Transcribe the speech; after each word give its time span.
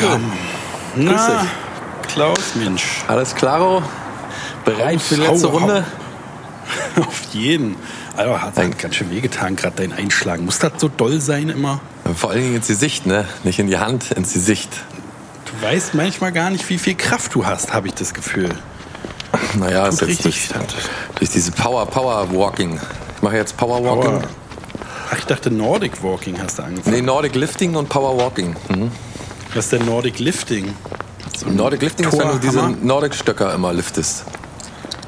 Frido. 0.00 0.06
ja. 0.12 0.20
Grüß 0.94 1.04
Na, 1.28 1.40
dich. 1.42 2.12
Klaus, 2.12 2.54
Mensch. 2.54 3.04
Alles 3.08 3.34
klaro? 3.34 3.82
Bereit 4.64 5.00
für 5.00 5.16
die 5.16 5.26
Hau, 5.26 5.32
letzte 5.32 5.52
hau. 5.52 5.58
Runde? 5.58 5.84
Auf 7.00 7.22
jeden. 7.32 7.76
Also 8.16 8.40
hat 8.40 8.56
Ein- 8.58 8.64
halt 8.70 8.78
ganz 8.78 8.94
schön 8.94 9.10
wehgetan, 9.10 9.56
gerade 9.56 9.76
dein 9.76 9.92
Einschlagen. 9.92 10.44
Muss 10.44 10.58
das 10.58 10.72
so 10.78 10.88
doll 10.88 11.20
sein 11.20 11.48
immer? 11.50 11.80
Vor 12.16 12.30
allen 12.30 12.42
Dingen 12.42 12.56
ins 12.56 12.68
Gesicht, 12.68 13.06
ne? 13.06 13.26
Nicht 13.44 13.58
in 13.58 13.66
die 13.66 13.78
Hand, 13.78 14.10
ins 14.12 14.32
Gesicht. 14.32 14.70
Du 15.44 15.66
weißt 15.66 15.94
manchmal 15.94 16.32
gar 16.32 16.50
nicht, 16.50 16.68
wie 16.70 16.78
viel 16.78 16.94
Kraft 16.94 17.34
du 17.34 17.44
hast, 17.46 17.72
habe 17.72 17.88
ich 17.88 17.94
das 17.94 18.14
Gefühl. 18.14 18.48
Naja, 19.58 19.86
ist 19.86 20.00
jetzt 20.00 20.24
durch, 20.24 20.48
durch 21.18 21.30
diese 21.30 21.52
Power, 21.52 21.84
Power 21.86 22.32
Walking. 22.32 22.80
Ich 23.16 23.22
mache 23.22 23.36
jetzt 23.36 23.56
Power 23.56 23.84
Walking. 23.84 24.12
Power. 24.20 24.22
Ach, 25.12 25.18
ich 25.18 25.24
dachte 25.26 25.50
Nordic 25.50 26.02
Walking 26.02 26.40
hast 26.42 26.58
du 26.58 26.62
angefangen. 26.64 26.96
Nee, 26.96 27.02
Nordic 27.02 27.34
Lifting 27.34 27.76
und 27.76 27.88
Power 27.88 28.16
Walking. 28.18 28.56
Mhm. 28.68 28.90
Was 29.56 29.64
ist 29.64 29.72
denn 29.72 29.86
Nordic 29.86 30.18
Lifting? 30.18 30.74
So 31.36 31.48
Nordic 31.48 31.80
Lifting 31.82 32.08
ist, 32.08 32.18
wenn 32.18 32.28
du 32.28 32.38
diese? 32.38 32.60
Nordic-Stöcker 32.82 33.54
immer 33.54 33.72
liftest. 33.72 34.24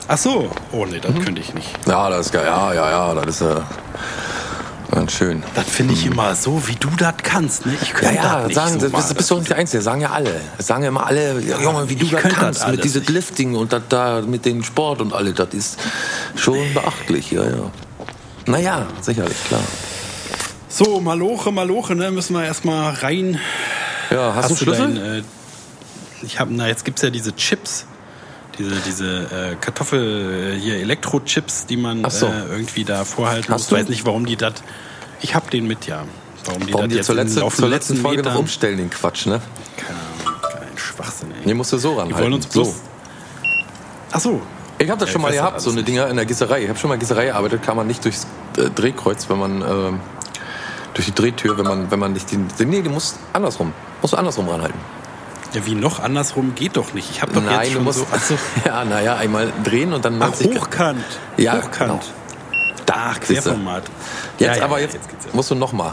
Ach 0.08 0.16
so. 0.16 0.50
Oh 0.72 0.86
nee, 0.86 0.96
Mhm. 0.96 1.00
das 1.02 1.24
könnte 1.24 1.40
ich 1.42 1.52
nicht. 1.54 1.68
Ja, 1.86 2.08
das 2.08 2.26
ist 2.26 2.32
geil. 2.32 2.46
Ja, 2.46 2.72
ja, 2.72 2.90
ja, 2.90 3.14
das 3.14 3.26
ist 3.36 3.40
äh, 3.42 3.56
ganz 4.90 5.12
schön. 5.12 5.42
Das 5.54 5.66
finde 5.68 5.92
ich 5.92 6.06
immer 6.06 6.34
so, 6.34 6.66
wie 6.66 6.76
du 6.76 6.88
das 6.96 7.14
kannst. 7.22 7.66
Ne? 7.66 7.76
Ich 7.82 7.88
Ja, 7.88 7.94
könnte 7.94 8.14
ja, 8.14 8.22
das 8.38 8.46
nicht 8.46 8.54
sagen, 8.56 8.80
so 8.80 8.88
das, 8.88 9.08
das 9.08 9.14
bist 9.14 9.30
du 9.30 9.36
nicht 9.36 9.50
der 9.50 9.58
Einzige. 9.58 9.78
Das 9.78 9.84
sagen 9.84 10.00
ja 10.00 10.10
alle. 10.12 10.40
Das 10.56 10.66
sagen 10.66 10.82
ja 10.82 10.88
immer 10.88 11.06
alle, 11.06 11.40
ja, 11.42 11.60
Junge, 11.60 11.88
wie 11.90 11.96
du 11.96 12.06
das 12.06 12.22
das 12.22 12.32
kannst. 12.32 12.62
alles 12.62 12.76
Mit 12.76 12.84
diesem. 12.84 13.14
Lifting 13.14 13.54
und 13.54 13.72
das 13.74 13.82
da 13.90 14.22
mit 14.22 14.46
dem 14.46 14.64
Sport 14.64 15.02
und 15.02 15.12
alles. 15.12 15.34
Das 15.34 15.48
ist 15.52 15.78
schon 16.36 16.72
beachtlich, 16.72 17.30
ja, 17.32 17.44
ja. 17.44 17.70
Naja, 18.46 18.86
sicherlich, 19.02 19.36
klar. 19.46 19.60
So, 20.70 21.00
Maloche, 21.00 21.52
Maloche, 21.52 21.94
ne? 21.94 22.10
Müssen 22.10 22.34
wir 22.34 22.44
erstmal 22.44 22.94
rein. 22.94 23.38
Ja, 24.10 24.34
hast, 24.34 24.50
du 24.50 24.56
Schlüssel? 24.56 24.94
dein, 24.94 25.18
äh, 25.18 25.22
ich 26.22 26.40
habe, 26.40 26.52
na, 26.54 26.66
jetzt 26.66 26.84
gibt's 26.84 27.02
ja 27.02 27.10
diese 27.10 27.34
Chips. 27.36 27.86
Diese, 28.58 28.74
diese 28.84 29.06
äh, 29.52 29.56
Kartoffel, 29.60 30.54
äh, 30.56 30.60
hier 30.60 30.76
Elektrochips, 30.78 31.66
die 31.66 31.76
man 31.76 32.08
so. 32.10 32.26
äh, 32.26 32.46
irgendwie 32.50 32.84
da 32.84 33.04
vorhalten 33.04 33.52
Hast 33.52 33.62
muss. 33.62 33.68
du? 33.68 33.76
Weiß 33.76 33.88
nicht, 33.88 34.04
warum 34.04 34.26
die 34.26 34.36
das. 34.36 34.54
Ich 35.20 35.34
hab 35.36 35.50
den 35.50 35.66
mit, 35.68 35.86
ja. 35.86 36.04
Warum 36.44 36.66
die 36.66 36.74
Warum 36.74 36.88
die 36.88 37.00
zur, 37.02 37.14
letzte, 37.14 37.40
Laufe 37.40 37.56
zur 37.56 37.68
letzten 37.68 37.96
Folge 37.98 38.22
noch 38.22 38.34
umstellen, 38.36 38.78
den 38.78 38.90
Quatsch, 38.90 39.26
ne? 39.26 39.40
Kein, 39.76 39.94
kein 40.42 40.76
Schwachsinn, 40.78 41.30
ey. 41.30 41.44
Hier 41.44 41.54
musst 41.54 41.72
du 41.72 41.78
so 41.78 41.92
Die 41.92 41.98
ranhalten. 41.98 42.20
wollen 42.22 42.32
uns 42.32 42.46
bloß. 42.46 42.66
so. 42.68 42.74
Ach 44.10 44.20
so. 44.20 44.40
Ich 44.78 44.88
habe 44.90 44.98
das 44.98 45.08
Ja, 45.08 45.12
schon 45.12 45.20
ich 45.20 45.26
mal 45.28 45.32
gehabt, 45.32 45.60
so 45.60 45.70
eine. 45.70 45.82
Dinger 45.84 46.08
in 46.08 46.16
der 46.16 46.24
Gießerei. 46.24 46.62
Ich 46.62 46.68
habe 46.68 46.78
schon 46.78 46.88
mal 46.88 46.98
Gießerei 46.98 47.26
gearbeitet, 47.26 47.62
kann 47.62 47.76
man 47.76 47.86
nicht 47.86 48.04
durchs 48.04 48.26
äh, 48.56 48.70
Drehkreuz, 48.70 49.28
wenn 49.28 49.38
man 49.38 49.62
ähm, 49.62 50.00
durch 50.98 51.06
die 51.06 51.14
Drehtür, 51.14 51.56
wenn 51.56 51.64
man, 51.64 51.90
wenn 51.92 52.00
man 52.00 52.12
nicht 52.12 52.32
den, 52.32 52.48
den 52.58 52.70
nee, 52.70 52.82
du 52.82 52.90
musst 52.90 53.20
andersrum, 53.32 53.72
musst 54.02 54.14
du 54.14 54.16
andersrum 54.16 54.48
ranhalten. 54.48 54.80
Ja, 55.54 55.64
wie 55.64 55.76
noch 55.76 56.00
andersrum 56.00 56.56
geht 56.56 56.76
doch 56.76 56.92
nicht. 56.92 57.08
Ich 57.08 57.22
habe 57.22 57.32
doch 57.32 57.40
Nein, 57.40 57.60
jetzt 57.60 57.68
du 57.68 57.74
schon 57.74 57.84
musst, 57.84 57.98
so. 58.00 58.06
Ach 58.10 58.20
so. 58.20 58.34
ja, 58.64 58.84
naja, 58.84 59.14
einmal 59.14 59.52
drehen 59.62 59.92
und 59.92 60.04
dann 60.04 60.20
Ach, 60.20 60.30
90 60.30 60.50
Grad. 60.50 60.60
hochkant. 60.60 61.04
Ja, 61.36 61.56
hochkant. 61.58 61.78
genau. 61.78 62.00
Ach, 62.90 63.14
Siehste. 63.22 63.50
Querformat. 63.50 63.84
Jetzt 64.38 64.48
Ja, 64.48 64.56
ja, 64.56 64.64
aber 64.64 64.80
jetzt, 64.80 64.94
geht's 64.94 65.26
ja. 65.26 65.30
musst 65.34 65.52
du 65.52 65.54
noch 65.54 65.72
mal, 65.72 65.92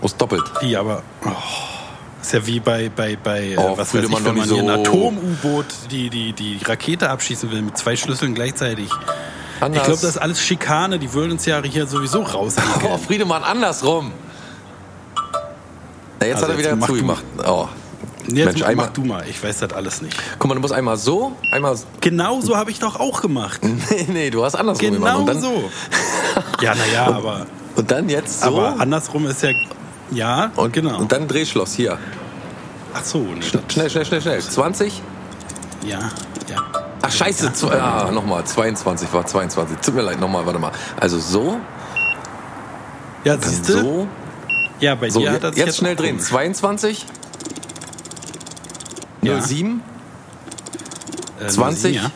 musst 0.00 0.20
doppelt. 0.20 0.44
Die 0.62 0.76
aber. 0.76 1.02
Oh, 1.24 1.30
ist 2.20 2.32
ja 2.32 2.46
wie 2.46 2.60
bei, 2.60 2.88
bei, 2.88 3.16
bei 3.20 3.48
äh, 3.48 3.56
Oh, 3.56 3.76
was 3.76 3.92
weiß 3.92 4.04
ich, 4.04 4.12
wenn 4.12 4.24
doch 4.24 4.32
man 4.32 4.44
hier 4.44 4.58
ein 4.58 4.84
so. 4.84 4.90
Atom-U-Boot 4.90 5.66
die, 5.90 6.08
die, 6.08 6.32
die 6.32 6.60
Rakete 6.64 7.10
abschießen 7.10 7.50
will 7.50 7.62
mit 7.62 7.76
zwei 7.76 7.96
Schlüsseln 7.96 8.34
gleichzeitig. 8.34 8.90
Anders. 9.62 9.82
Ich 9.82 9.86
glaube, 9.86 10.00
das 10.00 10.10
ist 10.10 10.18
alles 10.18 10.40
Schikane. 10.40 10.98
Die 10.98 11.12
wollen 11.14 11.30
uns 11.30 11.46
ja 11.46 11.62
hier 11.62 11.86
sowieso 11.86 12.22
raus. 12.22 12.56
Oh, 12.84 12.98
Friedemann, 12.98 13.44
andersrum. 13.44 14.12
Na, 16.18 16.26
jetzt 16.26 16.36
Also 16.36 16.46
hat 16.46 16.52
er 16.52 16.58
wieder 16.58 16.76
mach 16.76 16.88
zugemacht. 16.88 17.24
Oh. 17.46 17.68
Jetzt 18.26 18.34
Mensch, 18.34 18.60
mach 18.60 18.68
einmal, 18.68 18.90
du 18.92 19.04
mal. 19.04 19.24
Ich 19.28 19.42
weiß 19.42 19.58
das 19.58 19.72
alles 19.72 20.02
nicht. 20.02 20.16
guck 20.38 20.48
mal, 20.48 20.54
du 20.54 20.60
musst 20.60 20.72
einmal 20.72 20.96
so, 20.96 21.32
einmal. 21.50 21.76
Genau 22.00 22.40
so 22.40 22.56
habe 22.56 22.70
ich 22.70 22.78
doch 22.78 22.98
auch 22.98 23.20
gemacht. 23.20 23.60
Nee, 23.90 24.06
nee, 24.08 24.30
du 24.30 24.44
hast 24.44 24.54
andersrum 24.54 24.94
gemacht. 24.94 25.12
Genau 25.12 25.20
Und 25.20 25.26
dann, 25.26 25.40
so. 25.40 25.70
Ja, 26.60 26.74
naja, 26.74 27.06
aber, 27.06 27.46
Und 27.76 27.90
dann 27.90 28.08
jetzt 28.08 28.40
so. 28.40 28.46
aber 28.46 28.80
andersrum 28.80 29.26
ist 29.26 29.42
ja. 29.42 29.50
Ja, 30.10 30.50
und, 30.56 30.72
genau. 30.72 30.98
und 30.98 31.10
dann 31.10 31.26
Drehschloss 31.26 31.74
hier. 31.74 31.98
Ach 32.94 33.04
so, 33.04 33.18
nee, 33.18 33.42
Schnell, 33.42 33.90
schnell, 33.90 34.04
schnell, 34.04 34.20
schnell. 34.20 34.40
20. 34.40 35.02
ja, 35.86 35.98
ja. 36.48 36.81
Ach, 37.02 37.10
scheiße. 37.10 37.52
Ja, 37.62 38.04
ja 38.06 38.10
nochmal. 38.12 38.44
22 38.44 39.12
war 39.12 39.26
22. 39.26 39.78
Tut 39.78 39.94
mir 39.94 40.02
leid, 40.02 40.20
nochmal, 40.20 40.46
warte 40.46 40.58
mal. 40.58 40.72
Also 41.00 41.18
so, 41.18 41.58
Ja, 43.24 43.36
siehst 43.40 43.68
du? 43.68 43.72
so. 43.80 44.08
Ja, 44.80 44.94
bei 44.94 45.10
So, 45.10 45.20
dir 45.20 45.26
jetzt, 45.26 45.34
hat 45.34 45.44
das 45.52 45.56
jetzt 45.56 45.76
schnell 45.78 45.94
auch 45.94 45.98
drehen. 46.00 46.16
komisch. 46.16 46.28
22. 46.28 47.06
Ja. 49.22 49.40
07. 49.40 49.82
Äh, 51.40 51.46
20. 51.48 51.96
Ja. 51.96 52.10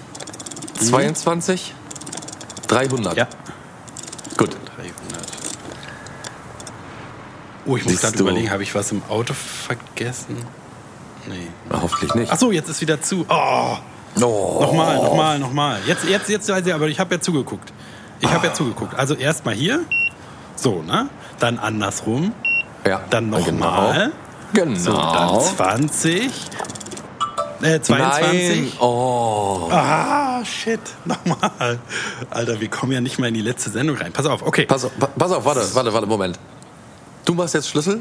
22. 0.80 1.74
300. 2.68 3.16
ja. 3.16 3.28
Gut. 4.36 4.50
300. 4.76 5.26
Oh, 7.64 7.76
ich 7.76 7.84
muss 7.84 8.00
gerade 8.00 8.18
überlegen, 8.18 8.50
habe 8.50 8.62
ich 8.62 8.74
was 8.74 8.92
im 8.92 9.03
Auto 9.08 9.34
vergessen? 9.34 10.36
Nee. 11.28 11.48
Na, 11.70 11.82
hoffentlich 11.82 12.14
nicht. 12.14 12.30
Ach 12.32 12.38
so, 12.38 12.53
jetzt 12.53 12.68
ist 12.68 12.80
wieder 12.80 13.00
zu. 13.00 13.24
Oh, 13.28 13.76
Oh. 14.22 14.59
nochmal, 14.62 14.97
nochmal, 14.97 15.38
nochmal. 15.38 15.81
Jetzt, 15.87 16.04
jetzt, 16.09 16.28
jetzt, 16.28 16.50
aber 16.50 16.88
ich 16.88 16.99
habe 16.99 17.15
ja 17.16 17.21
zugeguckt. 17.21 17.72
Ich 18.21 18.31
habe 18.32 18.47
ja 18.47 18.54
zugeguckt. 18.54 18.94
Also 18.94 19.15
erstmal 19.15 19.54
hier, 19.54 19.81
so, 20.54 20.82
ne? 20.82 21.09
Dann 21.38 21.59
andersrum, 21.59 22.32
Ja. 22.87 23.03
dann 23.10 23.28
nochmal, 23.31 24.12
Genau. 24.54 24.78
so, 24.78 24.93
dann 24.93 25.88
20, 25.88 26.31
äh, 27.62 27.81
22. 27.81 28.60
Nein. 28.60 28.72
Oh. 28.81 29.69
Ah, 29.71 30.43
shit, 30.44 30.81
nochmal. 31.04 31.78
Alter, 32.31 32.59
wir 32.60 32.69
kommen 32.69 32.93
ja 32.93 33.00
nicht 33.03 33.19
mal 33.19 33.28
in 33.28 33.34
die 33.34 33.43
letzte 33.43 33.69
Sendung 33.71 33.97
rein. 33.98 34.12
Pass 34.12 34.25
auf, 34.27 34.43
okay. 34.43 34.65
Pass 34.66 34.84
auf, 34.87 34.98
pa- 34.98 35.09
pass 35.19 35.33
auf, 35.33 35.44
warte, 35.44 35.62
warte, 35.75 35.93
warte, 35.93 36.06
Moment. 36.06 36.38
Du 37.27 37.34
machst 37.34 37.53
jetzt 37.54 37.69
Schlüssel 37.69 38.00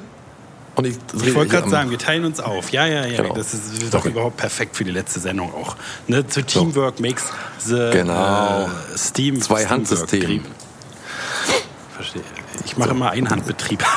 und 0.76 0.86
ich 0.86 0.98
Ich 1.24 1.34
wollte 1.36 1.52
gerade 1.52 1.70
sagen, 1.70 1.90
wir 1.90 1.98
teilen 1.98 2.26
uns 2.26 2.40
auf. 2.40 2.72
Ja, 2.72 2.86
ja, 2.86 3.06
ja. 3.06 3.22
Genau. 3.22 3.34
Das 3.36 3.54
ist 3.54 3.94
doch 3.94 4.00
Okay. 4.00 4.10
überhaupt 4.10 4.38
perfekt 4.38 4.76
für 4.76 4.84
die 4.84 4.92
letzte 4.92 5.20
Sendung 5.20 5.54
auch. 5.54 5.76
Ne? 6.08 6.26
Zu 6.28 6.44
Teamwork 6.44 7.00
makes 7.00 7.26
the 7.60 7.90
Genau. 7.92 8.66
äh, 8.66 8.98
Steam. 8.98 9.42
Zwei 9.42 9.66
Handsystem. 9.66 10.44
Verstehe. 11.96 12.24
Ich 12.66 12.78
mache 12.78 12.90
immer 12.92 13.12
Einhandbetrieb. 13.12 13.84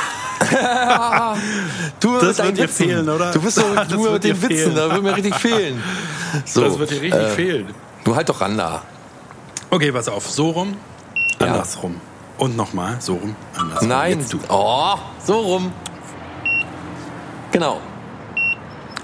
Du 2.00 2.16
Das 2.18 2.38
wird 2.38 2.58
dir 2.58 2.68
fehlen, 2.68 3.08
oder? 3.08 3.32
Du 3.32 3.40
bist 3.40 3.56
so 3.56 3.62
wird 3.74 4.12
mit 4.12 4.24
den 4.24 4.40
Witzen, 4.42 4.74
da 4.74 4.90
wird 4.92 5.02
mir 5.02 5.16
richtig 5.16 5.34
fehlen. 5.34 5.82
So, 6.44 6.62
das 6.62 6.78
wird 6.78 6.90
dir 6.90 7.00
richtig 7.00 7.20
äh, 7.20 7.30
fehlen. 7.30 7.66
Du 8.04 8.14
halt 8.14 8.28
doch 8.28 8.40
ran 8.40 8.56
da. 8.58 8.82
Okay, 9.70 9.90
pass 9.92 10.08
auf. 10.08 10.28
So 10.30 10.50
rum, 10.50 10.76
Ja. 11.40 11.46
andersrum. 11.48 12.00
Und 12.38 12.56
nochmal, 12.56 12.96
so 13.00 13.14
rum, 13.14 13.34
andersrum. 13.56 13.88
Nein, 13.88 14.20
Jetzt 14.20 14.32
du. 14.32 14.38
Oh, 14.48 14.94
so 15.26 15.40
rum. 15.40 15.72
Genau. 17.52 17.80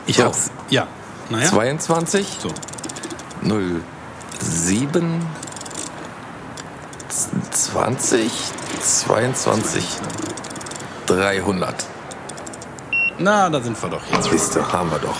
Ich 0.06 0.16
So. 0.16 0.24
hab's. 0.24 0.50
Ja. 0.70 0.86
Naja. 1.30 1.46
22, 1.48 2.38
So. 2.40 2.48
07, 4.40 5.20
20, 7.50 8.32
22, 8.80 9.84
300. 11.06 11.74
Na, 13.18 13.48
da 13.48 13.60
sind 13.60 13.80
wir 13.82 13.88
doch 13.90 14.02
jetzt. 14.12 14.30
Siehst 14.30 14.56
du, 14.56 14.72
haben 14.72 14.90
wir 14.90 14.98
doch. 14.98 15.16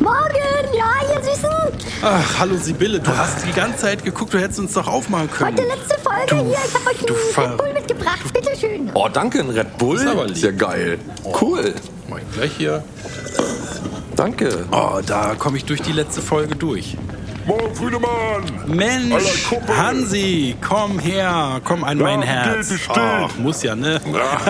Morgen, 0.00 0.74
ja, 0.74 1.14
ihr 1.14 1.22
Süßen. 1.22 1.50
Ach, 2.02 2.25
hallo 2.38 2.56
Sibylle, 2.56 3.00
du 3.00 3.16
hast 3.16 3.44
die 3.46 3.52
ganze 3.52 3.78
Zeit 3.78 4.04
geguckt, 4.04 4.34
du 4.34 4.38
hättest 4.38 4.58
uns 4.60 4.72
doch 4.74 4.86
aufmachen 4.86 5.30
können. 5.30 5.56
Heute 5.56 5.68
letzte 5.68 5.98
Folge 6.00 6.26
Du- 6.28 6.36
hier. 6.36 6.56
Ich 6.66 6.74
habe 6.74 6.90
euch 6.90 6.98
einen 7.08 7.16
Ver- 7.32 7.50
Red 7.50 7.56
Bull 7.58 7.72
mitgebracht. 7.72 8.32
Bitte 8.32 8.50
schön. 8.58 8.90
Oh, 8.94 9.08
danke, 9.12 9.40
ein 9.40 9.50
Red 9.50 9.78
Bull. 9.78 9.96
Ist 9.96 10.06
aber 10.06 10.26
lieb. 10.26 10.36
ja 10.36 10.50
geil. 10.52 10.98
Cool. 11.40 11.74
Mach 12.08 12.18
ich 12.18 12.32
gleich 12.36 12.52
hier. 12.56 12.84
Danke. 14.16 14.64
Oh, 14.72 15.00
da 15.04 15.34
komme 15.38 15.56
ich 15.58 15.64
durch 15.64 15.82
die 15.82 15.92
letzte 15.92 16.22
Folge 16.22 16.56
durch. 16.56 16.96
Morgen, 17.46 17.74
Friedemann! 17.76 18.42
Mensch. 18.66 19.46
Hansi, 19.68 20.56
komm 20.66 20.98
her, 20.98 21.60
komm 21.62 21.84
an 21.84 21.96
mein 21.98 22.20
wie 22.22 22.26
Herz. 22.26 22.70
geht? 22.70 22.80
Ach, 22.90 23.30
muss 23.38 23.62
ja, 23.62 23.76
ne? 23.76 24.00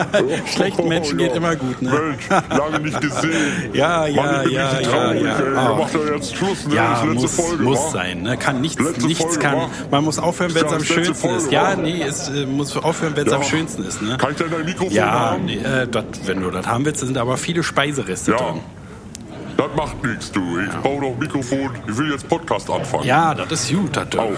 Schlechten 0.55 0.89
Menschen 0.89 1.19
geht 1.19 1.35
immer 1.35 1.55
gut, 1.57 1.83
ne? 1.83 1.91
Mensch, 1.91 2.29
lange 2.49 2.81
nicht 2.81 2.99
gesehen. 3.01 3.75
Ja, 3.75 4.07
ja, 4.07 4.23
Mann, 4.23 4.51
ja, 4.51 4.81
ja, 4.81 5.13
ja. 5.13 5.41
Ihr 5.41 5.75
macht 5.79 5.93
ja 5.93 6.15
jetzt 6.15 6.37
Schluss, 6.37 6.67
ne? 6.67 6.75
Ja, 6.75 7.03
ist 7.03 7.15
muss, 7.15 7.35
Folge, 7.37 7.63
muss 7.65 7.93
sein. 7.93 8.23
Ne? 8.23 8.39
Kann 8.39 8.63
nichts, 8.63 8.83
Letzte 8.83 9.07
nichts 9.07 9.23
Folge, 9.25 9.39
kann. 9.41 9.57
wa? 9.59 9.69
Man 9.91 10.05
muss 10.05 10.19
aufhören, 10.19 10.55
wenn 10.55 10.65
es 10.65 10.73
Ist 10.73 10.77
am 10.79 10.85
schönsten 10.85 11.13
ist. 11.13 11.21
Folge, 11.21 11.51
Ja, 11.55 11.63
wa? 11.73 11.77
nee, 11.77 12.03
es 12.03 12.29
äh, 12.31 12.47
muss 12.47 12.75
aufhören, 12.79 13.13
wenn 13.15 13.27
es 13.27 13.33
Ja. 13.33 13.39
am 13.39 13.45
schönsten 13.45 13.85
ist. 13.85 14.01
Ne? 14.01 14.17
Kann 14.17 14.31
ich 14.31 14.39
denn 14.39 14.51
dein 14.51 14.65
Mikrofon 14.65 14.95
Ja, 14.95 15.11
haben? 15.33 15.45
nee, 15.45 15.57
äh, 15.59 15.87
dat, 15.87 16.07
wenn 16.25 16.41
du 16.41 16.51
das 16.51 16.67
haben 16.67 16.87
willst, 16.87 17.01
sind 17.01 17.19
aber 17.19 17.37
viele 17.37 17.63
Speisereste 17.63 18.31
Ja. 18.31 18.39
drin. 18.39 18.61
Das 19.57 19.67
macht 19.77 20.05
nichts, 20.05 20.31
du. 20.33 20.41
Ich 20.61 20.75
baue 20.83 21.01
noch 21.01 21.09
ein 21.09 21.19
Mikrofon. 21.19 21.71
Ich 21.89 21.97
will 21.97 22.11
jetzt 22.13 22.29
Podcast 22.29 22.71
anfangen. 22.71 23.05
Ja, 23.05 23.35
das 23.35 23.53
ist 23.53 23.71
gut. 23.75 23.97
Das, 23.97 24.07
Auch. 24.19 24.31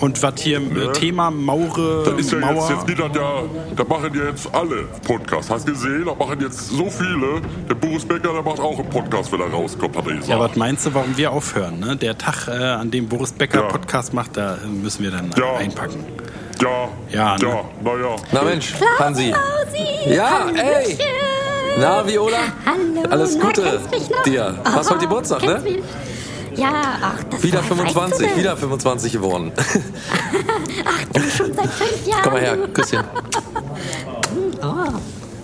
Und 0.00 0.20
was 0.22 0.34
hier 0.40 0.58
äh, 0.58 0.92
Thema 0.92 1.30
Maure, 1.30 2.02
Das 2.04 2.18
ist 2.18 2.32
ja 2.32 2.38
jetzt, 2.38 2.46
Mauer. 2.46 2.70
jetzt 2.70 2.86
nicht, 2.88 2.98
das 2.98 3.14
ja, 3.14 3.42
da 3.76 3.84
machen 3.84 4.10
ja 4.14 4.24
jetzt 4.28 4.52
alle 4.52 4.84
Podcasts. 5.06 5.50
Hast 5.50 5.66
gesehen, 5.66 6.04
da 6.06 6.14
machen 6.14 6.40
jetzt 6.40 6.68
so 6.70 6.90
viele. 6.90 7.40
Der 7.68 7.74
Boris 7.74 8.04
Becker, 8.04 8.32
der 8.32 8.42
macht 8.42 8.58
auch 8.58 8.78
einen 8.78 8.90
Podcast, 8.90 9.30
wenn 9.32 9.40
er 9.40 9.50
rauskommt, 9.50 9.96
hat 9.96 10.04
er 10.06 10.12
gesagt. 10.12 10.28
ja, 10.28 10.40
was 10.40 10.56
meinst 10.56 10.84
du, 10.86 10.94
warum 10.94 11.16
wir 11.16 11.30
aufhören? 11.30 11.78
Ne? 11.78 11.96
Der 11.96 12.18
Tag, 12.18 12.48
äh, 12.48 12.52
an 12.52 12.90
dem 12.90 13.08
Boris 13.08 13.32
Becker 13.32 13.60
Ja. 13.62 13.68
Podcast 13.68 14.12
macht, 14.12 14.36
da 14.36 14.56
äh, 14.56 14.66
müssen 14.66 15.04
wir 15.04 15.10
dann 15.12 15.30
äh, 15.32 15.40
Ja. 15.40 15.56
einpacken. 15.58 16.04
ja, 16.60 16.88
Ja, 17.10 17.36
ne? 17.36 17.46
ja, 17.46 17.64
naja. 17.84 18.16
Na 18.32 18.42
Mensch, 18.42 18.74
Hansi. 18.98 19.30
Klausi. 19.32 20.12
Ja, 20.14 20.46
ey. 20.56 20.98
Na, 21.78 22.06
Viola? 22.06 22.38
Hallo. 22.66 23.02
Alles 23.10 23.36
na, 23.36 23.44
Gute 23.44 23.62
noch? 23.62 24.22
dir. 24.22 24.54
Hast 24.64 24.90
heute 24.90 25.00
Geburtstag, 25.00 25.42
ne? 25.42 25.58
mich? 25.60 25.78
Ja, 26.56 26.70
ach, 27.02 27.22
das 27.30 27.42
Wieder 27.42 27.58
war- 27.58 27.62
weißt 27.70 27.70
du 27.70 27.76
25, 27.76 28.36
wieder 28.36 28.56
25 28.56 29.12
geworden. 29.12 29.52
Du 31.12 31.20
schon 31.30 31.52
seit 31.54 31.70
fünf 31.70 32.06
Jahren. 32.06 32.20
Komm 32.24 32.32
mal 32.32 32.42
her. 32.42 32.56
Küsschen. 32.72 33.04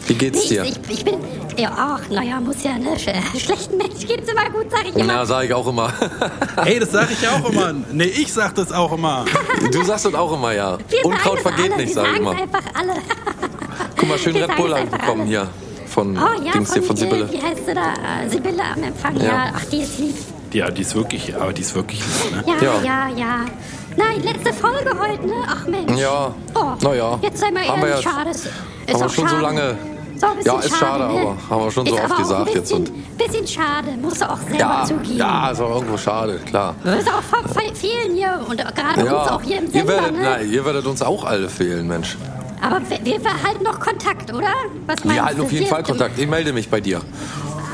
Wie 0.06 0.14
geht's 0.14 0.48
dir? 0.48 0.64
ich, 0.64 0.76
ich 0.88 1.04
bin, 1.04 1.14
ja, 1.56 1.70
ach, 1.76 2.00
naja, 2.10 2.40
muss 2.40 2.62
ja, 2.64 2.76
ne, 2.76 2.96
sch- 2.96 3.38
schlechten 3.40 3.76
Mensch 3.76 4.04
geht's 4.06 4.28
immer 4.30 4.50
gut, 4.50 4.66
sag 4.70 4.88
ich 4.88 4.94
immer. 4.96 5.04
Na, 5.04 5.24
sag 5.26 5.44
ich 5.44 5.54
auch 5.54 5.66
immer. 5.68 5.92
Ey, 6.64 6.80
das 6.80 6.90
sage 6.90 7.12
ich 7.12 7.22
ja 7.22 7.30
auch 7.40 7.48
immer. 7.48 7.72
Nee, 7.92 8.04
ich 8.04 8.32
sag 8.32 8.56
das 8.56 8.72
auch 8.72 8.92
immer. 8.92 9.24
Du 9.70 9.84
sagst 9.84 10.06
das 10.06 10.14
auch 10.14 10.32
immer, 10.32 10.52
ja. 10.52 10.78
Wir 10.88 11.04
Unkraut 11.06 11.38
vergeht 11.40 11.72
alle, 11.72 11.76
nicht, 11.84 11.94
wir 11.94 12.02
sag 12.02 12.12
ich 12.16 12.20
es 12.20 12.26
einfach 12.26 12.64
alle. 12.74 12.94
Guck 13.96 14.08
mal, 14.08 14.18
schön 14.18 14.34
wir 14.34 14.48
Red 14.48 14.56
Bull 14.56 14.72
angekommen 14.74 15.26
hier. 15.26 15.46
Von 15.90 16.16
Oh 16.16 16.42
ja, 16.44 16.52
Dings 16.52 16.72
hier, 16.72 16.82
von 16.82 16.96
äh, 16.96 17.00
Sibylle. 17.00 17.32
Wie 17.32 17.42
heißt 17.42 17.66
sie 17.66 17.74
da? 17.74 17.82
Sibylle 18.28 18.62
am 18.76 18.82
Empfang. 18.82 19.16
Ja. 19.16 19.24
Ja. 19.24 19.44
ach, 19.56 19.64
die 19.66 19.82
ist 19.82 19.98
lieb. 19.98 20.14
Ja, 20.52 20.70
die 20.70 20.82
ist 20.82 20.94
wirklich, 20.94 21.34
aber 21.36 21.52
die 21.52 21.62
ist 21.62 21.74
wirklich 21.74 22.00
lieb, 22.00 22.36
ne? 22.36 22.44
Ja, 22.46 22.62
ja, 22.62 22.82
Ja. 22.82 23.08
ja. 23.16 23.44
Nein, 23.96 24.22
letzte 24.22 24.52
Folge 24.52 24.90
heute, 24.98 25.26
ne? 25.26 25.34
Ach 25.48 25.66
Mensch. 25.66 26.00
Ja. 26.00 26.32
Oh, 26.54 26.72
Na 26.80 26.94
ja. 26.94 27.18
Jetzt 27.22 27.38
sei 27.40 27.50
mal 27.50 27.66
Haben 27.66 27.82
wir 27.82 27.88
ehrlich, 27.88 28.04
ja- 28.04 28.10
schade. 28.12 28.30
Ist, 28.30 28.46
ist 28.46 28.52
haben 28.52 29.00
wir 29.00 29.06
auch 29.06 29.10
schon 29.10 29.24
so 29.28 29.30
schade. 29.34 29.42
lange- 29.42 29.78
So 30.20 30.26
ein 30.26 30.36
bisschen 30.36 30.52
Ja, 30.52 30.60
ist 30.60 30.76
schade, 30.76 31.04
ne? 31.12 31.20
aber 31.20 31.36
haben 31.50 31.64
wir 31.64 31.70
schon 31.72 31.86
so 31.86 31.94
ist 31.94 32.00
oft 32.02 32.04
aber 32.04 32.14
auch 32.14 32.18
gesagt 32.18 32.48
ein 32.50 32.54
jetzt 32.54 32.68
bisschen, 32.68 32.86
und- 32.86 33.18
bisschen 33.18 33.46
schade, 33.48 33.90
musst 34.00 34.20
du 34.20 34.30
auch 34.30 34.38
selber 34.38 34.58
Ja, 34.58 34.84
zugeben. 34.84 35.16
ja, 35.16 35.50
ist 35.50 35.60
auch 35.60 35.74
irgendwo 35.76 35.96
schade, 35.96 36.38
klar. 36.46 36.74
Du 36.84 36.92
wirst 36.92 37.08
auch 37.08 37.74
fehlen 37.74 38.14
hier 38.14 38.38
und 38.48 38.58
gerade 38.58 39.00
uns 39.00 39.10
Ja, 39.10 39.34
auch 39.34 39.42
hier 39.42 39.58
im 39.58 39.64
ihr 39.64 39.70
Sender, 39.70 39.88
werdet, 39.88 40.12
ne? 40.12 40.22
nein, 40.22 40.50
ihr 40.50 40.64
werdet 40.64 40.86
uns 40.86 41.00
auch 41.02 41.24
alle 41.24 41.48
fehlen, 41.48 41.86
Mensch. 41.88 42.16
Aber 42.60 42.80
wir, 42.88 42.98
wir 43.04 43.18
behalten 43.18 43.64
noch 43.64 43.80
Kontakt, 43.80 44.32
oder? 44.32 44.52
Was 44.86 45.04
Wir 45.04 45.24
halten 45.24 45.38
du? 45.38 45.44
auf 45.44 45.52
jeden 45.52 45.66
Fall 45.66 45.82
Kontakt. 45.82 46.18
Ich 46.18 46.28
melde 46.28 46.52
mich 46.52 46.68
bei 46.68 46.80
dir. 46.80 47.00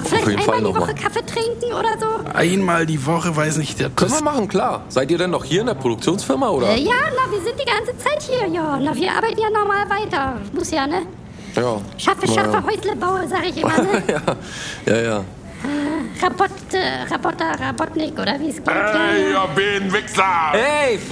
Vielleicht 0.05 0.23
auf 0.25 0.29
jeden 0.31 0.41
einmal 0.41 0.55
Fall 0.55 0.59
die 0.59 0.81
Woche 0.81 0.93
mal. 0.93 0.95
Kaffee 0.95 1.27
trinken 1.27 1.73
oder 1.73 1.99
so? 1.99 2.31
Einmal 2.33 2.87
die 2.87 3.05
Woche, 3.07 3.35
weiß 3.35 3.57
nicht, 3.57 3.81
das 3.81 3.91
Können 3.97 4.13
wir 4.13 4.23
machen, 4.23 4.47
klar. 4.49 4.85
Seid 4.89 5.11
ihr 5.11 5.19
denn 5.19 5.31
noch 5.31 5.45
hier 5.45 5.63
in 5.63 5.67
der 5.67 5.75
Produktionsfirma 5.75 6.49
oder? 6.51 6.69
Äh, 6.69 6.81
ja, 6.83 6.93
na, 7.17 7.31
wir 7.33 7.41
sind 7.43 7.59
die 7.61 7.65
ganze 7.65 7.97
Zeit 7.99 8.23
hier, 8.23 8.47
ja. 8.49 8.79
Na, 8.81 8.95
wir 8.95 9.11
arbeiten 9.13 9.41
ja 9.41 9.51
normal 9.51 9.89
weiter. 9.91 10.35
Muss 10.53 10.71
ja, 10.71 10.87
ne? 10.87 11.03
Ja. 11.57 11.81
Schaffe, 11.99 12.27
schaffe, 12.29 12.53
ja. 12.53 12.65
Häusle 12.65 12.95
baue, 12.97 13.27
sag 13.29 13.45
ich 13.49 13.57
immer, 13.57 13.77
ne? 13.83 14.03
ja, 14.87 14.95
ja, 14.95 15.03
ja. 15.03 15.25
Rabot, 16.21 16.51
äh, 16.73 17.03
Rabotta, 17.11 17.53
Rabotnik 17.61 18.19
oder 18.19 18.39
wie 18.41 18.51
es 18.51 18.57
geht. 18.57 18.69
Ey, 18.69 19.33
ja. 19.33 19.45
ihr 19.45 19.49
Bienenwichser! 19.55 20.25
Hey, 20.53 20.99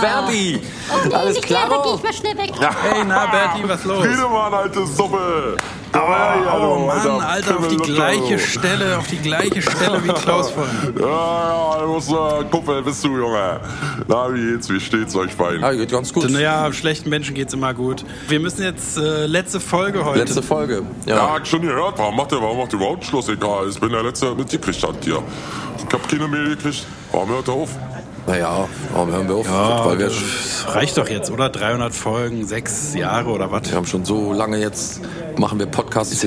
Berbi! 0.00 0.60
Oh 0.90 1.08
nee, 1.08 1.14
Alles 1.14 1.34
da 1.40 1.46
klar? 1.46 1.68
geh 1.82 1.94
ich 1.96 2.02
mal 2.02 2.12
schnell 2.12 2.38
weg. 2.38 2.52
Hey, 2.58 3.04
na, 3.06 3.26
Berti, 3.26 3.68
was 3.68 3.84
los? 3.84 4.04
Friedemann, 4.06 4.54
alte 4.54 4.86
Suppe! 4.86 5.56
Oh, 5.94 5.98
hallo, 5.98 6.74
oh 6.74 6.86
Mann, 6.86 7.20
Alter, 7.20 7.58
auf 7.58 7.68
die 7.68 7.76
gleiche 7.76 8.38
Stelle, 8.38 8.96
auf 8.96 9.06
die 9.08 9.18
gleiche 9.18 9.60
Stelle 9.60 10.02
wie 10.02 10.08
Klaus 10.08 10.50
vorhin. 10.50 10.94
Ja, 10.98 11.74
ja, 11.74 11.80
du 11.82 11.88
musst, 11.88 12.10
äh, 12.10 12.44
Kumpel, 12.50 12.80
bist 12.82 13.04
du, 13.04 13.14
Junge. 13.14 13.60
Na, 14.08 14.32
wie 14.32 14.52
geht's, 14.52 14.70
wie 14.70 14.80
steht's 14.80 15.14
euch 15.14 15.32
fein? 15.34 15.60
Ja, 15.60 15.70
geht 15.72 15.90
ganz 15.90 16.10
gut. 16.10 16.30
Naja, 16.30 16.72
schlechten 16.72 17.10
Menschen 17.10 17.34
geht's 17.34 17.52
immer 17.52 17.74
gut. 17.74 18.06
Wir 18.26 18.40
müssen 18.40 18.62
jetzt, 18.62 18.96
äh, 18.96 19.26
letzte 19.26 19.60
Folge 19.60 20.02
heute. 20.02 20.20
Letzte 20.20 20.42
Folge. 20.42 20.82
Ja, 21.04 21.16
Ja. 21.16 21.30
hab 21.34 21.42
ich 21.42 21.50
schon 21.50 21.60
gehört. 21.60 21.98
Warum 21.98 22.16
macht 22.16 22.32
der, 22.32 22.40
warum 22.40 22.56
macht 22.56 22.72
der 22.72 22.78
überhaupt 22.80 23.04
Schluss? 23.04 23.28
Egal, 23.28 23.68
ich 23.68 23.78
bin 23.78 23.90
der 23.90 24.02
Letzte, 24.02 24.11
der 24.20 24.34
mitgekriegt 24.34 24.82
hat 24.86 24.96
hier. 25.02 25.22
Ich 25.78 25.92
hab 25.92 26.08
keine 26.08 26.28
Mail 26.28 26.50
gekriegt. 26.56 26.86
Warum 27.10 27.28
hört 27.30 27.48
er 27.48 27.54
auf? 27.54 27.70
Naja, 28.26 28.68
warum 28.92 29.10
hören 29.10 29.28
wir 29.28 29.34
auf? 29.34 29.46
Ja, 29.46 29.84
Weil 29.84 29.98
wir, 29.98 30.06
das 30.06 30.74
reicht 30.74 30.96
doch 30.96 31.08
jetzt, 31.08 31.30
oder? 31.30 31.48
300 31.48 31.92
Folgen, 31.92 32.46
sechs 32.46 32.94
Jahre 32.94 33.30
oder 33.30 33.50
was? 33.50 33.68
wir 33.68 33.76
haben 33.76 33.86
schon 33.86 34.04
so 34.04 34.32
lange 34.32 34.58
jetzt, 34.58 35.00
machen 35.36 35.58
wir 35.58 35.66
Podcasts. 35.66 36.24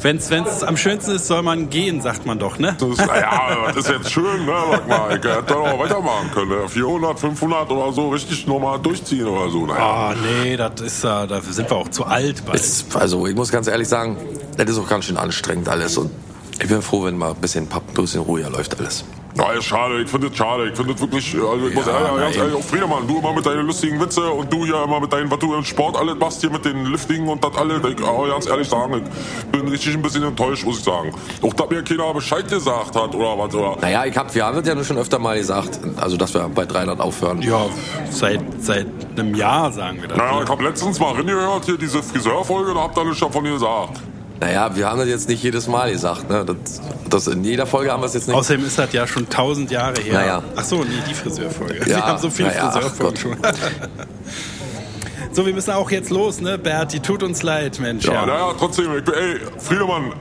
Wenn's, 0.00 0.30
wenn's 0.30 0.64
am 0.64 0.76
schönsten 0.76 1.12
ist, 1.12 1.28
soll 1.28 1.42
man 1.42 1.70
gehen, 1.70 2.00
sagt 2.00 2.26
man 2.26 2.36
doch, 2.40 2.58
ne? 2.58 2.74
Das 2.76 2.88
ist, 2.88 3.06
naja, 3.06 3.68
das 3.68 3.76
ist 3.76 3.88
jetzt 3.88 4.10
schön, 4.10 4.46
ne? 4.46 4.52
Sag 4.72 4.88
mal, 4.88 5.08
ich 5.10 5.24
hätte 5.24 5.44
doch 5.46 5.78
weitermachen 5.78 6.28
können. 6.34 6.48
ne? 6.50 6.68
400, 6.68 7.20
500 7.20 7.70
oder 7.70 7.92
so 7.92 8.08
richtig 8.08 8.44
normal 8.48 8.80
durchziehen 8.80 9.26
oder 9.28 9.48
so. 9.48 9.64
Naja. 9.64 9.80
Ah, 9.80 10.14
nee, 10.42 10.56
das 10.56 10.80
ist 10.80 11.04
ja, 11.04 11.24
da 11.28 11.40
sind 11.40 11.70
wir 11.70 11.76
auch 11.76 11.88
zu 11.88 12.04
alt. 12.04 12.42
Ist, 12.52 12.96
also 12.96 13.28
ich 13.28 13.36
muss 13.36 13.52
ganz 13.52 13.68
ehrlich 13.68 13.86
sagen, 13.86 14.16
das 14.56 14.68
ist 14.70 14.78
auch 14.78 14.88
ganz 14.88 15.04
schön 15.04 15.16
anstrengend 15.16 15.68
alles. 15.68 15.96
Und 15.96 16.10
ich 16.62 16.68
bin 16.68 16.80
froh, 16.80 17.04
wenn 17.04 17.18
mal 17.18 17.30
ein 17.30 17.40
bisschen, 17.40 17.68
ein 17.70 17.94
bisschen 17.94 18.22
ruhiger 18.22 18.48
läuft 18.48 18.78
alles. 18.78 19.04
Ja, 19.36 19.50
ist 19.52 19.64
schade, 19.64 20.02
ich 20.02 20.10
finde 20.10 20.26
es 20.28 20.36
schade. 20.36 20.68
Ich 20.68 20.76
finde 20.76 20.92
es 20.92 21.00
wirklich, 21.00 21.34
also 21.34 21.66
ich 21.66 21.74
muss 21.74 21.86
Ja, 21.86 22.00
ja, 22.00 22.16
ganz 22.16 22.36
ehrlich, 22.36 22.54
auch 22.54 22.62
Friedemann, 22.62 23.06
du 23.08 23.18
immer 23.18 23.32
mit 23.32 23.46
deinen 23.46 23.66
lustigen 23.66 23.98
Witze 23.98 24.28
und 24.28 24.52
du 24.52 24.64
ja 24.66 24.84
immer 24.84 25.00
mit 25.00 25.12
deinen, 25.12 25.30
was 25.30 25.38
du 25.38 25.54
im 25.54 25.64
Sport 25.64 25.96
alles 25.96 26.16
machst, 26.16 26.40
hier 26.40 26.50
mit 26.50 26.64
den 26.64 26.84
Lifting 26.84 27.26
und 27.26 27.42
das 27.42 27.56
alles. 27.56 27.80
Ich 27.84 28.04
auch 28.04 28.28
ganz 28.28 28.46
ehrlich 28.46 28.68
sagen, 28.68 29.02
ich 29.02 29.46
bin 29.50 29.66
richtig 29.68 29.94
ein 29.94 30.02
bisschen 30.02 30.22
enttäuscht, 30.22 30.64
muss 30.66 30.78
ich 30.78 30.84
sagen. 30.84 31.14
Auch, 31.40 31.54
dass 31.54 31.70
mir 31.70 31.82
keiner 31.82 32.12
Bescheid 32.12 32.46
gesagt 32.46 32.94
hat 32.94 33.14
oder 33.14 33.38
was, 33.38 33.54
oder. 33.54 33.78
Naja, 33.80 34.04
ich 34.04 34.16
hab, 34.16 34.34
wir 34.34 34.44
haben 34.44 34.62
das 34.62 34.68
ja 34.68 34.84
schon 34.84 34.98
öfter 34.98 35.18
mal 35.18 35.38
gesagt, 35.38 35.80
also 35.96 36.16
dass 36.18 36.34
wir 36.34 36.48
bei 36.54 36.66
300 36.66 37.00
aufhören. 37.00 37.40
ja, 37.40 37.66
seit, 38.10 38.40
seit 38.58 38.86
einem 39.16 39.34
Jahr 39.34 39.72
sagen 39.72 40.02
wir 40.02 40.08
das. 40.08 40.18
Naja, 40.18 40.42
ich 40.42 40.48
habe 40.48 40.62
letztens 40.62 41.00
mal 41.00 41.14
reingehört, 41.14 41.64
hier 41.64 41.78
diese 41.78 42.02
Friseurfolge, 42.02 42.74
da 42.74 42.80
habt 42.82 42.98
ihr 42.98 43.04
nichts 43.04 43.20
davon 43.20 43.44
gesagt. 43.44 43.98
Naja, 44.42 44.74
wir 44.74 44.90
haben 44.90 44.98
das 44.98 45.06
jetzt 45.06 45.28
nicht 45.28 45.40
jedes 45.40 45.68
Mal 45.68 45.92
gesagt. 45.92 46.28
Ne? 46.28 46.44
Das, 46.44 46.80
das 47.08 47.26
in 47.28 47.44
jeder 47.44 47.64
Folge 47.64 47.92
haben 47.92 48.02
wir 48.02 48.06
es 48.06 48.14
jetzt 48.14 48.26
nicht. 48.26 48.36
Außerdem 48.36 48.66
ist 48.66 48.76
das 48.76 48.92
ja 48.92 49.06
schon 49.06 49.28
tausend 49.28 49.70
Jahre 49.70 50.00
her. 50.00 50.14
Naja. 50.14 50.42
Ach 50.56 50.64
so, 50.64 50.82
nee, 50.82 50.88
die 51.08 51.14
Friseurfolge. 51.14 51.78
Ja, 51.78 51.86
wir 51.86 52.06
haben 52.06 52.18
so 52.18 52.28
viele 52.28 52.48
naja, 52.48 52.72
Friseurfolgen 52.72 53.16
schon. 53.16 53.36
so, 55.32 55.46
wir 55.46 55.54
müssen 55.54 55.70
auch 55.70 55.88
jetzt 55.92 56.10
los, 56.10 56.40
ne, 56.40 56.58
Berti? 56.58 56.98
Tut 56.98 57.22
uns 57.22 57.44
leid, 57.44 57.78
Mensch. 57.78 58.04
Ja, 58.04 58.14
Ja, 58.14 58.26
naja, 58.26 58.52
trotzdem, 58.58 58.96
ich 58.98 59.04
bin, 59.04 59.14
ey, 59.14 59.36
Friedemann, 59.58 60.12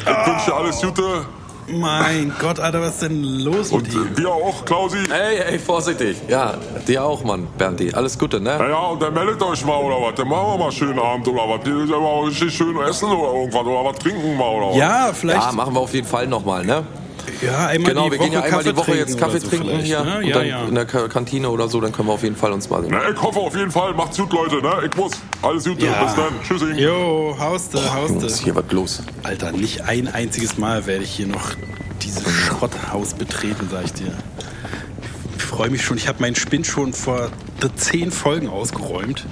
ich 0.00 0.26
wünsche 0.26 0.50
dir 0.50 0.56
alles 0.56 0.82
Gute 0.82 1.24
Mein 1.68 2.32
Gott, 2.38 2.60
Alter, 2.60 2.80
was 2.80 2.94
ist 2.94 3.02
denn 3.02 3.22
los 3.22 3.72
mit 3.72 3.82
und 3.82 3.92
ihm? 3.94 4.12
äh, 4.12 4.14
dir 4.16 4.30
auch, 4.30 4.64
Klausi. 4.64 4.98
Hey, 5.10 5.38
hey, 5.44 5.58
vorsichtig. 5.58 6.16
Ja, 6.28 6.54
dir 6.86 7.04
auch, 7.04 7.24
Mann, 7.24 7.46
Bernti. 7.58 7.92
Alles 7.94 8.18
Gute, 8.18 8.40
ne? 8.40 8.56
Naja, 8.58 8.76
und 8.86 9.00
dann 9.02 9.14
meldet 9.14 9.42
euch 9.42 9.64
mal 9.64 9.76
oder 9.76 9.96
was, 9.96 10.14
dann 10.14 10.28
machen 10.28 10.46
wir 10.52 10.58
mal 10.58 10.72
schönen 10.72 10.98
Abend 10.98 11.26
oder 11.28 11.42
was. 11.48 11.66
Ihr 11.66 11.86
sollt 11.86 12.02
mal 12.02 12.24
richtig 12.24 12.54
schön 12.54 12.76
essen 12.82 13.10
oder 13.10 13.32
irgendwas 13.38 13.62
oder 13.62 13.84
was 13.84 13.98
trinken 13.98 14.36
mal 14.36 14.48
oder 14.48 14.70
was. 14.70 14.76
Ja, 14.76 15.10
vielleicht. 15.14 15.42
Ja, 15.42 15.52
machen 15.52 15.74
wir 15.74 15.80
auf 15.80 15.94
jeden 15.94 16.06
Fall 16.06 16.26
nochmal, 16.26 16.64
ne? 16.64 16.84
Ja, 17.42 17.66
einmal 17.66 17.90
Genau, 17.92 18.04
die 18.06 18.12
wir 18.12 18.18
Woche 18.18 18.28
gehen 18.28 18.32
ja 18.34 18.40
einmal 18.42 18.64
die 18.64 18.76
Woche 18.76 18.94
jetzt 18.96 19.18
Kaffee 19.18 19.38
so 19.38 19.48
trinken 19.48 19.78
hier 19.80 20.02
Ne? 20.04 20.18
und 20.18 20.24
Ja, 20.24 20.34
dann 20.38 20.46
ja. 20.46 20.64
in 20.64 20.74
der 20.74 20.84
Ka- 20.86 21.08
Kantine 21.08 21.50
oder 21.50 21.68
so, 21.68 21.80
dann 21.80 21.92
können 21.92 22.08
wir 22.08 22.12
auf 22.12 22.22
jeden 22.22 22.36
Fall 22.36 22.52
uns 22.52 22.68
mal 22.70 22.82
sehen. 22.82 22.90
Na, 22.92 23.08
ich 23.10 23.20
hoffe 23.22 23.38
auf 23.40 23.56
jeden 23.56 23.70
Fall, 23.70 23.94
macht's 23.94 24.16
gut, 24.16 24.32
Leute, 24.32 24.56
ne? 24.62 24.72
Ich 24.90 24.96
muss. 24.96 25.12
Alles 25.42 25.64
Gute, 25.64 25.86
Ja. 25.86 26.04
bis 26.04 26.14
dann. 26.14 26.32
Tschüssi. 26.46 26.72
Jo, 26.82 27.36
hauste, 27.38 27.78
Jungs, 27.78 27.92
hauste. 28.24 28.44
hier 28.44 28.54
was 28.54 28.64
los. 28.70 29.02
Alter, 29.22 29.52
nicht 29.52 29.82
ein 29.82 30.08
einziges 30.08 30.58
Mal 30.58 30.86
werde 30.86 31.04
ich 31.04 31.10
hier 31.10 31.26
noch 31.26 31.50
dieses 32.02 32.24
Schrotthaus 32.30 33.14
betreten, 33.14 33.68
sag 33.70 33.84
ich 33.84 33.92
dir. 33.94 34.12
Ich 35.54 35.58
freue 35.58 35.70
mich 35.70 35.84
schon, 35.84 35.96
ich 35.98 36.08
habe 36.08 36.20
meinen 36.20 36.34
Spinn 36.34 36.64
schon 36.64 36.92
vor 36.92 37.30
zehn 37.76 38.10
Folgen 38.10 38.48
ausgeräumt, 38.48 39.24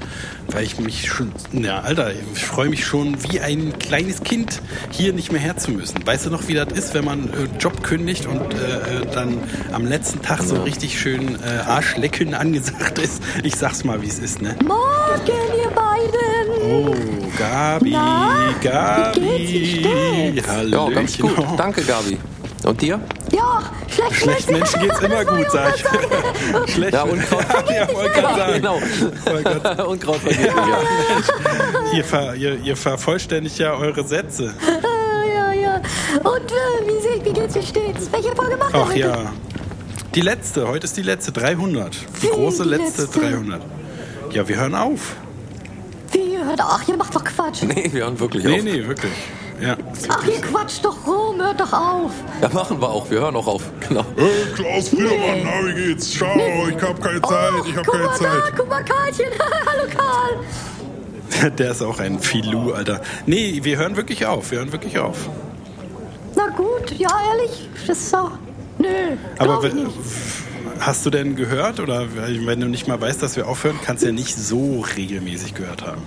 weil 0.53 0.63
ich 0.63 0.79
mich 0.79 1.09
schon, 1.09 1.33
ja, 1.53 1.81
Alter, 1.81 2.13
ich 2.33 2.45
freue 2.45 2.69
mich 2.69 2.87
schon 2.87 3.21
wie 3.25 3.41
ein 3.41 3.77
kleines 3.81 4.23
Kind, 4.23 4.63
hier 4.93 5.13
nicht 5.15 5.33
mehr 5.33 5.41
herzumüssen. 5.41 6.07
Weißt 6.07 6.25
du 6.27 6.31
noch, 6.31 6.47
wie 6.47 6.55
das 6.55 6.69
ist, 6.75 6.95
wenn 6.95 7.05
man 7.05 7.29
äh, 7.31 7.49
Job 7.59 7.83
kündigt 7.83 8.27
und 8.27 8.55
äh, 8.55 9.01
äh, 9.01 9.07
dann 9.13 9.41
am 9.73 9.85
letzten 9.85 10.23
Tag 10.23 10.45
so 10.45 10.63
richtig 10.63 10.97
schön 11.01 11.43
äh, 11.43 11.59
Arschlecken 11.67 12.35
angesagt 12.35 13.01
ist? 13.01 13.21
Ich 13.43 13.57
sag's 13.57 13.83
mal, 13.83 14.01
wie 14.01 14.07
es 14.07 14.21
ist, 14.21 14.41
ne? 14.41 14.55
Morgen, 14.65 14.79
ihr 15.61 15.71
beiden. 15.71 16.63
Oh, 16.71 16.95
Gabi, 17.37 17.91
Na, 17.91 18.55
Gabi. 18.63 19.21
wie 19.21 19.27
geht's? 19.27 19.51
Wie 19.51 19.81
steht's? 19.81 20.49
Hallöchen. 20.49 20.89
Ja, 20.89 20.95
ganz 20.95 21.19
gut. 21.19 21.33
Danke, 21.59 21.83
Gabi. 21.83 22.17
Und 22.65 22.81
dir? 22.81 23.01
Ja, 23.33 23.63
schlecht 23.89 24.15
Schlechten 24.23 24.53
Menschen 24.53 24.81
geht's 24.81 25.01
immer 25.01 25.25
gut, 25.25 25.51
sag 25.51 25.75
ich. 25.75 26.73
Schlecht. 26.73 26.93
Ja, 26.95 27.03
Unkraut. 27.03 27.45
ja, 27.75 28.53
genau. 28.53 28.79
Gott. 29.25 29.87
Unkraut 29.87 30.17
vergeht 30.19 30.47
ja. 30.47 30.79
Ihr, 31.97 32.05
ver, 32.05 32.35
ihr, 32.37 32.59
ihr 32.61 32.77
vervollständigt 32.77 33.59
ja 33.59 33.75
eure 33.75 34.05
Sätze. 34.05 34.53
Ja, 35.35 35.53
ja. 35.53 35.75
Und 36.23 36.51
äh, 36.53 36.87
wie, 36.87 37.01
sie- 37.01 37.25
wie 37.25 37.33
geht's, 37.33 37.55
wie 37.55 37.63
steht's? 37.63 38.11
Welche 38.13 38.35
Folge 38.35 38.57
macht 38.57 38.75
ihr 38.75 38.81
Ach 38.87 38.95
ja. 38.95 39.33
Die 40.15 40.21
letzte, 40.21 40.69
heute 40.69 40.85
ist 40.85 40.97
die 40.97 41.03
letzte, 41.03 41.33
300. 41.33 41.95
Die 41.95 42.23
Wie, 42.25 42.29
große 42.29 42.65
die 42.65 42.69
letzte 42.71 43.03
letzte? 43.03 43.21
300. 43.21 43.63
Ja, 44.33 44.47
wir 44.47 44.57
hören 44.57 44.75
auf. 44.75 45.15
Wie, 46.13 46.37
hört, 46.39 46.61
ach, 46.61 46.87
ihr 46.87 46.97
macht 46.97 47.15
doch 47.15 47.25
Quatsch. 47.25 47.63
Nee, 47.63 47.89
wir 47.93 48.05
hören 48.05 48.19
wirklich 48.21 48.45
Nee, 48.45 48.59
auf. 48.59 48.65
nee, 48.65 48.87
wirklich. 48.87 49.13
Ja. 49.63 49.77
Ach, 50.09 50.27
ihr 50.27 50.41
quatscht 50.41 50.85
doch 50.85 51.07
rum, 51.07 51.41
hört 51.41 51.61
doch 51.61 51.73
auf. 51.73 52.11
Ja, 52.41 52.49
machen 52.49 52.81
wir 52.81 52.89
auch. 52.89 53.09
Wir 53.09 53.21
hören 53.21 53.37
auch 53.37 53.47
auf. 53.47 53.63
Genau. 53.89 54.01
Äh, 54.17 54.53
Klaus 54.57 54.89
Friermann, 54.89 55.43
na, 55.45 55.69
wie 55.69 55.75
geht's? 55.87 56.11
Ciao, 56.11 56.35
ich 56.69 56.83
hab 56.83 57.01
keine 57.01 57.23
Zeit, 57.23 57.53
ich 57.67 57.77
hab 57.77 57.85
guck 57.87 57.95
keine 57.95 58.07
mal 58.07 58.17
Zeit. 58.17 58.27
da, 58.29 58.51
guck 58.57 58.69
mal, 58.69 58.85
Karlchen. 58.85 59.27
Hallo, 59.67 59.89
Karl. 59.97 61.51
Der 61.59 61.71
ist 61.71 61.83
auch 61.83 62.01
ein 62.01 62.19
Filou, 62.19 62.73
Alter. 62.73 63.01
Nee, 63.27 63.61
wir 63.63 63.77
hören 63.79 63.97
wirklich 63.97 64.27
auf. 64.27 64.51
Wir 64.51 64.59
hören 64.59 64.73
wirklich 64.73 64.99
auf. 64.99 65.29
Na 66.35 66.49
gut, 66.49 66.91
ja, 66.99 67.09
ehrlich, 67.31 67.69
das 67.87 67.99
ist 67.99 68.11
so. 68.11 68.31
Nö, 68.79 68.89
Aber 69.39 69.63
ich 69.65 69.75
nicht. 69.75 69.91
hast 70.81 71.07
du 71.07 71.11
denn 71.11 71.37
gehört? 71.37 71.79
Oder 71.79 72.07
wenn 72.17 72.61
du 72.61 72.67
nicht 72.67 72.89
mal 72.89 73.01
weißt, 73.01 73.23
dass 73.23 73.37
wir 73.37 73.47
aufhören, 73.47 73.79
kannst 73.85 74.03
du 74.03 74.09
ja 74.09 74.13
nicht 74.13 74.35
so 74.37 74.85
regelmäßig 74.97 75.55
gehört 75.55 75.87
haben. 75.87 76.03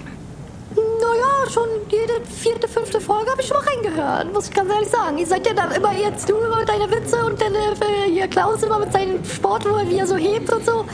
Schon 1.51 1.67
jede 1.89 2.13
vierte, 2.25 2.67
fünfte 2.67 2.99
Folge 2.99 3.29
habe 3.29 3.41
ich 3.41 3.47
schon 3.47 3.57
mal 3.57 3.65
reingehört, 3.65 4.33
muss 4.33 4.47
ich 4.47 4.53
ganz 4.53 4.71
ehrlich 4.71 4.89
sagen. 4.89 5.17
Ihr 5.17 5.27
seid 5.27 5.45
ja 5.45 5.53
dann 5.53 5.71
immer 5.71 5.93
jetzt, 5.93 6.27
du 6.29 6.35
immer 6.37 6.57
mit 6.57 6.67
deine 6.67 6.89
Witze 6.89 7.23
und 7.23 7.39
dann 7.39 7.53
äh, 7.53 8.11
hier 8.11 8.27
Klaus 8.27 8.63
immer 8.63 8.79
mit 8.79 8.91
seinem 8.91 9.23
Sport, 9.23 9.65
wo 9.65 9.75
er, 9.75 9.89
wie 9.89 9.97
er 9.97 10.07
so 10.07 10.15
hebt 10.17 10.51
und 10.51 10.65
so. 10.65 10.85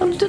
Und 0.00 0.22
äh, 0.22 0.28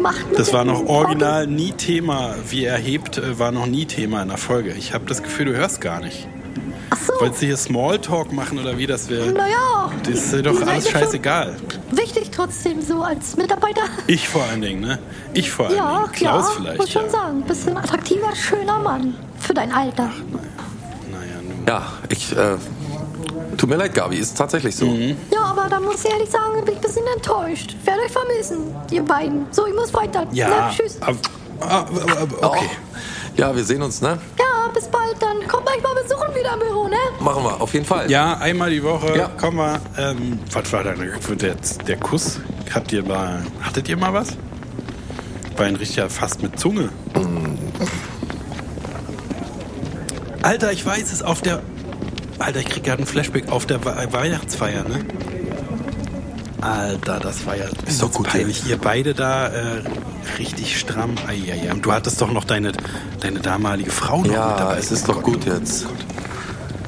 macht 0.00 0.26
Das 0.36 0.52
war 0.52 0.64
noch 0.64 0.86
original 0.86 1.46
nie 1.46 1.72
Thema. 1.72 2.34
Wie 2.48 2.64
er 2.64 2.78
hebt, 2.78 3.18
äh, 3.18 3.38
war 3.38 3.52
noch 3.52 3.66
nie 3.66 3.84
Thema 3.86 4.22
in 4.22 4.28
der 4.28 4.38
Folge. 4.38 4.72
Ich 4.72 4.94
habe 4.94 5.04
das 5.06 5.22
Gefühl, 5.22 5.46
du 5.46 5.52
hörst 5.54 5.80
gar 5.80 6.00
nicht. 6.00 6.26
Ach 6.90 6.96
so, 6.98 7.12
Wolltest 7.20 7.42
du 7.42 7.46
hier 7.46 7.56
Smalltalk 7.56 8.32
machen 8.32 8.58
oder 8.58 8.76
wie 8.78 8.86
das 8.86 9.08
wäre? 9.08 9.30
naja. 9.32 9.90
Das 10.04 10.14
ist 10.14 10.32
dir 10.32 10.42
doch 10.42 10.60
alles 10.66 10.88
scheißegal. 10.90 11.56
Wichtig 11.90 12.30
trotzdem 12.30 12.82
so 12.82 13.02
als 13.02 13.36
Mitarbeiter. 13.36 13.82
Ich 14.06 14.28
vor 14.28 14.42
allen 14.44 14.60
Dingen, 14.62 14.80
ne? 14.80 14.98
Ich 15.32 15.50
vor 15.50 15.66
allen 15.66 15.76
Ja, 15.76 15.98
Dingen. 16.00 16.12
Klaus 16.12 16.44
ja, 16.48 16.54
vielleicht. 16.60 16.78
muss 16.78 16.90
schon 16.90 17.04
ja. 17.04 17.10
sagen. 17.10 17.42
Bist 17.42 17.68
ein 17.68 17.76
attraktiver, 17.76 18.34
schöner 18.34 18.78
Mann 18.78 19.14
für 19.38 19.54
dein 19.54 19.72
Alter. 19.72 20.10
Naja, 21.10 21.40
nun. 21.42 21.66
Ja, 21.66 21.86
ich. 22.08 22.36
Äh, 22.36 22.56
tut 23.56 23.68
mir 23.68 23.76
leid, 23.76 23.94
Gabi. 23.94 24.16
Ist 24.16 24.36
tatsächlich 24.36 24.74
so. 24.74 24.86
Mhm. 24.86 25.16
Ja, 25.32 25.42
aber 25.44 25.68
da 25.68 25.78
muss 25.80 26.04
ich 26.04 26.10
ehrlich 26.10 26.30
sagen, 26.30 26.64
bin 26.64 26.74
ich 26.74 26.78
ein 26.80 26.82
bisschen 26.82 27.06
enttäuscht. 27.14 27.76
Ich 27.80 27.86
werde 27.86 28.00
euch 28.02 28.12
vermissen, 28.12 28.74
ihr 28.90 29.02
beiden. 29.02 29.46
So, 29.50 29.66
ich 29.66 29.74
muss 29.74 29.92
weiter. 29.94 30.26
Ja, 30.32 30.48
Na, 30.48 30.70
tschüss. 30.70 31.00
ab- 31.00 31.14
ah, 31.60 31.84
ah, 31.86 31.86
okay. 32.46 32.66
Oh. 32.70 32.76
Ja, 33.36 33.54
wir 33.56 33.64
sehen 33.64 33.82
uns, 33.82 34.00
ne? 34.02 34.18
Ja, 34.38 34.68
bis 34.74 34.86
bald 34.88 35.16
dann. 35.20 35.46
Kommt 35.48 35.66
euch 35.68 35.82
mal 35.82 35.94
besuchen 35.94 36.34
wieder 36.34 36.52
im 36.54 36.60
Büro, 36.60 36.88
ne? 36.88 36.96
Machen 37.20 37.42
wir, 37.44 37.60
auf 37.60 37.72
jeden 37.74 37.86
Fall. 37.86 38.10
Ja, 38.10 38.34
einmal 38.38 38.70
die 38.70 38.82
Woche. 38.82 39.16
Ja. 39.16 39.30
Komm 39.40 39.56
mal. 39.56 39.80
Ähm, 39.98 40.38
was 40.52 40.72
war 40.72 40.84
da 40.84 40.92
der, 40.92 41.56
der 41.86 41.96
Kuss? 41.96 42.40
Habt 42.74 42.92
ihr 42.92 43.04
mal, 43.04 43.42
hattet 43.62 43.88
ihr 43.88 43.96
mal 43.96 44.12
was? 44.12 44.28
War 45.56 45.66
ein 45.66 45.76
richtiger 45.76 46.08
fast 46.10 46.42
mit 46.42 46.58
Zunge. 46.58 46.88
Alter, 50.42 50.72
ich 50.72 50.84
weiß 50.84 51.12
es 51.12 51.22
auf 51.22 51.40
der. 51.42 51.62
Alter, 52.38 52.60
ich 52.60 52.68
krieg 52.68 52.82
gerade 52.84 52.98
einen 52.98 53.06
Flashback 53.06 53.50
auf 53.50 53.66
der 53.66 53.84
We- 53.84 54.08
Weihnachtsfeier, 54.12 54.82
ne? 54.84 55.04
Alter, 56.62 57.18
das 57.20 57.44
war 57.44 57.56
ja 57.56 57.64
Ist 57.86 58.02
doch 58.02 58.12
gut, 58.12 58.28
peinlich. 58.28 58.66
Ihr 58.66 58.78
beide 58.78 59.14
da 59.14 59.48
äh, 59.48 59.82
richtig 60.38 60.78
stramm. 60.78 61.14
Eieiei. 61.26 61.70
Und 61.72 61.84
du 61.84 61.92
hattest 61.92 62.20
doch 62.22 62.30
noch 62.32 62.44
deine, 62.44 62.72
deine 63.20 63.40
damalige 63.40 63.90
Frau 63.90 64.18
noch 64.18 64.24
mit 64.24 64.32
Ja, 64.32 64.56
dabei. 64.56 64.78
es 64.78 64.90
ist 64.92 65.08
Oh 65.08 65.12
doch 65.12 65.22
Gott, 65.22 65.34
gut 65.34 65.46
jetzt. 65.46 65.86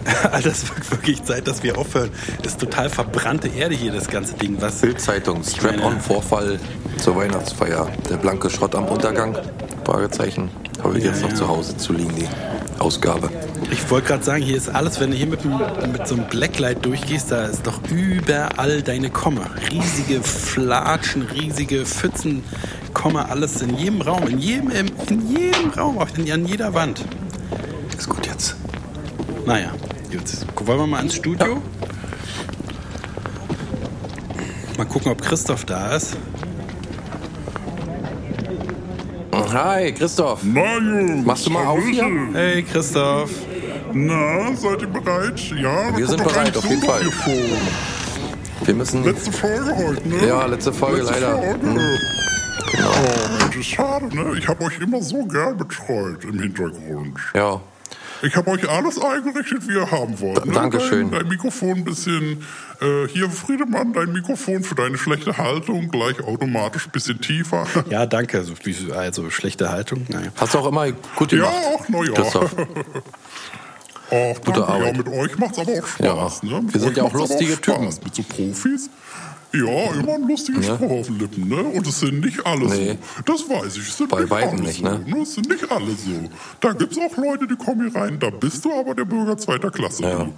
Alter, 0.30 0.50
es 0.50 0.68
wird 0.68 0.90
wirklich 0.90 1.24
Zeit, 1.24 1.48
dass 1.48 1.62
wir 1.62 1.78
aufhören. 1.78 2.10
Das 2.42 2.52
ist 2.52 2.60
total 2.60 2.90
verbrannte 2.90 3.48
Erde 3.48 3.74
hier, 3.74 3.90
das 3.90 4.06
ganze 4.08 4.34
Ding. 4.34 4.56
Was? 4.60 4.80
Bildzeitung, 4.80 5.42
Strap-on-Vorfall 5.42 6.60
zur 6.98 7.16
Weihnachtsfeier. 7.16 7.88
Der 8.10 8.16
blanke 8.16 8.50
Schrott 8.50 8.74
am 8.74 8.84
Untergang. 8.86 9.36
Fragezeichen. 9.84 10.50
Habe 10.84 10.98
ich 10.98 11.04
Ja, 11.04 11.10
jetzt 11.10 11.22
noch 11.22 11.30
ja. 11.30 11.34
zu 11.34 11.48
Hause 11.48 11.76
zu 11.76 11.92
liegen, 11.94 12.14
die 12.14 12.28
Ausgabe. 12.78 13.30
Ich 13.70 13.90
wollte 13.90 14.08
gerade 14.08 14.22
sagen, 14.22 14.42
hier 14.42 14.56
ist 14.56 14.68
alles, 14.68 15.00
wenn 15.00 15.10
du 15.10 15.16
hier 15.16 15.26
mit, 15.26 15.44
mit 15.44 16.06
so 16.06 16.14
einem 16.14 16.26
Blacklight 16.26 16.84
durchgehst, 16.84 17.32
da 17.32 17.46
ist 17.46 17.66
doch 17.66 17.80
überall 17.90 18.82
deine 18.82 19.08
Komma. 19.10 19.46
Riesige 19.72 20.22
Flatschen, 20.22 21.22
riesige 21.22 21.86
Pfützen, 21.86 22.44
Komma, 22.92 23.24
alles 23.24 23.62
in 23.62 23.76
jedem 23.76 24.02
Raum, 24.02 24.28
in 24.28 24.38
jedem, 24.38 24.70
in 24.70 25.28
jedem 25.30 25.70
Raum, 25.70 25.98
an 25.98 26.46
jeder 26.46 26.74
Wand. 26.74 27.02
Ist 27.96 28.08
gut 28.08 28.26
jetzt. 28.26 28.54
Naja, 29.46 29.70
gut. 30.12 30.66
Wollen 30.66 30.78
wir 30.80 30.86
mal 30.86 31.02
ins 31.02 31.14
Studio? 31.14 31.62
Mal 34.76 34.86
gucken, 34.86 35.12
ob 35.12 35.22
Christoph 35.22 35.64
da 35.64 35.96
ist. 35.96 36.16
Hi, 39.54 39.92
Christoph. 39.92 40.42
Jungs, 40.42 41.24
Machst 41.24 41.46
du 41.46 41.50
mal 41.50 41.64
auf 41.66 41.78
hier? 41.84 42.04
Hey, 42.32 42.64
Christoph. 42.64 43.30
Na, 43.92 44.52
seid 44.56 44.82
ihr 44.82 44.88
bereit? 44.88 45.38
Ja, 45.56 45.96
Wir 45.96 46.08
sind 46.08 46.24
bereit, 46.24 46.56
auf 46.56 46.64
jeden 46.68 46.82
Fall. 46.82 47.02
Wir 48.64 48.74
müssen. 48.74 49.04
Letzte 49.04 49.30
Folge 49.30 49.76
heute, 49.76 50.08
ne? 50.08 50.26
Ja, 50.26 50.46
letzte 50.46 50.72
Folge 50.72 51.02
letzte 51.02 51.14
leider. 51.20 51.38
Folge. 51.38 51.66
Hm. 51.66 51.78
Oh, 51.78 53.38
Mensch, 53.38 53.56
ist 53.56 53.66
schade, 53.66 54.06
ne? 54.06 54.36
Ich 54.36 54.48
habe 54.48 54.64
euch 54.64 54.80
immer 54.80 55.00
so 55.00 55.24
gern 55.24 55.56
betreut 55.56 56.24
im 56.24 56.40
Hintergrund. 56.40 57.20
Ja. 57.34 57.60
Ich 58.22 58.36
habe 58.36 58.50
euch 58.50 58.68
alles 58.68 59.00
eingerichtet, 59.00 59.68
wie 59.68 59.74
ihr 59.74 59.90
haben 59.90 60.18
wollt. 60.20 60.44
Ne? 60.46 60.52
Dankeschön. 60.52 61.10
Dein, 61.10 61.20
dein 61.20 61.28
Mikrofon 61.28 61.70
ein 61.78 61.84
bisschen, 61.84 62.42
äh, 62.80 63.06
hier 63.08 63.28
Friedemann, 63.30 63.92
dein 63.92 64.12
Mikrofon 64.12 64.62
für 64.62 64.74
deine 64.74 64.96
schlechte 64.98 65.36
Haltung 65.36 65.88
gleich 65.90 66.20
automatisch 66.22 66.86
ein 66.86 66.92
bisschen 66.92 67.20
tiefer. 67.20 67.66
Ja, 67.90 68.06
danke. 68.06 68.38
Also, 68.38 68.54
also 68.94 69.30
schlechte 69.30 69.70
Haltung. 69.70 70.06
Naja. 70.08 70.28
Hast 70.36 70.54
du 70.54 70.58
auch 70.58 70.66
immer 70.66 70.90
gut 71.16 71.32
Ja, 71.32 71.38
gemacht. 71.38 71.54
auch, 71.74 71.84
na 71.88 72.02
ja. 72.02 72.12
Christoph. 72.12 72.56
Ach, 74.10 74.38
danke. 74.44 74.60
Ja, 74.60 74.66
Arbeit. 74.66 74.96
mit 74.96 75.08
euch 75.08 75.38
macht's 75.38 75.58
aber 75.58 75.72
auch 75.72 75.86
Spaß. 75.86 76.40
Ja, 76.42 76.48
ne? 76.60 76.62
Wir 76.68 76.80
sind 76.80 76.96
ja 76.96 77.02
auch 77.04 77.12
lustige 77.12 77.52
Spaß. 77.56 78.02
Mit 78.04 78.14
so 78.14 78.22
Profis. 78.22 78.90
Ja, 79.54 79.92
immer 80.00 80.14
ein 80.14 80.26
lustiger 80.28 80.62
Spruch 80.62 80.90
auf 81.00 81.06
den 81.06 81.18
Lippen, 81.18 81.48
ne? 81.48 81.62
Und 81.62 81.86
es 81.86 82.00
sind 82.00 82.20
nicht 82.24 82.44
alle 82.44 82.66
Nee. 82.66 82.98
so. 83.16 83.22
Das 83.32 83.48
weiß 83.48 83.76
ich. 83.76 83.88
Es 83.88 83.96
sind 83.96 84.10
Bei 84.10 84.20
nicht 84.22 84.32
alle 84.32 84.60
nicht, 84.60 84.78
so, 84.78 84.84
ne? 84.84 85.18
Es 85.22 85.34
sind 85.34 85.48
nicht 85.48 85.70
alle 85.70 85.90
so. 85.92 86.28
Da 86.60 86.72
gibt's 86.72 86.98
auch 86.98 87.16
Leute, 87.16 87.46
die 87.46 87.56
kommen 87.56 87.88
hier 87.90 88.00
rein, 88.00 88.18
da 88.18 88.30
bist 88.30 88.64
du 88.64 88.72
aber 88.72 88.94
der 88.94 89.04
Bürger 89.04 89.36
zweiter 89.38 89.70
Klasse. 89.70 90.02
Ja. 90.02 90.28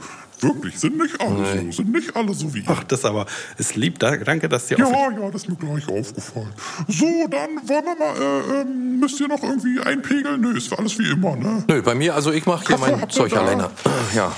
Wirklich, 0.40 0.78
sind 0.78 0.98
nicht 0.98 1.18
alle 1.18 1.62
so. 1.64 1.72
Sind 1.72 1.92
nicht 1.92 2.14
alle 2.14 2.34
so 2.34 2.52
wie 2.52 2.58
ihr. 2.58 2.64
Ach, 2.68 2.84
das 2.84 3.06
aber 3.06 3.24
ist 3.56 3.74
lieb. 3.74 3.98
Da- 3.98 4.18
Danke, 4.18 4.50
dass 4.50 4.66
dir 4.66 4.76
Ja, 4.78 4.84
auch. 4.84 5.10
ja, 5.12 5.30
das 5.32 5.44
ist 5.44 5.48
mir 5.48 5.56
gleich 5.56 5.88
aufgefallen. 5.88 6.52
So, 6.88 7.06
dann 7.30 7.66
wollen 7.66 7.84
wir 7.84 7.96
mal, 7.96 8.56
äh, 8.58 8.60
ähm, 8.60 9.00
müsst 9.00 9.18
ihr 9.18 9.28
noch 9.28 9.42
irgendwie 9.42 9.80
einpegeln? 9.80 10.42
Nö, 10.42 10.54
ist 10.56 10.78
alles 10.78 10.98
wie 10.98 11.10
immer, 11.10 11.36
ne? 11.36 11.64
Nö, 11.66 11.80
bei 11.80 11.94
mir, 11.94 12.14
also 12.14 12.32
ich 12.32 12.44
mache 12.44 12.66
hier 12.66 12.76
Kaffee 12.76 12.96
mein 12.98 13.08
Zeug 13.10 13.34
alleine. 13.34 13.70
Ja. 14.14 14.32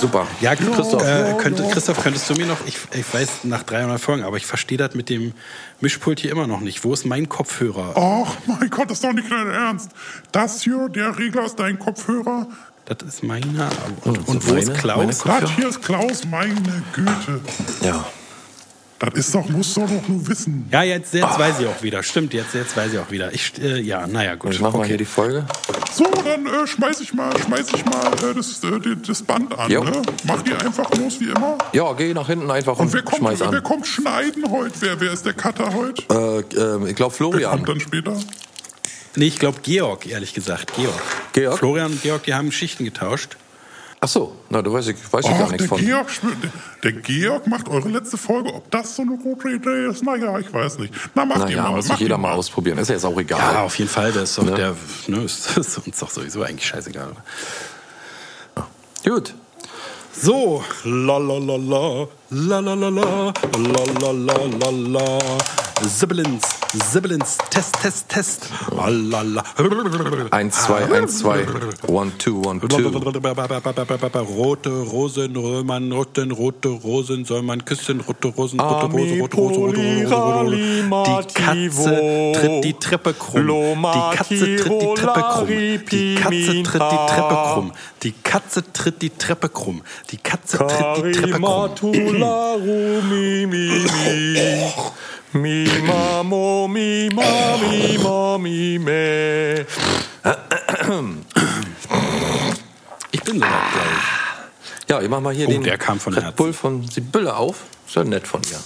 Super. 0.00 0.26
Ja, 0.40 0.54
Christoph. 0.56 1.02
Äh, 1.02 1.34
könnte, 1.38 1.68
Christoph, 1.70 2.02
könntest 2.02 2.28
du 2.30 2.34
mir 2.34 2.46
noch, 2.46 2.58
ich, 2.66 2.78
ich 2.94 3.14
weiß 3.14 3.44
nach 3.44 3.62
300 3.62 4.00
Folgen, 4.00 4.24
aber 4.24 4.36
ich 4.36 4.46
verstehe 4.46 4.78
das 4.78 4.94
mit 4.94 5.08
dem 5.08 5.32
Mischpult 5.80 6.20
hier 6.20 6.30
immer 6.32 6.46
noch 6.46 6.60
nicht. 6.60 6.82
Wo 6.84 6.92
ist 6.92 7.04
mein 7.06 7.28
Kopfhörer? 7.28 7.92
Ach, 7.96 8.34
mein 8.46 8.70
Gott, 8.70 8.90
das 8.90 8.98
ist 8.98 9.04
doch 9.04 9.12
nicht 9.12 9.30
dein 9.30 9.50
Ernst. 9.50 9.90
Das 10.32 10.62
hier, 10.62 10.88
der 10.88 11.18
Regler 11.18 11.44
ist 11.44 11.56
dein 11.56 11.78
Kopfhörer. 11.78 12.46
Das 12.84 12.98
ist 13.06 13.22
meiner. 13.22 13.70
Und, 14.04 14.16
sind 14.16 14.28
und 14.28 14.48
wo 14.48 14.54
ist 14.54 14.68
meine- 14.68 14.78
Klaus? 14.78 15.24
meine 15.24 15.40
Das 15.40 15.50
hier 15.52 15.68
ist 15.68 15.82
Klaus, 15.82 16.24
meine 16.24 16.82
Güte. 16.92 17.40
Ja. 17.82 18.04
Das 19.10 19.26
ist 19.26 19.34
doch, 19.34 19.48
musst 19.48 19.76
du 19.76 19.80
doch 19.80 20.08
nur 20.08 20.28
wissen. 20.28 20.68
ja, 20.70 20.82
jetzt, 20.84 21.12
jetzt 21.12 21.38
weiß 21.38 21.58
ich 21.60 21.66
auch 21.66 21.82
wieder. 21.82 22.02
Stimmt, 22.02 22.32
jetzt, 22.34 22.54
jetzt 22.54 22.76
weiß 22.76 22.92
ich 22.92 22.98
auch 23.00 23.10
wieder. 23.10 23.32
Ich, 23.34 23.52
äh, 23.60 23.80
ja, 23.80 24.06
naja, 24.06 24.36
gut. 24.36 24.52
Ich 24.52 24.60
mach 24.60 24.72
mal 24.72 24.80
okay. 24.80 24.88
hier 24.88 24.96
die 24.98 25.04
Folge. 25.04 25.44
So, 25.92 26.04
dann 26.24 26.46
äh, 26.46 26.66
schmeiß 26.66 27.00
ich 27.00 27.12
mal, 27.12 27.36
schmeiß 27.38 27.66
ich 27.74 27.84
mal 27.84 28.06
äh, 28.06 28.34
das, 28.34 28.62
äh, 28.62 28.96
das 29.06 29.22
Band 29.22 29.58
an. 29.58 29.70
Jo. 29.70 29.82
Ne? 29.82 30.02
Mach 30.24 30.42
die 30.42 30.54
einfach 30.54 30.88
los 30.96 31.20
wie 31.20 31.30
immer. 31.30 31.58
Ja, 31.72 31.92
geh 31.94 32.14
nach 32.14 32.28
hinten 32.28 32.50
einfach 32.50 32.78
und, 32.78 32.86
Und 32.86 32.92
wer 32.94 33.02
kommt, 33.02 33.18
schmeiß 33.18 33.40
wer, 33.40 33.50
wer 33.50 33.58
an. 33.58 33.64
kommt 33.64 33.86
schneiden 33.86 34.48
heute? 34.50 34.74
Wer, 34.80 35.00
wer 35.00 35.12
ist 35.12 35.26
der 35.26 35.34
Cutter 35.34 35.74
heute? 35.74 36.02
Äh, 36.54 36.58
ähm, 36.60 36.86
ich 36.86 36.94
glaube 36.94 37.12
Wer 37.12 37.16
Florian. 37.16 37.50
kommt 37.50 37.68
dann 37.68 37.80
später? 37.80 38.16
Nee, 39.16 39.26
ich 39.26 39.38
glaube 39.38 39.58
Georg, 39.62 40.06
ehrlich 40.06 40.32
gesagt. 40.32 40.74
Georg. 40.74 40.94
Georg? 41.32 41.58
Florian 41.58 41.92
und 41.92 42.02
Georg, 42.02 42.22
die 42.22 42.34
haben 42.34 42.50
Schichten 42.52 42.84
getauscht. 42.84 43.36
Ach 44.04 44.08
so, 44.08 44.32
na, 44.50 44.60
du 44.60 44.72
weißt, 44.72 44.88
ich 44.88 44.96
weiß 45.12 45.24
ich 45.24 45.30
gar 45.30 45.42
Ach, 45.44 45.50
nichts 45.52 45.58
der 45.58 45.68
von. 45.68 45.78
Georg, 45.78 46.08
der, 46.82 46.90
Georg 46.92 47.46
macht 47.46 47.68
eure 47.68 47.88
letzte 47.88 48.16
Folge. 48.16 48.52
Ob 48.52 48.68
das 48.72 48.96
so 48.96 49.02
eine 49.02 49.16
gute 49.16 49.48
Idee 49.48 49.86
ist? 49.90 50.02
Naja, 50.02 50.36
ich 50.40 50.52
weiß 50.52 50.78
nicht. 50.78 50.92
Na, 51.14 51.24
macht 51.24 51.38
ihr 51.38 51.44
Naja, 51.44 51.62
mal. 51.62 51.76
muss 51.76 51.86
macht 51.86 52.00
jeder 52.00 52.16
ihr 52.16 52.18
mal 52.18 52.32
ausprobieren. 52.32 52.78
Ist 52.78 52.88
ja 52.88 52.94
jetzt 52.96 53.04
auch 53.04 53.16
egal. 53.16 53.38
Ja, 53.38 53.62
auf 53.62 53.78
jeden 53.78 53.88
Fall. 53.90 54.10
Das 54.10 54.30
ist 54.30 54.38
doch 54.38 54.42
Ne? 54.44 54.54
der, 54.54 54.74
ne, 55.06 55.18
ist, 55.24 55.56
ist 55.56 55.78
uns 55.86 55.98
doch 56.00 56.10
sowieso 56.10 56.42
eigentlich 56.42 56.66
scheißegal. 56.66 57.12
Gut. 59.04 59.34
So, 60.20 60.64
la 60.84 61.18
la 61.18 61.38
la 61.38 61.56
la, 61.56 62.06
la 62.30 62.58
la 62.60 62.74
la 62.74 62.88
la, 62.88 63.32
la 63.56 63.84
la 64.00 64.12
la 64.12 64.34
la 64.58 64.70
la. 64.98 65.18
Sibilins, 65.84 66.42
Sibilins, 66.92 67.38
Test, 67.50 67.80
Test, 67.82 68.08
Test. 68.08 68.48
Ah, 68.76 68.88
la 68.88 69.22
la. 69.22 69.42
1, 69.58 70.50
2, 70.50 70.88
1, 70.92 71.18
2. 71.18 71.46
1, 71.88 72.18
2, 72.18 72.46
1, 72.46 72.60
2. 72.68 74.20
Rote 74.22 74.70
Rosen, 74.70 75.36
Römern, 75.36 75.92
roten, 75.92 76.30
rote 76.30 76.68
Rosen, 76.68 77.24
soll 77.24 77.42
man 77.42 77.64
küssen, 77.64 78.00
rote 78.00 78.28
Rosen, 78.28 78.60
rote 78.60 78.86
Rose, 78.86 79.20
rote 79.20 79.36
Rose, 79.36 79.58
rote 79.58 79.80
Rose, 79.80 80.14
rote 80.14 80.44
Rose. 80.44 80.56
Die 81.04 81.26
Katze 81.34 82.32
tritt 82.34 82.64
die 82.64 82.74
Treppe 82.74 83.14
krumm. 83.14 83.82
Die 83.82 84.16
Katze 84.16 84.56
tritt 84.56 84.82
die 84.82 84.94
Treppe 84.94 85.22
krumm. 85.22 85.48
Die 85.90 86.14
Katze 86.14 86.62
tritt 86.62 86.92
die 86.92 86.98
Treppe 87.08 87.38
krumm. 87.38 87.72
Die 88.02 88.12
Katze 88.22 88.72
tritt 88.72 89.02
die 89.02 89.10
Treppe 89.10 89.48
krumm. 89.48 89.82
Die 90.10 90.16
Katze 90.18 90.58
tritt 90.58 90.96
die 91.04 91.12
Treppe 91.12 91.40
krumm. 91.40 91.92
Mi, 95.32 95.66
ma, 95.86 96.22
mo, 96.22 96.68
mi, 96.68 97.08
ma, 97.14 97.56
mi, 97.58 97.98
ma, 97.98 98.38
mi, 98.38 98.78
me. 98.78 99.66
Ich 103.10 103.22
bin 103.22 103.34
so 103.38 103.40
laut, 103.40 103.50
glaube 103.72 103.88
ich. 103.96 104.88
Ja, 104.90 105.00
ich 105.00 105.08
mach 105.08 105.20
mal 105.20 105.32
hier 105.34 105.48
Oh, 105.48 105.50
den 105.50 105.62
der 105.62 105.78
kam 105.78 105.98
von 106.00 106.12
Red 106.14 106.22
Herzen. 106.24 106.36
Bull 106.36 106.52
von 106.52 106.86
Sibylle 106.88 107.34
auf. 107.36 107.56
Ist 107.86 107.96
ja 107.96 108.04
nett 108.04 108.26
von 108.26 108.42
dir. 108.42 108.58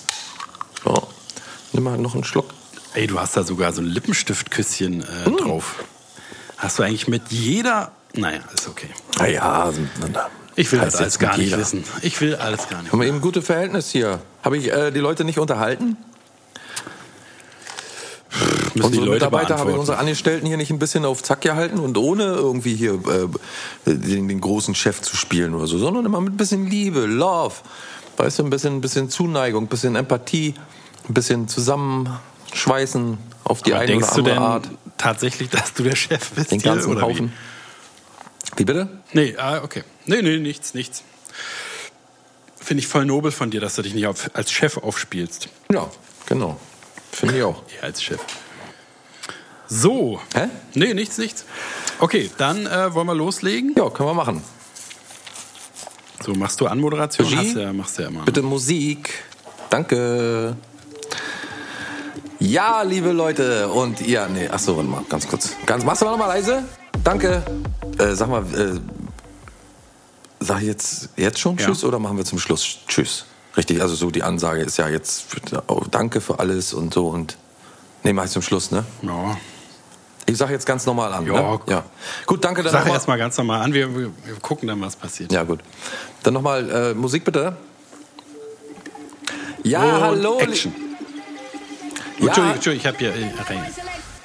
So. 0.84 1.08
Nimm 1.72 1.84
mal 1.84 1.98
noch 1.98 2.14
einen 2.14 2.24
Schluck. 2.24 2.50
Ey, 2.94 3.06
du 3.06 3.18
hast 3.20 3.36
da 3.36 3.42
sogar 3.44 3.72
so 3.72 3.82
ein 3.82 3.86
Lippenstiftküsschen 3.86 5.02
äh, 5.02 5.24
Hm. 5.26 5.36
drauf. 5.36 5.84
Hast 6.56 6.78
du 6.78 6.82
eigentlich 6.82 7.06
mit 7.08 7.22
jeder. 7.30 7.92
Naja, 8.14 8.40
ist 8.54 8.66
okay. 8.68 8.88
Naja, 9.18 9.72
Ich 10.56 10.72
will 10.72 10.80
das 10.80 10.96
alles 10.96 11.18
gar 11.18 11.36
nicht 11.36 11.46
jeder. 11.46 11.58
wissen. 11.58 11.84
Ich 12.02 12.18
will 12.20 12.34
alles 12.36 12.68
gar 12.68 12.82
nicht. 12.82 12.92
haben 12.92 13.00
wir 13.00 13.06
eben 13.06 13.18
ein 13.18 13.20
gutes 13.22 13.44
Verhältnis 13.44 13.90
hier. 13.90 14.20
Habe 14.42 14.56
ich 14.56 14.72
äh, 14.72 14.90
die 14.90 15.00
Leute 15.00 15.24
nicht 15.24 15.38
unterhalten? 15.38 15.96
Müssen 18.76 18.92
die 18.92 18.98
unsere 18.98 19.06
Leute 19.14 19.24
Mitarbeiter, 19.26 19.40
habe 19.40 19.52
ich 19.52 19.56
beantworten. 19.56 19.80
unsere 19.80 19.98
Angestellten 19.98 20.46
hier 20.46 20.56
nicht 20.56 20.70
ein 20.70 20.78
bisschen 20.78 21.04
auf 21.04 21.22
Zack 21.22 21.40
gehalten 21.40 21.78
und 21.78 21.96
ohne 21.98 22.24
irgendwie 22.24 22.74
hier 22.74 22.94
äh, 22.94 23.28
den, 23.92 24.28
den 24.28 24.40
großen 24.40 24.74
Chef 24.74 25.00
zu 25.02 25.16
spielen 25.16 25.54
oder 25.54 25.66
so, 25.66 25.78
sondern 25.78 26.04
immer 26.04 26.20
mit 26.20 26.34
ein 26.34 26.36
bisschen 26.36 26.66
Liebe, 26.66 27.06
Love, 27.06 27.54
weißt 28.16 28.38
du, 28.38 28.44
ein 28.44 28.50
bisschen, 28.50 28.76
ein 28.76 28.80
bisschen 28.80 29.10
Zuneigung, 29.10 29.64
ein 29.64 29.68
bisschen 29.68 29.96
Empathie, 29.96 30.54
ein 31.08 31.14
bisschen 31.14 31.48
zusammenschweißen 31.48 33.18
auf 33.44 33.62
die 33.62 33.72
Aber 33.72 33.80
eine 33.82 33.92
denkst 33.92 34.12
oder 34.12 34.22
du 34.22 34.30
andere 34.30 34.34
denn 34.34 34.42
Art. 34.42 34.68
tatsächlich, 34.98 35.50
dass 35.50 35.74
du 35.74 35.82
der 35.82 35.96
Chef 35.96 36.30
bist? 36.30 36.50
Den 36.50 36.60
hier, 36.60 36.72
ganzen 36.72 36.92
oder 36.92 37.02
Haufen. 37.02 37.32
Wie 38.56 38.64
bitte? 38.64 38.88
Wie? 39.12 39.18
Nee, 39.18 39.36
ah, 39.38 39.60
okay. 39.62 39.82
Nee, 40.06 40.22
nee, 40.22 40.38
nichts, 40.38 40.74
nichts. 40.74 41.02
Finde 42.56 42.80
ich 42.80 42.88
voll 42.88 43.04
nobel 43.04 43.30
von 43.30 43.50
dir, 43.50 43.60
dass 43.60 43.76
du 43.76 43.82
dich 43.82 43.94
nicht 43.94 44.06
auf, 44.06 44.30
als 44.34 44.50
Chef 44.50 44.76
aufspielst. 44.78 45.48
Ja, 45.70 45.88
genau. 46.26 46.58
Finde 47.12 47.36
ich 47.38 47.42
auch. 47.44 47.62
Ja, 47.76 47.82
als 47.82 48.02
Chef. 48.02 48.20
So. 49.68 50.20
Hä? 50.34 50.48
Nee, 50.74 50.94
nichts, 50.94 51.18
nichts. 51.18 51.44
Okay, 51.98 52.30
dann 52.38 52.66
äh, 52.66 52.94
wollen 52.94 53.06
wir 53.06 53.14
loslegen. 53.14 53.74
Ja, 53.76 53.90
können 53.90 54.08
wir 54.08 54.14
machen. 54.14 54.42
So, 56.24 56.32
machst 56.32 56.60
du 56.60 56.66
Anmoderation? 56.66 57.26
Regie? 57.26 57.36
Hast 57.36 57.56
du 57.56 57.60
ja, 57.60 57.72
machst 57.72 57.98
du 57.98 58.02
ja 58.02 58.08
immer. 58.08 58.24
Bitte 58.24 58.42
Musik. 58.42 59.24
Danke. 59.70 60.56
Ja, 62.38 62.82
liebe 62.82 63.12
Leute. 63.12 63.68
Und 63.68 64.06
ja, 64.06 64.28
nee, 64.28 64.48
ach 64.50 64.58
so, 64.58 64.76
warte 64.76 64.88
mal, 64.88 65.02
ganz 65.08 65.26
kurz. 65.26 65.52
Ganz, 65.64 65.84
machst 65.84 66.02
du 66.02 66.06
mal 66.06 66.12
nochmal 66.12 66.28
leise? 66.28 66.64
Danke. 67.02 67.42
Äh, 67.98 68.14
sag 68.14 68.28
mal, 68.28 68.42
äh, 68.54 68.78
sag 70.40 70.60
ich 70.60 70.66
jetzt, 70.66 71.08
jetzt 71.16 71.38
schon 71.38 71.56
Ja. 71.56 71.66
Tschüss 71.66 71.84
oder 71.84 71.98
machen 71.98 72.16
wir 72.16 72.24
zum 72.24 72.38
Schluss 72.38 72.78
Tschüss? 72.88 73.24
Richtig, 73.56 73.80
also 73.80 73.94
so 73.94 74.10
die 74.10 74.22
Ansage 74.22 74.62
ist 74.62 74.76
ja 74.76 74.88
jetzt 74.88 75.26
oh, 75.66 75.82
Danke 75.90 76.20
für 76.20 76.38
alles 76.38 76.74
und 76.74 76.92
so 76.92 77.08
und 77.08 77.38
nee, 78.02 78.12
mach 78.12 78.24
ich 78.24 78.30
zum 78.30 78.42
Schluss, 78.42 78.70
ne? 78.70 78.84
Ja. 79.02 79.38
Ich 80.28 80.36
sag 80.36 80.50
jetzt 80.50 80.66
ganz 80.66 80.84
normal 80.86 81.12
an. 81.12 81.24
Ja. 81.26 81.32
Ne? 81.32 81.60
ja. 81.68 81.84
Gut, 82.26 82.44
danke. 82.44 82.62
Dann 82.62 82.72
Sag 82.72 82.80
noch 82.80 82.88
mal- 82.88 82.94
erst 82.94 83.08
mal 83.08 83.16
ganz 83.18 83.36
normal 83.38 83.62
an. 83.62 83.72
Wir, 83.72 83.96
wir, 83.96 84.10
gucken 84.42 84.66
dann, 84.68 84.80
was 84.80 84.96
passiert. 84.96 85.32
Ja, 85.32 85.44
gut. 85.44 85.60
Dann 86.24 86.34
nochmal 86.34 86.68
äh, 86.68 86.94
Musik 86.94 87.24
bitte. 87.24 87.56
Ja, 89.62 89.82
Und 89.82 90.00
hallo. 90.02 90.38
Action. 90.40 90.72
Ja. 92.18 92.26
Entschuldigung, 92.26 92.54
Entschuldigung, 92.54 92.80
ich 92.80 92.86
habe 92.86 92.98
hier 92.98 93.14
äh, 93.14 93.30
rein. 93.48 93.72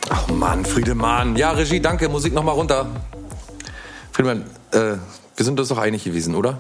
Ach 0.10 0.28
Mann, 0.30 0.66
Friedemann. 0.66 1.36
Ja, 1.36 1.52
Regie, 1.52 1.80
danke. 1.80 2.10
Musik 2.10 2.34
nochmal 2.34 2.56
runter. 2.56 2.88
Friedemann, 4.12 4.46
äh, 4.72 4.98
wir 5.36 5.46
sind 5.46 5.60
uns 5.60 5.70
doch 5.70 5.78
einig 5.78 6.04
gewesen, 6.04 6.36
oder? 6.36 6.60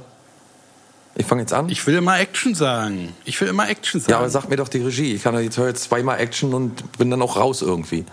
Ich 1.15 1.25
fange 1.25 1.41
jetzt 1.41 1.53
an. 1.53 1.67
Ich 1.69 1.85
will 1.85 1.95
immer 1.95 2.19
Action 2.19 2.55
sagen. 2.55 3.13
Ich 3.25 3.39
will 3.41 3.49
immer 3.49 3.69
Action 3.69 3.99
sagen. 3.99 4.11
ja, 4.11 4.17
aber 4.19 4.29
sag 4.29 4.49
mir 4.49 4.55
doch 4.55 4.69
die 4.69 4.79
Regie. 4.81 5.13
Ich 5.13 5.23
kann 5.23 5.33
ja 5.33 5.41
jetzt 5.41 5.57
höre 5.57 5.67
jetzt 5.67 5.83
zweimal 5.83 6.19
Action 6.19 6.53
und 6.53 6.97
bin 6.97 7.09
dann 7.11 7.21
auch 7.21 7.35
raus 7.35 7.61
irgendwie. 7.61 8.05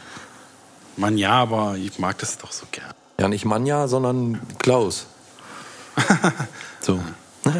Mann, 0.98 1.16
ja, 1.16 1.30
aber 1.32 1.76
ich 1.76 1.98
mag 2.00 2.18
das 2.18 2.38
doch 2.38 2.50
so 2.50 2.66
gern. 2.72 2.92
Ja, 3.20 3.28
nicht 3.28 3.44
Manja, 3.44 3.86
sondern 3.86 4.40
Klaus. 4.58 5.06
so. 6.80 7.00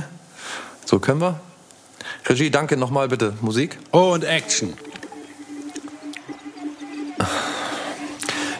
So 0.85 1.01
können 1.01 1.21
wir? 1.21 1.39
Regie, 2.25 2.51
danke 2.51 2.79
nochmal 2.79 3.09
bitte. 3.09 3.35
Musik. 3.43 3.79
Und 3.91 4.25
Action. 4.25 4.73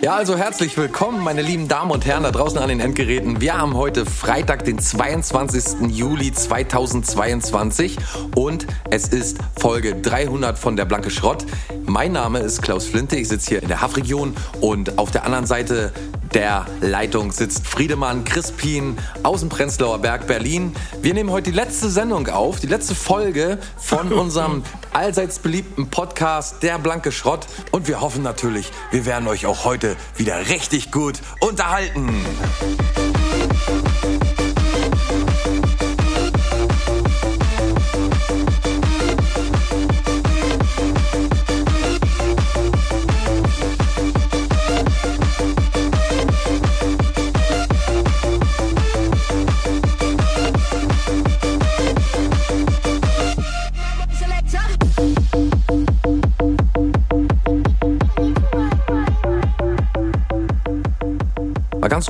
Ja, 0.01 0.15
also 0.15 0.39
herzlich 0.39 0.77
willkommen, 0.77 1.25
meine 1.25 1.43
lieben 1.43 1.67
Damen 1.67 1.91
und 1.91 2.07
Herren 2.07 2.23
da 2.23 2.31
draußen 2.31 2.57
an 2.59 2.69
den 2.69 2.79
Endgeräten. 2.79 3.41
Wir 3.41 3.59
haben 3.59 3.75
heute 3.75 4.07
Freitag, 4.07 4.65
den 4.65 4.79
22. 4.79 5.91
Juli 5.91 6.33
2022 6.33 7.97
und 8.37 8.69
es 8.91 9.09
ist 9.09 9.39
Folge 9.59 9.97
300 9.97 10.57
von 10.57 10.77
der 10.77 10.85
Blanke 10.85 11.11
Schrott. 11.11 11.45
Mein 11.85 12.13
Name 12.13 12.39
ist 12.39 12.63
Klaus 12.63 12.87
Flinte, 12.87 13.17
ich 13.17 13.27
sitze 13.27 13.49
hier 13.49 13.63
in 13.63 13.67
der 13.67 13.81
Haffregion 13.81 14.37
und 14.61 14.99
auf 14.99 15.11
der 15.11 15.25
anderen 15.25 15.47
Seite 15.47 15.93
der 16.35 16.67
Leitung 16.81 17.33
sitzt 17.33 17.67
Friedemann 17.67 18.25
Crispin 18.25 18.99
aus 19.23 19.41
dem 19.41 19.49
Prenzlauer 19.49 19.99
Berg, 19.99 20.27
Berlin. 20.27 20.75
Wir 21.01 21.15
nehmen 21.15 21.31
heute 21.31 21.51
die 21.51 21.57
letzte 21.57 21.89
Sendung 21.89 22.29
auf, 22.29 22.61
die 22.61 22.67
letzte 22.67 22.95
Folge 22.95 23.59
von 23.77 24.13
unserem 24.13 24.63
allseits 24.93 25.39
beliebten 25.39 25.89
Podcast 25.91 26.63
Der 26.63 26.79
Blanke 26.79 27.13
Schrott. 27.13 27.47
Und 27.71 27.89
wir 27.89 28.01
hoffen 28.01 28.23
natürlich, 28.23 28.71
wir 28.91 29.07
werden 29.07 29.29
euch 29.29 29.47
auch 29.47 29.65
heute 29.65 29.97
wieder 30.17 30.49
richtig 30.49 30.91
gut 30.91 31.21
unterhalten. 31.41 32.25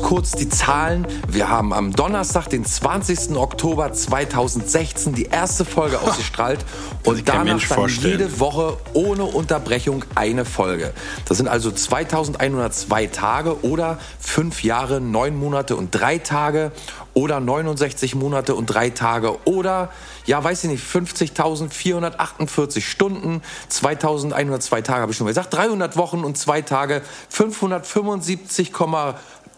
Kurz 0.09 0.33
die 0.33 0.49
Zahlen. 0.49 1.07
Wir 1.29 1.51
haben 1.51 1.75
am 1.75 1.93
Donnerstag, 1.93 2.49
den 2.49 2.65
20. 2.65 3.37
Oktober 3.37 3.93
2016, 3.93 5.15
die 5.15 5.25
erste 5.25 5.67
Folge 5.67 6.01
ausgestrahlt 6.01 6.65
und 7.05 7.29
danach 7.29 7.61
dann 7.69 7.89
jede 7.89 8.41
Woche 8.41 8.79
ohne 8.95 9.25
Unterbrechung 9.25 10.07
eine 10.15 10.47
Folge. 10.47 10.95
Das 11.27 11.37
sind 11.37 11.47
also 11.47 11.71
2102 11.71 13.07
Tage 13.09 13.63
oder 13.63 13.99
fünf 14.19 14.65
Jahre, 14.65 15.03
neun 15.03 15.37
Monate 15.37 15.77
und 15.77 15.91
drei 15.91 16.17
Tage 16.17 16.73
oder 17.19 17.41
69 17.41 18.15
Monate 18.15 18.55
und 18.55 18.67
drei 18.67 18.91
Tage 18.91 19.45
oder, 19.45 19.91
ja, 20.25 20.43
weiß 20.43 20.65
ich 20.65 20.71
nicht, 20.71 20.85
50.448 20.85 22.81
Stunden, 22.81 23.43
2102 23.69 24.83
Tage 24.83 25.03
habe 25.03 25.11
ich 25.11 25.19
schon 25.19 25.25
mal 25.25 25.33
gesagt, 25.33 25.53
300 25.53 25.97
Wochen 25.97 26.23
und 26.23 26.39
zwei 26.39 26.63
Tage, 26.63 27.03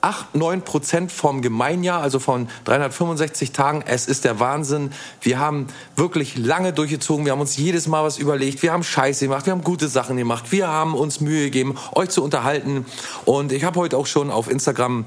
575,89 0.03 0.61
Prozent 0.61 1.13
vom 1.13 1.43
Gemeinjahr, 1.43 2.01
also 2.01 2.19
von 2.19 2.49
365 2.65 3.53
Tagen. 3.53 3.83
Es 3.87 4.07
ist 4.07 4.25
der 4.25 4.41
Wahnsinn. 4.41 4.93
Wir 5.21 5.39
haben 5.39 5.67
wirklich 5.97 6.37
lange 6.37 6.73
durchgezogen. 6.73 7.25
Wir 7.25 7.33
haben 7.33 7.41
uns 7.41 7.57
jedes 7.57 7.87
Mal 7.87 8.05
was 8.05 8.19
überlegt. 8.19 8.63
Wir 8.63 8.73
haben 8.73 8.83
Scheiße 8.83 9.27
gemacht. 9.27 9.47
Wir 9.47 9.53
haben 9.53 9.65
gute 9.65 9.89
Sachen 9.89 10.17
gemacht. 10.17 10.51
Wir 10.51 10.69
haben 10.69 10.95
uns 10.95 11.21
Mühe 11.21 11.45
gegeben, 11.45 11.77
euch 11.93 12.11
zu 12.11 12.23
unterhalten. 12.23 12.87
Und 13.25 13.53
ich 13.53 13.65
habe 13.65 13.79
heute 13.79 13.97
auch 13.97 14.07
schon 14.07 14.31
auf 14.31 14.51
Instagram 14.51 15.05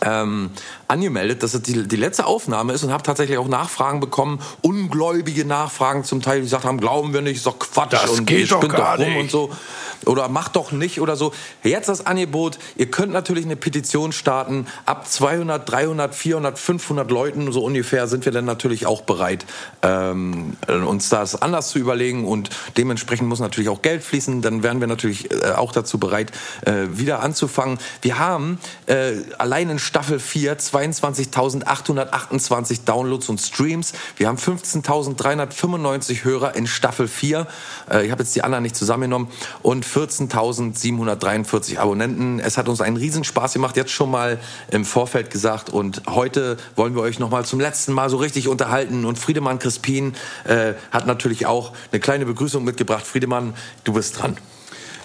ähm, 0.00 0.50
angemeldet, 0.88 1.42
dass 1.42 1.54
es 1.54 1.62
die, 1.62 1.86
die 1.86 1.96
letzte 1.96 2.26
Aufnahme 2.26 2.72
ist 2.72 2.82
und 2.84 2.92
habe 2.92 3.02
tatsächlich 3.02 3.38
auch 3.38 3.48
Nachfragen 3.48 4.00
bekommen, 4.00 4.40
ungläubige 4.62 5.44
Nachfragen 5.44 6.04
zum 6.04 6.22
Teil, 6.22 6.36
die 6.38 6.42
gesagt 6.44 6.64
haben, 6.64 6.78
glauben 6.78 7.12
wir 7.12 7.22
nicht, 7.22 7.36
ist 7.36 7.46
doch 7.46 7.58
Quatsch 7.58 7.92
Das 7.92 8.10
und 8.10 8.26
geht 8.26 8.50
doch 8.50 8.66
gar 8.68 8.98
rum 8.98 9.08
nicht. 9.08 9.20
und 9.20 9.30
so. 9.30 9.50
oder 10.06 10.28
macht 10.28 10.56
doch 10.56 10.72
nicht 10.72 11.00
oder 11.00 11.16
so. 11.16 11.32
Jetzt 11.62 11.88
das 11.88 12.06
Angebot, 12.06 12.58
ihr 12.76 12.90
könnt 12.90 13.12
natürlich 13.12 13.44
eine 13.44 13.56
Petition 13.56 14.12
starten. 14.12 14.66
Ab 14.86 15.08
200, 15.08 15.70
300, 15.70 16.14
400, 16.14 16.58
500 16.58 17.10
Leuten 17.10 17.52
so 17.52 17.64
ungefähr 17.64 18.06
sind 18.08 18.24
wir 18.24 18.32
dann 18.32 18.44
natürlich 18.44 18.86
auch 18.86 19.02
bereit, 19.02 19.46
ähm, 19.82 20.56
uns 20.68 21.08
das 21.08 21.40
anders 21.40 21.70
zu 21.70 21.78
überlegen 21.78 22.26
und 22.26 22.50
dementsprechend 22.76 23.28
muss 23.28 23.40
natürlich 23.40 23.68
auch 23.68 23.82
Geld 23.82 24.02
fließen. 24.02 24.42
Dann 24.42 24.62
wären 24.62 24.80
wir 24.80 24.86
natürlich 24.86 25.30
äh, 25.30 25.52
auch 25.52 25.72
dazu 25.72 25.98
bereit, 25.98 26.32
äh, 26.66 26.86
wieder 26.90 27.20
anzufangen. 27.22 27.78
Wir 28.02 28.18
haben 28.18 28.58
äh, 28.86 29.14
allein 29.38 29.70
in 29.70 29.78
Staffel 29.78 30.18
4 30.18 30.58
22.828 30.74 32.80
Downloads 32.84 33.28
und 33.28 33.40
Streams. 33.40 33.92
Wir 34.16 34.26
haben 34.26 34.38
15.395 34.38 36.24
Hörer 36.24 36.56
in 36.56 36.66
Staffel 36.66 37.06
4. 37.06 37.46
Äh, 37.90 38.06
ich 38.06 38.10
habe 38.10 38.24
jetzt 38.24 38.34
die 38.34 38.42
anderen 38.42 38.64
nicht 38.64 38.74
zusammengenommen. 38.74 39.28
Und 39.62 39.86
14.743 39.86 41.78
Abonnenten. 41.78 42.40
Es 42.40 42.58
hat 42.58 42.68
uns 42.68 42.80
einen 42.80 42.96
Riesenspaß 42.96 43.52
gemacht, 43.52 43.76
jetzt 43.76 43.92
schon 43.92 44.10
mal 44.10 44.40
im 44.70 44.84
Vorfeld 44.84 45.30
gesagt. 45.30 45.70
Und 45.70 46.02
heute 46.08 46.56
wollen 46.74 46.96
wir 46.96 47.02
euch 47.02 47.20
noch 47.20 47.30
mal 47.30 47.44
zum 47.44 47.60
letzten 47.60 47.92
Mal 47.92 48.10
so 48.10 48.16
richtig 48.16 48.48
unterhalten. 48.48 49.04
Und 49.04 49.16
Friedemann 49.18 49.60
Crispin 49.60 50.14
äh, 50.44 50.72
hat 50.90 51.06
natürlich 51.06 51.46
auch 51.46 51.72
eine 51.92 52.00
kleine 52.00 52.26
Begrüßung 52.26 52.64
mitgebracht. 52.64 53.06
Friedemann, 53.06 53.54
du 53.84 53.92
bist 53.92 54.18
dran. 54.18 54.36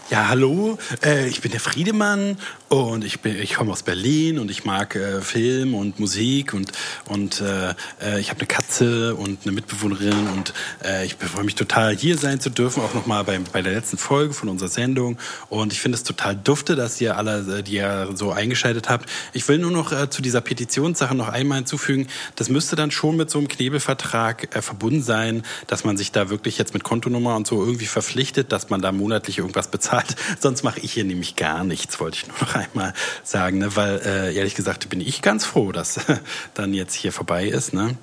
Ja, 0.10 0.27
hallo, 0.27 0.79
äh, 1.05 1.27
ich 1.27 1.41
bin 1.41 1.51
der 1.51 1.60
Friedemann 1.60 2.39
und 2.69 3.03
ich, 3.03 3.19
bin, 3.19 3.36
ich 3.41 3.55
komme 3.55 3.71
aus 3.71 3.84
Berlin 3.84 4.39
und 4.39 4.49
ich 4.49 4.65
mag 4.65 4.95
äh, 4.95 5.21
Film 5.21 5.73
und 5.73 5.99
Musik 5.99 6.53
und, 6.53 6.71
und 7.05 7.41
äh, 7.41 7.73
äh 8.01 8.19
ich 8.19 8.29
habe 8.29 8.39
eine 8.39 8.47
Katze 8.47 9.15
und 9.15 9.39
eine 9.43 9.51
Mitbewohnerin 9.51 10.27
und 10.36 10.53
äh, 10.84 11.05
ich 11.05 11.15
freue 11.15 11.43
mich 11.43 11.55
total, 11.55 11.95
hier 11.95 12.17
sein 12.17 12.39
zu 12.39 12.49
dürfen, 12.49 12.82
auch 12.82 12.93
nochmal 12.93 13.23
bei, 13.23 13.39
bei 13.39 13.62
der 13.62 13.73
letzten 13.73 13.97
Folge 13.97 14.34
von 14.34 14.49
unserer 14.49 14.69
Sendung. 14.69 15.17
Und 15.49 15.73
ich 15.73 15.82
finde 15.82 15.97
es 15.97 16.03
total 16.03 16.36
dufte, 16.36 16.75
dass 16.75 17.01
ihr 17.01 17.17
alle, 17.17 17.60
äh, 17.60 17.63
die 17.63 17.75
ihr 17.75 18.10
so 18.13 18.32
eingeschaltet 18.32 18.89
habt. 18.89 19.10
Ich 19.34 19.47
will 19.47 19.58
nur 19.58 19.71
noch 19.71 19.91
äh, 19.91 20.10
zu 20.10 20.21
dieser 20.21 20.41
Petitionssache 20.41 21.15
noch 21.15 21.29
einmal 21.29 21.58
hinzufügen, 21.60 22.08
das 22.36 22.49
müsste 22.49 22.75
dann 22.75 22.91
schon 22.91 23.17
mit 23.17 23.29
so 23.29 23.39
einem 23.39 23.47
Knebelvertrag 23.47 24.55
äh, 24.55 24.62
verbunden 24.62 25.03
sein, 25.03 25.43
dass 25.67 25.84
man 25.84 25.97
sich 25.97 26.12
da 26.12 26.29
wirklich 26.29 26.58
jetzt 26.58 26.73
mit 26.73 26.84
Kontonummer 26.84 27.36
und 27.36 27.47
so 27.47 27.63
irgendwie 27.63 27.88
verpflichtet, 27.88 28.51
dass 28.51 28.69
man 28.69 28.82
da 28.82 28.91
monatlich 28.91 29.39
irgendwas 29.39 29.69
bezahlt 29.69 29.89
bezahlt. 29.89 30.15
Sonst 30.39 30.63
mache 30.63 30.79
ich 30.79 30.93
hier 30.93 31.03
nämlich 31.03 31.36
gar 31.36 31.63
nichts, 31.63 31.99
wollte 31.99 32.17
ich 32.17 32.27
nur 32.27 32.38
noch 32.39 32.55
einmal 32.60 32.93
sagen. 33.24 33.58
Ne? 33.58 33.76
Weil 33.76 34.02
äh, 34.06 34.36
ehrlich 34.36 34.56
gesagt 34.56 34.89
bin 34.89 35.02
ich 35.02 35.22
ganz 35.22 35.45
froh, 35.45 35.72
dass 35.72 36.00
dann 36.54 36.74
jetzt 36.74 36.93
hier 36.93 37.12
vorbei 37.12 37.45
ist. 37.45 37.74
Ne? 37.74 37.95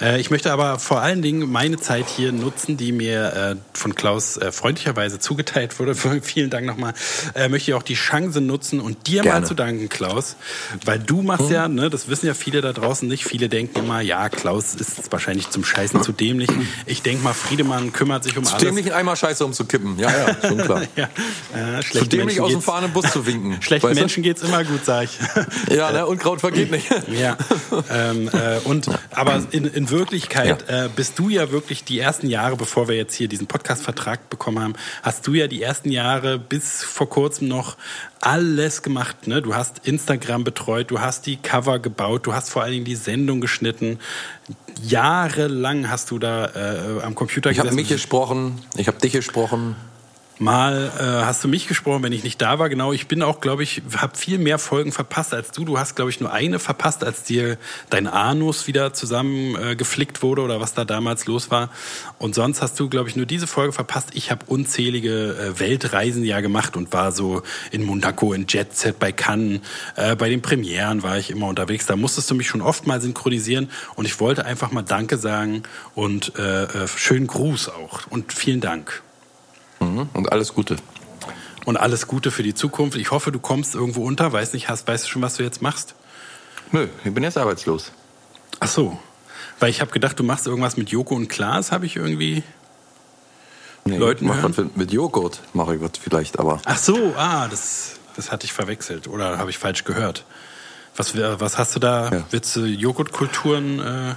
Äh, 0.00 0.20
ich 0.20 0.30
möchte 0.30 0.52
aber 0.52 0.78
vor 0.78 1.00
allen 1.00 1.22
Dingen 1.22 1.50
meine 1.50 1.78
Zeit 1.78 2.08
hier 2.08 2.32
nutzen, 2.32 2.76
die 2.76 2.92
mir 2.92 3.32
äh, 3.32 3.56
von 3.72 3.94
Klaus 3.94 4.36
äh, 4.36 4.52
freundlicherweise 4.52 5.18
zugeteilt 5.18 5.78
wurde. 5.78 5.94
Vielen 6.22 6.50
Dank 6.50 6.66
nochmal. 6.66 6.94
Äh, 7.34 7.48
möchte 7.48 7.70
ich 7.70 7.74
auch 7.74 7.82
die 7.82 7.94
Chance 7.94 8.40
nutzen 8.40 8.80
und 8.80 9.06
dir 9.06 9.22
Gerne. 9.22 9.40
mal 9.40 9.46
zu 9.46 9.54
danken, 9.54 9.88
Klaus. 9.88 10.36
Weil 10.84 10.98
du 10.98 11.22
machst 11.22 11.46
hm. 11.46 11.52
ja, 11.52 11.68
ne, 11.68 11.90
das 11.90 12.08
wissen 12.08 12.26
ja 12.26 12.34
viele 12.34 12.60
da 12.60 12.72
draußen 12.72 13.08
nicht. 13.08 13.24
Viele 13.24 13.48
denken 13.48 13.78
immer, 13.78 14.00
ja, 14.00 14.28
Klaus 14.28 14.74
ist 14.74 15.10
wahrscheinlich 15.12 15.50
zum 15.50 15.64
Scheißen 15.64 16.02
zu 16.02 16.12
dämlich. 16.12 16.50
Ich 16.86 17.02
denke 17.02 17.22
mal, 17.22 17.34
Friedemann 17.34 17.92
kümmert 17.92 18.24
sich 18.24 18.36
um 18.36 18.44
zu 18.44 18.52
alles. 18.52 18.60
Zu 18.60 18.66
dämlich 18.66 18.92
einmal 18.92 19.16
Scheiße 19.16 19.44
umzukippen. 19.44 19.98
Ja, 19.98 20.10
ja, 20.10 20.36
schon 20.48 20.58
klar. 20.58 20.82
ja. 20.96 21.08
Ja, 21.54 21.80
zu 21.80 22.06
dem 22.06 22.26
nicht 22.26 22.40
aus 22.40 22.52
dem 22.52 22.62
fahrenden 22.62 22.92
Bus 22.92 23.10
zu 23.10 23.26
winken. 23.26 23.60
Schlechten 23.62 23.94
Menschen 24.00 24.22
geht 24.22 24.36
es 24.38 24.42
immer 24.42 24.64
gut, 24.64 24.84
sag 24.84 25.04
ich. 25.04 25.18
ja, 25.74 25.92
ne? 25.92 26.06
Unkraut 26.06 26.40
vergeht 26.40 26.70
nicht. 26.70 26.86
ja. 27.08 27.36
Ähm, 27.90 28.28
äh, 28.28 28.58
und, 28.64 28.88
aber 29.12 29.42
in, 29.50 29.64
in 29.64 29.90
Wirklichkeit 29.90 30.64
ja. 30.68 30.86
äh, 30.86 30.88
bist 30.94 31.18
du 31.18 31.28
ja 31.28 31.50
wirklich 31.50 31.84
die 31.84 31.98
ersten 31.98 32.28
Jahre, 32.28 32.56
bevor 32.56 32.88
wir 32.88 32.96
jetzt 32.96 33.14
hier 33.14 33.28
diesen 33.28 33.46
Podcast-Vertrag 33.46 34.30
bekommen 34.30 34.60
haben, 34.60 34.74
hast 35.02 35.26
du 35.26 35.34
ja 35.34 35.46
die 35.46 35.62
ersten 35.62 35.90
Jahre 35.90 36.38
bis 36.38 36.82
vor 36.82 37.08
kurzem 37.08 37.48
noch 37.48 37.76
alles 38.20 38.82
gemacht. 38.82 39.26
Ne? 39.26 39.42
Du 39.42 39.54
hast 39.54 39.86
Instagram 39.86 40.44
betreut, 40.44 40.90
du 40.90 41.00
hast 41.00 41.26
die 41.26 41.36
Cover 41.36 41.78
gebaut, 41.78 42.26
du 42.26 42.34
hast 42.34 42.50
vor 42.50 42.62
allen 42.62 42.72
Dingen 42.72 42.84
die 42.84 42.96
Sendung 42.96 43.40
geschnitten. 43.40 43.98
Jahrelang 44.82 45.90
hast 45.90 46.10
du 46.10 46.18
da 46.18 46.46
äh, 46.46 47.02
am 47.02 47.14
Computer 47.14 47.50
ich 47.50 47.56
gesessen. 47.56 47.66
Ich 47.66 47.70
habe 47.70 47.74
mich 47.76 47.88
gesprochen, 47.88 48.62
ich 48.76 48.88
habe 48.88 48.98
dich 48.98 49.12
gesprochen. 49.12 49.76
Mal 50.40 50.90
äh, 50.98 51.02
hast 51.26 51.44
du 51.44 51.48
mich 51.48 51.68
gesprochen, 51.68 52.02
wenn 52.02 52.14
ich 52.14 52.24
nicht 52.24 52.40
da 52.40 52.58
war. 52.58 52.70
Genau, 52.70 52.94
ich 52.94 53.08
bin 53.08 53.22
auch, 53.22 53.42
glaube 53.42 53.62
ich, 53.62 53.82
habe 53.94 54.16
viel 54.16 54.38
mehr 54.38 54.58
Folgen 54.58 54.90
verpasst 54.90 55.34
als 55.34 55.50
du. 55.50 55.66
Du 55.66 55.78
hast, 55.78 55.96
glaube 55.96 56.10
ich, 56.10 56.18
nur 56.18 56.32
eine 56.32 56.58
verpasst, 56.58 57.04
als 57.04 57.24
dir 57.24 57.58
dein 57.90 58.06
Anus 58.06 58.66
wieder 58.66 58.94
zusammengeflickt 58.94 60.16
äh, 60.16 60.22
wurde 60.22 60.40
oder 60.40 60.58
was 60.58 60.72
da 60.72 60.86
damals 60.86 61.26
los 61.26 61.50
war. 61.50 61.68
Und 62.16 62.34
sonst 62.34 62.62
hast 62.62 62.80
du, 62.80 62.88
glaube 62.88 63.10
ich, 63.10 63.16
nur 63.16 63.26
diese 63.26 63.46
Folge 63.46 63.74
verpasst. 63.74 64.12
Ich 64.14 64.30
habe 64.30 64.46
unzählige 64.46 65.36
äh, 65.36 65.60
Weltreisen 65.60 66.24
ja 66.24 66.40
gemacht 66.40 66.74
und 66.74 66.90
war 66.94 67.12
so 67.12 67.42
in 67.70 67.84
Monaco, 67.84 68.32
in 68.32 68.46
Jet 68.48 68.74
Set, 68.74 68.98
bei 68.98 69.12
Cannes, 69.12 69.60
äh, 69.96 70.16
bei 70.16 70.30
den 70.30 70.40
Premieren 70.40 71.02
war 71.02 71.18
ich 71.18 71.30
immer 71.30 71.48
unterwegs. 71.48 71.84
Da 71.84 71.96
musstest 71.96 72.30
du 72.30 72.34
mich 72.34 72.48
schon 72.48 72.62
oft 72.62 72.86
mal 72.86 73.02
synchronisieren 73.02 73.68
und 73.94 74.06
ich 74.06 74.18
wollte 74.20 74.46
einfach 74.46 74.72
mal 74.72 74.80
Danke 74.80 75.18
sagen 75.18 75.64
und 75.94 76.32
äh, 76.38 76.62
äh 76.62 76.88
schönen 76.88 77.26
Gruß 77.26 77.68
auch 77.68 78.06
und 78.08 78.32
vielen 78.32 78.62
Dank. 78.62 79.02
Mhm. 79.80 80.08
Und 80.12 80.32
alles 80.32 80.54
Gute. 80.54 80.76
Und 81.64 81.76
alles 81.76 82.06
Gute 82.06 82.30
für 82.30 82.42
die 82.42 82.54
Zukunft. 82.54 82.96
Ich 82.96 83.10
hoffe, 83.10 83.32
du 83.32 83.38
kommst 83.38 83.74
irgendwo 83.74 84.04
unter. 84.04 84.32
Weiß 84.32 84.52
nicht, 84.52 84.68
hast, 84.68 84.86
weißt 84.86 85.04
du 85.04 85.08
schon, 85.10 85.22
was 85.22 85.36
du 85.36 85.42
jetzt 85.42 85.60
machst? 85.62 85.94
Nö, 86.72 86.88
ich 87.04 87.12
bin 87.12 87.22
jetzt 87.22 87.36
arbeitslos. 87.36 87.92
Ach 88.60 88.68
so. 88.68 88.98
Weil 89.58 89.70
ich 89.70 89.80
habe 89.80 89.90
gedacht, 89.90 90.18
du 90.18 90.22
machst 90.22 90.46
irgendwas 90.46 90.76
mit 90.76 90.90
Joko 90.90 91.14
und 91.14 91.28
Klaas, 91.28 91.72
habe 91.72 91.86
ich 91.86 91.96
irgendwie 91.96 92.42
nee, 93.84 93.96
Leuten 93.96 94.26
mach 94.26 94.42
was 94.42 94.56
mit 94.74 94.92
Joghurt 94.92 95.40
mache 95.52 95.76
ich 95.76 95.82
was 95.82 95.92
vielleicht, 96.00 96.38
aber. 96.38 96.60
Ach 96.64 96.78
so, 96.78 97.14
ah, 97.16 97.46
das, 97.48 97.98
das 98.16 98.32
hatte 98.32 98.46
ich 98.46 98.52
verwechselt 98.52 99.06
oder 99.06 99.38
habe 99.38 99.50
ich 99.50 99.58
falsch 99.58 99.84
gehört. 99.84 100.24
Was, 100.96 101.16
was 101.16 101.58
hast 101.58 101.76
du 101.76 101.80
da? 101.80 102.10
Ja. 102.10 102.24
Willst 102.30 102.56
du 102.56 102.64
Joghurtkulturen 102.64 103.80
äh, 103.80 104.14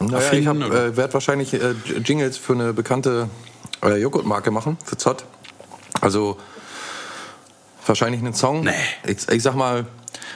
naja, 0.00 0.32
ich 0.32 0.46
äh, 0.46 0.96
werde 0.96 1.14
wahrscheinlich 1.14 1.54
äh, 1.54 1.74
Jingles 2.04 2.36
für 2.36 2.52
eine 2.52 2.72
bekannte 2.72 3.28
äh, 3.84 3.96
Joghurtmarke 3.96 4.50
machen 4.50 4.78
für 4.84 4.96
Zott. 4.96 5.24
Also 6.00 6.38
wahrscheinlich 7.86 8.20
einen 8.20 8.34
Song. 8.34 8.64
Nee. 8.64 8.72
Ich, 9.06 9.28
ich 9.28 9.42
sag 9.42 9.54
mal, 9.54 9.86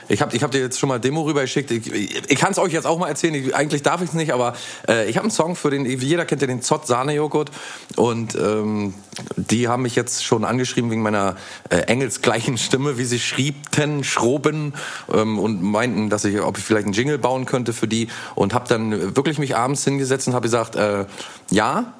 ich 0.07 0.21
habe 0.21 0.35
ich 0.35 0.41
hab 0.41 0.51
dir 0.51 0.59
jetzt 0.59 0.79
schon 0.79 0.89
mal 0.89 0.99
Demo 0.99 1.21
rübergeschickt. 1.21 1.69
Ich, 1.69 1.91
ich, 1.91 2.31
ich 2.31 2.39
kann 2.39 2.51
es 2.51 2.57
euch 2.57 2.73
jetzt 2.73 2.85
auch 2.85 2.97
mal 2.97 3.07
erzählen. 3.07 3.35
Ich, 3.35 3.55
eigentlich 3.55 3.83
darf 3.83 4.01
ich 4.01 4.09
es 4.09 4.15
nicht, 4.15 4.33
aber 4.33 4.55
äh, 4.87 5.07
ich 5.09 5.17
habe 5.17 5.25
einen 5.25 5.31
Song 5.31 5.55
für 5.55 5.69
den, 5.69 5.85
jeder 5.85 6.25
kennt 6.25 6.41
ja 6.41 6.47
den 6.47 6.61
Zott 6.61 6.87
Sahne-Joghurt. 6.87 7.51
Und 7.95 8.35
ähm, 8.35 8.95
die 9.35 9.67
haben 9.67 9.83
mich 9.83 9.95
jetzt 9.95 10.25
schon 10.25 10.45
angeschrieben 10.45 10.89
wegen 10.89 11.03
meiner 11.03 11.35
äh, 11.69 11.77
engelsgleichen 11.77 12.57
Stimme, 12.57 12.97
wie 12.97 13.05
sie 13.05 13.19
schriebten, 13.19 14.03
schroben 14.03 14.73
ähm, 15.13 15.37
und 15.37 15.61
meinten, 15.61 16.09
dass 16.09 16.25
ich, 16.25 16.41
ob 16.41 16.57
ich 16.57 16.63
vielleicht 16.63 16.85
einen 16.85 16.93
Jingle 16.93 17.19
bauen 17.19 17.45
könnte 17.45 17.73
für 17.73 17.87
die. 17.87 18.07
Und 18.33 18.53
habe 18.53 18.67
dann 18.67 19.15
wirklich 19.15 19.37
mich 19.37 19.55
abends 19.55 19.83
hingesetzt 19.83 20.27
und 20.27 20.33
habe 20.33 20.43
gesagt, 20.43 20.75
äh, 20.75 21.05
ja, 21.51 21.93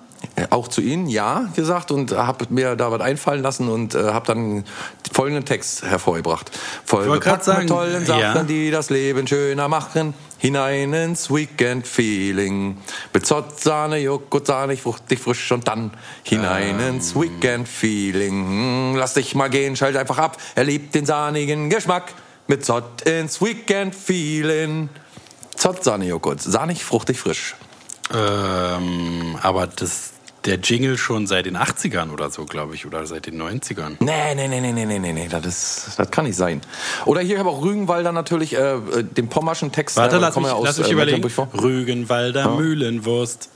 auch 0.49 0.67
zu 0.67 0.81
Ihnen 0.81 1.07
ja 1.07 1.49
gesagt 1.55 1.91
und 1.91 2.11
habe 2.11 2.45
mir 2.49 2.75
da 2.75 2.91
was 2.91 3.01
einfallen 3.01 3.41
lassen 3.41 3.69
und 3.69 3.95
äh, 3.95 4.11
habe 4.11 4.27
dann 4.27 4.63
folgenden 5.11 5.45
Text 5.45 5.83
hervorgebracht. 5.83 6.51
Voll 6.85 7.09
bepackt 7.09 7.47
mit 7.47 7.69
tollen 7.69 8.05
Sachen, 8.05 8.21
ja. 8.21 8.43
die 8.43 8.71
das 8.71 8.89
Leben 8.89 9.27
schöner 9.27 9.67
machen. 9.67 10.13
Hinein 10.37 10.93
ins 10.93 11.29
Weekend-Feeling. 11.29 12.77
Mit 13.13 13.25
Zott, 13.25 13.59
Sahne, 13.59 13.97
Joghurt, 13.97 14.47
sahnig, 14.47 14.81
fruchtig, 14.81 15.19
frisch 15.19 15.51
und 15.51 15.67
dann 15.67 15.91
hinein 16.23 16.79
ähm. 16.79 16.95
ins 16.95 17.15
Weekend-Feeling. 17.15 18.95
Lass 18.95 19.15
dich 19.15 19.35
mal 19.35 19.49
gehen, 19.49 19.75
schalt 19.75 19.97
einfach 19.97 20.17
ab, 20.17 20.37
erlebt 20.55 20.95
den 20.95 21.05
sahnigen 21.05 21.69
Geschmack. 21.69 22.13
Mit 22.47 22.65
Zott 22.65 23.01
ins 23.01 23.41
Weekend-Feeling. 23.41 24.89
Zott, 25.55 25.83
Sahne, 25.83 26.05
Joghurt, 26.05 26.41
sahnig, 26.41 26.85
fruchtig, 26.85 27.19
frisch. 27.19 27.55
Ähm, 28.13 29.37
aber 29.41 29.67
das, 29.67 30.13
der 30.45 30.57
Jingle 30.57 30.97
schon 30.97 31.27
seit 31.27 31.45
den 31.45 31.57
80ern 31.57 32.11
oder 32.11 32.29
so, 32.29 32.45
glaube 32.45 32.75
ich, 32.75 32.85
oder 32.85 33.05
seit 33.05 33.27
den 33.27 33.41
90ern. 33.41 33.97
Nee, 33.99 34.35
nee, 34.35 34.47
nee, 34.47 34.61
nee, 34.61 34.71
nee, 34.71 34.85
nee, 34.85 34.99
nee, 34.99 35.13
nee, 35.13 35.27
das, 35.27 35.45
ist, 35.45 35.99
das 35.99 36.09
kann 36.11 36.25
nicht 36.25 36.37
sein. 36.37 36.61
Oder 37.05 37.21
hier 37.21 37.39
habe 37.39 37.49
auch 37.49 37.61
Rügenwalder 37.63 38.11
natürlich 38.11 38.55
äh, 38.55 38.77
den 39.03 39.29
pommerschen 39.29 39.71
Text. 39.71 39.97
Warte, 39.97 40.15
äh, 40.15 40.19
lass 40.19 40.35
mich, 40.35 40.45
ja 40.45 40.53
aus, 40.53 40.65
lass 40.65 40.77
mich 40.79 40.89
äh, 40.89 40.93
überlegen. 40.93 41.23
Rügenwalder 41.53 42.41
ja. 42.41 42.55
Mühlenwurst. 42.55 43.49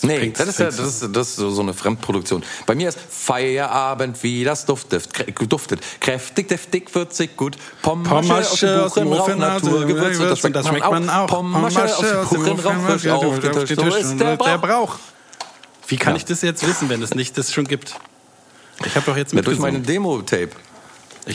Das 0.00 0.08
nee, 0.08 0.30
das 0.30 0.46
ist, 0.46 0.58
ja, 0.60 0.66
das, 0.66 0.78
ist, 0.78 1.08
das 1.12 1.28
ist 1.30 1.36
so 1.36 1.60
eine 1.60 1.74
Fremdproduktion. 1.74 2.44
Bei 2.66 2.76
mir 2.76 2.88
ist 2.88 2.98
Feierabend, 3.10 4.22
wie 4.22 4.44
das 4.44 4.64
duftet. 4.64 5.08
duftet. 5.48 5.80
Kräftig, 6.00 6.46
deftig, 6.46 6.94
würzig, 6.94 7.36
gut. 7.36 7.56
Pommasche 7.82 8.84
aus 8.84 8.94
dem 8.94 9.10
Buchenrauch, 9.10 9.60
Naturgewürze, 9.60 10.28
das 10.28 10.38
schmeckt, 10.38 10.54
das 10.54 10.68
schmeckt 10.68 10.88
man 10.88 11.10
auch. 11.10 11.26
Pommasche 11.26 11.84
aus 11.84 12.30
dem 12.30 12.44
Buchenrauch, 12.44 12.86
frisch 12.86 13.08
aufgetischt. 13.08 13.74
So 13.74 13.96
ist 13.96 14.20
der 14.20 14.36
Brauch. 14.36 14.46
Der 14.46 14.58
Brauch. 14.58 14.98
Wie 15.88 15.96
kann 15.96 16.12
ja. 16.12 16.18
ich 16.18 16.24
das 16.24 16.42
jetzt 16.42 16.64
wissen, 16.64 16.88
wenn 16.90 17.02
es 17.02 17.16
nicht 17.16 17.36
das 17.36 17.52
schon 17.52 17.66
gibt? 17.66 17.96
Ich 18.86 18.94
habe 18.94 19.04
doch 19.04 19.16
jetzt 19.16 19.34
mit 19.34 19.44
ja, 19.44 19.50
durch 19.50 19.58
meine 19.58 19.80
Demo-Tape. 19.80 20.50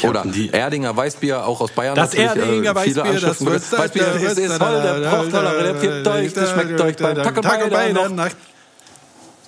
Oder 0.04 0.26
Erdinger 0.52 0.96
Weißbier, 0.96 1.46
auch 1.46 1.60
aus 1.60 1.72
Bayern. 1.72 1.96
Das 1.96 2.14
Erdinger 2.14 2.72
äh, 2.72 2.76
Weißbier, 2.76 3.20
das 3.20 3.46
Weißbier 3.46 4.08
ist, 4.16 4.40
ist 4.40 4.58
toll, 4.58 4.82
der 4.82 5.10
braucht 5.10 5.32
toller, 5.32 5.74
der 5.76 6.14
euch, 6.14 6.34
das 6.34 6.52
schmeckt 6.52 6.82
euch 6.82 6.96
beim 6.96 7.16
Tag 7.16 7.36
und 7.36 7.44
bei 7.46 7.92
der 7.92 8.10
Nacht. 8.10 8.38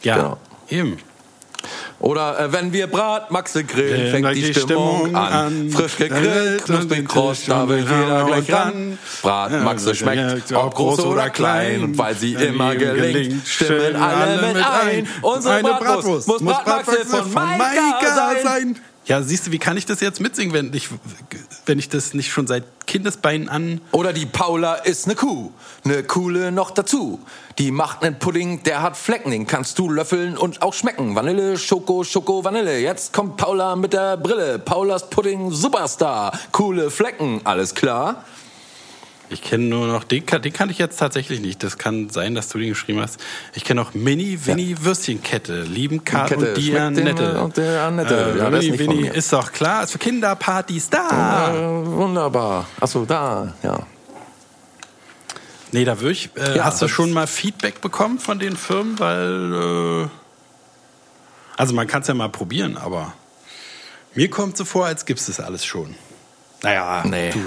Ja, 0.06 0.16
genau. 0.16 0.38
eben. 0.70 0.98
Oder 2.00 2.40
äh, 2.40 2.54
wenn 2.54 2.74
wir 2.74 2.88
Bratmaxe 2.88 3.64
grillen, 3.64 4.12
fängt 4.12 4.26
fängt 4.28 4.38
die, 4.38 4.54
die 4.54 4.60
Stimmung, 4.60 4.98
Stimmung 4.98 5.16
an. 5.16 5.34
an. 5.34 5.70
Frisch 5.72 5.98
gegrillt, 5.98 6.70
Dann 6.70 6.76
knusprig 6.78 7.08
kross, 7.08 7.46
da 7.46 7.68
will 7.68 7.80
jeder 7.80 8.26
gleich 8.26 8.54
ran. 8.54 9.00
Bratmaxe 9.22 9.90
Ja, 9.90 9.96
schmeckt, 9.96 10.50
ja, 10.52 10.64
ob 10.64 10.76
groß 10.76 11.00
oder 11.00 11.30
klein. 11.30 11.84
Und 11.84 11.98
weil 11.98 12.16
sie 12.16 12.34
immer 12.34 12.76
gelingt, 12.76 13.48
stimmen 13.48 13.96
alle 13.96 14.48
mit 14.48 14.58
ein. 14.58 15.08
Unsere 15.22 15.56
Eine 15.56 15.70
Bratwurst 15.70 16.28
muss 16.28 16.44
Bratmaxe 16.44 17.06
von 17.06 17.34
Maika 17.34 18.44
sein. 18.44 18.78
Ja, 19.08 19.22
siehst 19.22 19.46
du, 19.46 19.52
wie 19.52 19.60
kann 19.60 19.78
ich 19.78 19.86
das 19.86 20.00
jetzt 20.00 20.20
mitsingen, 20.20 20.52
wenn 20.52 20.74
ich, 20.74 20.90
wenn 21.68 21.78
ich 21.78 21.90
das 21.90 22.16
nicht 22.16 22.32
schon 22.32 22.48
seit 22.48 22.64
Kindesbeinen 22.88 23.50
an... 23.50 23.80
Oder 23.92 24.14
die 24.14 24.26
Paula 24.26 24.74
ist 24.76 25.06
ne 25.06 25.14
Kuh, 25.14 25.52
ne 25.84 26.02
coole 26.02 26.52
noch 26.52 26.72
dazu. 26.72 27.20
Die 27.60 27.70
macht 27.70 28.02
nen 28.02 28.18
Pudding, 28.18 28.64
der 28.64 28.82
hat 28.82 28.98
Flecken, 28.98 29.30
den 29.30 29.46
kannst 29.46 29.78
du 29.78 29.92
löffeln 29.92 30.36
und 30.36 30.64
auch 30.64 30.74
schmecken. 30.74 31.14
Vanille, 31.14 31.60
Schoko, 31.60 32.04
Schoko, 32.04 32.44
Vanille. 32.44 32.80
Jetzt 32.80 33.14
kommt 33.14 33.38
Paula 33.38 33.76
mit 33.76 33.94
der 33.94 34.18
Brille. 34.18 34.58
Paulas 34.58 35.08
Pudding 35.08 35.52
Superstar. 35.52 36.38
Coole 36.52 36.90
Flecken, 36.90 37.42
alles 37.44 37.76
klar? 37.76 38.26
Ich 39.30 39.42
kenne 39.42 39.64
nur 39.66 39.88
noch, 39.88 40.04
den, 40.04 40.24
kann- 40.26 40.42
den 40.44 40.54
kann 40.54 40.70
ich 40.70 40.78
jetzt 40.78 40.98
tatsächlich 40.98 41.40
nicht. 41.40 41.64
Das 41.64 41.78
kann 41.80 42.10
sein, 42.10 42.36
dass 42.36 42.48
du 42.50 42.60
den 42.60 42.70
geschrieben 42.70 43.02
hast. 43.02 43.20
Ich 43.56 43.64
kenne 43.64 43.82
noch 43.82 43.94
Mini 43.96 44.38
Winnie 44.46 44.76
Würstchenkette. 44.82 45.64
Lieben 45.64 46.04
Karl 46.06 46.34
und 46.36 46.58
die 46.58 46.78
Annette. 46.78 47.42
und 47.42 47.58
der 47.58 47.84
Annette. 47.84 48.34
Äh, 48.36 48.38
Ja, 48.38 48.48
ist 48.50 48.80
Winnie 48.80 49.08
ist 49.08 49.34
doch 49.34 49.52
klar, 49.52 49.84
ist 49.84 49.92
für 49.94 49.98
Kinderpartys 49.98 50.90
da. 50.92 51.54
Äh, 51.56 51.86
wunderbar. 51.88 52.68
Achso, 52.80 53.04
da, 53.06 53.54
ja. 53.64 53.80
Nee, 55.72 55.86
da 55.86 56.00
würde 56.00 56.12
ich. 56.12 56.30
Äh, 56.38 56.58
Ja, 56.58 56.66
hast 56.66 56.82
du 56.82 56.88
schon 56.88 57.12
mal 57.12 57.26
Feedback 57.28 57.82
bekommen 57.82 58.20
von 58.20 58.38
den 58.40 58.56
Firmen? 58.56 59.00
Weil. 59.00 60.04
Äh, 60.06 60.08
also, 61.58 61.74
man 61.74 61.88
kann 61.88 62.02
es 62.02 62.08
ja 62.08 62.14
mal 62.14 62.30
probieren, 62.30 62.78
aber 62.78 63.14
mir 64.14 64.30
kommt 64.30 64.56
so 64.56 64.66
vor, 64.66 64.86
als 64.86 65.06
gibt 65.06 65.20
es 65.20 65.26
das 65.26 65.40
alles 65.40 65.66
schon. 65.66 65.96
Naja, 66.62 67.04
Nee. 67.06 67.32
du. 67.32 67.40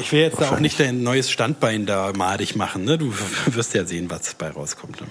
Ich 0.00 0.12
will 0.12 0.20
jetzt 0.20 0.40
da 0.40 0.50
auch 0.50 0.60
nicht 0.60 0.80
dein 0.80 1.02
neues 1.02 1.30
Standbein 1.30 1.86
da 1.86 2.12
madig 2.14 2.56
machen. 2.56 2.84
Ne? 2.84 2.98
Du 2.98 3.12
wirst 3.46 3.74
ja 3.74 3.84
sehen, 3.84 4.10
was 4.10 4.34
bei 4.34 4.50
rauskommt. 4.50 5.00
Ne? 5.00 5.06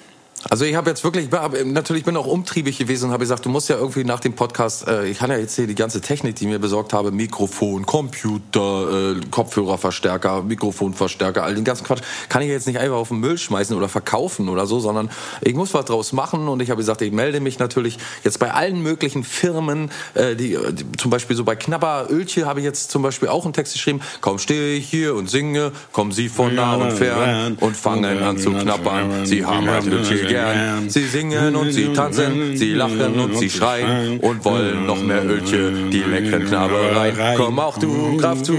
Also 0.48 0.64
ich 0.66 0.76
habe 0.76 0.90
jetzt 0.92 1.04
wirklich, 1.04 1.30
natürlich 1.66 2.04
bin 2.04 2.16
auch 2.18 2.28
umtriebig 2.28 2.78
gewesen 2.78 3.06
und 3.06 3.12
habe 3.12 3.24
gesagt, 3.24 3.46
du 3.46 3.50
musst 3.50 3.68
ja 3.68 3.78
irgendwie 3.78 4.04
nach 4.04 4.20
dem 4.20 4.34
Podcast, 4.34 4.88
äh, 4.88 5.08
ich 5.08 5.18
kann 5.18 5.32
ja 5.32 5.38
jetzt 5.38 5.56
hier 5.56 5.66
die 5.66 5.74
ganze 5.76 6.02
Technik, 6.02 6.36
die 6.36 6.44
ich 6.44 6.50
mir 6.50 6.60
besorgt 6.60 6.94
habe, 6.94 7.12
Mikrofon, 7.12 7.86
Computer, 7.88 9.14
äh, 9.16 9.22
Kopfhörerverstärker, 9.32 10.44
Mikrofonverstärker, 10.44 11.44
all 11.44 11.56
den 11.56 11.64
ganzen 11.64 11.84
Quatsch, 11.86 12.04
kann 12.30 12.44
ich 12.44 12.50
jetzt 12.50 12.68
nicht 12.68 12.78
einfach 12.78 12.98
auf 12.98 13.08
den 13.08 13.22
Müll 13.22 13.40
schmeißen 13.40 13.76
oder 13.76 13.90
verkaufen 13.90 14.48
oder 14.48 14.68
so, 14.68 14.80
sondern 14.80 15.10
ich 15.42 15.56
muss 15.56 15.74
was 15.74 15.86
draus 15.86 16.14
machen 16.14 16.48
und 16.48 16.62
ich 16.62 16.70
habe 16.70 16.78
gesagt, 16.78 17.02
ich 17.02 17.12
melde 17.12 17.40
mich 17.40 17.58
natürlich 17.58 17.98
jetzt 18.24 18.38
bei 18.38 18.54
allen 18.54 18.84
möglichen 18.84 19.24
Firmen, 19.24 19.90
äh, 20.14 20.36
die, 20.36 20.58
die 20.74 20.92
zum 20.98 21.10
Beispiel 21.10 21.36
so 21.36 21.44
bei 21.44 21.56
Knapper 21.56 22.08
Ölche 22.12 22.46
habe 22.46 22.60
ich 22.60 22.66
jetzt 22.66 22.92
zum 22.92 23.02
Beispiel 23.02 23.30
auch 23.30 23.46
einen 23.46 23.54
Text 23.54 23.74
geschrieben, 23.74 24.02
kaum 24.22 24.38
stehe 24.38 24.76
ich 24.76 24.88
hier 24.88 25.16
und 25.16 25.28
singe, 25.28 25.72
kommen 25.92 26.12
Sie 26.12 26.30
von 26.30 26.54
nah 26.54 26.76
und 26.76 26.92
fern 26.92 27.58
und 27.60 27.76
fangen 27.76 28.22
an 28.22 28.38
zu 28.38 28.52
knappern, 28.52 29.26
Sie 29.26 29.44
haben 29.44 29.68
halt 29.68 29.88
Ölche 29.88 30.35
gern. 30.36 30.90
Sie 30.90 31.06
singen 31.06 31.56
und 31.56 31.72
sie 31.72 31.94
tanzen, 31.94 32.58
sie 32.58 32.74
lachen 32.74 33.20
und 33.20 33.38
sie 33.38 33.50
schreien 33.50 34.20
und 34.20 34.44
wollen 34.46 34.86
noch 34.86 35.02
mehr 35.02 35.26
Ölche, 35.26 35.72
die 35.92 36.04
leckeren 36.04 36.46
Knabbereien. 36.46 37.38
Komm 37.38 37.60
auch 37.60 37.78
du, 37.78 38.18
greif 38.18 38.44
zu, 38.44 38.56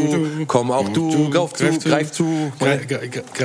komm 0.46 0.70
auch 0.70 0.88
du, 0.90 1.30
greif 1.30 1.52
zu, 1.52 1.64
greif 1.84 2.12
zu. 2.12 2.52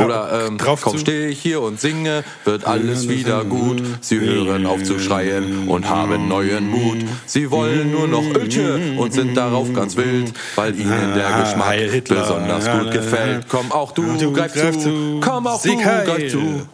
Oder 0.04 0.48
ähm, 0.48 0.58
komm, 0.58 0.78
zu. 0.78 0.98
stehe 0.98 1.28
ich 1.30 1.42
hier 1.42 1.62
und 1.62 1.80
singe, 1.80 2.24
wird 2.46 2.66
alles 2.66 3.08
wieder 3.10 3.44
gut. 3.44 3.82
Sie 4.02 4.20
hören 4.20 4.66
auf 4.66 4.84
zu 4.84 5.00
schreien 5.00 5.68
und 5.68 5.90
haben 5.90 6.28
neuen 6.28 6.70
Mut. 6.70 7.00
Sie 7.26 7.52
wollen 7.52 7.92
nur 7.92 8.08
noch 8.08 8.24
Ölche 8.36 8.96
und 8.98 9.14
sind 9.14 9.36
darauf 9.36 9.74
ganz 9.74 9.98
wild, 9.98 10.34
weil 10.56 10.78
ihnen 10.80 11.14
der 11.16 11.42
Geschmack 11.42 12.04
besonders 12.08 12.70
gut 12.70 12.92
gefällt. 12.92 13.46
Komm 13.48 13.72
auch 13.72 13.92
du, 13.92 14.32
greif 14.32 14.78
zu, 14.78 15.20
komm 15.22 15.48
auch 15.48 15.62
du, 15.62 15.78
greif 15.78 16.32
zu. 16.32 16.68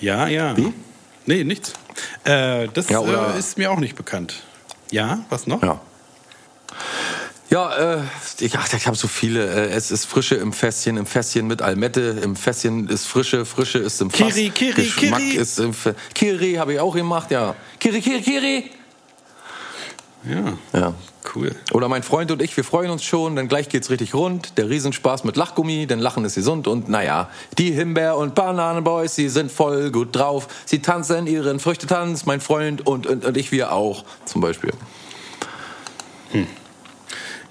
Ja, 0.00 0.28
ja. 0.28 0.56
Wie? 0.56 0.72
Nee, 1.28 1.44
nichts. 1.44 1.74
Äh, 2.24 2.68
das 2.72 2.88
Ja, 2.88 3.02
äh, 3.02 3.38
ist 3.38 3.58
mir 3.58 3.70
auch 3.70 3.78
nicht 3.78 3.96
bekannt. 3.96 4.42
Ja, 4.90 5.18
was 5.28 5.46
noch? 5.46 5.62
Ja. 5.62 5.78
Ja, 7.50 7.96
äh, 7.96 8.02
ich, 8.40 8.56
ach, 8.56 8.66
ich 8.72 8.86
habe 8.86 8.96
so 8.96 9.08
viele. 9.08 9.46
Äh, 9.46 9.74
es 9.74 9.90
ist 9.90 10.06
Frische 10.06 10.36
im 10.36 10.54
Fässchen, 10.54 10.96
im 10.96 11.04
Fässchen 11.04 11.46
mit 11.46 11.60
Almette, 11.60 12.18
im 12.22 12.34
Fässchen 12.34 12.88
ist 12.88 13.04
Frische, 13.04 13.44
Frische 13.44 13.76
ist 13.78 14.00
im 14.00 14.10
Fass. 14.10 14.34
Kiri, 14.34 14.48
Kiri, 14.48 14.72
Geschmack 14.72 15.20
Kiri. 15.20 15.36
ist 15.36 15.58
im 15.58 15.74
Kiri 16.14 16.54
habe 16.54 16.72
ich 16.72 16.80
auch 16.80 16.94
gemacht, 16.94 17.30
ja. 17.30 17.54
Kiri, 17.78 18.00
Kiri, 18.00 18.22
Kiri. 18.22 18.70
Ja, 20.24 20.58
Ja. 20.80 20.94
Cool. 21.34 21.52
Oder 21.72 21.88
mein 21.88 22.02
Freund 22.02 22.30
und 22.30 22.42
ich, 22.42 22.56
wir 22.56 22.64
freuen 22.64 22.90
uns 22.90 23.04
schon, 23.04 23.36
denn 23.36 23.48
gleich 23.48 23.68
geht's 23.68 23.90
richtig 23.90 24.14
rund. 24.14 24.58
Der 24.58 24.68
Riesenspaß 24.68 25.24
mit 25.24 25.36
Lachgummi, 25.36 25.86
denn 25.86 25.98
Lachen 25.98 26.24
ist 26.24 26.34
gesund. 26.34 26.66
Und 26.66 26.88
naja, 26.88 27.30
die 27.58 27.72
Himbeer- 27.72 28.16
und 28.16 28.34
Bananenboys, 28.34 29.14
sie 29.14 29.28
sind 29.28 29.50
voll 29.50 29.90
gut 29.90 30.14
drauf. 30.14 30.48
Sie 30.64 30.80
tanzen 30.80 31.26
ihren 31.26 31.60
Früchtetanz, 31.60 32.26
mein 32.26 32.40
Freund 32.40 32.86
und, 32.86 33.06
und, 33.06 33.24
und 33.24 33.36
ich, 33.36 33.52
wir 33.52 33.72
auch, 33.72 34.04
zum 34.24 34.40
Beispiel. 34.40 34.72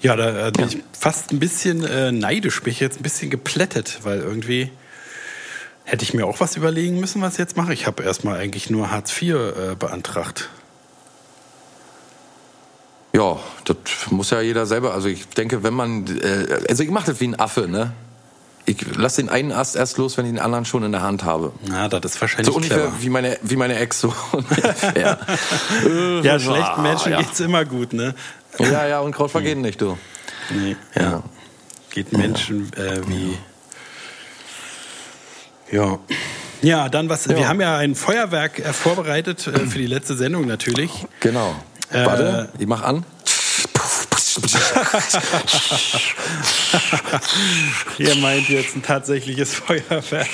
Ja, 0.00 0.14
da 0.14 0.48
äh, 0.48 0.52
bin 0.52 0.68
ich 0.68 0.78
fast 0.92 1.32
ein 1.32 1.40
bisschen 1.40 1.84
äh, 1.84 2.12
neidisch, 2.12 2.62
bin 2.62 2.72
ich 2.72 2.80
jetzt 2.80 3.00
ein 3.00 3.02
bisschen 3.02 3.30
geplättet, 3.30 4.00
weil 4.02 4.20
irgendwie 4.20 4.70
hätte 5.84 6.04
ich 6.04 6.14
mir 6.14 6.26
auch 6.26 6.38
was 6.40 6.56
überlegen 6.56 7.00
müssen, 7.00 7.20
was 7.22 7.34
ich 7.34 7.38
jetzt 7.38 7.56
mache. 7.56 7.72
Ich 7.72 7.86
habe 7.86 8.02
erstmal 8.02 8.38
eigentlich 8.38 8.70
nur 8.70 8.90
Hartz 8.90 9.10
IV 9.20 9.34
äh, 9.34 9.74
beantragt. 9.76 10.50
Ja, 13.14 13.38
das 13.64 13.76
muss 14.10 14.30
ja 14.30 14.40
jeder 14.40 14.66
selber. 14.66 14.92
Also 14.94 15.08
ich 15.08 15.28
denke, 15.28 15.62
wenn 15.62 15.74
man, 15.74 16.06
äh, 16.18 16.60
also 16.68 16.82
ich 16.82 16.90
mache 16.90 17.06
das 17.06 17.20
wie 17.20 17.28
ein 17.28 17.38
Affe, 17.40 17.66
ne? 17.68 17.92
Ich 18.66 18.84
lasse 18.96 19.22
den 19.22 19.30
einen 19.30 19.50
Ast 19.50 19.76
erst 19.76 19.96
los, 19.96 20.18
wenn 20.18 20.26
ich 20.26 20.32
den 20.32 20.38
anderen 20.40 20.66
schon 20.66 20.82
in 20.82 20.92
der 20.92 21.00
Hand 21.00 21.24
habe. 21.24 21.52
Na, 21.66 21.88
das 21.88 22.14
ist 22.14 22.20
wahrscheinlich 22.20 22.48
So 22.48 22.52
ungefähr 22.54 22.76
clever. 22.76 22.92
wie 23.00 23.08
meine, 23.08 23.38
wie 23.42 23.56
meine 23.56 23.76
Ex 23.78 24.00
so. 24.00 24.12
ja. 24.94 25.18
Ja, 26.22 26.38
schlechten 26.38 26.82
Menschen 26.82 27.12
ja. 27.12 27.18
geht's 27.22 27.40
immer 27.40 27.64
gut, 27.64 27.94
ne? 27.94 28.14
ja, 28.58 28.86
ja, 28.86 29.00
und 29.00 29.12
Kraut 29.12 29.30
vergeht 29.30 29.56
nicht, 29.56 29.80
du. 29.80 29.96
Nee, 30.50 30.76
Ja. 30.94 31.22
geht 31.90 32.12
Menschen 32.12 32.70
äh, 32.74 33.00
wie. 33.08 33.38
Ja. 35.70 35.98
Ja, 36.60 36.88
dann 36.88 37.08
was. 37.08 37.26
Ja. 37.26 37.36
Wir 37.36 37.48
haben 37.48 37.60
ja 37.60 37.76
ein 37.76 37.94
Feuerwerk 37.94 38.58
äh, 38.58 38.72
vorbereitet 38.72 39.46
äh, 39.46 39.60
für 39.66 39.78
die 39.78 39.86
letzte 39.86 40.14
Sendung 40.16 40.46
natürlich. 40.46 41.06
Genau. 41.20 41.54
Äh, 41.90 42.04
Warte, 42.04 42.48
ich 42.58 42.66
mach 42.66 42.82
an. 42.82 43.04
Ihr 47.98 48.14
meint 48.16 48.48
jetzt 48.48 48.76
ein 48.76 48.82
tatsächliches 48.82 49.54
Feuerwerk. 49.54 50.28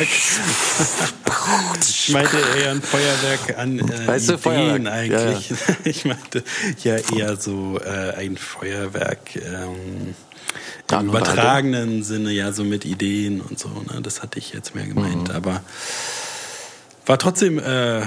ich 1.81 2.09
meinte 2.11 2.37
eher 2.59 2.73
ein 2.73 2.83
Feuerwerk 2.83 3.59
an 3.59 3.79
äh, 3.79 4.07
Weißt 4.07 4.29
du, 4.29 4.35
Ideen 4.35 4.87
Feuerwerk, 4.87 4.87
eigentlich. 4.93 5.55
Ich 5.85 6.05
meinte 6.05 6.43
ja 6.83 6.97
eher 6.97 7.37
so 7.37 7.79
äh, 7.79 8.15
ein 8.17 8.37
Feuerwerk 8.37 9.37
ähm, 9.37 10.15
Ja, 10.91 11.01
im 11.01 11.09
übertragenen 11.09 12.03
Sinne, 12.03 12.33
ja, 12.33 12.53
so 12.53 12.65
mit 12.65 12.85
Ideen 12.85 13.41
und 13.41 13.59
so. 13.59 13.69
Ne? 13.69 14.01
Das 14.03 14.23
hatte 14.23 14.39
ich 14.39 14.53
jetzt 14.53 14.75
mehr 14.75 14.87
gemeint. 14.87 15.29
Mhm. 15.29 15.35
Aber 15.35 15.63
war 17.07 17.19
trotzdem 17.19 17.59
äh, 17.59 18.03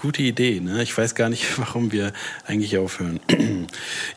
gute 0.00 0.22
Idee. 0.22 0.60
Ne? 0.60 0.82
Ich 0.82 0.96
weiß 0.96 1.14
gar 1.14 1.28
nicht, 1.28 1.44
warum 1.58 1.92
wir 1.92 2.12
eigentlich 2.46 2.78
aufhören. 2.78 3.20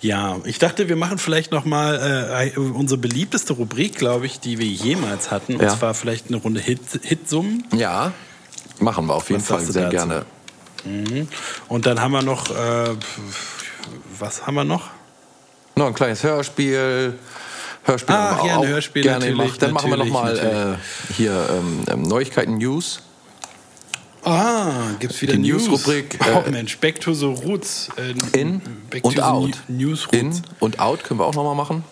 ja, 0.01 0.37
ich 0.45 0.59
dachte, 0.59 0.89
wir 0.89 0.95
machen 0.95 1.17
vielleicht 1.17 1.51
noch 1.51 1.65
mal 1.65 2.51
äh, 2.55 2.59
unsere 2.59 2.99
beliebteste 2.99 3.53
Rubrik, 3.53 3.95
glaube 3.95 4.25
ich, 4.25 4.39
die 4.39 4.59
wir 4.59 4.67
jemals 4.67 5.31
hatten. 5.31 5.55
Und 5.55 5.63
Ja. 5.63 5.77
zwar 5.77 5.93
vielleicht 5.93 6.27
eine 6.27 6.37
Runde 6.37 6.59
Hit, 6.61 6.81
Hitsummen. 7.01 7.63
Ja, 7.75 8.11
machen 8.79 9.07
wir 9.07 9.15
auf 9.15 9.29
jeden 9.29 9.41
Was 9.41 9.47
Fall 9.47 9.61
sehr 9.61 9.89
dazu? 9.89 9.95
gerne. 9.95 10.25
Mhm. 10.83 11.27
Und 11.67 11.85
dann 11.85 12.01
haben 12.01 12.11
wir 12.11 12.21
noch, 12.21 12.49
äh, 12.49 12.95
was 14.19 14.45
haben 14.45 14.55
wir 14.55 14.63
noch? 14.63 14.89
Noch 15.75 15.87
ein 15.87 15.93
kleines 15.93 16.23
Hörspiel. 16.23 17.17
Hörspiel 17.83 18.13
wir 18.15 18.19
ja, 18.21 18.31
ein 18.31 18.57
auch 18.59 18.65
Hörspiel, 18.65 19.01
gerne 19.01 19.31
natürlich. 19.31 19.57
Dann 19.57 19.71
machen 19.73 19.89
wir 19.89 19.97
noch 19.97 20.09
mal 20.09 20.37
äh, 20.37 21.13
hier 21.13 21.33
ähm, 21.49 21.83
ähm, 21.89 22.01
Neuigkeiten 22.03 22.57
News. 22.57 23.01
Ah, 24.23 24.91
gibt's 24.99 25.21
wieder 25.21 25.34
Die 25.34 25.39
News. 25.39 25.67
News-Rubrik, 25.67 26.19
Oh 26.36 26.43
äh, 26.47 26.51
Mensch, 26.51 26.77
Back 26.77 26.99
to 27.01 27.13
the 27.13 27.25
Roots. 27.25 27.89
Äh, 27.97 28.39
In 28.39 28.62
und 29.01 29.19
out. 29.21 29.57
News 29.67 30.05
Roots. 30.07 30.13
In 30.17 30.41
und 30.60 30.79
out 30.79 31.03
können 31.03 31.19
wir 31.19 31.25
auch 31.25 31.34
noch 31.34 31.43
mal 31.43 31.55
machen. 31.55 31.84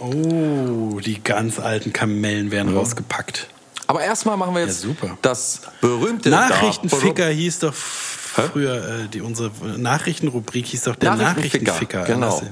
Oh, 0.00 1.00
die 1.00 1.22
ganz 1.22 1.58
alten 1.58 1.92
Kamellen 1.92 2.50
werden 2.50 2.76
rausgepackt. 2.76 3.48
Aber 3.86 4.02
erstmal 4.02 4.36
machen 4.36 4.54
wir 4.54 4.62
jetzt 4.62 4.82
Ja, 4.82 4.88
super. 4.90 5.18
das 5.22 5.62
berühmte 5.80 6.28
Nachrichtenficker 6.30 7.26
hieß 7.28 7.60
doch 7.60 7.74
früher, 7.74 8.74
äh, 9.04 9.08
die, 9.08 9.20
unsere 9.22 9.50
Nachrichtenrubrik 9.78 10.66
hieß 10.66 10.82
doch 10.82 10.96
der 10.96 11.14
Nachrichtenficker, 11.16 11.72
Nachrichtenficker. 11.72 12.04
genau. 12.04 12.42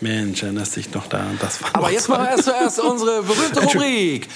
Mensch, 0.00 0.42
erinnerst 0.42 0.74
dich 0.76 0.92
noch 0.92 1.06
daran? 1.06 1.38
Das 1.40 1.62
war 1.62 1.70
Aber 1.74 1.90
jetzt 1.92 2.08
machen 2.08 2.24
wir 2.24 2.30
erst 2.32 2.44
zuerst 2.44 2.80
unsere 2.80 3.22
berühmte 3.22 3.60
Rubrik. 3.64 4.28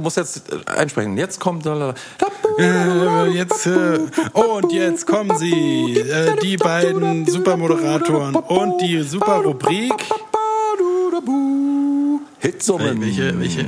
musst 0.00 0.16
jetzt 0.16 0.50
äh, 0.50 0.70
einsprechen. 0.70 1.16
Jetzt 1.16 1.38
kommt. 1.40 1.66
Äh, 1.66 3.26
jetzt, 3.28 3.66
äh, 3.66 3.98
und 4.32 4.72
jetzt 4.72 5.06
kommen 5.06 5.36
sie, 5.36 5.98
äh, 5.98 6.36
die 6.42 6.56
beiden 6.56 7.26
Supermoderatoren 7.26 8.34
und 8.34 8.80
die 8.80 9.02
Superrubrik. 9.02 9.92
Hitsummen. 12.38 13.00
Welche, 13.02 13.38
welche? 13.38 13.66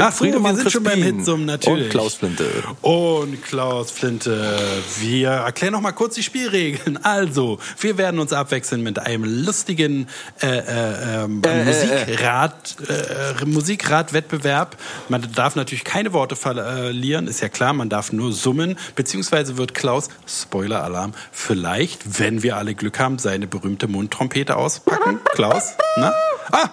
Ach 0.00 0.12
so, 0.12 0.24
wir 0.24 0.54
sind 0.54 0.70
schon 0.70 0.82
beim 0.82 1.02
Hitsum, 1.02 1.44
natürlich. 1.44 1.84
Und 1.84 1.90
Klaus 1.90 2.14
Flinte. 2.14 2.44
Und 2.82 3.42
Klaus 3.42 3.90
Flinte. 3.90 4.58
Wir 5.00 5.30
erklären 5.30 5.72
noch 5.72 5.80
mal 5.80 5.92
kurz 5.92 6.14
die 6.14 6.22
Spielregeln. 6.22 6.98
Also, 7.02 7.58
wir 7.80 7.98
werden 7.98 8.20
uns 8.20 8.32
abwechseln 8.32 8.82
mit 8.82 8.98
einem 8.98 9.24
lustigen 9.24 10.08
äh, 10.42 10.46
äh, 10.46 11.24
ähm, 11.24 11.42
Äh, 11.44 11.60
äh, 11.60 11.64
Musikrad, 11.64 12.76
äh, 12.88 13.44
Musikradwettbewerb. 13.44 14.76
Man 15.08 15.26
darf 15.34 15.56
natürlich 15.56 15.84
keine 15.84 16.12
Worte 16.12 16.36
verlieren, 16.36 17.26
ist 17.26 17.40
ja 17.40 17.48
klar. 17.48 17.72
Man 17.72 17.88
darf 17.88 18.12
nur 18.12 18.32
summen. 18.32 18.78
Beziehungsweise 18.94 19.56
wird 19.56 19.74
Klaus, 19.74 20.08
Spoiler-Alarm, 20.26 21.14
vielleicht, 21.32 22.20
wenn 22.20 22.42
wir 22.42 22.56
alle 22.56 22.74
Glück 22.74 22.98
haben, 22.98 23.18
seine 23.18 23.46
berühmte 23.46 23.88
Mundtrompete 23.88 24.56
auspacken. 24.56 25.20
Klaus, 25.34 25.74
na? 25.96 26.12
Ah! 26.52 26.70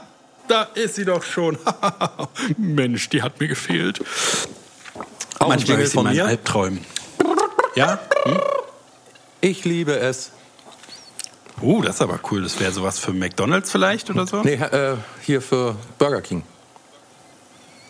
Da 0.47 0.63
ist 0.75 0.95
sie 0.95 1.05
doch 1.05 1.23
schon. 1.23 1.57
Mensch, 2.57 3.09
die 3.09 3.21
hat 3.21 3.39
mir 3.39 3.47
gefehlt. 3.47 4.01
Auch 5.39 5.47
Manchmal 5.49 5.79
ist 5.81 5.91
sie 5.91 5.95
von 5.95 6.07
mir. 6.11 6.25
Albträumen. 6.25 6.85
Ja? 7.75 7.99
Hm? 8.23 8.39
Ich 9.41 9.63
liebe 9.63 9.95
es. 9.99 10.31
Uh, 11.61 11.83
das 11.83 11.95
ist 11.95 12.01
aber 12.01 12.19
cool. 12.31 12.41
Das 12.41 12.59
wäre 12.59 12.71
sowas 12.71 12.97
für 12.97 13.13
McDonalds 13.13 13.69
vielleicht 13.71 14.09
oder 14.09 14.25
so? 14.25 14.41
Nee, 14.41 14.53
äh, 14.55 14.95
hier 15.21 15.39
für 15.39 15.75
Burger 15.99 16.21
King. 16.21 16.41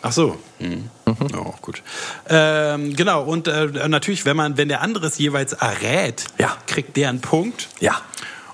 Ach 0.02 0.12
so. 0.12 0.38
Mhm. 0.60 0.89
Oh, 1.06 1.54
gut. 1.62 1.82
Ähm, 2.28 2.94
genau, 2.94 3.24
und 3.24 3.48
äh, 3.48 3.68
natürlich, 3.88 4.26
wenn 4.26 4.36
man, 4.36 4.58
wenn 4.58 4.68
der 4.68 4.82
andere 4.82 5.08
es 5.08 5.18
jeweils 5.18 5.54
errät, 5.54 6.26
Ja. 6.38 6.58
kriegt 6.68 6.98
der 6.98 7.08
einen 7.08 7.22
Punkt. 7.22 7.70
Ja, 7.80 8.02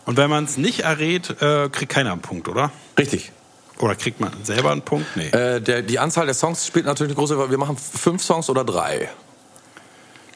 Und 0.05 0.17
wenn 0.17 0.29
man 0.29 0.43
es 0.43 0.57
nicht 0.57 0.81
errät, 0.81 1.41
äh, 1.41 1.69
kriegt 1.69 1.91
keiner 1.91 2.11
einen 2.11 2.21
Punkt, 2.21 2.47
oder? 2.49 2.71
richtig. 2.99 3.31
Oder 3.81 3.95
kriegt 3.95 4.19
man 4.19 4.31
selber 4.43 4.71
einen 4.71 4.83
Punkt? 4.83 5.07
Nee. 5.15 5.27
Äh, 5.29 5.59
der, 5.59 5.81
die 5.81 5.99
Anzahl 5.99 6.25
der 6.25 6.35
Songs 6.35 6.65
spielt 6.65 6.85
natürlich 6.85 7.11
eine 7.11 7.19
große 7.19 7.35
Rolle. 7.35 7.49
Wir 7.49 7.57
machen 7.57 7.77
fünf 7.77 8.23
Songs 8.23 8.49
oder 8.49 8.63
drei. 8.63 9.09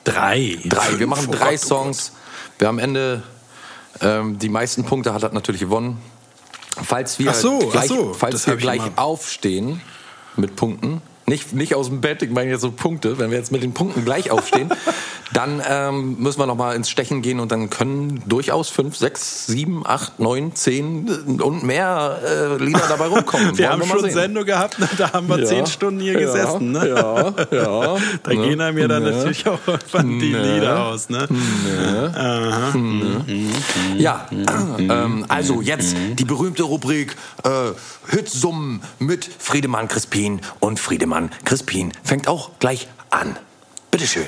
drei. 0.03 0.57
Drei. 0.65 0.99
Wir 0.99 1.07
machen 1.07 1.27
Oh 1.29 1.31
drei 1.31 1.55
Gott, 1.55 1.63
oh 1.63 1.67
Songs. 1.67 2.11
Wer 2.59 2.69
am 2.69 2.79
Ende 2.79 3.23
ähm, 4.01 4.39
die 4.39 4.49
meisten 4.49 4.83
Punkte 4.83 5.13
hat, 5.13 5.23
hat 5.23 5.33
natürlich 5.33 5.61
gewonnen. 5.61 6.01
Falls 6.83 7.19
wir 7.19 7.33
so, 7.33 7.59
gleich, 7.59 7.87
so, 7.87 8.13
falls 8.13 8.45
wir 8.47 8.57
gleich 8.57 8.81
aufstehen 8.97 9.81
mit 10.35 10.55
Punkten, 10.55 11.01
nicht, 11.27 11.53
nicht 11.53 11.73
aus 11.75 11.87
dem 11.87 12.01
Bett, 12.01 12.21
ich 12.21 12.29
meine 12.29 12.51
jetzt 12.51 12.61
so 12.61 12.71
Punkte, 12.71 13.17
wenn 13.17 13.31
wir 13.31 13.37
jetzt 13.37 13.51
mit 13.51 13.63
den 13.63 13.73
Punkten 13.73 14.05
gleich 14.05 14.29
aufstehen, 14.29 14.69
dann 15.33 15.61
ähm, 15.67 16.17
müssen 16.19 16.39
wir 16.39 16.45
nochmal 16.45 16.75
ins 16.75 16.89
Stechen 16.89 17.21
gehen 17.23 17.39
und 17.39 17.51
dann 17.51 17.69
können 17.71 18.21
durchaus 18.27 18.69
fünf, 18.69 18.95
sechs, 18.95 19.47
sieben, 19.47 19.85
acht, 19.85 20.19
neun, 20.19 20.53
zehn 20.55 21.09
und 21.41 21.63
mehr 21.63 22.19
äh, 22.23 22.63
Lieder 22.63 22.83
dabei 22.89 23.07
rumkommen. 23.07 23.57
Wir 23.57 23.69
Wollen 23.69 23.71
haben 23.71 23.79
mal 23.79 23.87
schon 23.89 24.01
sehen. 24.01 24.13
Sendung 24.13 24.45
gehabt, 24.45 24.77
ne? 24.79 24.87
da 24.97 25.13
haben 25.13 25.27
wir 25.27 25.39
Ja, 25.39 25.45
zehn 25.45 25.65
Stunden 25.65 25.99
hier 25.99 26.13
ja, 26.13 26.19
gesessen. 26.19 26.71
Ne? 26.71 26.89
Ja, 26.89 27.33
ja. 27.51 27.97
Da 28.23 28.31
gehen 28.31 28.61
einem 28.61 28.77
ja 28.77 28.87
dann 28.87 29.03
Ne. 29.03 29.11
natürlich 29.11 29.47
auch 29.47 29.59
irgendwann 29.67 30.19
die 30.19 30.31
Ne. 30.31 30.55
Lieder 30.55 30.85
aus. 30.85 31.09
Ne? 31.09 31.27
Ja, 33.97 34.27
ähm, 34.79 35.25
also 35.27 35.61
jetzt 35.61 35.95
die 36.17 36.25
berühmte 36.25 36.63
Rubrik 36.63 37.15
äh, 37.43 37.49
Hitsummen 38.09 38.81
mit 38.99 39.29
Friedemann 39.39 39.87
Crispin 39.87 40.41
und 40.59 40.79
Friedemann 40.79 41.14
Crispin 41.45 41.93
fängt 42.03 42.27
auch 42.27 42.51
gleich 42.59 42.87
an. 43.09 43.37
Bitteschön. 43.91 44.27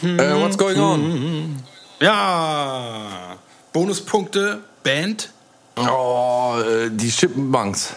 Äh, 0.04 0.42
what's 0.42 0.58
going 0.58 0.80
on? 0.80 1.64
Ja, 2.00 3.38
Bonuspunkte, 3.74 4.64
Band. 4.84 5.32
Oh, 5.76 6.56
äh, 6.60 6.90
die 6.90 7.10
Chipmunks. 7.10 7.94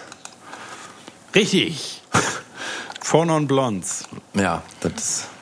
Richtig. 1.34 2.02
Four 3.00 3.26
Non 3.26 3.46
Blondes. 3.46 4.04
Ja, 4.34 4.62
das 4.80 4.92
ist. 4.94 5.33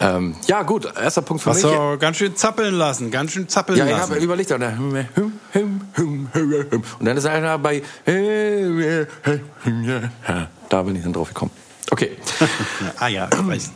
Ähm, 0.00 0.36
ja, 0.46 0.62
gut, 0.62 0.86
erster 0.96 1.22
Punkt 1.22 1.42
für 1.42 1.50
Hast 1.50 1.62
mich. 1.64 1.72
du 1.72 1.98
ganz 1.98 2.16
schön 2.16 2.34
zappeln 2.34 2.74
lassen, 2.74 3.10
ganz 3.10 3.32
schön 3.32 3.48
zappeln 3.48 3.78
Ja, 3.78 3.86
ich 3.86 3.92
habe 3.92 4.14
lassen. 4.14 4.24
überlegt, 4.24 4.50
und 4.52 4.60
dann, 4.60 5.08
und 5.54 7.04
dann 7.04 7.16
ist 7.16 7.26
einer 7.26 7.58
bei, 7.58 7.82
da 10.68 10.82
bin 10.82 10.96
ich 10.96 11.02
dann 11.02 11.12
drauf 11.12 11.28
gekommen. 11.28 11.50
Okay. 11.90 12.16
ah 12.98 13.08
ja, 13.08 13.28
ich 13.30 13.46
weiß. 13.46 13.70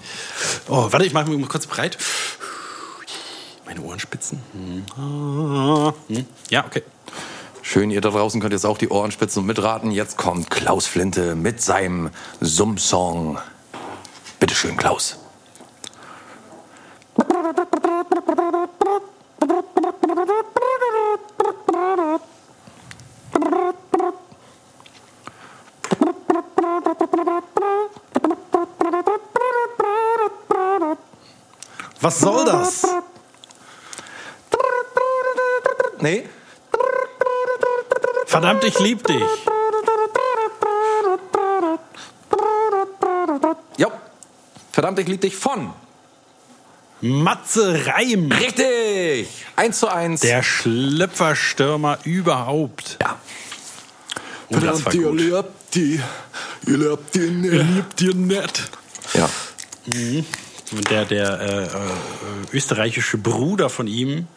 Oh, 0.69 0.89
warte, 0.91 1.05
ich 1.05 1.13
mache 1.13 1.29
mich 1.29 1.39
mal 1.39 1.49
kurz 1.49 1.67
breit. 1.67 1.99
Meine 3.67 3.83
Ohrenspitzen. 3.83 4.41
Hm. 4.53 4.85
Ja, 6.49 6.65
okay. 6.65 6.83
Schön, 7.61 7.91
ihr 7.91 8.01
da 8.01 8.11
draußen 8.11 8.41
könnt 8.41 8.53
jetzt 8.53 8.65
auch 8.65 8.79
die 8.79 8.89
Ohren 8.89 9.11
spitzen 9.11 9.41
und 9.41 9.47
mitraten. 9.47 9.91
Jetzt 9.91 10.17
kommt 10.17 10.51
Klaus 10.51 10.87
Flinte 10.87 11.35
mit 11.35 11.61
seinem 11.61 12.11
Summ-Song. 12.41 13.39
Bitteschön, 14.39 14.77
Klaus. 14.77 15.19
Was 32.01 32.21
soll 32.21 32.45
das? 32.45 32.87
Nee? 35.99 36.29
Verdammt, 38.27 38.63
ich 38.65 38.79
lieb 38.79 39.05
dich. 39.05 39.25
Ja. 43.77 43.89
Verdammt, 44.71 44.99
ich 44.99 45.09
lieb 45.09 45.21
dich 45.21 45.35
von. 45.37 45.73
Matze 47.01 47.87
Reim. 47.87 48.31
Richtig! 48.33 49.29
Eins 49.55 49.79
zu 49.81 49.89
eins. 49.89 50.21
Der 50.21 50.43
Schlüpferstürmer 50.43 51.99
überhaupt. 52.05 52.99
ja. 53.03 53.19
Oh, 54.49 54.59
das 54.59 54.85
war 54.85 54.93
gut. 54.93 55.21
lebt 55.21 55.75
die, 55.75 56.01
ihr 56.67 56.77
lebt 56.79 57.15
die 57.15 57.49
Er 57.49 57.63
liebt 57.65 57.99
dir 58.01 58.15
nett. 58.15 58.71
Ja. 59.15 59.29
Und 60.73 60.91
der, 60.91 61.05
der 61.05 61.41
äh, 61.41 61.63
äh, 61.65 61.69
österreichische 62.53 63.19
Bruder 63.19 63.69
von 63.71 63.87
ihm, 63.89 64.29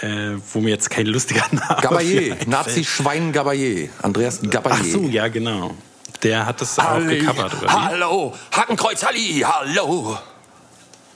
äh, 0.00 0.36
wo 0.52 0.60
mir 0.60 0.70
jetzt 0.70 0.90
kein 0.90 1.06
lustiger 1.06 1.44
Name 1.50 1.80
Gabayé, 1.80 2.32
einfällt. 2.32 2.48
Nazi-Schwein 2.48 3.32
Gabayé. 3.32 3.90
Andreas 4.02 4.42
Gabayé. 4.42 4.72
Ach 4.72 4.84
so, 4.84 5.00
ja, 5.02 5.28
genau. 5.28 5.74
Der 6.22 6.46
hat 6.46 6.60
das 6.60 6.78
auch 6.78 6.84
Halli, 6.84 7.18
gecovert, 7.18 7.62
oder? 7.62 7.72
Hallo, 7.72 8.34
Hakenkreuz 8.52 9.04
Halli, 9.04 9.44
hallo. 9.46 10.18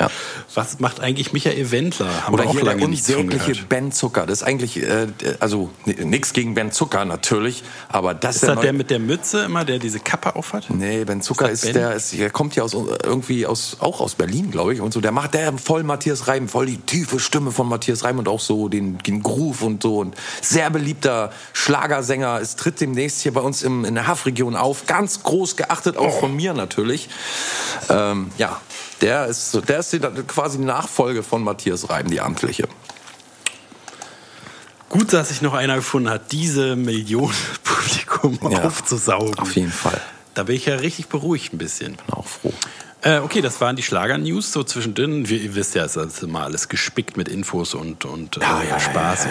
ja. 0.00 0.10
Was 0.54 0.80
macht 0.80 1.00
eigentlich 1.00 1.32
Michael 1.32 1.70
Wendler? 1.70 2.24
Haben 2.24 2.34
Oder 2.34 2.44
wir 2.44 2.48
auch 2.50 2.52
hier 2.52 2.60
der 2.64 2.72
lange 2.72 2.82
von 2.82 2.90
unsägliche. 2.90 3.64
Ben 3.68 3.92
Zucker. 3.92 4.26
Das 4.26 4.40
ist 4.40 4.46
eigentlich, 4.46 4.82
äh, 4.82 5.06
also 5.40 5.70
nichts 5.84 6.32
gegen 6.32 6.54
Ben 6.54 6.72
Zucker 6.72 7.04
natürlich, 7.04 7.62
aber 7.88 8.14
das 8.14 8.36
Ist 8.36 8.44
das 8.44 8.56
neu- 8.56 8.62
der 8.62 8.72
mit 8.72 8.90
der 8.90 8.98
Mütze 8.98 9.44
immer, 9.44 9.64
der 9.64 9.78
diese 9.78 10.00
Kappe 10.00 10.36
aufhat? 10.36 10.66
Nee, 10.70 11.04
Ben 11.04 11.22
Zucker 11.22 11.50
Ist 11.50 11.64
ist, 11.64 11.64
das 11.64 11.72
Ben? 11.72 11.82
der, 11.82 11.94
ist, 11.94 12.12
der 12.12 12.30
kommt 12.30 12.56
ja 12.56 12.62
aus 12.62 12.74
irgendwie 12.74 13.46
aus 13.46 13.76
auch 13.80 14.00
aus 14.00 14.14
Berlin, 14.14 14.50
glaube 14.50 14.74
ich, 14.74 14.80
und 14.80 14.92
so. 14.92 15.00
Der 15.00 15.12
macht 15.12 15.34
der 15.34 15.56
voll 15.58 15.82
Matthias 15.82 16.28
Reim, 16.28 16.48
voll 16.48 16.66
die 16.66 16.78
tiefe 16.78 17.20
Stimme 17.20 17.50
von 17.52 17.68
Matthias 17.68 18.04
Reim 18.04 18.18
und 18.18 18.28
auch 18.28 18.40
so 18.40 18.68
den, 18.68 18.98
den 18.98 19.22
Groove 19.22 19.62
und 19.62 19.82
so 19.82 19.98
und 19.98 20.14
sehr 20.40 20.70
beliebter 20.70 21.30
Schlagersänger. 21.52 22.40
Es 22.40 22.56
tritt 22.56 22.80
demnächst 22.80 23.20
hier 23.22 23.32
bei 23.32 23.40
uns 23.40 23.62
im, 23.62 23.84
in 23.84 23.94
der 23.94 24.06
Haffregion 24.06 24.56
auf, 24.56 24.86
ganz 24.86 25.22
groß 25.22 25.56
geachtet, 25.56 25.96
auch 25.96 26.20
von 26.20 26.34
mir 26.34 26.52
natürlich. 26.54 27.08
Ähm, 27.88 28.30
ja, 28.38 28.60
der 29.00 29.26
ist 29.26 29.58
der 29.68 29.78
ist 29.80 29.92
die, 29.92 29.98
quasi 29.98 30.58
die 30.58 30.64
Nachfolge 30.64 31.22
von 31.22 31.42
Matthias 31.42 31.90
Reim, 31.90 32.10
die 32.10 32.20
amtliche. 32.20 32.68
Gut, 34.88 35.12
dass 35.12 35.30
sich 35.30 35.42
noch 35.42 35.54
einer 35.54 35.76
gefunden 35.76 36.08
hat, 36.08 36.30
diese 36.30 36.76
Millionen 36.76 37.34
Publikum 37.64 38.38
Ja, 38.52 38.64
aufzusaugen. 38.64 39.38
Auf 39.38 39.56
jeden 39.56 39.72
Fall. 39.72 40.00
Da 40.34 40.44
bin 40.44 40.56
ich 40.56 40.66
ja 40.66 40.76
richtig 40.76 41.08
beruhigt 41.08 41.52
ein 41.52 41.58
bisschen. 41.58 41.96
Bin 41.96 42.14
auch 42.14 42.26
froh. 42.26 42.52
Äh, 43.02 43.18
okay, 43.18 43.42
das 43.42 43.60
waren 43.60 43.76
die 43.76 43.82
Schlager-News 43.82 44.52
so 44.52 44.64
zwischendrin. 44.64 45.28
Wir, 45.28 45.38
ihr 45.38 45.54
wisst 45.54 45.74
ja, 45.74 45.84
es 45.84 45.94
ist 45.94 46.22
immer 46.22 46.44
alles 46.44 46.68
gespickt 46.68 47.16
mit 47.16 47.28
Infos 47.28 47.74
und, 47.74 48.06
und 48.06 48.36
Ja, 48.36 48.62
äh, 48.62 48.64
ja, 48.64 48.70
ja, 48.70 48.80
Spaß. 48.80 49.26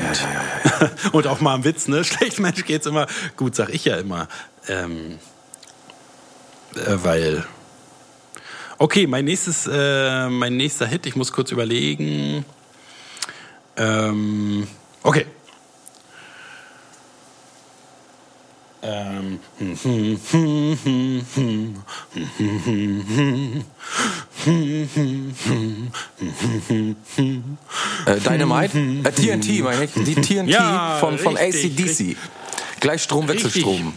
und 1.11 1.25
auch 1.25 1.41
mal 1.41 1.55
ein 1.55 1.63
Witz, 1.63 1.87
ne? 1.87 2.03
Schlecht 2.03 2.39
Mensch 2.39 2.65
geht's 2.65 2.85
immer 2.85 3.07
gut, 3.35 3.55
sag 3.55 3.69
ich 3.69 3.85
ja 3.85 3.95
immer. 3.95 4.27
Ähm, 4.67 5.17
äh, 6.75 6.97
weil. 7.03 7.45
Okay, 8.83 9.07
mein 9.07 9.23
nächstes, 9.23 9.65
äh, 9.65 10.27
mein 10.27 10.57
nächster 10.57 10.85
Hit, 10.85 11.05
ich 11.05 11.15
muss 11.15 11.31
kurz 11.31 11.53
überlegen. 11.53 12.43
Ähm, 13.77 14.67
okay. 15.03 15.25
Ähm, 18.81 19.39
Äh, 28.05 28.19
Dynamite? 28.19 28.77
Äh, 28.77 29.11
TNT 29.13 29.63
meine 29.63 29.85
ich. 29.85 29.91
Die 29.93 30.15
TNT 30.15 30.49
Ja, 30.49 30.97
von, 30.99 31.17
von 31.17 31.37
richtig, 31.37 31.79
ACDC. 31.79 32.17
Gleichstrom, 32.81 33.29
Wechselstrom. 33.29 33.93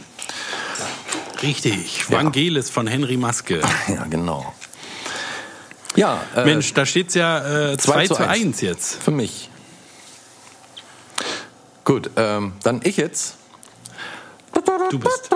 Richtig, 1.42 2.08
Vangelis 2.08 2.70
von 2.70 2.86
Henry 2.86 3.16
Maske. 3.16 3.62
Ja, 3.88 4.04
genau. 4.04 4.54
Ja, 5.96 6.20
äh, 6.36 6.44
Mensch, 6.44 6.74
da 6.74 6.84
steht's 6.84 7.14
ja 7.14 7.72
äh, 7.72 7.78
2 7.78 8.06
zu 8.06 8.14
zu 8.14 8.28
1. 8.28 8.42
1 8.42 8.60
jetzt. 8.60 9.02
für 9.02 9.10
mich. 9.10 9.50
Gut, 11.84 12.10
ähm, 12.16 12.52
dann 12.62 12.80
ich 12.84 12.98
jetzt. 12.98 13.36
Du 14.90 14.98
bist. 14.98 15.30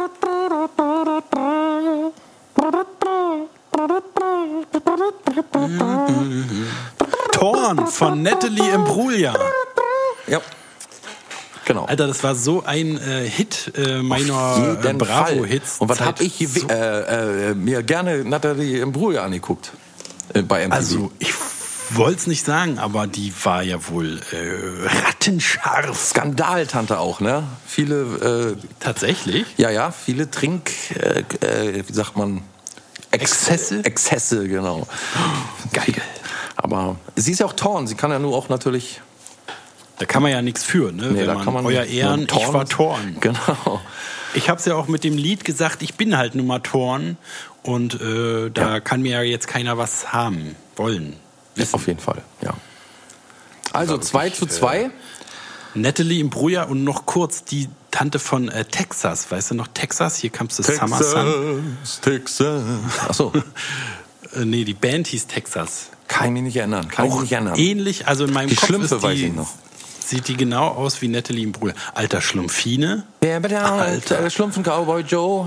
Torn 7.33 7.87
von 7.87 8.23
Natalie 8.23 8.71
Imbruglia. 8.71 9.35
Ja. 10.27 10.41
Genau. 11.65 11.85
Alter, 11.85 12.09
das 12.09 12.23
war 12.25 12.35
so 12.35 12.65
ein 12.65 12.99
äh, 12.99 13.29
Hit 13.29 13.73
äh, 13.77 14.03
meiner 14.03 14.79
äh. 14.83 14.93
Bravo-Hits. 14.93 15.81
Und 15.81 15.89
was 15.89 16.01
habe 16.01 16.23
ich 16.25 16.35
hier, 16.35 16.49
äh, 16.69 17.51
äh, 17.51 17.55
mir 17.55 17.83
gerne 17.83 18.25
Natalie 18.25 18.81
Imbruglia 18.81 19.23
angeguckt 19.23 19.73
äh, 20.35 20.43
bei 20.43 20.67
MTV? 20.67 20.75
Also, 20.75 21.13
ich 21.19 21.33
wollte 21.91 22.19
es 22.21 22.27
nicht 22.27 22.45
sagen, 22.45 22.79
aber 22.79 23.07
die 23.07 23.33
war 23.43 23.63
ja 23.63 23.89
wohl 23.89 24.21
äh, 24.33 24.87
rattenscharf. 25.07 25.99
Skandaltante 25.99 26.99
auch, 26.99 27.21
ne? 27.21 27.45
Viele, 27.67 28.57
äh, 28.57 28.67
Tatsächlich? 28.79 29.47
ja, 29.57 29.71
ja, 29.71 29.91
viele 29.91 30.31
Trink, 30.31 30.71
äh, 30.95 31.25
äh, 31.45 31.85
wie 31.87 31.93
sagt 31.93 32.17
man? 32.17 32.43
Ex 33.13 33.33
Exzesse? 33.33 33.85
Exzesse, 33.85 34.47
genau. 34.47 34.87
Geil. 35.73 35.95
Aber 36.57 36.97
sie 37.17 37.33
ist 37.33 37.41
ja 37.41 37.47
auch 37.47 37.55
Torn, 37.55 37.87
sie 37.89 37.97
kann 37.97 38.11
ja 38.13 38.19
nur 38.21 38.37
auch 38.37 38.49
natürlich. 38.49 39.01
Da 39.99 40.07
kann 40.07 40.23
man 40.23 40.31
ja 40.31 40.41
nichts 40.43 40.63
für, 40.63 40.93
ne? 40.93 41.09
Nee, 41.09 41.19
Wenn 41.21 41.27
da 41.27 41.35
man, 41.35 41.45
kann 41.45 41.55
man 41.55 41.67
euer 41.67 41.83
nur 41.85 41.91
Ehren, 41.93 42.21
ich 42.23 42.27
Torn- 42.29 42.55
war 42.55 42.67
Torn. 42.69 43.17
Genau. 43.21 43.81
Ich 44.33 44.49
habe 44.49 44.61
es 44.61 44.65
ja 44.65 44.77
auch 44.77 44.87
mit 44.87 45.03
dem 45.03 45.17
Lied 45.17 45.45
gesagt, 45.45 45.83
ich 45.83 45.95
bin 45.95 46.17
halt 46.17 46.37
nun 46.37 46.47
mal 46.47 46.61
Torn 46.61 47.17
und 47.63 48.01
äh, 48.01 48.51
da 48.51 48.75
Ja. 48.75 48.81
kann 48.81 49.03
mir 49.03 49.13
ja 49.13 49.23
jetzt 49.23 49.47
keiner 49.49 49.77
was 49.79 50.13
haben 50.13 50.57
wollen. 50.77 51.17
Wissen. 51.57 51.75
Auf 51.75 51.87
jeden 51.87 52.01
Fall, 52.01 52.23
ja. 52.43 52.55
Also 53.73 53.95
war 53.95 54.01
2 54.01 54.19
wirklich, 54.25 54.39
zu 54.39 54.47
2. 54.47 54.91
Natalie 55.75 56.21
Imbruglia 56.21 56.65
und 56.65 56.83
noch 56.83 57.07
kurz 57.07 57.45
die 57.45 57.69
Tante 57.93 58.19
von 58.19 58.49
äh, 58.49 58.65
Texas, 58.65 59.31
weißt 59.31 59.53
du 59.53 59.55
noch 59.55 59.69
Texas? 59.69 60.17
Hier 60.17 60.31
kamst 60.31 60.59
du 60.59 60.63
Summer 60.65 61.03
Sun. 61.03 61.77
Texas. 62.03 62.63
Achso, 63.09 63.33
Äh, 64.37 64.45
nee, 64.45 64.65
die 64.65 64.75
Band 64.75 65.09
hieß 65.09 65.27
Texas. 65.27 65.91
kann 66.07 66.27
ich 66.29 66.33
mich 66.35 66.43
nicht 66.43 66.57
erinnern. 66.57 66.87
Kann 66.89 67.07
ich 67.07 67.13
mich 67.13 67.21
nicht 67.23 67.33
erinnern. 67.33 67.55
ähnlich, 67.59 68.07
also 68.07 68.25
in 68.25 68.33
meinem 68.33 68.49
Die 68.49 68.55
Kopf 68.57 68.67
Schlümpfe 68.67 68.95
ist 68.95 69.01
die, 69.03 69.07
weiß 69.07 69.19
ich 69.19 69.33
noch. 69.33 69.49
Sieht 70.11 70.29
die 70.29 70.37
genau 70.37 70.69
aus 70.69 71.01
wie 71.03 71.09
Natalie 71.09 71.45
Imbruglia. 71.45 71.75
Alter 71.95 72.21
Schlumpfine. 72.21 73.05
Alter. 73.81 74.17
Alter. 74.19 74.31
Schlumpfen 74.31 74.63
Cowboy 74.65 75.03
Joe. 75.03 75.47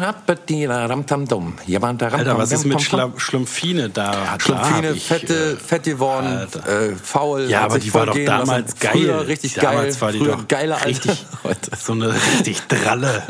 Alter, 2.18 2.32
Alter, 2.34 2.38
was 2.38 2.52
ist 2.52 2.66
mit 2.66 2.82
Schla 2.82 3.12
Schlumpfine 3.18 3.90
da? 3.90 4.32
Hat 4.32 4.40
da 4.42 4.46
Schlumpfine, 4.46 4.92
ich, 4.92 5.06
fette, 5.06 5.52
äh, 5.54 5.56
fett 5.58 5.84
geworden, 5.84 6.48
äh, 6.66 6.96
faul. 6.96 7.50
Ja, 7.50 7.62
aber 7.66 7.80
die 7.80 7.94
war 7.94 8.06
doch 8.06 8.18
damals 8.26 8.80
geil. 8.80 8.92
Früher 8.94 9.28
richtig 9.28 9.56
damals 9.56 9.96
geil. 9.96 10.02
war 10.02 10.12
die 10.14 10.20
Früher 10.20 10.36
doch 10.38 10.48
geile 10.48 10.76
Alter. 10.76 10.88
richtig, 10.88 11.26
so 11.84 11.94
eine 11.94 12.14
richtig 12.14 12.62
dralle. 12.68 13.24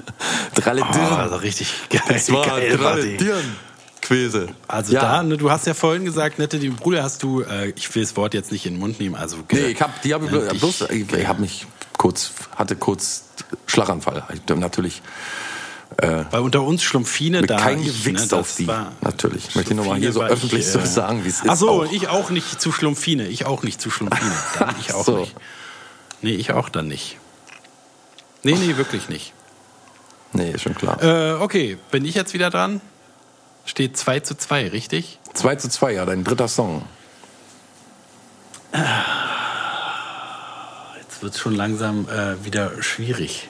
Dralle 0.55 0.83
Oh, 0.87 0.93
Dirn. 0.93 1.13
also 1.13 1.35
richtig 1.37 1.73
geil. 1.89 2.01
Das 2.09 2.31
war 2.31 2.45
geil 2.45 2.79
war 2.79 2.91
Dralle 2.93 3.03
die. 3.07 3.17
Dirn. 3.17 3.55
Quäse. 4.03 4.49
Also 4.67 4.93
ja. 4.93 5.01
da, 5.01 5.23
ne, 5.23 5.37
du 5.37 5.49
hast 5.49 5.65
ja 5.65 5.73
vorhin 5.73 6.03
gesagt, 6.03 6.37
nette 6.37 6.59
die 6.59 6.69
Bruder 6.69 7.03
hast 7.03 7.23
du, 7.23 7.41
äh, 7.41 7.69
ich 7.69 7.93
will 7.95 8.03
das 8.03 8.15
Wort 8.17 8.33
jetzt 8.33 8.51
nicht 8.51 8.65
in 8.65 8.73
den 8.73 8.79
Mund 8.79 8.99
nehmen, 8.99 9.15
also 9.15 9.37
Nee, 9.51 9.67
ich 9.67 9.81
hab, 9.81 10.01
die 10.01 10.13
habe 10.13 10.25
ich 10.25 10.31
Nennt 10.31 10.59
bloß, 10.59 10.81
ich, 10.89 11.11
ich 11.11 11.27
habe 11.27 11.41
mich 11.41 11.65
kurz, 11.97 12.31
hatte 12.55 12.75
kurz 12.75 13.23
Schlaganfall. 13.65 14.23
Ich, 14.33 14.55
natürlich. 14.55 15.01
weil 15.97 16.41
unter 16.41 16.63
uns 16.63 16.83
Schlumpfine 16.83 17.43
da 17.43 17.57
kein 17.57 17.79
ich, 17.79 18.03
Gewichst 18.03 18.33
das 18.33 18.39
auf 18.39 18.55
die. 18.57 18.67
Natürlich. 19.01 19.49
Ich 19.49 19.55
möchte 19.55 19.73
nur 19.73 19.85
mal 19.85 19.97
hier 19.97 20.11
so 20.11 20.19
war 20.19 20.27
ich, 20.27 20.33
öffentlich 20.33 20.67
so 20.67 20.83
sagen, 20.83 21.23
wie 21.23 21.29
es 21.29 21.41
ist. 21.41 21.49
Ach 21.49 21.55
so, 21.55 21.83
auch. 21.83 21.91
ich 21.91 22.09
auch 22.09 22.29
nicht 22.29 22.59
zu 22.59 22.73
Schlumpfine, 22.73 23.27
ich 23.27 23.45
auch 23.45 23.63
nicht 23.63 23.79
zu 23.79 23.89
Schlumpfine. 23.89 24.33
Dann 24.59 24.75
ich 24.81 24.93
auch 24.93 25.05
So. 25.05 25.19
nicht. 25.19 25.35
Nee, 26.21 26.35
ich 26.35 26.51
auch 26.51 26.69
dann 26.69 26.87
nicht. 26.87 27.17
Nee, 28.43 28.55
nee, 28.55 28.77
wirklich 28.77 29.09
nicht. 29.09 29.33
Nee, 30.31 30.51
ist 30.51 30.61
schon 30.61 30.73
klar. 30.73 31.01
Äh, 31.03 31.33
okay, 31.33 31.77
bin 31.91 32.05
ich 32.05 32.15
jetzt 32.15 32.33
wieder 32.33 32.49
dran? 32.49 32.81
Steht 33.65 33.97
2 33.97 34.19
zu 34.21 34.35
2, 34.35 34.69
richtig? 34.69 35.19
2 35.33 35.55
zu 35.55 35.69
2, 35.69 35.93
ja, 35.93 36.05
dein 36.05 36.23
dritter 36.23 36.47
Song. 36.47 36.85
Jetzt 40.99 41.21
wird 41.21 41.33
es 41.33 41.39
schon 41.39 41.55
langsam 41.55 42.07
äh, 42.09 42.43
wieder 42.43 42.81
schwierig. 42.81 43.49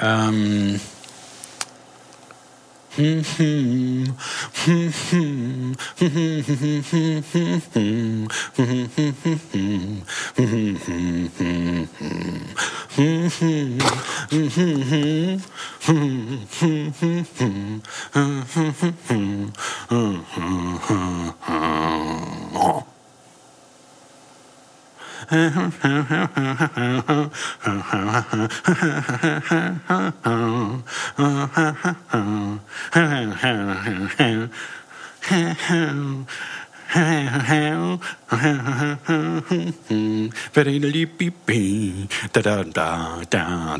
Ähm. 0.00 0.80
Mm-hmm. 2.96 3.74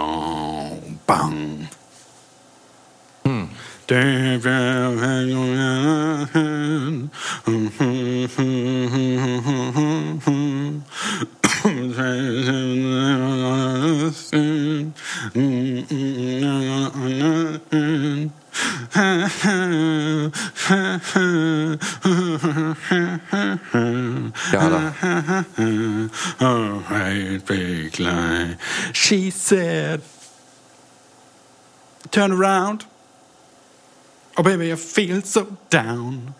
da 3.89 4.37
da 4.37 4.91
da 4.95 5.25
da 5.25 6.29
bang. 6.29 7.09
Ja, 24.51 24.69
da. 24.69 24.93
Alright, 26.41 27.45
big 27.45 27.99
lie. 27.99 28.57
She 28.93 29.29
said, 29.31 30.01
Turn 32.11 32.31
around. 32.31 32.85
Oh, 34.39 34.41
baby, 34.41 34.71
I 34.71 34.77
feel 34.77 35.21
so 35.21 35.47
down. 35.69 36.33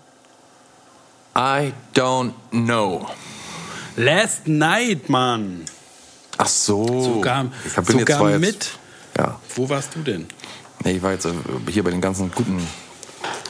I 1.35 1.73
don't 1.93 2.33
know. 2.49 3.09
Last 3.97 4.47
night, 4.47 5.09
Mann. 5.09 5.65
Ach 6.37 6.47
so. 6.47 6.85
Sogar, 6.85 7.51
ich 7.65 7.75
hab- 7.75 7.85
bin 7.87 7.99
jetzt 7.99 8.13
sogar 8.13 8.29
jetzt, 8.29 8.39
mit. 8.39 8.69
Ja. 9.17 9.37
Wo 9.53 9.67
warst 9.67 9.95
du 9.95 9.99
denn? 9.99 10.27
Nee, 10.85 10.93
ich 10.93 11.01
war 11.03 11.11
jetzt 11.11 11.25
äh, 11.25 11.33
hier 11.69 11.83
bei 11.83 11.91
den 11.91 11.99
ganzen 11.99 12.31
guten 12.31 12.65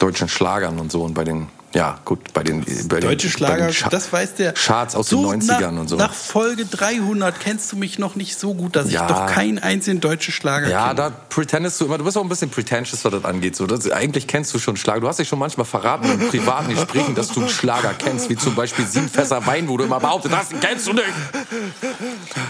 deutschen 0.00 0.28
Schlagern 0.28 0.80
und 0.80 0.90
so 0.90 1.04
und 1.04 1.14
bei 1.14 1.22
den 1.22 1.48
Ja, 1.72 2.00
gut, 2.04 2.32
bei 2.32 2.42
den, 2.42 2.64
bei 2.88 2.98
Deutsche 2.98 3.28
den, 3.28 3.30
Schlager, 3.30 3.68
den 3.68 3.88
das 3.90 4.12
weiß 4.12 4.34
der. 4.34 4.54
Charts 4.54 4.96
aus 4.96 5.08
den 5.10 5.20
90ern 5.20 5.70
nach, 5.70 5.80
und 5.80 5.88
so. 5.88 5.94
Nach 5.96 6.12
Folge 6.12 6.66
300 6.66 7.38
kennst 7.38 7.70
du 7.70 7.76
mich 7.76 7.96
noch 7.98 8.16
nicht 8.16 8.36
so 8.38 8.54
gut, 8.54 8.74
dass 8.74 8.90
Ja. 8.90 9.02
ich 9.02 9.06
doch 9.14 9.26
keinen 9.26 9.60
einzigen 9.60 10.00
deutschen 10.00 10.32
Schlager 10.34 10.68
Ja, 10.68 10.88
kenne. 10.88 10.94
da 10.96 11.10
pretendest 11.10 11.80
du 11.80 11.84
immer, 11.84 11.96
du 11.98 12.02
bist 12.04 12.16
auch 12.18 12.22
ein 12.22 12.28
bisschen 12.28 12.50
pretentious, 12.50 13.04
was 13.04 13.12
das 13.12 13.24
angeht. 13.24 13.54
So, 13.54 13.66
das, 13.68 13.88
eigentlich 13.88 14.26
kennst 14.26 14.52
du 14.52 14.58
schon 14.58 14.76
Schlager. 14.76 15.00
Du 15.00 15.06
hast 15.08 15.20
dich 15.20 15.28
schon 15.28 15.38
manchmal 15.38 15.64
verraten 15.64 16.10
in 16.10 16.28
privaten 16.28 16.74
Gesprächen, 16.74 17.14
dass 17.14 17.28
du 17.28 17.40
einen 17.40 17.48
Schlager 17.50 17.94
kennst, 17.96 18.28
wie 18.30 18.36
zum 18.36 18.56
Beispiel 18.56 18.84
Sieben 18.86 19.08
Fässer 19.08 19.46
Wein, 19.46 19.68
wo 19.68 19.76
du 19.76 19.84
immer 19.84 20.00
behauptet 20.00 20.32
hast, 20.36 20.50
den 20.50 20.58
kennst 20.58 20.88
du 20.88 20.92
nicht. 20.92 21.04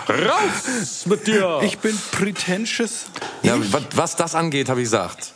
Raus 0.08 1.04
mit 1.06 1.26
dir! 1.26 1.60
Ich 1.62 1.78
bin 1.78 1.96
pretentious. 2.12 3.06
ja, 3.42 3.54
was, 3.70 3.82
was 3.94 4.16
das 4.16 4.34
angeht, 4.34 4.68
habe 4.70 4.80
ich 4.80 4.86
gesagt. 4.86 5.32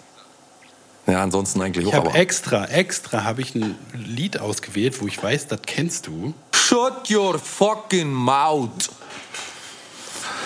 Ja, 1.07 1.22
ansonsten 1.22 1.61
eigentlich 1.61 1.86
Ich 1.86 1.92
auch. 1.92 1.98
habe 1.98 2.09
Aber 2.11 2.18
extra, 2.18 2.64
extra 2.66 3.24
habe 3.24 3.42
ich 3.42 3.55
ein 3.55 3.74
Lied 3.92 4.40
ausgewählt, 4.40 5.00
wo 5.02 5.07
ich 5.07 5.22
weiß, 5.22 5.48
das 5.48 5.61
kennst 5.66 6.07
du. 6.07 6.32
Shut 6.55 7.11
your 7.11 7.38
fucking 7.38 8.11
mouth. 8.11 8.70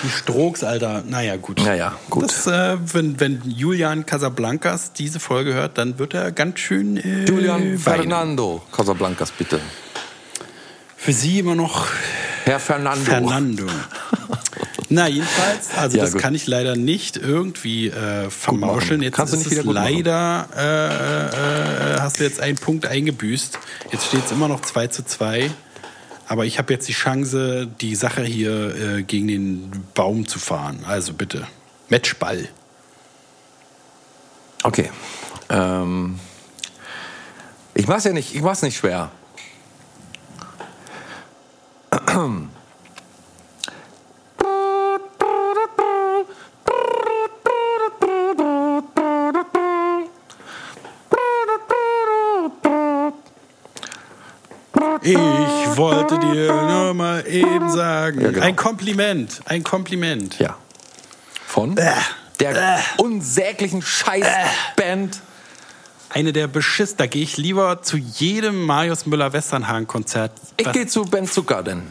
Die 0.03 0.11
Strokes, 0.11 0.63
Alter. 0.63 1.03
Naja, 1.07 1.37
gut. 1.37 1.59
Naja, 1.65 1.97
gut. 2.09 2.25
Das, 2.25 2.47
äh, 2.47 2.77
wenn, 2.93 3.19
wenn 3.19 3.43
Julian 3.45 4.07
Casablancas 4.07 4.93
diese 4.93 5.19
Folge 5.21 5.55
hört, 5.55 5.77
dann 5.79 5.99
wird 5.99 6.15
er 6.15 6.31
ganz 6.33 6.61
schön. 6.61 6.97
Äh, 6.97 7.25
Julian 7.25 7.61
weinen. 7.63 7.79
Fernando 7.79 8.63
Casablancas, 8.73 9.33
bitte. 9.33 9.61
Für 10.97 11.13
Sie 11.13 11.41
immer 11.41 11.55
noch 11.55 11.87
Herr 12.45 12.61
Fernando. 12.61 13.05
Fernando. 13.05 13.67
Na, 14.91 15.07
jedenfalls, 15.07 15.69
also 15.77 15.97
Ja, 15.99 16.05
das 16.05 16.13
gut. 16.13 16.23
kann 16.23 16.35
ich 16.35 16.47
leider 16.47 16.75
nicht 16.75 17.17
irgendwie 17.19 17.89
äh, 17.89 18.31
vermauscheln. 18.31 19.03
Jetzt 19.03 19.17
Kannst 19.17 19.35
du 19.35 19.39
ist 19.39 19.45
nicht 19.47 19.59
es 19.59 19.65
wieder 19.65 19.73
leider, 19.75 20.49
äh, 20.57 21.97
äh, 21.97 22.01
hast 22.01 22.21
du 22.21 22.25
jetzt 22.25 22.41
einen 22.41 22.57
Punkt 22.57 22.87
eingebüßt. 22.87 23.59
Jetzt 23.93 24.07
steht 24.07 24.25
es 24.25 24.33
immer 24.33 24.49
noch 24.49 24.63
2 24.63 24.87
zu 24.87 25.05
2. 25.05 25.51
Aber 26.27 26.45
ich 26.47 26.59
habe 26.59 26.73
jetzt 26.73 26.89
die 26.89 26.93
Chance, 26.95 27.69
die 27.81 27.95
Sache 27.95 28.23
hier 28.23 28.75
äh, 28.99 29.03
gegen 29.03 29.29
den 29.29 29.71
Baum 29.95 30.27
zu 30.27 30.39
fahren. 30.39 30.81
Also 30.87 31.13
bitte, 31.13 31.47
Matchball. 31.91 32.49
Okay. 34.63 34.91
Ähm, 35.51 36.19
ich 37.75 37.87
mach's 37.87 38.05
ja 38.05 38.13
nicht, 38.13 38.35
ich 38.35 38.43
mach's 38.43 38.63
nicht 38.63 38.77
schwer. 38.79 39.11
Ich 55.03 55.77
wollte 55.77 56.19
dir 56.19 56.53
nur 56.53 56.95
mal 56.95 57.27
eben 57.27 57.71
sagen. 57.71 58.21
Ja, 58.21 58.31
genau. 58.31 58.45
Ein 58.45 58.57
Kompliment, 58.57 59.41
ein 59.47 59.63
Kompliment. 59.63 60.39
Ja. 60.39 60.57
Von 61.47 61.75
Bäh. 61.75 61.93
der 62.41 62.81
unsäglichen 62.99 63.83
Scheißband. 63.83 65.21
Eine 66.11 66.33
der 66.33 66.47
Beschiss, 66.47 66.97
da 66.97 67.07
gehe 67.07 67.23
ich 67.23 67.37
lieber 67.37 67.83
zu 67.83 67.97
jedem 67.99 68.65
Marius 68.65 69.05
Müller-Westernhagen-Konzert. 69.07 70.33
Ich 70.57 70.73
gehe 70.73 70.87
zu 70.87 71.05
Ben 71.05 71.27
Zucker 71.27 71.63
denn. 71.63 71.83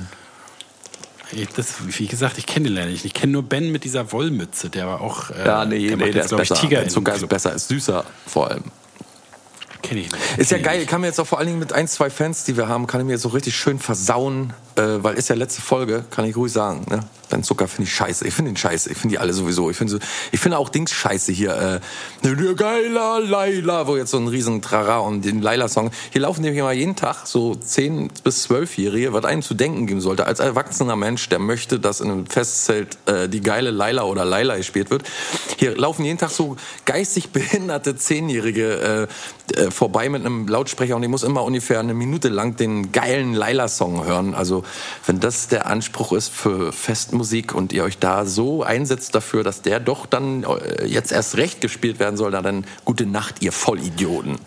Das, 1.56 1.76
wie 1.86 2.08
gesagt, 2.08 2.38
ich 2.38 2.46
kenne 2.46 2.70
den 2.70 2.76
leider 2.76 2.90
nicht. 2.90 3.06
Ich 3.06 3.14
kenne 3.14 3.34
nur 3.34 3.44
Ben 3.44 3.72
mit 3.72 3.84
dieser 3.84 4.12
Wollmütze, 4.12 4.70
der 4.70 4.88
war 4.88 5.02
auch. 5.02 5.30
Äh, 5.30 5.46
Ja, 5.46 5.66
nee, 5.66 5.88
der 5.88 5.98
nee, 5.98 6.12
der 6.12 6.26
ist 6.26 6.36
besser. 6.36 6.56
Tiger 6.56 6.80
Ben 6.80 6.90
Zucker 6.90 7.16
ist 7.16 7.28
besser, 7.28 7.54
ist 7.54 7.68
süßer 7.68 8.06
vor 8.26 8.50
allem. 8.50 8.64
Kenn 9.88 9.98
ich 9.98 10.12
nicht. 10.12 10.38
Ist 10.38 10.52
ja 10.52 10.58
ich 10.58 10.64
geil, 10.64 10.80
nicht. 10.80 10.90
kann 10.90 11.02
mir 11.02 11.08
jetzt 11.08 11.20
auch 11.20 11.28
vor 11.28 11.38
allen 11.38 11.48
Dingen 11.48 11.60
mit 11.60 11.72
ein, 11.74 11.88
zwei 11.88 12.10
Fans, 12.10 12.44
die 12.44 12.58
wir 12.58 12.68
haben, 12.68 12.88
kann 12.88 13.00
ich 13.02 13.08
mir 13.08 13.18
so 13.18 13.30
richtig 13.30 13.56
schön 13.56 13.80
versauen, 13.80 14.54
äh, 14.78 15.04
weil 15.04 15.16
ist 15.16 15.30
ja 15.30 15.36
letzte 15.36 15.62
Folge, 15.62 16.06
kann 16.10 16.26
ich 16.26 16.36
ruhig 16.36 16.52
sagen. 16.52 16.86
Ne? 16.90 17.02
Ben 17.30 17.44
Zucker 17.44 17.68
finde 17.68 17.90
ich 17.90 17.96
scheiße. 17.96 18.28
Ich 18.28 18.34
finde 18.34 18.52
ihn 18.52 18.58
scheiße. 18.58 18.90
Ich 18.92 18.98
finde 18.98 19.16
die 19.16 19.20
alle 19.20 19.34
sowieso. 19.34 19.70
Ich 19.70 19.78
finde 19.78 19.94
so, 19.94 20.00
ich 20.32 20.40
finde 20.40 20.58
auch 20.58 20.70
Dings 20.70 20.92
scheiße 20.92 21.32
hier. 21.32 21.82
Äh, 22.24 22.56
geiler 22.56 23.20
Laila, 23.20 23.88
wo 23.88 23.98
jetzt 23.98 24.12
so 24.12 24.18
ein 24.18 24.28
riesen 24.28 24.62
Trara 24.62 25.00
und 25.00 25.26
den 25.26 25.42
Laila-Song. 25.42 25.92
Hier 26.12 26.22
laufen 26.22 26.42
nämlich 26.42 26.60
immer 26.60 26.72
jeden 26.72 26.96
Tag 26.96 27.28
so 27.28 27.56
10 27.56 28.12
bis 28.24 28.50
12-Jährige, 28.50 29.14
was 29.14 29.26
einem 29.26 29.42
zu 29.42 29.54
denken 29.54 29.88
geben 29.88 30.02
sollte. 30.02 30.26
Als 30.26 30.40
erwachsener 30.40 30.96
Mensch, 30.96 31.28
der 31.30 31.40
möchte, 31.40 31.80
dass 31.80 32.00
in 32.00 32.12
einem 32.12 32.26
Festzelt 32.28 32.98
äh, 33.08 33.28
die 33.28 33.42
geile 33.42 33.72
Laila 33.72 34.04
oder 34.04 34.26
Laila 34.26 34.56
gespielt 34.58 34.90
wird. 34.90 35.04
Hier 35.58 35.76
laufen 35.76 36.06
jeden 36.06 36.18
Tag 36.18 36.30
so 36.30 36.56
geistig 36.86 37.30
behinderte 37.30 37.96
Zehnjährige 37.96 39.08
äh, 39.54 39.60
äh, 39.60 39.72
vorbei 39.72 40.10
mit 40.10 40.26
einem 40.26 40.48
Lautsprecher 40.48 40.96
und 40.96 41.04
ich 41.04 41.10
muss 41.10 41.24
immer 41.24 41.44
ungefähr 41.44 41.80
eine 41.80 41.94
Minute 41.94 42.30
lang 42.30 42.56
den 42.56 42.92
geilen 42.92 43.34
Laila-Song 43.34 44.06
hören. 44.06 44.34
Also 44.34 44.64
wenn 45.06 45.20
das 45.20 45.48
der 45.48 45.66
Anspruch 45.68 46.14
ist 46.14 46.30
für 46.30 46.72
Festmusik 46.72 47.54
und 47.54 47.74
ihr 47.74 47.84
euch 47.84 47.98
da 47.98 48.26
so 48.26 48.64
einsetzt 48.64 49.16
dafür, 49.16 49.44
dass 49.44 49.62
der 49.62 49.80
doch 49.80 50.06
dann 50.06 50.44
äh, 50.44 50.86
jetzt 50.86 51.12
erst 51.12 51.38
recht 51.38 51.62
gespielt 51.62 52.00
werden 52.00 52.18
soll, 52.18 52.32
dann 52.32 52.66
gute 52.86 53.06
Nacht, 53.06 53.42
ihr 53.42 53.52
Vollidioten. 53.52 54.38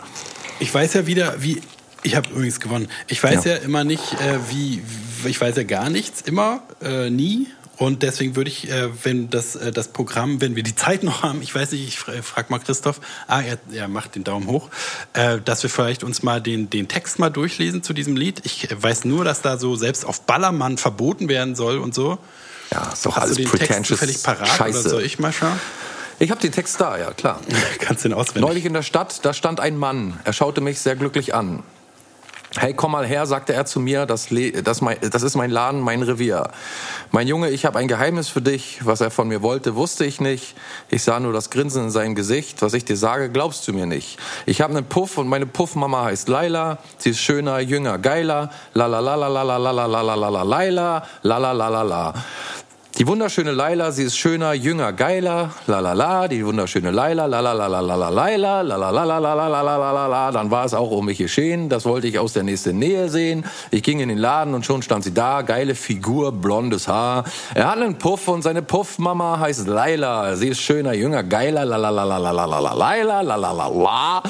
Ich 0.59 0.73
weiß 0.73 0.95
ja 0.95 1.07
wieder, 1.07 1.37
wie. 1.43 1.61
Ich 2.03 2.17
habe 2.17 2.31
übrigens 2.31 2.61
gewonnen. 2.61 2.89
Ich 3.09 3.23
weiß 3.23 3.45
ja, 3.45 3.53
Ja. 3.53 3.59
immer 3.59 3.85
nicht, 3.85 4.15
äh, 4.15 4.39
wie. 4.51 4.83
Ich 5.27 5.39
weiß 5.41 5.57
ja 5.57 5.65
gar 5.65 5.91
nichts, 5.91 6.23
immer, 6.23 6.63
äh, 6.83 7.11
nie. 7.11 7.47
Und 7.81 8.03
deswegen 8.03 8.37
würde 8.37 8.51
ich, 8.51 8.71
äh, 8.71 8.91
wenn 9.05 9.31
das, 9.31 9.57
äh, 9.57 9.73
das 9.73 9.89
Programm, 9.89 10.43
wenn 10.43 10.55
wir 10.55 10.63
die 10.63 10.75
Zeit 10.75 11.03
noch 11.03 11.23
haben, 11.23 11.41
ich 11.41 11.55
weiß 11.55 11.73
nicht, 11.73 11.89
ich 11.89 11.99
fra 11.99 12.13
frag 12.21 12.51
mal 12.51 12.59
Christoph, 12.59 13.01
ah, 13.27 13.41
er, 13.41 13.59
er 13.73 13.89
macht 13.89 14.17
den 14.17 14.23
Daumen 14.23 14.49
hoch, 14.49 14.69
äh, 15.15 15.41
dass 15.43 15.63
wir 15.63 15.71
vielleicht 15.71 16.05
uns 16.05 16.23
mal 16.23 16.43
den, 16.43 16.69
den 16.69 16.89
Text 16.89 17.19
mal 17.19 17.31
durchlesen 17.31 17.83
zu 17.83 17.95
diesem 17.95 18.19
Lied. 18.19 18.43
Ich 18.45 18.69
weiß 18.71 19.07
nur, 19.07 19.25
dass 19.25 19.41
da 19.41 19.57
so 19.57 19.77
selbst 19.77 20.05
auf 20.05 20.21
Ballermann 20.27 20.77
verboten 20.77 21.31
werden 21.31 21.55
soll 21.55 21.79
und 21.79 21.95
so. 21.95 22.19
Ja, 22.71 22.93
ist 22.93 23.07
doch 23.07 23.17
Hast 23.17 23.23
alles 23.23 23.37
du 23.39 23.45
den 23.45 23.51
Text 23.51 23.61
pretentious 23.61 23.89
zufällig 23.99 24.23
parat 24.23 24.49
Scheiße. 24.49 24.81
oder 24.81 24.91
soll 24.91 25.03
ich 25.03 25.19
mal 25.19 25.33
schauen? 25.33 25.59
Ich 26.19 26.31
habe 26.31 26.41
den 26.43 26.53
Text 26.53 26.79
da, 26.83 26.99
ja 26.99 27.13
klar. 27.13 27.41
Kannst 27.79 28.05
den 28.05 28.13
auswendig? 28.13 28.43
Neulich 28.43 28.67
in 28.67 28.75
der 28.75 28.83
Stadt, 28.83 29.25
da 29.25 29.33
stand 29.33 29.59
ein 29.59 29.79
Mann. 29.79 30.21
Er 30.25 30.35
schaute 30.35 30.61
mich 30.61 30.81
sehr 30.81 30.97
glücklich 30.97 31.35
an. 31.35 31.63
Hey, 32.59 32.75
komm 32.75 32.91
mal 32.91 33.07
her, 33.07 33.27
sagte 33.27 33.53
er 33.53 33.65
zu 33.65 33.79
mir, 33.79 34.07
das, 34.07 34.27
das, 34.65 34.81
mein, 34.81 34.97
das 35.09 35.23
ist 35.23 35.37
mein 35.37 35.53
Laden, 35.53 35.81
mein 35.81 36.03
Revier. 36.03 36.51
Mein 37.13 37.29
Junge, 37.29 37.51
ich 37.51 37.65
habe 37.65 37.79
ein 37.79 37.87
Geheimnis 37.87 38.29
für 38.29 38.43
dich. 38.43 38.81
Was 38.83 39.01
er 39.01 39.13
von 39.13 39.29
mir 39.29 39.41
wollte, 39.41 39.77
wusste 39.77 40.05
ich 40.05 40.21
nicht. 40.21 40.57
Ich 40.89 41.05
sah 41.05 41.21
nur 41.21 41.33
das 41.33 41.51
Grinsen 41.51 41.85
in 41.85 41.91
seinem 41.91 42.17
Gesicht. 42.17 42.61
Was 42.61 42.75
ich 42.75 42.85
dir 42.85 42.97
sage, 42.97 43.31
glaubst 43.31 43.69
du 43.69 43.73
mir 43.73 43.87
nicht. 43.87 44.19
Ich 44.47 44.61
habe 44.63 44.77
einen 44.77 44.85
Puff 44.85 45.17
und 45.17 45.29
meine 45.29 45.47
Puffmama 45.47 46.07
heißt 46.07 46.29
Laila. 46.29 46.79
Sie 46.99 47.11
ist 47.11 47.21
schöner, 47.21 47.61
jünger, 47.61 47.99
geiler. 47.99 48.51
La 48.75 48.87
la 48.87 48.99
la 48.99 49.15
la 49.15 49.29
la 49.29 49.43
la 49.45 49.57
la 49.57 49.71
la 49.71 49.87
la 49.87 50.15
la 50.15 50.29
la 50.29 50.43
la. 50.43 51.07
La 51.23 51.39
la 51.39 51.53
la 51.53 51.69
la 51.69 51.83
la. 51.83 52.15
Die 53.01 53.07
wunderschöne 53.07 53.53
Laila, 53.53 53.93
sie 53.93 54.03
ist 54.03 54.19
schöner, 54.19 54.53
jünger, 54.53 54.93
geiler, 54.93 55.53
la 55.67 55.81
la 55.81 55.95
la, 55.95 56.29
die 56.29 56.45
wunderschöne 56.45 56.91
Laila, 56.91 57.25
la 57.25 57.41
la 57.41 57.55
la 57.55 57.67
la 57.67 57.81
la 57.81 57.95
la 57.97 58.09
Laila, 58.11 58.61
la 58.61 58.77
la 58.77 58.91
la 58.91 59.05
la 59.05 59.19
la 59.19 59.35
la 59.35 59.49
la 59.49 59.63
la 59.63 59.77
la 59.79 59.91
la 59.91 60.07
la, 60.07 60.31
dann 60.31 60.51
war 60.51 60.67
es 60.67 60.75
auch 60.75 60.91
um 60.91 61.07
mich 61.07 61.17
geschehen, 61.17 61.71
das 61.71 61.87
wollte 61.87 62.09
ich 62.09 62.19
aus 62.19 62.35
der 62.35 62.43
nächsten 62.43 62.79
Nähe 62.79 63.09
sehen. 63.09 63.47
Ich 63.71 63.83
ging 63.83 64.01
in 64.01 64.11
den 64.11 64.19
Laden 64.19 64.53
und 64.53 64.67
schon 64.67 64.83
stand 64.83 65.05
sie 65.05 65.15
da, 65.15 65.41
geile 65.41 65.75
Figur, 65.75 66.31
blondes 66.31 66.89
Haar. 66.89 67.25
Er 67.55 67.71
hat 67.71 67.79
einen 67.79 67.97
Puff 67.97 68.29
und 68.29 68.43
seine 68.43 68.61
Puffmama 68.61 69.39
heißt 69.41 69.67
Laila, 69.67 70.37
sie 70.37 70.49
ist 70.49 70.61
schöner, 70.61 70.93
jünger, 70.93 71.23
geiler, 71.23 71.65
la 71.65 71.79
la 71.79 71.89
la 71.89 72.05
la 72.05 72.19
la 72.19 72.31
la 72.33 72.45
la 72.45 72.61
la 72.61 72.75
Laila, 72.75 73.23
la 73.23 73.37
la 73.37 73.53
la 73.53 73.69
la. 73.69 74.23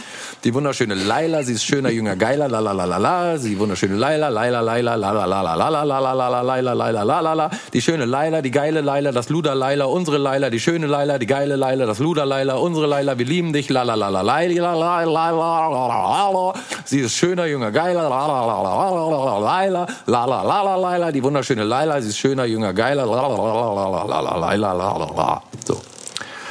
Die 0.45 0.55
wunderschöne 0.55 0.95
Laila, 0.95 1.43
sie 1.43 1.55
ist 1.55 1.64
schöner, 1.64 1.91
jünger, 1.91 2.14
geiler, 2.14 2.47
la 2.47 2.61
la 2.61 2.71
la 2.71 2.85
la 2.85 2.99
la, 2.99 3.37
die 3.37 3.59
wunderschöne 3.59 3.97
Laila, 3.97 4.29
Laila, 4.29 4.61
Laila, 4.61 4.95
la 4.95 5.11
la 5.11 5.25
la 5.27 5.43
la 5.43 5.55
la 5.57 5.68
la 5.68 5.85
la 5.85 6.01
la 6.01 6.14
la 6.14 6.29
la 6.29 6.43
Laila, 6.43 6.73
Laila, 6.73 7.03
la 7.03 7.21
la 7.21 7.33
la, 7.33 7.51
die 7.73 7.83
schöne 7.83 8.05
Laila, 8.05 8.41
die 8.41 8.60
geile 8.61 8.83
Laila, 8.83 9.11
das 9.11 9.31
Luder 9.31 9.55
Laila, 9.55 9.87
unsere 9.87 10.19
Laila, 10.19 10.51
die 10.51 10.61
schöne 10.61 10.87
Laila, 10.87 11.19
die 11.19 11.27
geile 11.27 11.57
Laila, 11.57 11.87
das 11.87 11.99
Luder 11.99 12.27
Laila, 12.27 12.55
unsere 12.57 12.87
Laila, 12.87 13.19
wir 13.19 13.25
lieben 13.35 13.55
dich, 13.55 13.71
la 13.71 13.83
la 13.85 13.95
la 13.95 14.09
la 14.11 14.21
la 14.21 14.41
la 14.41 14.75
la 14.75 15.05
la 15.05 15.31
la 15.91 16.31
la 16.37 16.55
Sie 16.85 17.01
ist 17.01 17.15
schöner, 17.17 17.47
jünger, 17.47 17.71
geiler, 17.73 18.07
la 18.15 18.23
la 18.33 18.41
la 18.51 18.59
la 18.67 18.79
la 18.83 19.39
la 19.39 19.87
la 20.07 20.25
la 20.27 20.43
la 20.51 20.63
la 20.69 20.77
Laila, 20.77 21.11
die 21.11 21.23
wunderschöne 21.23 21.65
Laila, 21.65 22.03
sie 22.03 22.11
ist 22.11 22.19
schöner, 22.19 22.45
jünger, 22.45 22.73
geiler, 22.75 23.07
la 23.07 23.23
la 23.29 23.39
la 23.39 23.87
la 23.93 24.05
la 24.13 24.21
la 24.27 24.37
Laila, 24.45 24.73
la 24.75 24.97
la 25.03 25.09
la. 25.21 25.43
So. 25.67 25.81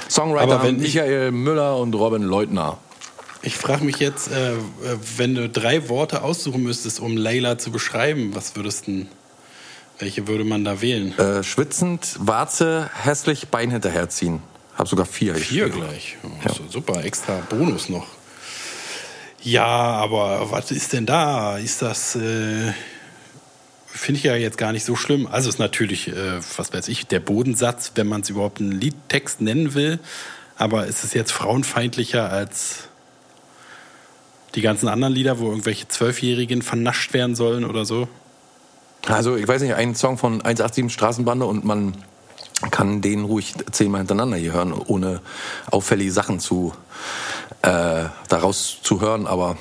Songwriter 0.07 0.57
Michael 0.71 1.31
Müller 1.31 1.77
und 1.77 1.93
Robin 1.93 2.23
Leutner. 2.23 2.77
Ich 3.43 3.55
frage 3.55 3.85
mich 3.85 3.97
jetzt, 3.97 4.31
äh, 4.31 4.53
wenn 5.17 5.35
du 5.35 5.47
drei 5.47 5.87
Worte 5.89 6.23
aussuchen 6.23 6.63
müsstest, 6.63 6.99
um 6.99 7.15
Layla 7.15 7.59
zu 7.59 7.69
beschreiben, 7.71 8.31
was 8.33 8.55
würdest 8.55 8.87
du, 8.87 9.05
welche 9.99 10.27
würde 10.27 10.45
man 10.45 10.63
da 10.63 10.81
wählen? 10.81 11.17
Äh, 11.17 11.43
schwitzend, 11.43 12.15
Warze, 12.19 12.89
hässlich, 12.93 13.49
Bein 13.49 13.69
hinterherziehen. 13.69 14.41
Hab 14.75 14.87
sogar 14.87 15.05
vier. 15.05 15.35
Vier 15.35 15.69
gleich. 15.69 16.17
Oh, 16.23 16.49
so, 16.49 16.63
super, 16.69 17.03
extra 17.03 17.41
Bonus 17.49 17.89
noch. 17.89 18.07
Ja, 19.41 19.65
aber 19.65 20.51
was 20.51 20.71
ist 20.71 20.93
denn 20.93 21.05
da? 21.05 21.57
Ist 21.57 21.81
das, 21.81 22.15
äh, 22.15 22.73
finde 23.87 24.19
ich 24.19 24.23
ja 24.23 24.35
jetzt 24.35 24.57
gar 24.57 24.71
nicht 24.71 24.85
so 24.85 24.95
schlimm. 24.95 25.27
Also 25.27 25.49
ist 25.49 25.59
natürlich, 25.59 26.07
äh, 26.07 26.39
was 26.57 26.73
weiß 26.73 26.87
ich, 26.87 27.07
der 27.07 27.19
Bodensatz, 27.19 27.91
wenn 27.95 28.07
man 28.07 28.21
es 28.21 28.29
überhaupt 28.29 28.59
einen 28.59 28.71
Liedtext 28.71 29.41
nennen 29.41 29.73
will. 29.73 29.99
Aber 30.55 30.87
ist 30.87 31.03
es 31.03 31.13
jetzt 31.13 31.31
frauenfeindlicher 31.31 32.29
als 32.29 32.89
die 34.55 34.61
ganzen 34.61 34.87
anderen 34.87 35.13
Lieder, 35.13 35.39
wo 35.39 35.49
irgendwelche 35.49 35.87
Zwölfjährigen 35.87 36.61
vernascht 36.61 37.13
werden 37.13 37.35
sollen 37.35 37.65
oder 37.65 37.85
so? 37.85 38.07
Also, 39.07 39.35
ich 39.35 39.47
weiß 39.47 39.61
nicht, 39.61 39.73
ein 39.75 39.95
Song 39.95 40.17
von 40.17 40.41
187 40.41 40.91
Straßenbande 40.91 41.45
und 41.45 41.65
man 41.65 41.93
kann 42.71 43.01
den 43.01 43.23
ruhig 43.23 43.53
zehnmal 43.71 43.99
hintereinander 44.01 44.37
hier 44.37 44.53
hören, 44.53 44.73
ohne 44.73 45.21
auffällige 45.71 46.11
Sachen 46.11 46.39
zu 46.39 46.73
äh, 47.61 48.05
daraus 48.27 48.77
zu 48.83 49.01
hören, 49.01 49.27
aber 49.27 49.57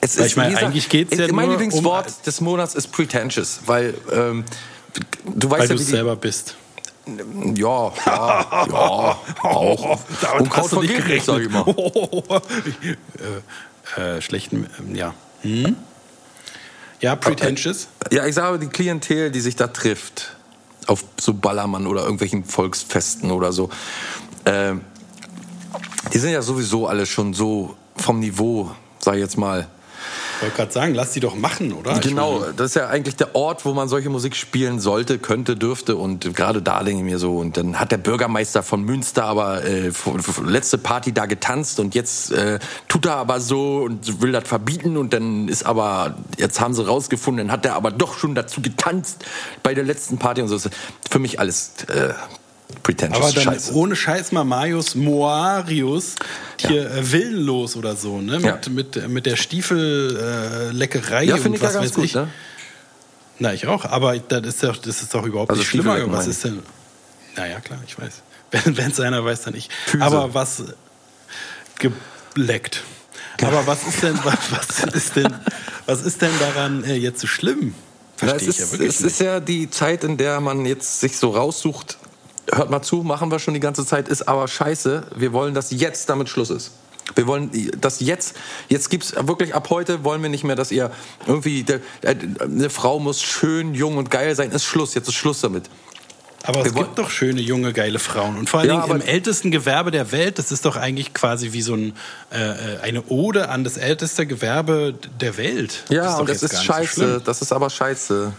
es 0.00 0.16
ist 0.16 0.26
ich 0.26 0.36
meine, 0.36 0.50
gesagt, 0.50 0.66
eigentlich 0.66 0.88
geht's 0.88 1.16
ja 1.16 1.32
Mein 1.32 1.50
Lieblingswort 1.50 2.06
um- 2.06 2.12
des 2.24 2.40
Monats 2.40 2.74
ist 2.74 2.88
pretentious, 2.92 3.60
weil 3.66 3.94
ähm, 4.12 4.44
du 5.24 5.50
weißt 5.50 5.62
Weil 5.62 5.68
ja, 5.68 5.74
du 5.76 5.82
selber 5.82 6.16
bist. 6.16 6.56
ja, 7.06 7.12
ja, 7.54 8.66
ja, 8.70 9.18
auch. 9.42 9.98
Damit 10.20 10.40
Und 10.40 10.56
hast 10.56 10.72
du 10.72 10.82
nicht 10.82 11.06
nicht, 11.08 11.24
sag 11.24 11.40
ich 11.40 11.50
mal. 11.50 11.64
äh, 13.96 14.16
äh, 14.16 14.20
schlechten, 14.20 14.68
ähm, 14.78 14.94
ja. 14.94 15.14
Hm? 15.42 15.76
Ja, 17.00 17.16
pretentious. 17.16 17.88
Ja, 18.10 18.26
ich 18.26 18.34
sage, 18.34 18.58
die 18.58 18.68
Klientel, 18.68 19.30
die 19.30 19.40
sich 19.40 19.56
da 19.56 19.68
trifft, 19.68 20.36
auf 20.86 21.04
so 21.20 21.34
Ballermann 21.34 21.86
oder 21.86 22.02
irgendwelchen 22.02 22.44
Volksfesten 22.44 23.30
oder 23.30 23.52
so, 23.52 23.70
äh, 24.44 24.74
die 26.12 26.18
sind 26.18 26.30
ja 26.30 26.42
sowieso 26.42 26.86
alle 26.86 27.06
schon 27.06 27.34
so 27.34 27.76
vom 27.96 28.20
Niveau, 28.20 28.70
sag 28.98 29.14
ich 29.14 29.20
jetzt 29.20 29.36
mal. 29.36 29.68
Ich 30.38 30.42
wollte 30.42 30.56
gerade 30.56 30.72
sagen, 30.72 30.94
lass 30.94 31.10
die 31.10 31.18
doch 31.18 31.34
machen, 31.34 31.72
oder? 31.72 31.98
Genau, 31.98 32.44
das 32.56 32.70
ist 32.70 32.74
ja 32.76 32.86
eigentlich 32.86 33.16
der 33.16 33.34
Ort, 33.34 33.64
wo 33.64 33.72
man 33.72 33.88
solche 33.88 34.08
Musik 34.08 34.36
spielen 34.36 34.78
sollte, 34.78 35.18
könnte, 35.18 35.56
dürfte. 35.56 35.96
Und 35.96 36.32
gerade 36.36 36.62
da 36.62 36.84
denke 36.84 37.00
ich 37.00 37.10
mir 37.10 37.18
so. 37.18 37.38
Und 37.38 37.56
dann 37.56 37.80
hat 37.80 37.90
der 37.90 37.96
Bürgermeister 37.96 38.62
von 38.62 38.84
Münster 38.84 39.24
aber 39.24 39.64
äh, 39.64 39.90
letzte 40.44 40.78
Party 40.78 41.12
da 41.12 41.26
getanzt 41.26 41.80
und 41.80 41.96
jetzt 41.96 42.30
äh, 42.30 42.60
tut 42.86 43.06
er 43.06 43.16
aber 43.16 43.40
so 43.40 43.78
und 43.78 44.22
will 44.22 44.30
das 44.30 44.46
verbieten. 44.46 44.96
Und 44.96 45.12
dann 45.12 45.48
ist 45.48 45.66
aber, 45.66 46.14
jetzt 46.36 46.60
haben 46.60 46.72
sie 46.72 46.86
rausgefunden, 46.86 47.48
dann 47.48 47.52
hat 47.52 47.66
er 47.66 47.74
aber 47.74 47.90
doch 47.90 48.16
schon 48.16 48.36
dazu 48.36 48.62
getanzt 48.62 49.24
bei 49.64 49.74
der 49.74 49.82
letzten 49.82 50.18
Party 50.18 50.40
und 50.40 50.46
so. 50.48 50.58
Für 51.10 51.18
mich 51.18 51.40
alles 51.40 51.72
äh, 51.88 52.12
pretentious 52.82 53.22
aber 53.22 53.32
dann 53.32 53.44
Scheiße. 53.44 53.74
ohne 53.74 53.96
Scheiß 53.96 54.32
mal 54.32 54.44
Marius 54.44 54.94
Moarius 54.94 56.14
hier 56.60 56.90
äh, 56.90 57.12
willenlos 57.12 57.76
oder 57.76 57.96
so, 57.96 58.20
ne? 58.20 58.38
Mit, 58.38 58.44
Ja. 58.44 58.58
mit, 58.70 58.96
äh, 58.96 59.08
mit 59.08 59.26
der 59.26 59.36
Stiefelleckerei 59.36 61.24
äh, 61.24 61.26
ja, 61.28 61.34
und 61.34 61.40
finde 61.42 61.56
ich 61.56 61.62
ja 61.62 61.68
was 61.68 61.74
ganz 61.74 61.86
weiß 61.86 61.94
gut. 61.94 62.04
ich. 62.04 62.14
Ne? 62.14 62.28
Na, 63.40 63.54
ich 63.54 63.66
auch, 63.66 63.84
aber 63.84 64.18
das 64.18 64.46
ist 64.46 64.62
doch, 64.62 64.76
das 64.76 65.00
ist 65.02 65.14
doch 65.14 65.24
überhaupt 65.24 65.50
Also 65.50 65.60
nicht 65.60 65.68
schlimmer. 65.70 65.96
Was 66.12 66.26
ist 66.26 66.44
denn. 66.44 66.60
Naja, 67.36 67.60
klar, 67.60 67.78
ich 67.86 67.98
weiß. 67.98 68.22
Wenn 68.64 68.90
es 68.90 68.98
einer 69.00 69.24
weiß, 69.24 69.42
dann 69.42 69.54
ich. 69.54 69.68
Füße. 69.86 70.02
Aber 70.04 70.34
was 70.34 70.62
geleckt. 72.34 72.82
Aber 73.42 73.66
was 73.66 73.86
ist 73.86 74.02
denn, 74.02 74.18
was, 74.24 74.38
was 74.50 74.94
ist 74.94 75.16
denn, 75.16 75.32
was 75.86 76.02
ist 76.02 76.20
denn 76.22 76.32
daran 76.40 76.82
äh, 76.84 76.94
jetzt 76.96 77.20
so 77.20 77.26
schlimm? 77.26 77.74
Na, 78.20 78.28
Verstehe 78.28 78.48
es 78.50 78.56
ich 78.56 78.60
ist, 78.62 78.66
ja 78.66 78.72
wirklich 78.72 78.88
es 78.88 79.00
nicht. 79.00 79.12
ist 79.12 79.20
ja 79.20 79.40
die 79.40 79.70
Zeit, 79.70 80.02
in 80.02 80.16
der 80.16 80.40
man 80.40 80.66
jetzt 80.66 81.00
sich 81.00 81.16
so 81.16 81.30
raussucht. 81.30 81.97
Hört 82.52 82.70
mal 82.70 82.82
zu, 82.82 83.02
machen 83.02 83.30
wir 83.30 83.38
schon 83.38 83.54
die 83.54 83.60
ganze 83.60 83.84
Zeit, 83.84 84.08
ist 84.08 84.28
aber 84.28 84.48
scheiße. 84.48 85.08
Wir 85.16 85.32
wollen, 85.32 85.54
dass 85.54 85.70
jetzt 85.70 86.08
damit 86.08 86.28
Schluss 86.28 86.50
ist. 86.50 86.72
Wir 87.14 87.26
wollen, 87.26 87.50
dass 87.80 88.00
jetzt, 88.00 88.36
jetzt 88.68 88.90
gibt's 88.90 89.14
wirklich 89.18 89.54
ab 89.54 89.68
heute 89.70 90.04
wollen 90.04 90.22
wir 90.22 90.28
nicht 90.28 90.44
mehr, 90.44 90.56
dass 90.56 90.70
ihr 90.70 90.90
irgendwie, 91.26 91.64
eine 92.04 92.68
Frau 92.70 92.98
muss 92.98 93.22
schön, 93.22 93.74
jung 93.74 93.96
und 93.96 94.10
geil 94.10 94.34
sein. 94.34 94.50
Ist 94.50 94.64
Schluss, 94.64 94.94
jetzt 94.94 95.08
ist 95.08 95.14
Schluss 95.14 95.40
damit. 95.40 95.64
Aber 96.44 96.60
es 96.60 96.66
Wir 96.66 96.72
gibt 96.72 96.98
doch 96.98 97.10
schöne, 97.10 97.40
junge, 97.40 97.72
geile 97.72 97.98
Frauen. 97.98 98.36
Und 98.38 98.48
vor 98.48 98.60
allen 98.60 98.68
Ja, 98.68 98.82
Dingen 98.82 99.00
im 99.00 99.06
ältesten 99.06 99.50
Gewerbe 99.50 99.90
der 99.90 100.12
Welt, 100.12 100.38
das 100.38 100.52
ist 100.52 100.64
doch 100.64 100.76
eigentlich 100.76 101.12
quasi 101.12 101.52
wie 101.52 101.62
so 101.62 101.74
ein, 101.74 101.94
äh, 102.30 102.36
äh, 102.76 102.80
eine 102.82 103.02
Ode 103.08 103.48
an 103.48 103.64
das 103.64 103.76
älteste 103.76 104.26
Gewerbe 104.26 104.94
der 105.20 105.36
Welt. 105.36 105.82
Das 105.88 105.96
Ja, 105.96 106.12
doch 106.12 106.20
und 106.20 106.28
das 106.28 106.42
ist 106.42 106.54
so 106.56 106.62
scheiße. 106.62 106.92
schlimm. 106.92 107.22
das 107.24 107.42
ist 107.42 107.52
aber 107.52 107.70
scheiße. 107.70 108.32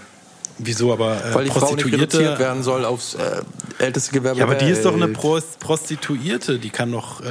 Wieso 0.62 0.91
aber 0.91 1.24
äh, 1.24 1.34
Weil 1.34 1.45
die 1.45 1.51
Frau 1.51 1.74
nicht 1.74 1.86
Prostituierte? 1.89 2.38
werden 2.38 2.64
soll 2.64 2.84
aufs 2.84 3.14
äh, 3.16 3.41
älteste 3.80 4.12
Gewerbe 4.12 4.39
Ja, 4.39 4.45
aber 4.45 4.55
die 4.55 4.70
ist 4.70 4.84
doch 4.84 4.93
eine. 4.93 5.07
Prost 5.07 5.60
Prostituierte, 5.60 6.60
die 6.60 6.70
kann 6.70 6.91
doch, 6.91 7.22
äh, 7.22 7.26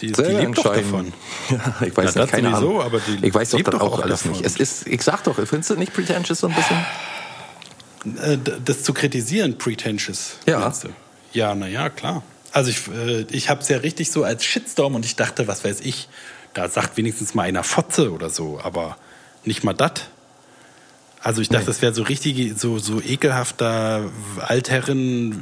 die, 0.00 0.10
die 0.12 0.22
lebt 0.22 0.56
doch 0.58 0.74
davon. 0.74 1.12
Ja, 1.50 1.86
ich 1.86 1.94
weiß 1.96 2.14
Na, 2.14 2.22
nicht, 2.22 2.30
keine 2.32 2.50
sowieso, 2.50 2.68
Ahnung. 2.70 2.82
aber 2.82 3.00
die 3.00 3.26
ich 3.26 3.34
weiß 3.34 3.50
doch 3.50 3.60
doch 3.62 3.80
auch 3.80 4.00
alles 4.00 4.22
davon. 4.22 4.32
nicht. 4.38 4.46
Es 4.46 4.56
ist, 4.56 4.86
ich 4.86 5.02
sag 5.02 5.22
doch, 5.24 5.36
findest 5.36 5.70
du 5.70 5.74
nicht 5.74 5.92
pretentious 5.92 6.40
so 6.40 6.48
ein 6.48 6.54
bisschen? 6.54 6.78
Äh, 8.32 8.38
das 8.64 8.82
zu 8.82 8.94
kritisieren, 8.94 9.58
pretentious. 9.58 10.36
Ja. 10.46 10.72
Ja, 11.32 11.54
naja, 11.54 11.88
klar. 11.90 12.22
Also 12.52 12.70
ich, 12.70 12.88
äh, 12.88 13.22
ich 13.30 13.48
habe 13.50 13.60
es 13.60 13.68
ja 13.68 13.78
richtig 13.78 14.10
so 14.10 14.24
als 14.24 14.44
Shitstorm 14.44 14.94
und 14.94 15.04
ich 15.04 15.16
dachte, 15.16 15.46
was 15.46 15.64
weiß 15.64 15.80
ich, 15.80 16.08
da 16.54 16.68
sagt 16.68 16.96
wenigstens 16.96 17.34
mal 17.34 17.42
einer 17.44 17.64
Fotze 17.64 18.12
oder 18.12 18.28
so, 18.30 18.60
aber 18.62 18.96
nicht 19.44 19.62
mal 19.64 19.72
das. 19.74 19.92
Also 21.22 21.40
ich 21.40 21.48
dachte, 21.48 21.66
das 21.66 21.82
wäre 21.82 21.94
so 21.94 22.02
richtig, 22.02 22.58
so, 22.58 22.78
so 22.78 23.00
ekelhafter 23.00 24.10
Altherren 24.40 25.40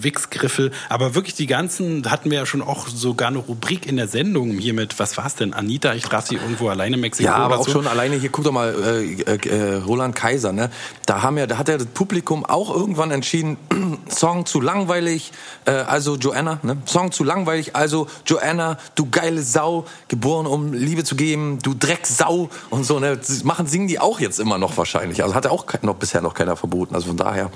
Wichsgriffel. 0.00 0.70
Aber 0.88 1.14
wirklich 1.14 1.34
die 1.34 1.46
ganzen, 1.46 2.10
hatten 2.10 2.30
wir 2.30 2.38
ja 2.38 2.46
schon 2.46 2.62
auch 2.62 2.88
sogar 2.88 3.28
eine 3.28 3.38
Rubrik 3.38 3.86
in 3.86 3.96
der 3.96 4.08
Sendung 4.08 4.52
hier 4.58 4.74
mit, 4.74 4.98
was 4.98 5.16
war's 5.16 5.34
denn? 5.34 5.54
Anita, 5.54 5.94
ich 5.94 6.04
traf 6.04 6.26
sie 6.26 6.36
irgendwo 6.36 6.68
alleine 6.68 6.96
in 6.96 7.00
Mexiko. 7.00 7.28
Ja, 7.28 7.36
aber 7.36 7.58
auch 7.58 7.66
so. 7.66 7.72
schon 7.72 7.86
alleine 7.86 8.16
hier, 8.16 8.30
guck 8.30 8.44
doch 8.44 8.52
mal, 8.52 8.74
äh, 8.84 9.48
äh, 9.48 9.74
Roland 9.76 10.14
Kaiser, 10.14 10.52
ne? 10.52 10.70
Da 11.06 11.22
haben 11.22 11.38
ja, 11.38 11.46
da 11.46 11.58
hat 11.58 11.68
ja 11.68 11.78
das 11.78 11.86
Publikum 11.86 12.44
auch 12.44 12.74
irgendwann 12.74 13.10
entschieden, 13.10 13.56
Song 14.08 14.46
zu 14.46 14.60
langweilig, 14.60 15.32
äh, 15.64 15.72
also 15.72 16.16
Joanna, 16.16 16.60
ne? 16.62 16.76
Song 16.86 17.12
zu 17.12 17.24
langweilig, 17.24 17.74
also 17.74 18.06
Joanna, 18.26 18.78
du 18.94 19.08
geile 19.10 19.42
Sau, 19.42 19.86
geboren 20.08 20.46
um 20.46 20.72
Liebe 20.72 21.04
zu 21.04 21.16
geben, 21.16 21.58
du 21.62 21.74
Drecksau 21.74 22.50
und 22.70 22.84
so, 22.84 23.00
ne? 23.00 23.18
Machen, 23.44 23.66
singen 23.66 23.88
die 23.88 23.98
auch 23.98 24.20
jetzt 24.20 24.38
immer 24.38 24.58
noch 24.58 24.76
wahrscheinlich. 24.76 25.05
Also 25.08 25.34
hat 25.34 25.44
ja 25.44 25.50
auch 25.50 25.66
noch 25.82 25.96
bisher 25.96 26.20
noch 26.20 26.34
keiner 26.34 26.56
verboten. 26.56 26.94
Also 26.94 27.08
von 27.08 27.16
daher. 27.16 27.50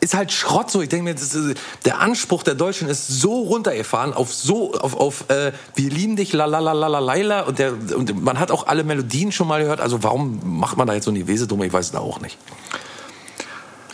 Ist 0.00 0.14
halt 0.14 0.30
Schrott 0.30 0.70
so. 0.70 0.82
Ich 0.82 0.90
denke 0.90 1.04
mir, 1.04 1.14
ist, 1.14 1.36
der 1.84 2.00
Anspruch 2.00 2.42
der 2.42 2.54
Deutschen 2.54 2.88
ist 2.88 3.08
so 3.08 3.42
runtergefahren 3.42 4.12
auf 4.12 4.32
so, 4.32 4.74
auf, 4.74 4.94
auf 4.94 5.30
äh, 5.30 5.52
wir 5.74 5.90
lieben 5.90 6.16
dich, 6.16 6.32
la 6.32 6.44
la 6.44 6.58
la 6.58 6.72
la 6.72 6.86
la 6.86 6.98
laila. 6.98 7.42
Und, 7.42 7.58
der, 7.58 7.72
und 7.72 8.22
man 8.22 8.38
hat 8.38 8.50
auch 8.50 8.66
alle 8.66 8.84
Melodien 8.84 9.32
schon 9.32 9.48
mal 9.48 9.62
gehört. 9.62 9.80
Also 9.80 10.02
warum 10.02 10.58
macht 10.58 10.76
man 10.76 10.86
da 10.86 10.94
jetzt 10.94 11.04
so 11.04 11.10
eine 11.10 11.26
Wese 11.26 11.46
drum? 11.46 11.62
Ich 11.62 11.72
weiß 11.72 11.88
es 11.88 11.94
auch 11.94 12.20
nicht. 12.20 12.36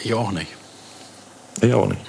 Ich 0.01 0.15
auch 0.15 0.33
nicht. 0.33 0.49
Ich 1.61 1.73
auch 1.73 1.87
nicht. 1.87 2.01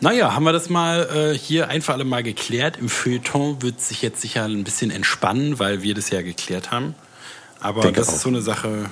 Naja, 0.00 0.32
haben 0.34 0.44
wir 0.44 0.52
das 0.52 0.68
mal 0.68 1.08
äh, 1.12 1.38
hier 1.38 1.68
ein 1.68 1.82
für 1.82 1.92
alle 1.92 2.04
Mal 2.04 2.22
geklärt. 2.22 2.76
Im 2.78 2.88
Feuilleton 2.88 3.62
wird 3.62 3.80
sich 3.80 4.00
jetzt 4.00 4.20
sicher 4.20 4.44
ein 4.44 4.62
bisschen 4.62 4.92
entspannen, 4.92 5.58
weil 5.58 5.82
wir 5.82 5.94
das 5.94 6.10
ja 6.10 6.22
geklärt 6.22 6.70
haben. 6.70 6.94
Aber 7.60 7.82
Denke 7.82 8.00
das 8.00 8.08
auch. 8.08 8.14
ist 8.14 8.20
so 8.22 8.28
eine 8.28 8.40
Sache, 8.42 8.86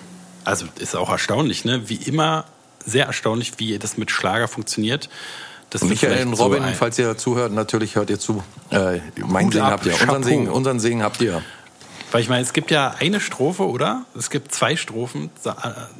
also 0.44 0.66
ist 0.78 0.94
auch 0.96 1.10
erstaunlich, 1.10 1.64
ne? 1.64 1.88
Wie 1.88 1.96
immer 1.96 2.44
sehr 2.84 3.06
erstaunlich, 3.06 3.52
wie 3.58 3.78
das 3.78 3.96
mit 3.96 4.10
Schlager 4.10 4.48
funktioniert. 4.48 5.08
Das 5.70 5.82
Michael 5.82 6.26
und 6.28 6.36
so 6.36 6.44
Robin, 6.44 6.62
ein- 6.62 6.74
falls 6.74 6.98
ihr 6.98 7.16
zuhört, 7.16 7.52
natürlich 7.52 7.96
hört 7.96 8.10
ihr 8.10 8.18
zu. 8.20 8.42
Äh, 8.70 9.00
mein 9.26 9.50
Segen 9.50 9.64
ab, 9.64 9.72
habt 9.72 9.86
ihr. 9.86 9.92
Unseren. 10.00 10.22
Segen, 10.22 10.48
unseren 10.48 10.78
Segen 10.80 11.02
habt 11.02 11.20
ihr. 11.20 11.42
Weil 12.12 12.20
ich 12.22 12.28
meine, 12.28 12.42
es 12.42 12.52
gibt 12.52 12.70
ja 12.70 12.94
eine 13.00 13.18
Strophe, 13.20 13.66
oder? 13.68 14.04
Es 14.16 14.30
gibt 14.30 14.54
zwei 14.54 14.76
Strophen, 14.76 15.30
so, 15.42 15.50
äh, 15.50 15.54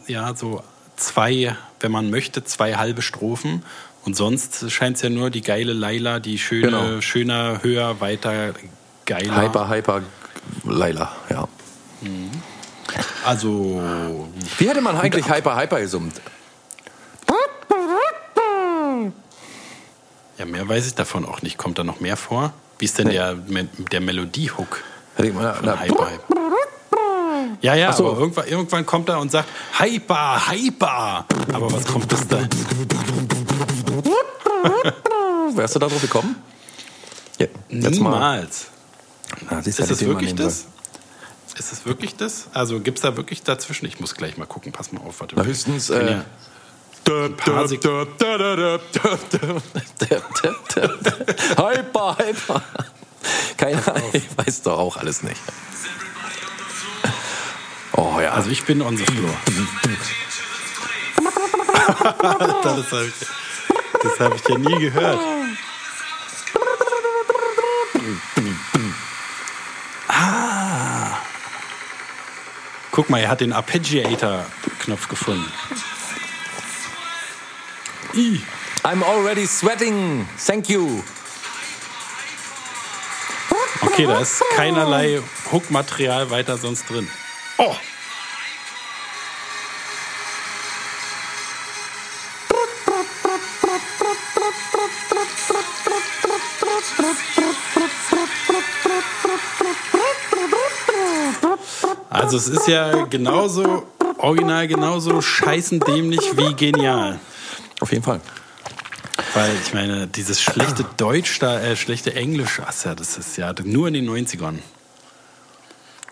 ja, 0.07 0.35
so 0.37 0.62
zwei, 0.97 1.57
wenn 1.81 1.91
man 1.91 2.11
möchte, 2.11 2.45
zwei 2.45 2.75
halbe 2.75 3.03
Strophen. 3.03 3.64
Und 4.05 4.17
sonst 4.17 4.71
scheint 4.71 4.97
es 4.97 5.03
ja 5.03 5.11
nur 5.11 5.31
die 5.31 5.41
geile 5.43 5.73
Laila, 5.73 6.21
die 6.21 6.39
schöne, 6.39 6.67
Genau. 6.69 7.01
schöner, 7.01 7.62
höher, 7.64 8.01
weiter, 8.01 8.55
geiler. 9.05 9.43
Hyper, 9.43 9.69
hyper, 9.69 10.03
Laila, 10.64 11.11
ja. 11.29 11.49
Also, 13.24 13.80
Wie 14.59 14.68
hätte 14.68 14.80
man 14.80 14.97
eigentlich 14.97 15.28
Hyper, 15.28 15.57
hyper 15.61 15.80
gesummt? 15.80 16.20
ja, 20.38 20.44
mehr 20.44 20.68
weiß 20.68 20.86
ich 20.86 20.94
davon 20.94 21.24
auch 21.24 21.42
nicht. 21.42 21.59
Kommt 21.59 21.78
da 21.78 21.84
noch 21.84 22.01
mehr 22.01 22.16
vor? 22.16 22.53
Wie 22.78 22.84
ist 22.84 22.99
denn 22.99 23.09
der, 23.09 23.34
der 23.34 24.01
Melodie-Hook 24.01 24.82
von 25.16 25.34
na, 25.34 25.80
Hyper 25.80 26.11
Hyper? 26.11 26.36
Ja, 27.62 27.74
ja, 27.74 27.92
so. 27.92 28.09
aber 28.09 28.18
irgendwann, 28.18 28.47
irgendwann 28.47 28.84
kommt 28.86 29.09
er 29.09 29.18
und 29.18 29.30
sagt 29.30 29.49
Hyper, 29.78 30.51
Hyper. 30.51 31.26
Aber 31.53 31.72
was 31.72 31.86
kommt 31.86 32.12
das 32.12 32.26
da? 32.28 32.38
wärst 35.55 35.74
du 35.74 35.78
da 35.78 35.88
drauf 35.88 36.01
gekommen? 36.01 36.36
Ja. 37.38 37.47
Niemals. 37.68 38.66
Na, 39.51 39.59
Ist 39.61 39.78
mal 39.80 40.01
wirklich 40.01 40.34
das? 40.34 40.66
Ist 41.59 41.73
es 41.73 41.87
wirklich 41.87 42.17
das? 42.17 42.49
Also 42.53 42.81
gibt 42.81 42.99
es 42.99 43.03
da 43.03 43.17
wirklich 43.17 43.43
dazwischen? 43.43 43.87
Ich 43.87 43.99
muss 44.01 44.15
gleich 44.15 44.37
mal 44.37 44.47
gucken. 44.47 44.73
Pass 44.73 44.93
mal 44.93 45.01
auf. 45.01 45.21
Warte 45.21 45.37
mal. 45.37 45.47
höchstens. 45.47 45.91
Äh, 45.91 46.11
ja- 46.11 46.25
hyper, 51.57 52.17
hyper. 52.19 52.63
Keine 53.57 53.87
Ahnung, 53.87 54.11
ich 54.13 54.25
weiß 54.37 54.63
doch 54.63 54.79
auch 54.79 54.97
alles 54.97 55.23
nicht. 55.23 55.41
Oh 57.93 58.19
ja, 58.21 58.33
Also 58.33 58.51
ich 58.51 58.65
bin 58.65 58.83
on 58.83 58.97
the 58.97 59.05
floor. 59.05 59.31
Das 62.63 62.93
habe 62.93 63.07
ich, 63.07 63.15
das 64.03 64.21
hab 64.21 64.35
ich 64.35 64.49
ja 64.49 64.59
nie 64.59 64.79
gehört. 64.81 65.21
Guck 72.97 73.11
mal, 73.11 73.20
er 73.20 73.28
hat 73.28 73.42
den 73.42 73.53
Arpeggiator-Knopf 73.53 75.09
gefunden. 75.09 75.53
I. 78.14 78.40
I'm 78.84 79.03
already 79.03 79.47
sweating. 79.47 80.26
Thank 80.38 80.70
you. 80.70 81.03
Okay, 83.82 84.07
da 84.07 84.20
ist 84.20 84.42
keinerlei 84.55 85.20
Hook-Material 85.53 86.30
weiter 86.30 86.57
sonst 86.57 86.88
drin. 86.88 87.07
Oh! 87.59 87.76
Also 102.17 102.39
es 102.39 102.49
ist 102.49 102.67
ja 102.67 103.05
genauso, 103.05 103.87
original 104.17 104.67
genauso 104.67 105.21
scheißendämlich 105.21 106.37
wie 106.37 106.55
genial. 106.55 107.21
Auf 107.81 107.93
jeden 107.93 108.03
Fall. 108.03 108.23
Weil 109.35 109.53
ich 109.62 109.75
meine, 109.75 110.07
dieses 110.07 110.41
schlechte 110.41 110.87
Deutsch 110.97 111.39
da, 111.41 111.61
äh, 111.61 111.77
schlechte 111.77 112.14
Englisch, 112.14 112.62
ach 112.67 112.73
ja, 112.87 112.95
das 112.95 113.19
ist 113.19 113.37
ja 113.37 113.53
nur 113.62 113.89
in 113.89 113.95
den 113.95 114.09
90ern. 114.09 114.61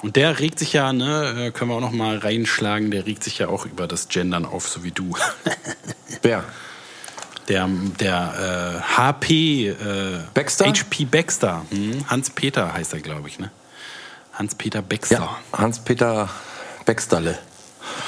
Und 0.02 0.16
der 0.16 0.40
regt 0.40 0.58
sich 0.58 0.74
ja, 0.74 0.92
ne, 0.92 1.46
äh, 1.46 1.50
können 1.52 1.70
wir 1.70 1.76
auch 1.76 1.80
noch 1.80 1.92
mal 1.92 2.18
reinschlagen, 2.18 2.90
der 2.90 3.06
regt 3.06 3.24
sich 3.24 3.38
ja 3.38 3.48
auch 3.48 3.64
über 3.64 3.86
das 3.86 4.08
Gendern 4.08 4.44
auf, 4.44 4.68
so 4.68 4.84
wie 4.84 4.90
du. 4.90 5.16
Wer? 6.22 6.44
Der, 7.48 7.66
der 7.98 8.82
äh, 8.86 8.96
HP 8.96 9.68
äh, 9.68 9.74
Baxter? 10.34 10.66
HP 10.66 11.06
Baxter. 11.06 11.64
Hm? 11.70 12.04
Hans-Peter 12.10 12.74
heißt 12.74 12.92
er, 12.92 13.00
glaube 13.00 13.28
ich, 13.28 13.38
ne? 13.38 13.50
Hans-Peter 14.34 14.82
Baxter. 14.82 15.16
Ja, 15.16 15.38
Hans-Peter 15.52 16.28
Baxterle. 16.84 17.38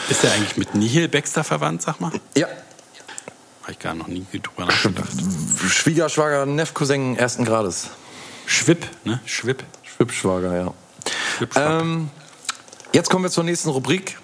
Ist 0.09 0.25
er 0.25 0.33
eigentlich 0.33 0.57
mit 0.57 0.75
Nihil 0.75 1.09
Baxter 1.09 1.45
verwandt, 1.45 1.83
sag 1.83 2.01
mal? 2.01 2.13
Ja. 2.37 2.47
Habe 3.63 3.73
ich 3.73 3.79
gar 3.79 3.95
noch 3.95 4.07
nie 4.07 4.25
drüber 4.33 4.67
nachgedacht. 4.67 5.09
Schwiegerschwager, 5.69 6.47
Neff-Cousin 6.47 7.17
ersten 7.17 7.45
Grades. 7.45 7.91
Schwipp, 8.47 8.87
ne? 9.05 9.21
Schwipp. 9.25 9.65
Schwippschwager, 9.83 10.57
ja. 10.57 10.75
Schwipp 11.37 11.57
Ähm, 11.57 12.11
jetzt 12.93 13.11
kommen 13.11 13.25
wir 13.25 13.31
zur 13.31 13.43
nächsten 13.43 13.71
Rubrik. 13.71 14.19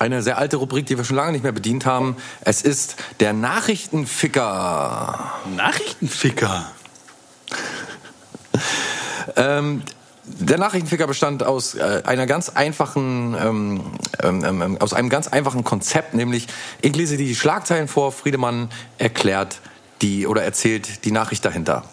Eine 0.00 0.22
sehr 0.22 0.38
alte 0.38 0.56
Rubrik, 0.56 0.86
die 0.86 0.96
wir 0.96 1.04
schon 1.04 1.16
lange 1.16 1.32
nicht 1.32 1.42
mehr 1.42 1.52
bedient 1.52 1.86
haben. 1.86 2.16
Es 2.40 2.62
ist 2.62 2.96
der 3.20 3.32
Nachrichtenficker. 3.32 5.32
Nachrichtenficker. 5.54 6.72
Ähm, 9.36 9.82
der 10.38 10.58
Nachrichtenficker 10.58 11.06
bestand 11.06 11.42
aus 11.42 11.74
äh, 11.74 12.02
einer 12.04 12.26
ganz 12.26 12.48
einfachen, 12.50 13.36
ähm, 13.40 13.80
ähm, 14.22 14.44
ähm, 14.44 14.78
aus 14.80 14.92
einem 14.92 15.08
ganz 15.08 15.28
einfachen 15.28 15.64
Konzept, 15.64 16.14
nämlich 16.14 16.46
ich 16.82 16.94
lese 16.94 17.16
die 17.16 17.34
Schlagzeilen 17.34 17.88
vor, 17.88 18.12
Friedemann 18.12 18.68
erklärt 18.98 19.60
die 20.02 20.26
oder 20.26 20.42
erzählt 20.42 21.04
die 21.04 21.12
Nachricht 21.12 21.44
dahinter. 21.44 21.84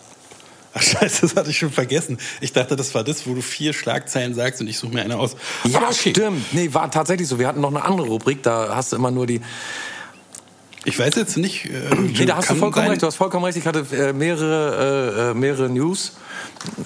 Ach 0.74 0.82
scheiße, 0.82 1.22
das 1.22 1.36
hatte 1.36 1.50
ich 1.50 1.58
schon 1.58 1.72
vergessen. 1.72 2.20
Ich 2.40 2.54
dachte, 2.54 2.76
das 2.76 2.94
war 2.94 3.04
das, 3.04 3.26
wo 3.26 3.34
du 3.34 3.42
vier 3.42 3.74
Schlagzeilen 3.74 4.36
sagst 4.36 4.62
und 4.62 4.68
ich 4.68 4.78
suche 4.78 4.94
mir 4.94 5.02
eine 5.02 5.18
aus. 5.18 5.36
Ja, 5.64 5.82
okay. 5.90 6.12
stimmt. 6.12 6.54
Nee, 6.54 6.74
war 6.74 6.92
tatsächlich 6.92 7.28
so. 7.28 7.40
Wir 7.40 7.48
hatten 7.48 7.62
noch 7.62 7.72
eine 7.72 7.84
andere 7.84 8.08
Rubrik, 8.08 8.44
da 8.44 8.76
hast 8.76 8.92
du 8.92 8.98
immer 8.98 9.10
nur 9.10 9.26
die. 9.26 9.42
Ich 10.86 11.00
weiß 11.00 11.16
jetzt 11.16 11.38
nicht. 11.38 11.66
Äh, 11.66 11.96
Nee, 11.96 12.26
da 12.26 12.38
hast 12.38 12.52
du 12.52 12.56
vollkommen 12.56 12.88
recht. 12.88 13.02
Du 13.02 13.08
hast 13.08 13.16
vollkommen 13.16 13.46
recht. 13.46 13.58
Ich 13.58 13.66
hatte 13.66 13.86
äh, 13.92 14.14
mehrere, 14.14 15.26
äh, 15.26 15.32
äh, 15.32 15.34
mehrere 15.34 15.70
News. 15.70 16.14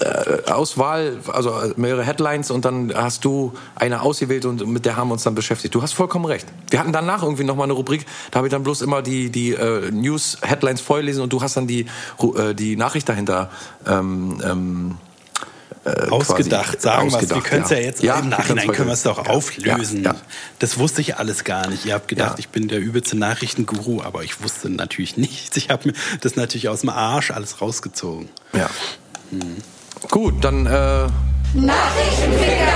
Äh, 0.00 0.50
Auswahl, 0.50 1.18
also 1.32 1.50
äh, 1.50 1.72
mehrere 1.76 2.04
Headlines 2.04 2.50
und 2.50 2.64
dann 2.64 2.92
hast 2.94 3.24
du 3.24 3.52
eine 3.74 4.02
ausgewählt 4.02 4.44
und 4.44 4.66
mit 4.66 4.84
der 4.84 4.96
haben 4.96 5.08
wir 5.08 5.14
uns 5.14 5.22
dann 5.22 5.34
beschäftigt. 5.34 5.74
Du 5.74 5.82
hast 5.82 5.92
vollkommen 5.92 6.24
recht. 6.24 6.46
Wir 6.70 6.78
hatten 6.78 6.92
danach 6.92 7.22
irgendwie 7.22 7.44
noch 7.44 7.56
mal 7.56 7.64
eine 7.64 7.74
Rubrik, 7.74 8.06
da 8.30 8.38
habe 8.38 8.48
ich 8.48 8.52
dann 8.52 8.62
bloß 8.62 8.82
immer 8.82 9.02
die, 9.02 9.30
die 9.30 9.52
äh, 9.52 9.90
News-Headlines 9.90 10.80
vorgelesen 10.80 11.22
und 11.22 11.32
du 11.32 11.42
hast 11.42 11.56
dann 11.56 11.66
die, 11.66 11.86
äh, 12.36 12.54
die 12.54 12.76
Nachricht 12.76 13.08
dahinter 13.08 13.50
ähm, 13.86 14.40
ähm, 14.44 14.98
Ausgedacht, 15.84 16.78
quasi 16.78 16.80
sagen 16.80 17.10
wir 17.10 17.18
es. 17.18 17.28
Wir 17.28 17.36
ausgedacht, 17.36 17.44
können 17.44 17.64
es 17.64 17.70
ja. 17.70 17.76
ja. 17.76 17.82
jetzt 17.82 18.02
Ja, 18.02 18.18
im 18.20 18.28
Nachhinein 18.28 18.68
können 18.68 18.86
wir 18.86 18.94
es 18.94 19.02
doch 19.02 19.26
auflösen. 19.26 20.04
Ja. 20.04 20.14
Das 20.60 20.78
wusste 20.78 21.00
ich 21.00 21.16
alles 21.16 21.42
gar 21.42 21.68
nicht. 21.68 21.86
Ihr 21.86 21.94
habt 21.94 22.06
gedacht, 22.06 22.38
ich 22.38 22.50
bin 22.50 22.68
der 22.68 22.78
übelste 22.78 23.16
Nachrichtenguru, 23.16 24.00
aber 24.00 24.22
ich 24.22 24.42
wusste 24.42 24.70
natürlich 24.70 25.16
nichts. 25.16 25.56
Ich 25.56 25.70
habe 25.70 25.88
mir 25.88 25.94
das 26.20 26.36
natürlich 26.36 26.68
aus 26.68 26.80
dem 26.80 26.90
Arsch 26.90 27.32
alles 27.32 27.60
rausgezogen. 27.60 28.28
Ja. 28.52 28.70
Gut, 30.10 30.44
dann 30.44 30.66
äh, 30.66 31.06
Nachrichtenficker! 31.54 32.72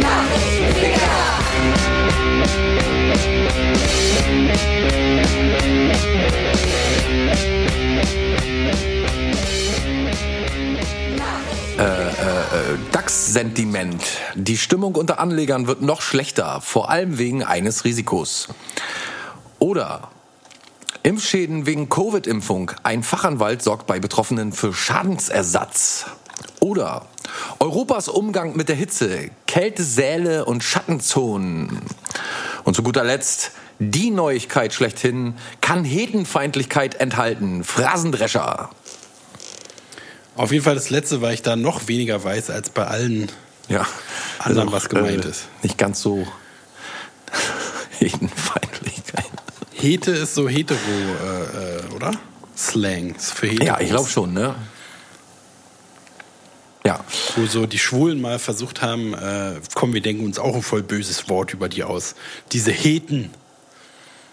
Nachrichtenficker! 0.00 1.29
DAX-Sentiment. 13.10 14.04
Die 14.36 14.56
Stimmung 14.56 14.94
unter 14.94 15.18
Anlegern 15.18 15.66
wird 15.66 15.82
noch 15.82 16.00
schlechter, 16.00 16.60
vor 16.60 16.90
allem 16.90 17.18
wegen 17.18 17.42
eines 17.42 17.84
Risikos. 17.84 18.46
Oder 19.58 20.10
Impfschäden 21.02 21.66
wegen 21.66 21.88
Covid-Impfung. 21.88 22.70
Ein 22.84 23.02
Fachanwalt 23.02 23.62
sorgt 23.62 23.88
bei 23.88 23.98
Betroffenen 23.98 24.52
für 24.52 24.72
Schadensersatz. 24.72 26.06
Oder 26.60 27.04
Europas 27.58 28.06
Umgang 28.06 28.54
mit 28.54 28.68
der 28.68 28.76
Hitze, 28.76 29.30
Kältesäle 29.48 30.44
und 30.44 30.62
Schattenzonen. 30.62 31.80
Und 32.62 32.76
zu 32.76 32.84
guter 32.84 33.02
Letzt 33.02 33.50
die 33.80 34.12
Neuigkeit 34.12 34.72
schlechthin 34.72 35.34
kann 35.60 35.84
Hetenfeindlichkeit 35.84 36.94
enthalten. 37.00 37.64
Phrasendrescher. 37.64 38.70
Auf 40.40 40.52
jeden 40.52 40.64
Fall 40.64 40.74
das 40.74 40.88
letzte, 40.88 41.20
weil 41.20 41.34
ich 41.34 41.42
da 41.42 41.54
noch 41.54 41.86
weniger 41.86 42.24
weiß 42.24 42.48
als 42.48 42.70
bei 42.70 42.86
allen. 42.86 43.30
Ja, 43.68 43.86
Anderen, 44.38 44.70
auch, 44.70 44.72
was 44.72 44.88
gemeint 44.88 45.26
äh, 45.26 45.28
ist. 45.28 45.48
Nicht 45.62 45.76
ganz 45.76 46.00
so 46.00 46.26
Hetenfeindlichkeit. 47.98 49.26
Hete 49.74 50.12
ist 50.12 50.34
so 50.34 50.48
hetero, 50.48 50.78
äh, 50.78 51.76
äh, 51.76 51.94
oder? 51.94 52.12
Slang 52.56 53.16
für 53.18 53.48
hetero. 53.48 53.66
Ja, 53.66 53.80
ich 53.80 53.90
glaube 53.90 54.08
schon, 54.08 54.32
ne? 54.32 54.54
Ja, 56.86 57.04
Wo 57.36 57.44
so 57.44 57.66
die 57.66 57.78
Schwulen 57.78 58.22
mal 58.22 58.38
versucht 58.38 58.80
haben, 58.80 59.12
äh, 59.12 59.60
komm, 59.74 59.92
wir 59.92 60.00
denken 60.00 60.24
uns 60.24 60.38
auch 60.38 60.54
ein 60.54 60.62
voll 60.62 60.82
böses 60.82 61.28
Wort 61.28 61.52
über 61.52 61.68
die 61.68 61.84
aus. 61.84 62.14
Diese 62.52 62.72
Heten. 62.72 63.28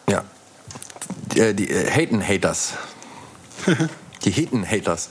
ja. 0.09 0.23
Die, 1.33 1.39
äh, 1.41 1.53
die 1.53 1.69
äh, 1.69 1.91
Haten-Haters. 1.91 2.75
Die 4.25 4.31
Heten-Haters. 4.31 5.09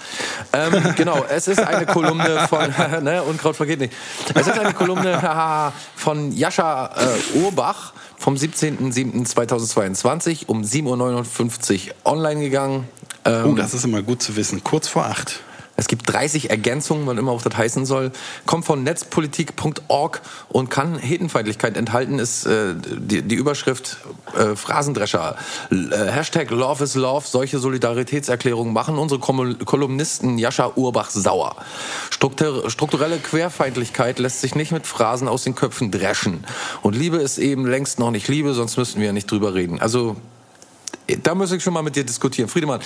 Ähm, 0.52 0.94
genau, 0.96 1.24
es 1.28 1.48
ist 1.48 1.60
eine 1.60 1.86
Kolumne 1.86 2.46
von, 2.48 2.68
ne, 3.02 3.22
Unkraut 3.22 3.56
vergeht 3.56 3.80
nicht. 3.80 3.94
Es 4.34 4.46
ist 4.46 4.58
eine 4.58 4.74
Kolumne 4.74 5.72
von 5.96 6.32
Jascha 6.32 6.90
äh, 6.96 7.38
Urbach 7.38 7.92
vom 8.18 8.34
17.07.2022 8.34 10.46
um 10.46 10.62
7.59 10.62 11.88
Uhr 11.88 11.94
online 12.04 12.40
gegangen. 12.40 12.88
Ähm, 13.24 13.52
Oh, 13.52 13.54
das 13.54 13.74
ist 13.74 13.84
immer 13.84 14.02
gut 14.02 14.22
zu 14.22 14.34
wissen. 14.36 14.62
Kurz 14.64 14.88
vor 14.88 15.06
acht. 15.06 15.40
Es 15.78 15.88
gibt 15.88 16.10
30 16.10 16.48
Ergänzungen, 16.50 17.06
wann 17.06 17.18
immer 17.18 17.32
auch 17.32 17.42
das 17.42 17.56
heißen 17.56 17.84
soll. 17.84 18.10
Kommt 18.46 18.64
von 18.64 18.82
netzpolitik.org 18.82 20.22
und 20.48 20.70
kann 20.70 20.98
Hetenfeindlichkeit 20.98 21.76
enthalten, 21.76 22.18
ist 22.18 22.46
äh, 22.46 22.74
die, 22.76 23.20
die 23.22 23.34
Überschrift 23.34 23.98
äh, 24.36 24.56
Phrasendrescher. 24.56 25.36
L- 25.70 25.92
Äh, 25.92 26.10
Hashtag 26.12 26.50
Love 26.50 26.84
is 26.84 26.94
Love. 26.94 27.26
Solche 27.26 27.58
Solidaritätserklärungen 27.58 28.72
machen 28.72 28.96
unsere 28.98 29.20
Kom- 29.20 29.62
Kolumnisten 29.64 30.38
Jascha 30.38 30.72
Urbach 30.76 31.10
sauer. 31.10 31.56
Struktur 32.10 32.70
strukturelle 32.70 33.18
Querfeindlichkeit 33.18 34.18
lässt 34.18 34.40
sich 34.40 34.54
nicht 34.54 34.72
mit 34.72 34.86
Phrasen 34.86 35.28
aus 35.28 35.44
den 35.44 35.54
Köpfen 35.54 35.90
dreschen. 35.90 36.44
Und 36.82 36.94
Liebe 36.96 37.18
ist 37.18 37.36
eben 37.38 37.66
längst 37.66 37.98
noch 37.98 38.10
nicht 38.10 38.28
Liebe, 38.28 38.54
sonst 38.54 38.76
müssten 38.78 39.00
wir 39.00 39.06
ja 39.08 39.12
nicht 39.12 39.30
drüber 39.30 39.54
reden. 39.54 39.80
Also, 39.80 40.16
da 41.22 41.34
muss 41.34 41.52
ich 41.52 41.62
schon 41.62 41.74
mal 41.74 41.82
mit 41.82 41.96
dir 41.96 42.04
diskutieren. 42.04 42.48
Friedemann, 42.48 42.80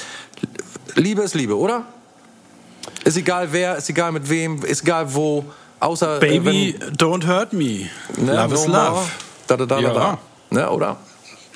Liebe 0.97 1.22
ist 1.22 1.34
Liebe, 1.34 1.57
oder? 1.57 1.84
Ist 3.05 3.16
egal 3.16 3.49
wer, 3.53 3.76
ist 3.76 3.88
egal 3.88 4.12
mit 4.12 4.28
wem, 4.28 4.62
ist 4.64 4.82
egal 4.82 5.14
wo, 5.14 5.45
außer 5.80 6.16
äh, 6.16 6.20
Baby, 6.20 6.74
don't 6.97 7.26
hurt 7.26 7.53
me. 7.53 7.88
wenn, 8.16 8.26
ne, 8.26 8.34
love 8.36 8.55
is 8.55 8.66
love. 8.66 9.01
Da, 9.47 9.57
da, 9.57 9.66
da, 9.66 9.78
Ja. 9.78 9.93
da. 9.93 10.18
Ne, 10.51 10.68
oder? 10.70 10.97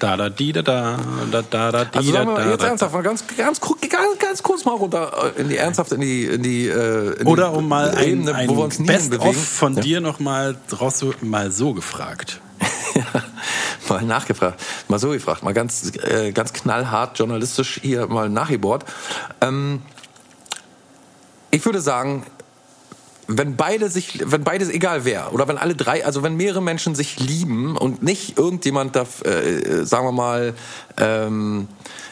Da, 0.00 0.16
da, 0.16 0.28
di, 0.28 0.52
da, 0.52 0.62
da, 0.62 0.98
da, 1.30 1.42
da, 1.42 1.70
da, 1.72 1.84
di, 1.84 1.98
Also 1.98 2.12
da, 2.12 2.18
sagen 2.18 2.28
wir 2.30 2.34
da, 2.36 2.44
mal 2.44 2.50
jetzt 2.50 2.62
da. 2.62 2.66
ernsthaft, 2.68 2.92
mal 2.94 3.02
ganz, 3.02 3.24
ganz, 3.36 3.60
ganz, 3.60 4.18
ganz 4.18 4.42
kurz 4.42 4.64
mal 4.64 4.72
runter 4.76 5.32
äh, 5.36 5.40
in 5.40 5.48
die 5.48 5.56
ernsthaft 5.56 5.92
in 5.92 6.00
die 6.00 6.24
in 6.24 6.42
die 6.42 6.66
äh, 6.68 7.20
in 7.20 7.26
Oder 7.26 7.50
die 7.50 7.56
um 7.58 7.68
mal 7.68 7.90
ein, 7.90 8.04
Ebene, 8.08 8.34
ein 8.34 8.48
wo 8.48 8.56
wir 8.56 8.64
uns 8.64 8.78
Best-of 8.84 9.20
bewegen. 9.20 9.34
von 9.40 9.74
ja. 9.74 9.82
dir 9.82 10.00
noch 10.00 10.18
mal, 10.18 10.56
raus, 10.80 11.04
mal 11.20 11.50
so 11.52 11.72
gefragt. 11.74 12.40
mal 13.88 14.02
nachgefragt, 14.02 14.60
mal 14.88 14.98
so 14.98 15.10
gefragt, 15.10 15.42
mal 15.42 15.54
ganz, 15.54 15.92
äh, 16.02 16.32
ganz 16.32 16.52
knallhart 16.52 17.18
journalistisch 17.18 17.80
hier 17.82 18.06
mal 18.06 18.28
nachgebohrt. 18.28 18.84
Ähm, 19.40 19.82
ich 21.54 21.64
würde 21.64 21.80
sagen, 21.80 22.26
wenn 23.26 23.56
beide 23.56 23.88
sich, 23.88 24.20
wenn 24.24 24.44
beide, 24.44 24.66
egal 24.66 25.04
wer, 25.04 25.32
oder 25.32 25.48
wenn 25.48 25.56
alle 25.56 25.74
drei, 25.74 26.04
also 26.04 26.22
wenn 26.22 26.36
mehrere 26.36 26.60
Menschen 26.60 26.94
sich 26.94 27.18
lieben 27.20 27.76
und 27.76 28.02
nicht 28.02 28.36
irgendjemand 28.36 28.96
da, 28.96 29.06
äh, 29.24 29.84
sagen 29.84 30.06
wir 30.06 30.12
mal, 30.12 30.54
ähm, 30.98 31.68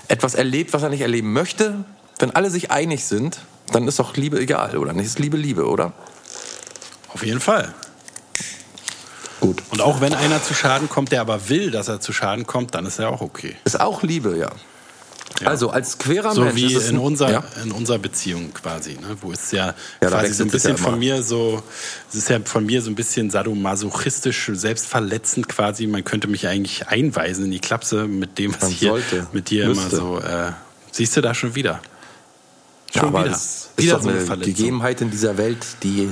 etwas 0.09 0.35
erlebt, 0.35 0.73
was 0.73 0.83
er 0.83 0.89
nicht 0.89 1.01
erleben 1.01 1.33
möchte, 1.33 1.85
wenn 2.19 2.31
alle 2.31 2.51
sich 2.51 2.71
einig 2.71 3.05
sind, 3.05 3.41
dann 3.73 3.89
ist 3.89 3.99
doch 3.99 4.17
Liebe 4.17 4.39
egal, 4.39 4.77
oder 4.79 4.93
nicht? 4.93 5.07
Ist 5.07 5.19
Liebe 5.19 5.37
Liebe, 5.37 5.67
oder? 5.67 5.93
Auf 7.13 7.25
jeden 7.25 7.41
Fall. 7.41 7.75
Gut. 9.41 9.63
Und 9.71 9.81
auch 9.81 10.01
wenn 10.01 10.15
einer 10.15 10.43
zu 10.43 10.55
Schaden 10.55 10.89
kommt, 10.89 11.11
der 11.11 11.21
aber 11.21 11.49
will, 11.49 11.73
dass 11.73 11.89
er 11.89 12.01
zu 12.01 12.13
Schaden 12.13 12.47
kommt, 12.47 12.75
dann 12.77 12.87
ist 12.87 13.01
er 13.01 13.11
auch 13.11 13.21
okay. 13.21 13.57
Ist 13.65 13.81
auch 13.81 14.03
Liebe, 14.03 14.39
ja. 14.39 14.51
Ja. 15.41 15.49
Also 15.49 15.71
als 15.71 15.99
querer 15.99 16.35
So 16.35 16.43
Mensch 16.43 16.57
wie 16.57 16.67
ist 16.67 16.77
es 16.77 16.89
in, 16.91 16.97
ein- 16.97 17.03
unser, 17.03 17.31
ja? 17.31 17.45
in 17.65 17.73
unserer 17.73 17.99
Beziehung 17.99 18.53
quasi, 18.53 18.95
ne? 18.95 19.17
wo 19.21 19.33
es 19.33 19.51
ja, 19.51 19.75
Ja, 20.03 20.09
quasi 20.09 20.33
so 20.35 20.43
ein 20.45 20.49
ja 20.49 20.53
bisschen 20.53 20.77
von 20.77 20.99
mir 20.99 21.23
so, 21.23 21.63
es 22.11 22.15
ist 22.17 22.29
ja 22.29 22.39
von 22.45 22.65
mir 22.67 22.83
so 22.83 22.91
ein 22.91 22.95
bisschen 22.95 23.31
sadomasochistisch, 23.31 24.51
selbstverletzend 24.53 25.49
quasi. 25.49 25.87
Man 25.87 26.05
könnte 26.05 26.29
mich 26.29 26.47
eigentlich 26.47 26.89
einweisen 26.89 27.47
in 27.47 27.51
die 27.51 27.61
Klapse 27.61 28.07
mit 28.07 28.39
dem, 28.39 28.53
was 28.55 28.63
Man 28.63 28.71
hier 28.73 28.91
sollte, 28.91 29.27
mit 29.33 29.51
dir 29.51 29.69
müsste. 29.69 29.97
immer 29.97 30.21
so. 30.21 30.21
Äh, 30.21 30.53
siehst 30.91 31.17
du 31.17 31.21
da 31.21 31.35
schon 31.35 31.55
wieder? 31.55 31.81
Ja, 32.93 33.01
Schon 33.01 33.09
aber 33.09 33.25
wieder. 33.25 33.33
es 33.35 33.45
ist 33.45 33.71
Wieder 33.79 33.95
doch 33.97 34.03
so 34.03 34.09
eine 34.11 34.21
eine. 34.21 34.45
Gegebenheit 34.45 35.01
in 35.01 35.11
dieser 35.11 35.39
Welt, 35.39 35.65
die 35.83 36.11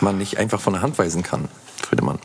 man 0.00 0.18
nicht 0.18 0.36
einfach 0.38 0.60
von 0.60 0.72
der 0.72 0.82
Hand 0.82 0.98
weisen 0.98 1.22
kann, 1.22 1.48
Friedemann. 1.88 2.18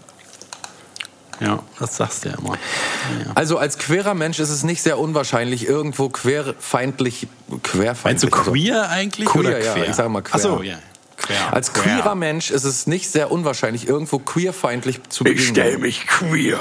Ja, 1.44 1.64
das 1.80 1.98
sagst 1.98 2.26
du 2.26 2.30
ja 2.30 2.36
immer. 2.38 2.54
Ja. 2.54 3.32
Also 3.36 3.58
als 3.58 3.78
querer 3.78 4.14
Mensch 4.14 4.40
ist 4.40 4.50
es 4.50 4.64
nicht 4.64 4.82
sehr 4.82 5.00
unwahrscheinlich, 5.00 5.68
irgendwo 5.68 6.10
querfeindlich, 6.10 7.28
Meinst 7.48 7.64
querfeindlich. 7.64 8.32
du 8.32 8.52
queer 8.52 8.90
eigentlich 8.90 9.28
Queer, 9.30 9.40
oder 9.40 9.64
ja, 9.64 9.74
quer? 9.74 9.90
ich 9.90 9.96
sag 9.96 10.10
mal 10.10 10.22
queer. 10.22 10.36
Ach 10.36 10.40
so, 10.40 10.62
ja. 10.64 10.78
Quer. 11.18 11.54
als 11.54 11.74
Queer. 11.74 11.84
queerer 11.96 12.16
Mensch 12.16 12.52
ist 12.52 12.64
es 12.66 12.88
nicht 12.88 13.10
sehr 13.10 13.32
unwahrscheinlich, 13.32 13.88
irgendwo 13.88 14.20
queerfeindlich 14.20 15.00
zu 15.10 15.24
begegnen. 15.24 15.82
mich 15.82 16.06
queer. 16.08 16.60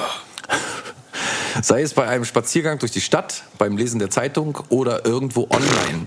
Sei 1.61 1.83
es 1.83 1.95
bei 1.95 2.07
einem 2.09 2.25
Spaziergang 2.25 2.79
durch 2.79 2.93
die 2.93 3.01
Stadt, 3.01 3.43
beim 3.59 3.77
Lesen 3.77 3.99
der 3.99 4.11
Zeitung 4.11 4.59
oder 4.69 5.05
irgendwo 5.05 5.49
online. 5.51 6.07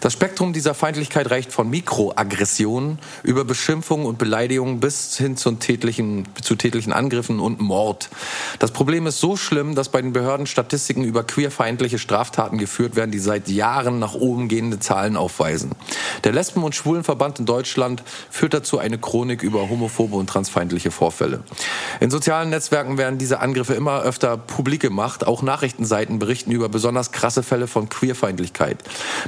Das 0.00 0.12
Spektrum 0.12 0.52
dieser 0.52 0.74
Feindlichkeit 0.74 1.30
reicht 1.30 1.52
von 1.52 1.68
Mikroaggressionen 1.70 2.98
über 3.22 3.44
Beschimpfungen 3.44 4.06
und 4.06 4.18
Beleidigungen 4.18 4.80
bis 4.80 5.16
hin 5.16 5.36
zu 5.36 5.52
tätlichen, 5.52 6.28
zu 6.42 6.54
tätlichen 6.54 6.92
Angriffen 6.92 7.40
und 7.40 7.60
Mord. 7.60 8.08
Das 8.58 8.70
Problem 8.70 9.06
ist 9.06 9.20
so 9.20 9.36
schlimm, 9.36 9.74
dass 9.74 9.88
bei 9.88 10.02
den 10.02 10.12
Behörden 10.12 10.46
Statistiken 10.46 11.04
über 11.04 11.24
queerfeindliche 11.24 11.98
Straftaten 11.98 12.58
geführt 12.58 12.96
werden, 12.96 13.10
die 13.10 13.18
seit 13.18 13.48
Jahren 13.48 13.98
nach 13.98 14.14
oben 14.14 14.48
gehende 14.48 14.78
Zahlen 14.78 15.16
aufweisen. 15.16 15.72
Der 16.24 16.32
Lesben- 16.32 16.62
und 16.62 16.74
Schwulenverband 16.74 17.40
in 17.40 17.46
Deutschland 17.46 18.02
führt 18.30 18.54
dazu 18.54 18.78
eine 18.78 18.98
Chronik 18.98 19.42
über 19.42 19.68
homophobe 19.68 20.16
und 20.16 20.28
transfeindliche 20.28 20.90
Vorfälle. 20.90 21.42
In 22.00 22.10
sozialen 22.10 22.50
Netzwerken 22.50 22.98
werden 22.98 23.18
diese 23.18 23.40
Angriffe 23.40 23.74
immer 23.74 24.02
öfter 24.02 24.36
publik 24.36 24.80
gemacht. 24.80 25.26
Auch 25.26 25.42
Nachrichtenseiten 25.42 26.18
berichten 26.18 26.50
über 26.50 26.68
besonders 26.68 27.12
krasse 27.12 27.42
Fälle 27.42 27.66
von 27.66 27.88
Queerfeindlichkeit. 27.88 28.78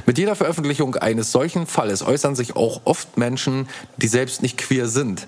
Mit 0.05 0.17
jeder 0.17 0.28
Veröffentlichung 0.35 0.95
eines 0.95 1.31
solchen 1.31 1.67
Falles 1.67 2.01
äußern 2.01 2.35
sich 2.35 2.55
auch 2.55 2.81
oft 2.85 3.17
Menschen, 3.17 3.67
die 3.97 4.07
selbst 4.07 4.41
nicht 4.41 4.57
queer 4.57 4.87
sind 4.87 5.27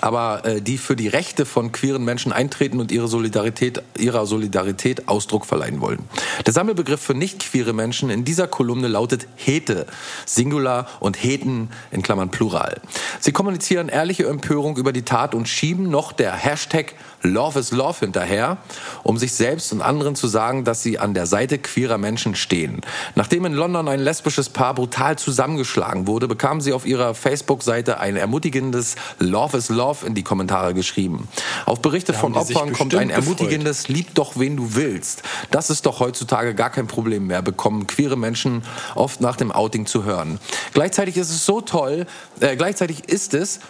aber 0.00 0.44
äh, 0.44 0.60
die 0.60 0.78
für 0.78 0.96
die 0.96 1.08
Rechte 1.08 1.46
von 1.46 1.72
queeren 1.72 2.04
Menschen 2.04 2.32
eintreten 2.32 2.80
und 2.80 2.90
ihre 2.90 3.08
Solidarität, 3.08 3.82
ihrer 3.98 4.26
Solidarität 4.26 5.08
Ausdruck 5.08 5.46
verleihen 5.46 5.80
wollen. 5.80 6.00
Der 6.46 6.52
Sammelbegriff 6.52 7.00
für 7.00 7.14
nicht 7.14 7.40
queere 7.40 7.72
Menschen 7.72 8.10
in 8.10 8.24
dieser 8.24 8.48
Kolumne 8.48 8.88
lautet 8.88 9.26
Hete, 9.36 9.86
Singular 10.26 10.88
und 11.00 11.22
Heten 11.22 11.70
in 11.90 12.02
Klammern 12.02 12.30
Plural. 12.30 12.80
Sie 13.20 13.32
kommunizieren 13.32 13.88
ehrliche 13.88 14.26
Empörung 14.26 14.76
über 14.76 14.92
die 14.92 15.02
Tat 15.02 15.34
und 15.34 15.48
schieben 15.48 15.90
noch 15.90 16.12
der 16.12 16.32
Hashtag 16.32 16.94
Love 17.24 17.58
is 17.58 17.72
Love 17.72 17.98
hinterher, 18.00 18.58
um 19.02 19.16
sich 19.16 19.32
selbst 19.32 19.72
und 19.72 19.80
anderen 19.80 20.14
zu 20.14 20.28
sagen, 20.28 20.64
dass 20.64 20.82
sie 20.82 20.98
an 20.98 21.14
der 21.14 21.26
Seite 21.26 21.58
queerer 21.58 21.98
Menschen 21.98 22.34
stehen. 22.34 22.82
Nachdem 23.14 23.46
in 23.46 23.54
London 23.54 23.88
ein 23.88 24.00
lesbisches 24.00 24.50
Paar 24.50 24.74
brutal 24.74 25.16
zusammengeschlagen 25.16 26.06
wurde, 26.06 26.28
bekamen 26.28 26.60
sie 26.60 26.72
auf 26.72 26.86
ihrer 26.86 27.14
Facebook-Seite 27.14 27.98
ein 27.98 28.16
ermutigendes 28.16 28.96
Love 29.18 29.56
is 29.56 29.70
Love 29.70 30.06
in 30.06 30.14
die 30.14 30.22
Kommentare 30.22 30.74
geschrieben. 30.74 31.28
Auf 31.64 31.80
Berichte 31.80 32.12
Da 32.12 32.18
von 32.18 32.34
Opfern 32.34 32.72
kommt 32.72 32.94
ein 32.94 33.08
bestimmt 33.08 33.26
gefreut. 33.26 33.40
ermutigendes 33.40 33.88
Lieb 33.88 34.14
doch 34.14 34.38
wen 34.38 34.56
du 34.56 34.74
willst. 34.74 35.22
Das 35.50 35.70
ist 35.70 35.86
doch 35.86 36.00
heutzutage 36.00 36.54
gar 36.54 36.70
kein 36.70 36.86
Problem 36.86 37.26
mehr, 37.26 37.40
bekommen 37.42 37.86
queere 37.86 38.16
Menschen 38.16 38.62
oft 38.94 39.20
nach 39.20 39.36
dem 39.36 39.50
Outing 39.50 39.86
zu 39.86 40.04
hören. 40.04 40.38
Gleichzeitig 40.74 41.16
ist 41.16 41.30
es 41.30 41.46
so 41.46 41.60
toll, 41.60 42.06
äh, 42.40 42.56
gleichzeitig 42.56 43.08
ist 43.08 43.34
es 43.34 43.60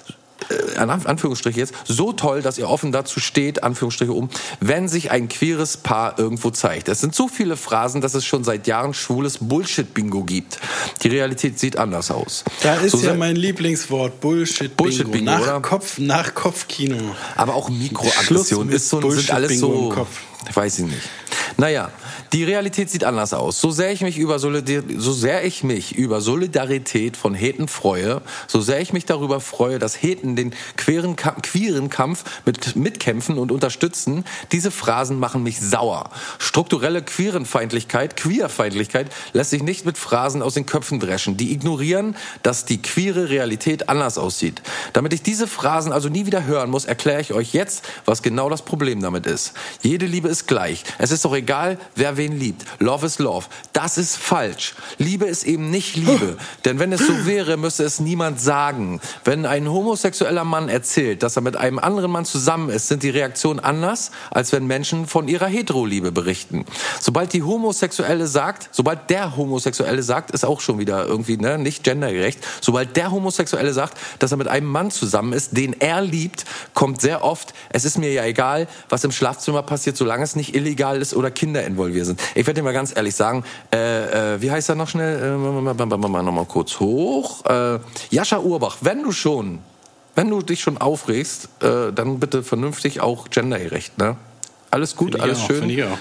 an 0.77 0.91
Anführungsstriche 0.91 1.59
jetzt, 1.59 1.75
so 1.87 2.13
toll, 2.13 2.43
dass 2.43 2.59
ihr 2.59 2.69
offen 2.69 2.93
dazu 2.93 3.21
steht, 3.21 3.63
Anführungsstriche 3.63 4.13
um, 4.13 4.29
wenn 4.61 4.89
sich 4.89 5.11
ein 5.11 5.29
queeres 5.29 5.77
Paar 5.77 6.19
irgendwo 6.19 6.51
zeigt. 6.51 6.89
Es 6.89 7.01
sind 7.01 7.15
so 7.15 7.29
viele 7.29 7.57
Phrasen, 7.57 8.01
dass 8.01 8.15
es 8.15 8.25
schon 8.25 8.45
seit 8.45 8.67
Jahren 8.67 8.95
schwules 8.95 9.39
Bullshit-Bingo 9.41 10.25
gibt. 10.25 10.59
Die 11.03 11.09
Realität 11.09 11.59
sieht 11.59 11.77
anders 11.79 12.11
aus. 12.11 12.45
Da 12.63 12.77
ist 12.77 12.93
So 12.93 13.07
ja 13.07 13.15
mein 13.15 13.37
Lieblingswort, 13.37 14.21
Bullshit-Bingo. 14.21 14.77
Bullshit-Bingo, 14.77 15.25
nach, 15.25 15.41
oder? 15.41 15.61
Kopf, 15.61 15.99
nach 15.99 16.35
Kopfkino. 16.35 16.97
Aber 17.37 17.55
auch 17.55 17.69
Mikroaggression 17.69 18.69
ist 18.69 18.89
so, 18.89 19.01
sind 19.11 19.31
alles 19.31 19.59
so, 19.59 19.89
Kopf. 19.89 20.21
Weiß 20.53 20.81
ich 20.81 20.87
nicht. 20.87 21.09
Naja, 21.57 21.91
die 22.33 22.43
Realität 22.43 22.91
sieht 22.91 23.05
anders 23.05 23.33
aus. 23.33 23.61
So 23.61 23.71
sehr 23.71 23.93
ich 23.93 24.01
mich 24.01 24.19
über 24.19 24.41
Solidar 24.41 24.83
so 24.97 25.13
sehr 25.13 25.45
ich 25.45 25.63
mich 25.63 25.95
über 25.95 26.21
Solidarität 26.21 27.17
von 27.17 27.33
Heten 27.33 27.69
freue, 27.69 28.23
so 28.49 28.61
sehr 28.61 28.81
ich 28.81 28.93
mich 28.93 29.05
darüber 29.05 29.41
freue, 29.41 29.79
dass 29.79 30.03
Heten 30.03 30.35
den 30.35 30.53
queeren, 30.77 31.15
queeren 31.15 31.91
Kampf 31.91 32.25
mit 32.45 32.75
mitkämpfen 32.75 33.39
und 33.39 33.53
unterstützen, 33.53 34.25
diese 34.51 34.73
Phrasen 34.73 35.21
machen 35.21 35.45
mich 35.45 35.61
sauer. 35.61 36.11
Strukturelle 36.39 37.03
Queerenfeindlichkeit, 37.03 38.17
Queerfeindlichkeit 38.17 39.13
lässt 39.33 39.51
sich 39.51 39.63
nicht 39.63 39.87
mit 39.87 39.97
Phrasen 39.97 40.43
aus 40.43 40.55
den 40.55 40.67
Köpfen 40.67 40.99
dreschen, 40.99 41.37
die 41.37 41.53
ignorieren, 41.53 42.17
dass 42.43 42.65
die 42.65 42.83
queere 42.83 43.29
Realität 43.29 43.89
anders 43.89 44.19
aussieht. 44.19 44.61
Damit 44.93 45.13
ich 45.13 45.23
diese 45.23 45.47
Phrasen 45.47 45.93
also 45.93 46.09
nie 46.09 46.27
wieder 46.27 46.45
hören 46.45 46.71
muss, 46.71 46.85
erkläre 46.85 47.21
ich 47.21 47.33
euch 47.33 47.53
jetzt, 47.53 47.85
was 48.07 48.23
genau 48.23 48.51
das 48.51 48.63
Problem 48.63 49.01
damit 49.01 49.27
ist. 49.27 49.53
Jede 49.83 50.07
Liebe 50.07 50.29
ist 50.35 50.49
gleich. 50.49 50.83
Es 50.99 51.13
ist 51.13 51.25
doch 51.25 51.35
egal, 51.35 51.79
wer 51.95 52.17
wen 52.17 52.37
liebt. 52.37 52.65
Love 52.81 53.07
is 53.07 53.21
love. 53.21 53.47
Das 53.73 53.99
ist 53.99 54.17
falsch. 54.17 54.75
Liebe 54.99 55.27
ist 55.27 55.45
eben 55.45 55.71
nicht 55.71 55.95
Liebe. 55.95 56.37
Denn 56.65 56.81
wenn 56.81 56.93
es 56.93 57.07
so 57.07 57.25
wäre, 57.25 57.57
müsste 57.57 57.85
es 57.85 58.01
niemand 58.01 58.41
sagen. 58.41 59.01
Wenn 59.25 59.47
ein 59.47 59.71
homosexueller 59.71 60.43
Mann 60.43 60.69
erzählt, 60.69 61.23
dass 61.23 61.37
er 61.37 61.43
mit 61.43 61.57
einem 61.57 61.79
anderen 61.79 62.11
Mann 62.11 62.25
zusammen 62.25 62.69
ist, 62.69 62.89
sind 62.89 63.05
die 63.05 63.11
Reaktionen 63.11 63.61
anders, 63.61 64.11
als 64.33 64.51
wenn 64.51 64.67
Menschen 64.67 65.07
von 65.07 65.29
ihrer 65.29 65.47
Heteroliebe 65.47 66.11
berichten. 66.11 66.65
Sobald 67.01 67.33
die 67.33 67.45
Homosexuelle 67.45 68.27
sagt, 68.27 68.71
sobald 68.73 69.11
der 69.11 69.37
Homosexuelle 69.37 70.03
sagt, 70.03 70.33
ist 70.33 70.45
auch 70.45 70.61
schon 70.61 70.81
wieder 70.81 71.07
irgendwie 71.07 71.37
ne, 71.37 71.59
nicht 71.59 71.85
gendergerecht. 71.85 72.41
Sobald 72.61 72.97
der 72.97 73.13
Homosexuelle 73.13 73.73
sagt, 73.73 73.99
dass 74.19 74.33
er 74.33 74.37
mit 74.37 74.49
einem 74.49 74.67
Mann 74.67 74.91
zusammen 74.91 75.33
ist, 75.33 75.57
den 75.57 75.81
er 75.81 76.01
liebt, 76.01 76.45
kommt 76.75 77.01
sehr 77.01 77.23
oft, 77.23 77.55
es 77.71 77.85
ist 77.85 77.99
mir 77.99 78.13
ja 78.13 78.25
egal, 78.25 78.67
was 78.89 79.05
im 79.05 79.13
Schlafzimmer 79.13 79.63
passiert, 79.63 79.97
solange 79.97 80.24
es 80.25 80.37
nicht 80.37 80.55
illegal 80.55 81.01
ist 81.01 81.15
oder 81.15 81.31
Kinder 81.31 81.65
involviert 81.65 82.07
sind. 82.07 82.21
Ich 82.35 82.47
werde 82.47 82.61
dir 82.61 82.63
mal 82.65 82.73
ganz 82.73 82.95
ehrlich 82.97 83.15
sagen, 83.15 83.45
äh, 83.73 84.35
äh, 84.35 84.43
wie 84.43 84.51
heißt 84.51 84.69
er 84.69 84.75
noch 84.75 84.89
schnell? 84.89 85.23
Äh, 85.23 86.23
nochmal 86.23 86.45
kurz 86.47 86.81
hoch. 86.81 87.45
Äh, 87.47 87.79
Jascha 88.11 88.39
Urbach, 88.39 88.79
wenn 88.81 89.03
du 89.03 89.13
schon, 89.13 89.61
wenn 90.15 90.29
du 90.31 90.43
dich 90.43 90.61
schon 90.61 90.79
aufregst, 90.79 91.49
äh, 91.63 91.93
dann 91.93 92.19
bitte 92.19 92.43
vernünftig 92.43 93.01
auch 93.01 93.31
gendergerecht, 93.31 93.99
ne? 93.99 94.17
Alles 94.71 94.97
gut, 94.97 95.21
alles 95.21 95.39
auch, 95.39 95.47
schön 95.47 95.71
ich 95.71 95.85
auch. 95.85 95.99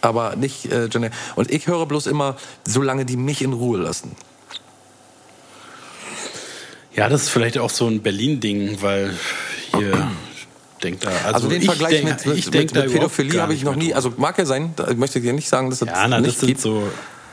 aber 0.00 0.36
nicht 0.36 0.72
äh, 0.72 0.88
Gender. 0.88 1.10
Und 1.34 1.50
ich 1.50 1.66
höre 1.66 1.84
bloß 1.84 2.06
immer, 2.06 2.36
solange 2.66 3.04
die 3.04 3.18
mich 3.18 3.42
in 3.42 3.52
Ruhe 3.52 3.78
lassen. 3.78 4.12
Ja, 6.94 7.10
das 7.10 7.24
ist 7.24 7.28
vielleicht 7.28 7.58
auch 7.58 7.68
so 7.68 7.86
ein 7.86 8.00
Berlin-Ding, 8.00 8.80
weil 8.80 9.14
hier 9.76 10.10
denkt 10.82 11.04
da. 11.04 11.10
Also, 11.10 11.24
Also, 11.34 11.48
den 11.48 11.60
ich 11.62 11.66
Vergleich 11.68 12.02
denk, 12.02 12.04
mit, 12.24 12.26
mit, 12.26 12.54
mit, 12.54 12.74
mit 12.74 12.92
Pädophilie 12.92 13.40
habe 13.40 13.54
ich 13.54 13.64
noch 13.64 13.76
nie. 13.76 13.94
Also 13.94 14.12
mag 14.16 14.36
ja 14.38 14.44
sein, 14.46 14.72
da 14.76 14.92
möchte 14.94 15.18
ich 15.18 15.24
dir 15.24 15.32
nicht 15.32 15.48
sagen, 15.48 15.70
dass 15.70 15.80
das 15.80 15.88
Ja, 15.88 16.06
na, 16.08 16.16
das 16.18 16.26
nicht 16.26 16.38
sind 16.40 16.46
gibt. 16.48 16.60
so 16.60 16.90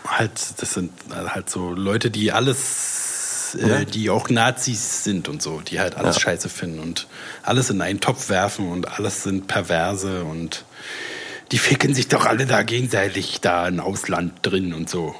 halt, 0.07 0.31
das 0.57 0.73
sind 0.73 0.91
halt 1.11 1.49
so 1.49 1.69
Leute, 1.71 2.11
die 2.11 2.31
alles, 2.31 3.55
äh, 3.59 3.85
die 3.85 4.09
auch 4.09 4.29
Nazis 4.29 5.03
sind 5.03 5.29
und 5.29 5.41
so, 5.41 5.61
die 5.61 5.79
halt 5.79 5.95
alles 5.95 6.15
Ja. 6.17 6.21
scheiße 6.21 6.49
finden 6.49 6.79
und 6.79 7.07
alles 7.43 7.69
in 7.69 7.81
einen 7.81 7.99
Topf 7.99 8.29
werfen 8.29 8.69
und 8.71 8.97
alles 8.99 9.23
sind 9.23 9.47
Perverse 9.47 10.23
und 10.23 10.65
die 11.51 11.57
ficken 11.59 11.93
sich 11.93 12.07
doch 12.07 12.25
alle 12.25 12.45
da 12.45 12.63
gegenseitig 12.63 13.39
da 13.41 13.67
im 13.67 13.79
Ausland 13.79 14.33
drin 14.41 14.73
und 14.73 14.89
so. 14.89 15.15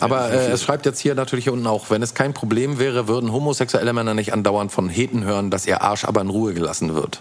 Aber 0.00 0.30
äh, 0.30 0.50
es 0.50 0.62
schreibt 0.62 0.86
jetzt 0.86 1.00
hier 1.00 1.14
natürlich 1.14 1.48
unten 1.48 1.66
auch, 1.66 1.90
wenn 1.90 2.02
es 2.02 2.14
kein 2.14 2.34
Problem 2.34 2.78
wäre, 2.78 3.08
würden 3.08 3.32
homosexuelle 3.32 3.92
Männer 3.92 4.14
nicht 4.14 4.32
andauernd 4.32 4.72
von 4.72 4.88
Heten 4.88 5.24
hören, 5.24 5.50
dass 5.50 5.66
ihr 5.66 5.82
Arsch 5.82 6.04
aber 6.04 6.20
in 6.20 6.30
Ruhe 6.30 6.54
gelassen 6.54 6.94
wird. 6.94 7.20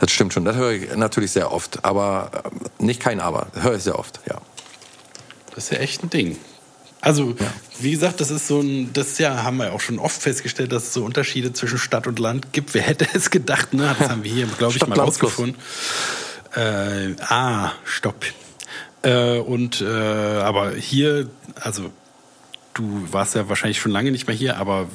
Das 0.00 0.10
stimmt 0.10 0.32
schon. 0.32 0.44
Das 0.44 0.56
höre 0.56 0.72
ich 0.72 0.96
natürlich 0.96 1.30
sehr 1.30 1.52
oft. 1.52 1.84
Aber 1.84 2.30
äh, 2.78 2.84
nicht 2.84 3.00
kein 3.00 3.20
Aber. 3.20 3.46
Das 3.54 3.64
höre 3.64 3.76
ich 3.76 3.82
sehr 3.82 3.98
oft, 3.98 4.20
ja. 4.28 4.38
Das 5.54 5.64
ist 5.64 5.70
ja 5.72 5.78
echt 5.78 6.02
ein 6.02 6.10
Ding. 6.10 6.36
Also, 7.00 7.34
wie 7.80 7.90
gesagt, 7.90 8.20
das 8.20 8.30
ist 8.30 8.46
so 8.46 8.60
ein, 8.60 8.92
das 8.92 9.18
ja, 9.18 9.42
haben 9.42 9.56
wir 9.56 9.72
auch 9.72 9.80
schon 9.80 9.98
oft 9.98 10.22
festgestellt, 10.22 10.70
dass 10.70 10.84
es 10.84 10.92
so 10.92 11.04
Unterschiede 11.04 11.52
zwischen 11.52 11.78
Stadt 11.78 12.06
und 12.06 12.20
Land 12.20 12.52
gibt. 12.52 12.74
Wer 12.74 12.82
hätte 12.82 13.08
es 13.12 13.30
gedacht, 13.30 13.74
ne? 13.74 13.94
Das 13.98 14.08
haben 14.08 14.22
wir 14.22 14.32
hier, 14.32 14.46
glaube 14.46 14.70
ich, 14.70 14.76
Stadt, 14.76 14.88
mal 14.88 15.00
rausgefunden. 15.00 15.60
Äh, 16.54 17.14
ah, 17.28 17.72
stopp. 17.84 18.24
Äh, 19.02 19.38
und 19.38 19.80
äh, 19.80 19.86
aber 19.86 20.72
hier, 20.72 21.28
also 21.56 21.90
du 22.74 23.06
warst 23.10 23.34
ja 23.34 23.48
wahrscheinlich 23.48 23.80
schon 23.80 23.92
lange 23.92 24.10
nicht 24.10 24.26
mehr 24.26 24.36
hier, 24.36 24.56
aber 24.58 24.88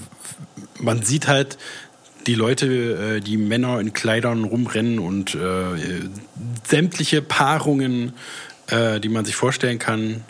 man 0.79 1.03
sieht 1.03 1.27
halt 1.27 1.57
die 2.25 2.35
Leute, 2.35 3.17
äh, 3.17 3.19
die 3.21 3.37
Männer 3.37 3.79
in 3.79 3.93
Kleidern 3.93 4.43
rumrennen 4.43 4.99
und 4.99 5.35
äh, 5.35 6.09
sämtliche 6.67 7.21
Paarungen, 7.21 8.13
äh, 8.67 8.99
die 8.99 9.09
man 9.09 9.25
sich 9.25 9.35
vorstellen 9.35 9.79
kann. 9.79 10.23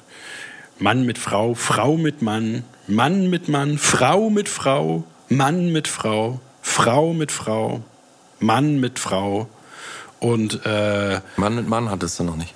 Mann 0.79 1.05
mit 1.05 1.17
Frau, 1.17 1.55
Frau 1.55 1.97
mit 1.97 2.21
Mann, 2.21 2.63
Mann 2.87 3.29
mit 3.29 3.49
Mann, 3.49 3.79
Frau 3.79 4.29
mit 4.29 4.47
Frau, 4.47 5.03
Mann 5.27 5.71
mit 5.71 5.87
Frau, 5.87 6.39
Frau 6.61 7.13
mit 7.13 7.31
Frau, 7.31 7.81
Mann 8.39 8.79
mit 8.79 8.99
Frau 8.99 9.49
und 10.19 10.65
äh, 10.65 11.19
Mann 11.37 11.55
mit 11.55 11.67
Mann 11.67 11.89
hattest 11.89 12.19
du 12.19 12.23
noch 12.23 12.35
nicht. 12.35 12.53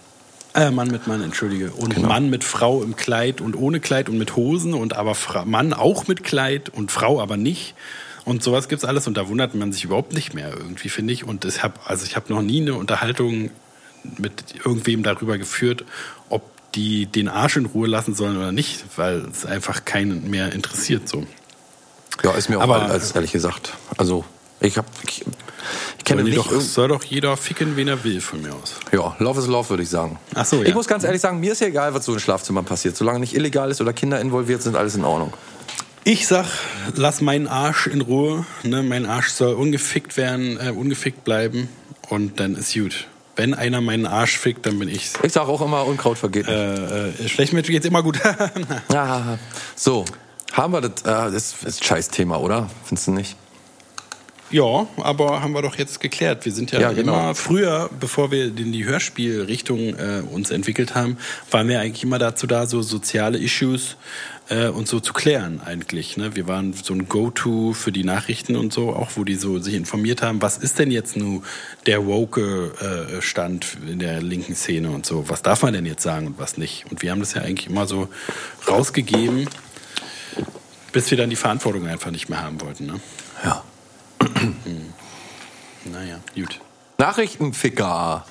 Äh, 0.54 0.70
Mann 0.72 0.90
mit 0.90 1.08
Mann, 1.08 1.22
entschuldige. 1.22 1.72
Und 1.72 1.96
Genau. 1.96 2.08
Mann 2.08 2.30
mit 2.30 2.44
Frau 2.44 2.82
im 2.84 2.96
Kleid 2.96 3.42
und 3.42 3.56
ohne 3.56 3.80
Kleid 3.80 4.10
und 4.10 4.18
mit 4.18 4.36
Hosen 4.36 4.74
und 4.74 4.96
aber 4.96 5.16
Fra 5.16 5.46
Mann 5.46 5.74
auch 5.74 6.08
mit 6.08 6.24
Kleid 6.24 6.70
und 6.70 6.92
Frau 6.92 7.22
aber 7.22 7.38
nicht. 7.38 7.74
Und 8.26 8.44
sowas 8.44 8.68
gibt's 8.70 8.86
alles 8.86 9.08
und 9.08 9.18
da 9.18 9.28
wundert 9.28 9.56
man 9.56 9.72
sich 9.74 9.84
überhaupt 9.86 10.14
nicht 10.14 10.34
mehr 10.34 10.52
irgendwie, 10.56 10.90
finde 10.90 11.14
ich. 11.14 11.24
Und 11.24 11.44
ich 11.46 11.64
hab, 11.64 11.90
also 11.90 12.06
ich 12.06 12.16
habe 12.16 12.32
noch 12.34 12.42
nie 12.42 12.62
eine 12.62 12.76
Unterhaltung 12.76 13.50
mit 14.18 14.34
irgendwem 14.64 15.04
darüber 15.04 15.38
geführt, 15.38 15.86
ob 16.30 16.44
die 16.76 17.06
den 17.08 17.28
Arsch 17.28 17.58
in 17.58 17.66
Ruhe 17.66 17.88
lassen 17.88 18.14
sollen 18.16 18.38
oder 18.38 18.52
nicht, 18.52 18.84
weil 18.96 19.26
es 19.32 19.46
einfach 19.46 19.86
keinen 19.86 20.30
mehr 20.30 20.54
interessiert 20.54 21.08
so. 21.10 21.26
Ja, 22.24 22.32
ist 22.34 22.50
mir 22.50 22.58
auch 22.60 22.64
Aber- 22.64 22.84
als 22.84 23.12
ehrlich 23.12 23.32
gesagt. 23.32 23.74
Also, 23.98 24.24
ich 24.60 24.78
habe 24.78 24.88
ich, 25.98 26.06
kenne 26.06 26.24
Soll, 26.24 26.34
doch, 26.34 26.62
soll 26.62 26.88
doch 26.88 27.04
jeder 27.04 27.38
ficken, 27.38 27.76
wen 27.76 27.88
er 27.88 28.04
will 28.04 28.22
von 28.22 28.42
mir 28.42 28.54
aus. 28.54 28.76
Ja, 28.92 29.16
Love 29.20 29.40
is 29.40 29.48
Love, 29.48 29.70
würde 29.70 29.84
ich 29.84 29.90
sagen. 29.90 30.20
Ach 30.36 30.46
so, 30.46 30.58
ja. 30.58 30.70
Ich 30.70 30.74
muss 30.74 30.88
ganz 30.88 31.04
ehrlich 31.04 31.22
sagen, 31.22 31.40
mir 31.40 31.52
ist 31.54 31.62
ja 31.62 31.68
egal, 31.68 31.94
was 31.94 32.06
so 32.06 32.14
in 32.14 32.20
Schlafzimmern 32.20 32.66
passiert. 32.66 32.96
Solange 32.96 33.20
nicht 33.20 33.36
illegal 33.36 33.72
ist 33.72 33.82
oder 33.82 33.94
Kinder 33.94 34.20
involviert 34.20 34.62
sind, 34.62 34.76
alles 34.76 34.96
in 34.96 35.06
Ordnung. 35.06 35.34
Ich 36.04 36.28
sag, 36.28 36.48
lass 36.96 37.22
meinen 37.22 37.48
Arsch 37.48 37.86
in 37.86 38.02
Ruhe. 38.02 38.46
Ne? 38.64 38.82
Mein 38.82 39.06
Arsch 39.06 39.30
soll 39.30 39.54
ungefickt 39.54 40.18
werden, 40.18 40.60
äh, 40.60 40.72
ungefickt 40.72 41.24
bleiben 41.24 41.70
und 42.10 42.40
dann 42.40 42.56
ist 42.56 42.74
gut. 42.74 43.08
Wenn 43.36 43.54
einer 43.54 43.82
meinen 43.82 44.06
Arsch 44.06 44.38
fickt, 44.38 44.66
dann 44.66 44.80
bin 44.80 44.90
ich's. 44.90 45.14
Ich 45.24 45.32
sage 45.32 45.48
auch 45.48 45.62
immer, 45.62 45.86
Unkraut 45.86 46.18
vergeht. 46.18 46.48
Äh, 46.48 47.10
äh, 47.10 47.30
schlecht 47.30 47.54
mit 47.54 47.68
geht's 47.68 47.86
immer 47.86 48.04
gut. 48.04 48.20
Ah, 48.94 49.38
so, 49.76 50.06
haben 50.52 50.74
wir 50.74 50.82
das, 50.82 51.02
äh, 51.04 51.32
das 51.32 51.54
ist 51.64 51.82
ein 51.82 51.84
scheiß 51.84 52.10
Thema, 52.10 52.40
oder? 52.40 52.70
Findest 52.84 53.08
du 53.08 53.12
nicht? 53.12 53.38
Ja, 54.52 54.88
aber 54.98 55.42
haben 55.42 55.54
wir 55.54 55.62
doch 55.62 55.76
jetzt 55.78 56.00
geklärt. 56.00 56.46
Wir 56.46 56.52
sind 56.52 56.72
ja, 56.72 56.80
Ja, 56.80 56.92
genau. 56.92 57.14
immer 57.14 57.36
früher, 57.36 57.90
bevor 58.00 58.32
wir 58.32 58.46
in 58.46 58.72
die 58.72 58.86
Hörspielrichtung 58.86 59.96
äh, 59.96 60.22
uns 60.30 60.52
entwickelt 60.52 60.96
haben, 60.96 61.18
waren 61.50 61.68
wir 61.68 61.80
eigentlich 61.80 62.04
immer 62.04 62.20
dazu 62.20 62.48
da, 62.48 62.66
so 62.66 62.82
soziale 62.82 63.38
Issues 63.38 63.96
äh, 64.50 64.68
und 64.68 64.88
so 64.88 65.00
zu 65.00 65.14
klären 65.14 65.62
eigentlich. 65.64 66.18
Ne? 66.18 66.36
Wir 66.36 66.48
waren 66.48 66.74
so 66.74 66.94
ein 66.94 67.08
Go-To 67.08 67.74
für 67.74 67.92
die 67.92 68.04
Nachrichten 68.04 68.56
und 68.56 68.74
so, 68.74 68.94
auch 68.94 69.12
wo 69.16 69.24
die 69.24 69.36
so 69.36 69.60
sich 69.60 69.74
informiert 69.74 70.22
haben, 70.22 70.42
was 70.42 70.58
ist 70.58 70.78
denn 70.78 70.92
jetzt 70.92 71.16
nun 71.16 71.44
der 71.86 72.06
woke 72.06 72.74
äh, 73.18 73.22
Stand 73.22 73.78
in 73.90 74.00
der 74.00 74.22
linken 74.22 74.56
Szene 74.56 74.92
und 74.92 75.06
so, 75.06 75.30
was 75.30 75.42
darf 75.42 75.64
man 75.64 75.74
denn 75.74 75.86
jetzt 75.86 76.04
sagen 76.04 76.28
und 76.28 76.40
was 76.40 76.58
nicht. 76.58 76.86
Und 76.92 77.02
wir 77.02 77.12
haben 77.12 77.20
das 77.20 77.34
ja 77.34 77.42
eigentlich 77.42 77.68
immer 77.68 77.88
so 77.88 78.10
rausgegeben, 78.68 79.48
bis 80.92 81.10
wir 81.10 81.18
dann 81.18 81.30
die 81.30 81.36
Verantwortung 81.38 81.88
einfach 81.88 82.12
nicht 82.12 82.30
mehr 82.30 82.44
haben 82.44 82.60
wollten. 82.62 82.86
Ne? 82.86 83.00
Ja. 83.44 83.64
Naja, 85.86 86.20
gut. 86.36 86.60
Nachrichtenficker. 86.98 88.26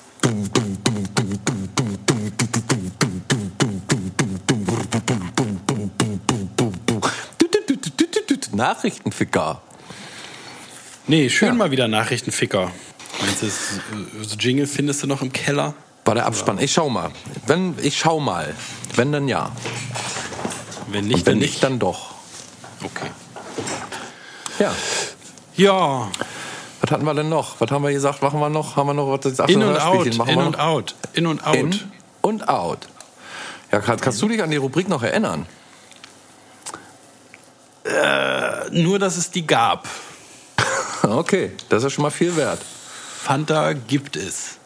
Nachrichtenficker. 8.53 9.61
Nee, 11.07 11.29
schön 11.29 11.49
Ja. 11.49 11.53
mal 11.55 11.71
wieder 11.71 11.87
Nachrichtenficker. 11.87 12.71
Meinst 13.19 13.41
du, 13.41 13.45
das, 13.45 13.55
äh, 13.55 14.23
das 14.23 14.37
Jingle 14.39 14.67
findest 14.67 15.03
du 15.03 15.07
noch 15.07 15.21
im 15.21 15.31
Keller? 15.31 15.73
War 16.05 16.15
der 16.15 16.25
Abspann. 16.25 16.59
Ich 16.59 16.71
schau 16.73 16.89
mal. 16.89 17.11
Wenn, 17.45 17.75
ich 17.81 17.97
schau 17.97 18.19
mal. 18.19 18.53
Wenn, 18.95 19.11
dann 19.11 19.27
ja. 19.27 19.51
Wenn 20.87 21.05
nicht, 21.07 21.17
Und 21.17 21.25
wenn 21.25 21.33
dann 21.33 21.39
nicht, 21.39 21.51
nicht. 21.53 21.63
dann 21.63 21.79
doch. 21.79 22.11
Okay. 22.83 23.09
Ja. 24.59 24.73
Ja, 25.61 26.09
Was 26.81 26.91
hatten 26.91 27.05
wir 27.05 27.13
denn 27.13 27.29
noch? 27.29 27.61
Was 27.61 27.69
haben 27.69 27.83
wir 27.83 27.91
gesagt? 27.91 28.23
Machen 28.23 28.39
wir 28.39 28.49
noch? 28.49 28.75
Haben 28.75 28.87
wir 28.87 28.93
noch 28.95 29.07
was? 29.07 29.39
Ach 29.39 29.47
in 29.47 29.61
und 29.61 29.79
out, 29.79 30.07
in 30.07 30.19
und 30.19 30.59
out, 30.59 30.95
in 31.13 31.27
und 31.27 31.45
out. 31.45 31.55
In 31.55 31.79
und 32.21 32.49
out. 32.49 32.87
Ja, 33.71 33.79
kann, 33.79 33.99
kannst 33.99 34.19
du 34.21 34.27
dich 34.27 34.41
an 34.41 34.49
die 34.49 34.57
Rubrik 34.57 34.89
noch 34.89 35.03
erinnern? 35.03 35.45
Nur, 38.71 38.97
dass 38.99 39.17
es 39.17 39.31
die 39.31 39.45
gab. 39.45 39.87
Okay, 41.03 41.51
das 41.67 41.83
ist 41.83 41.93
schon 41.93 42.03
mal 42.03 42.11
viel 42.11 42.35
wert. 42.37 42.61
Fanta 42.61 43.73
gibt 43.73 44.15
es. 44.15 44.59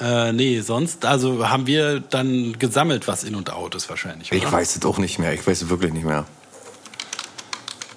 Äh, 0.00 0.32
nee, 0.32 0.60
sonst, 0.60 1.04
also 1.04 1.48
haben 1.48 1.66
wir 1.66 1.98
dann 1.98 2.56
gesammelt, 2.56 3.08
was 3.08 3.24
in 3.24 3.34
und 3.34 3.50
out 3.52 3.74
ist 3.74 3.90
wahrscheinlich. 3.90 4.30
Oder? 4.30 4.38
Ich 4.38 4.50
weiß 4.50 4.76
es 4.76 4.84
auch 4.84 4.98
nicht 4.98 5.18
mehr. 5.18 5.34
Ich 5.34 5.44
weiß 5.44 5.62
es 5.62 5.68
wirklich 5.68 5.92
nicht 5.92 6.04
mehr. 6.04 6.24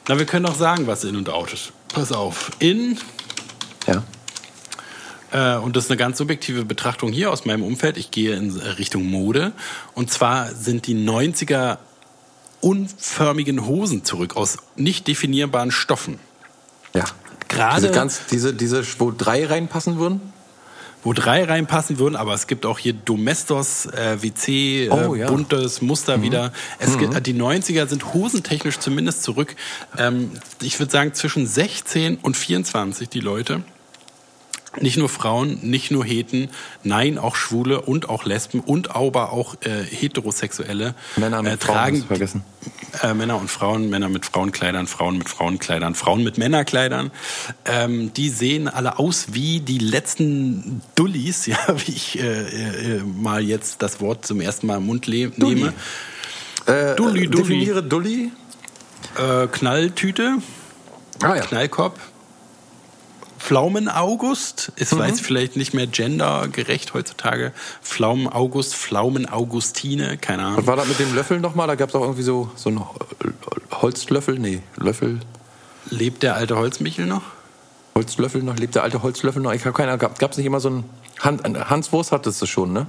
Na, 0.08 0.18
wir 0.20 0.26
können 0.26 0.45
doch 0.45 0.56
sagen, 0.56 0.88
was 0.88 1.04
in 1.04 1.16
und 1.16 1.30
out 1.30 1.54
ist. 1.54 1.72
Pass 1.89 2.12
auf. 2.12 2.51
In, 2.60 2.97
Ja. 3.88 4.04
äh, 5.32 5.58
und 5.60 5.76
das 5.76 5.86
ist 5.86 5.91
eine 5.91 5.97
ganz 5.97 6.18
subjektive 6.18 6.66
Betrachtung 6.66 7.12
hier 7.12 7.32
aus 7.32 7.45
meinem 7.45 7.64
Umfeld. 7.64 7.97
Ich 7.97 8.12
gehe 8.12 8.36
in 8.36 8.51
Richtung 8.51 9.06
Mode. 9.06 9.54
Und 9.93 10.12
zwar 10.12 10.54
sind 10.54 10.88
die 10.88 10.95
90er 10.95 11.78
unförmigen 12.62 13.66
Hosen 13.66 14.04
zurück 14.04 14.36
aus 14.36 14.58
nicht 14.76 15.08
definierbaren 15.08 15.72
Stoffen. 15.72 16.20
Ja. 16.93 17.06
Gerade- 17.47 17.82
Diese, 17.82 17.93
ganz, 17.93 18.22
diese, 18.32 18.54
diese, 18.54 18.84
wo 18.99 19.12
drei 19.12 19.45
reinpassen 19.45 19.99
würden? 19.99 20.33
Wo 21.04 21.14
drei 21.14 21.43
reinpassen 21.43 21.99
würden, 21.99 22.16
aber 22.16 22.34
es 22.34 22.47
gibt 22.47 22.66
auch 22.66 22.80
hier 22.80 22.93
Domestos, 22.93 23.86
äh, 23.88 24.22
WC, 24.22 24.86
äh, 24.86 24.89
Oh, 24.89 25.16
ja. 25.16 25.28
buntes 25.28 25.82
Muster 25.82 26.22
wieder. 26.22 26.51
Es 26.80 26.97
gibt, 26.97 27.14
äh, 27.14 27.22
die 27.22 27.34
90er 27.34 27.88
sind 27.88 28.14
hosentechnisch 28.14 28.80
zumindest 28.80 29.24
zurück. 29.24 29.56
Ähm, 29.97 30.32
ich 30.62 30.80
würde 30.80 30.91
sagen 30.91 31.14
zwischen 31.14 31.45
16 31.47 32.18
und 32.22 32.38
24 32.38 33.10
die 33.10 33.20
Leute. 33.20 33.64
Nicht 34.82 34.98
nur 34.98 35.08
Frauen, 35.10 35.60
nicht 35.62 35.92
nur 35.92 36.04
Heten, 36.04 36.50
nein, 36.84 37.20
auch 37.20 37.36
Schwule 37.36 37.82
und 37.82 38.10
auch 38.10 38.26
Lesben 38.26 38.60
und 38.60 38.96
aber 38.96 39.32
auch 39.32 39.56
äh, 39.62 39.84
Heterosexuelle 39.84 40.96
Männer 41.16 41.44
mit 41.44 41.54
äh, 41.54 41.58
Frauen, 41.58 41.76
tragen 41.76 42.00
du 42.02 42.08
vergessen. 42.08 42.44
äh, 43.04 43.14
Männer 43.14 43.40
und 43.40 43.52
Frauen, 43.52 43.90
Männer 43.90 44.10
mit 44.10 44.26
Frauenkleidern, 44.26 44.88
Frauen 44.88 45.20
mit 45.20 45.30
Frauenkleidern, 45.30 45.94
Frauen 45.94 46.24
mit 46.24 46.38
Männerkleidern. 46.40 47.12
Ähm, 47.66 48.14
die 48.14 48.30
sehen 48.30 48.68
alle 48.68 48.98
aus 48.98 49.28
wie 49.34 49.60
die 49.60 49.78
letzten 49.78 50.82
Dullis, 50.96 51.46
ja, 51.46 51.58
wie 51.86 51.92
ich 51.92 52.20
äh, 52.20 52.98
äh, 52.98 53.04
mal 53.04 53.44
jetzt 53.44 53.82
das 53.84 54.02
Wort 54.02 54.26
zum 54.26 54.42
ersten 54.42 54.66
Mal 54.68 54.78
im 54.78 54.88
Mund 54.88 55.06
Dulli. 55.06 55.30
nehme. 55.38 55.74
Äh, 56.66 56.96
Dulli, 56.96 57.26
äh, 57.26 57.28
Dulli. 57.28 57.28
Definiere 57.30 57.84
Dulli. 57.84 58.32
Äh, 59.18 59.48
Knalltüte, 59.48 60.38
Ah 61.22 61.36
ja. 61.36 61.42
Knallkorb. 61.44 62.00
Pflaumen-August, 63.44 64.72
ist 64.78 64.98
weiß 64.98 65.20
vielleicht 65.20 65.58
nicht 65.58 65.74
mehr 65.74 65.86
gendergerecht 65.86 66.94
heutzutage. 66.94 67.52
Pflaumen-August, 67.82 68.74
Pflaumen-Augustine, 68.74 70.18
keine 70.18 70.44
Ahnung. 70.44 70.58
Was 70.60 70.68
war 70.68 70.78
das 70.78 70.88
mit 70.88 71.00
dem 71.00 71.14
Löffel 71.14 71.41
nochmal? 71.41 71.68
Da 71.68 71.76
gab 71.76 71.89
es 71.89 71.96
auch 71.96 72.02
irgendwie 72.04 72.24
so, 72.24 72.50
so 72.56 72.70
einen 72.70 72.82
Holzlöffel. 73.70 74.39
Nee, 74.39 74.62
Löffel. 74.78 75.20
Lebt 75.89 76.24
der 76.24 76.36
alte 76.36 76.56
Holzmichel 76.56 77.06
noch? 77.06 77.24
Holzlöffel 77.96 78.41
noch? 78.44 78.56
Lebt 78.56 78.76
der 78.76 78.84
alte 78.84 79.04
Holzlöffel 79.04 79.41
noch? 79.41 79.52
Ich 79.52 79.66
habe 79.66 79.76
keine 79.76 79.91
Ahnung. 79.91 80.10
Gab 80.18 80.32
es 80.32 80.38
nicht 80.38 80.46
immer 80.46 80.62
so 80.62 80.70
einen. 80.70 80.89
Han, 81.20 81.41
Hanswurst 81.70 82.14
hattest 82.14 82.41
du 82.41 82.46
schon, 82.46 82.72
ne? 82.72 82.88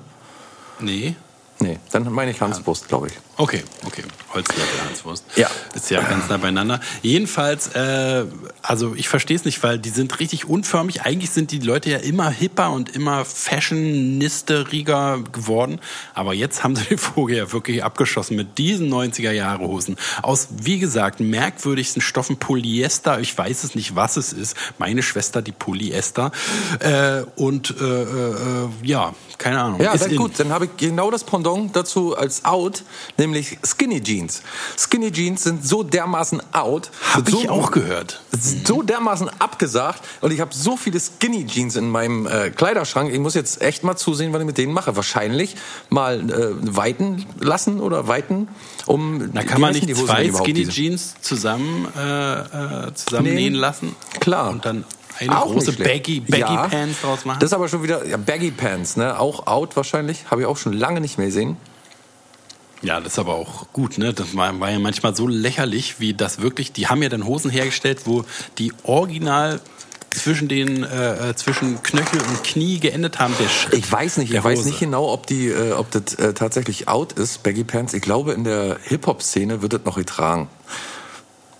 Nee. 0.78 1.16
Nee, 1.64 1.78
dann 1.92 2.12
meine 2.12 2.30
ich 2.30 2.42
Hanswurst, 2.42 2.88
glaube 2.88 3.06
ich. 3.06 3.14
Okay, 3.38 3.64
okay. 3.86 4.02
Holzlöffel 4.34 4.86
Hanswurst. 4.86 5.24
Ja. 5.34 5.48
Ist 5.74 5.90
ja 5.90 6.02
ganz 6.02 6.28
nah 6.28 6.36
beieinander. 6.36 6.78
Jedenfalls, 7.00 7.68
äh, 7.68 8.26
also 8.60 8.94
ich 8.94 9.08
verstehe 9.08 9.36
es 9.36 9.46
nicht, 9.46 9.62
weil 9.62 9.78
die 9.78 9.88
sind 9.88 10.20
richtig 10.20 10.44
unförmig. 10.44 11.02
Eigentlich 11.02 11.30
sind 11.30 11.52
die 11.52 11.60
Leute 11.60 11.88
ja 11.88 11.96
immer 11.96 12.28
hipper 12.28 12.70
und 12.70 12.90
immer 12.94 13.24
fashionisteriger 13.24 15.20
geworden. 15.32 15.80
Aber 16.12 16.34
jetzt 16.34 16.64
haben 16.64 16.76
sie 16.76 16.84
den 16.84 16.98
Vogel 16.98 17.38
ja 17.38 17.50
wirklich 17.50 17.82
abgeschossen 17.82 18.36
mit 18.36 18.58
diesen 18.58 18.92
90er-Jahre-Hosen. 18.92 19.96
Aus, 20.20 20.48
wie 20.60 20.78
gesagt, 20.78 21.20
merkwürdigsten 21.20 22.02
Stoffen 22.02 22.36
Polyester. 22.36 23.20
Ich 23.20 23.36
weiß 23.38 23.64
es 23.64 23.74
nicht, 23.74 23.96
was 23.96 24.18
es 24.18 24.34
ist. 24.34 24.54
Meine 24.76 25.02
Schwester, 25.02 25.40
die 25.40 25.52
Polyester. 25.52 26.30
Äh, 26.80 27.22
und 27.36 27.74
äh, 27.80 28.02
äh, 28.02 28.68
ja, 28.82 29.14
keine 29.39 29.61
Ahnung. 29.61 29.80
Ja, 29.80 29.93
Ist 29.93 30.05
dann 30.05 30.12
in. 30.12 30.16
gut, 30.16 30.32
dann 30.39 30.51
habe 30.51 30.66
ich 30.66 30.76
genau 30.76 31.11
das 31.11 31.24
Pendant 31.24 31.74
dazu 31.74 32.16
als 32.16 32.45
out, 32.45 32.82
nämlich 33.18 33.59
Skinny 33.64 34.03
Jeans. 34.03 34.43
Skinny 34.78 35.11
Jeans 35.12 35.43
sind 35.43 35.66
so 35.66 35.82
dermaßen 35.82 36.43
out. 36.53 36.91
Hab 37.12 37.28
so, 37.28 37.39
ich 37.39 37.49
auch 37.49 37.70
gehört. 37.70 38.22
So 38.64 38.82
dermaßen 38.82 39.28
abgesagt 39.39 40.03
und 40.20 40.32
ich 40.32 40.41
habe 40.41 40.55
so 40.55 40.76
viele 40.76 40.99
Skinny 41.01 41.47
Jeans 41.47 41.76
in 41.76 41.91
meinem 41.91 42.26
äh, 42.26 42.51
Kleiderschrank. 42.51 43.12
Ich 43.12 43.18
muss 43.18 43.35
jetzt 43.35 43.62
echt 43.62 43.85
mal 43.85 43.97
zusehen, 43.97 44.32
was 44.32 44.41
ich 44.41 44.47
mit 44.47 44.59
denen 44.59 44.72
mache. 44.72 44.97
Wahrscheinlich 44.97 45.57
mal 45.91 46.20
äh, 46.30 46.76
weiten 46.76 47.26
lassen 47.41 47.80
oder 47.80 48.09
weiten, 48.09 48.49
um 48.87 49.30
Na, 49.32 49.43
wie 49.43 49.47
kann 49.47 49.61
man 49.61 49.72
nicht 49.72 49.89
die 49.89 49.95
Hosen 49.95 50.07
zwei 50.07 50.32
Skinny? 50.32 50.66
Jeans 50.68 51.14
zusammen, 51.20 51.89
äh, 51.97 52.89
äh, 52.89 52.95
zusammennähen 52.95 53.55
lassen? 53.55 53.95
klar. 54.20 54.51
Und 54.51 54.64
dann 54.64 54.85
eine 55.28 55.42
Auch 55.42 55.52
große. 55.52 55.72
Baggy, 55.72 56.20
Baggy 56.20 56.40
Ja. 56.40 56.68
Pants 56.68 57.00
draus 57.02 57.24
machen? 57.24 57.38
Das 57.40 57.50
ist 57.50 57.54
aber 57.54 57.68
schon 57.68 57.82
wieder 57.82 58.04
ja, 58.06 58.16
Baggy 58.16 58.50
Pants, 58.50 58.96
ne? 58.96 59.18
Auch 59.18 59.46
out 59.46 59.76
wahrscheinlich. 59.76 60.30
Habe 60.30 60.42
ich 60.42 60.46
auch 60.46 60.56
schon 60.56 60.72
lange 60.72 61.00
nicht 61.00 61.18
mehr 61.18 61.26
gesehen. 61.28 61.56
ja, 62.82 63.00
das 63.00 63.14
ist 63.14 63.18
aber 63.18 63.34
auch 63.34 63.72
gut, 63.72 63.98
ne? 63.98 64.12
Das 64.12 64.36
war, 64.36 64.58
war 64.60 64.70
ja 64.70 64.78
manchmal 64.78 65.14
so 65.16 65.26
lächerlich, 65.26 66.00
wie 66.00 66.14
das 66.14 66.40
wirklich, 66.42 66.72
die 66.72 66.86
haben 66.88 67.02
ja 67.02 67.08
dann 67.08 67.24
Hosen 67.26 67.50
hergestellt, 67.50 68.02
wo 68.04 68.24
die 68.58 68.72
original 68.82 69.60
zwischen 70.10 70.46
den 70.48 70.84
äh, 70.84 71.30
äh, 71.30 71.34
zwischen 71.34 71.82
Knöchel 71.82 72.20
und 72.20 72.44
Knie 72.44 72.78
geendet 72.78 73.18
haben, 73.18 73.34
der 73.40 73.48
Schritt. 73.48 73.74
Ich 73.74 73.90
weiß 73.90 74.18
nicht, 74.18 74.26
ich 74.26 74.32
der 74.32 74.44
weiß 74.44 74.60
Hose. 74.60 74.68
nicht 74.68 74.78
genau, 74.80 75.12
ob 75.12 75.26
die, 75.26 75.48
äh, 75.48 75.72
ob 75.72 75.90
das 75.90 76.14
äh, 76.14 76.34
tatsächlich 76.34 76.86
out 76.86 77.14
ist, 77.14 77.42
Baggy 77.42 77.64
Pants. 77.64 77.94
Ich 77.94 78.02
glaube, 78.02 78.32
in 78.32 78.44
der 78.44 78.76
Hip-Hop-Szene 78.84 79.60
wird 79.62 79.72
das 79.72 79.84
noch 79.84 79.96
getragen. 79.96 80.48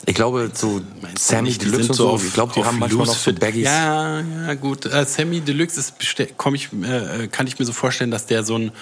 Ich 0.07 0.15
glaube, 0.15 0.51
so 0.53 0.81
Sammy 1.19 1.49
nicht, 1.49 1.63
Deluxe 1.63 1.89
und 1.89 1.95
so, 1.95 2.21
ich 2.25 2.35
glaube, 2.35 2.53
die 2.55 2.65
haben 2.65 2.79
manchmal 2.79 3.07
noch 3.07 3.15
so. 3.17 3.33
Baggies. 3.33 3.65
Ja, 3.65 4.21
ja, 4.21 4.55
gut. 4.55 4.85
Äh, 4.87 5.05
Sammy 5.07 5.41
Deluxe 5.41 5.81
ist, 5.81 5.95
komm 6.37 6.55
ich, 6.55 6.69
äh, 6.73 7.29
kann 7.29 7.47
ich 7.47 7.59
mir 7.59 7.65
so 7.65 7.73
vorstellen, 7.73 8.11
dass 8.11 8.27
der 8.27 8.45
so 8.45 8.57
ein, 8.59 8.73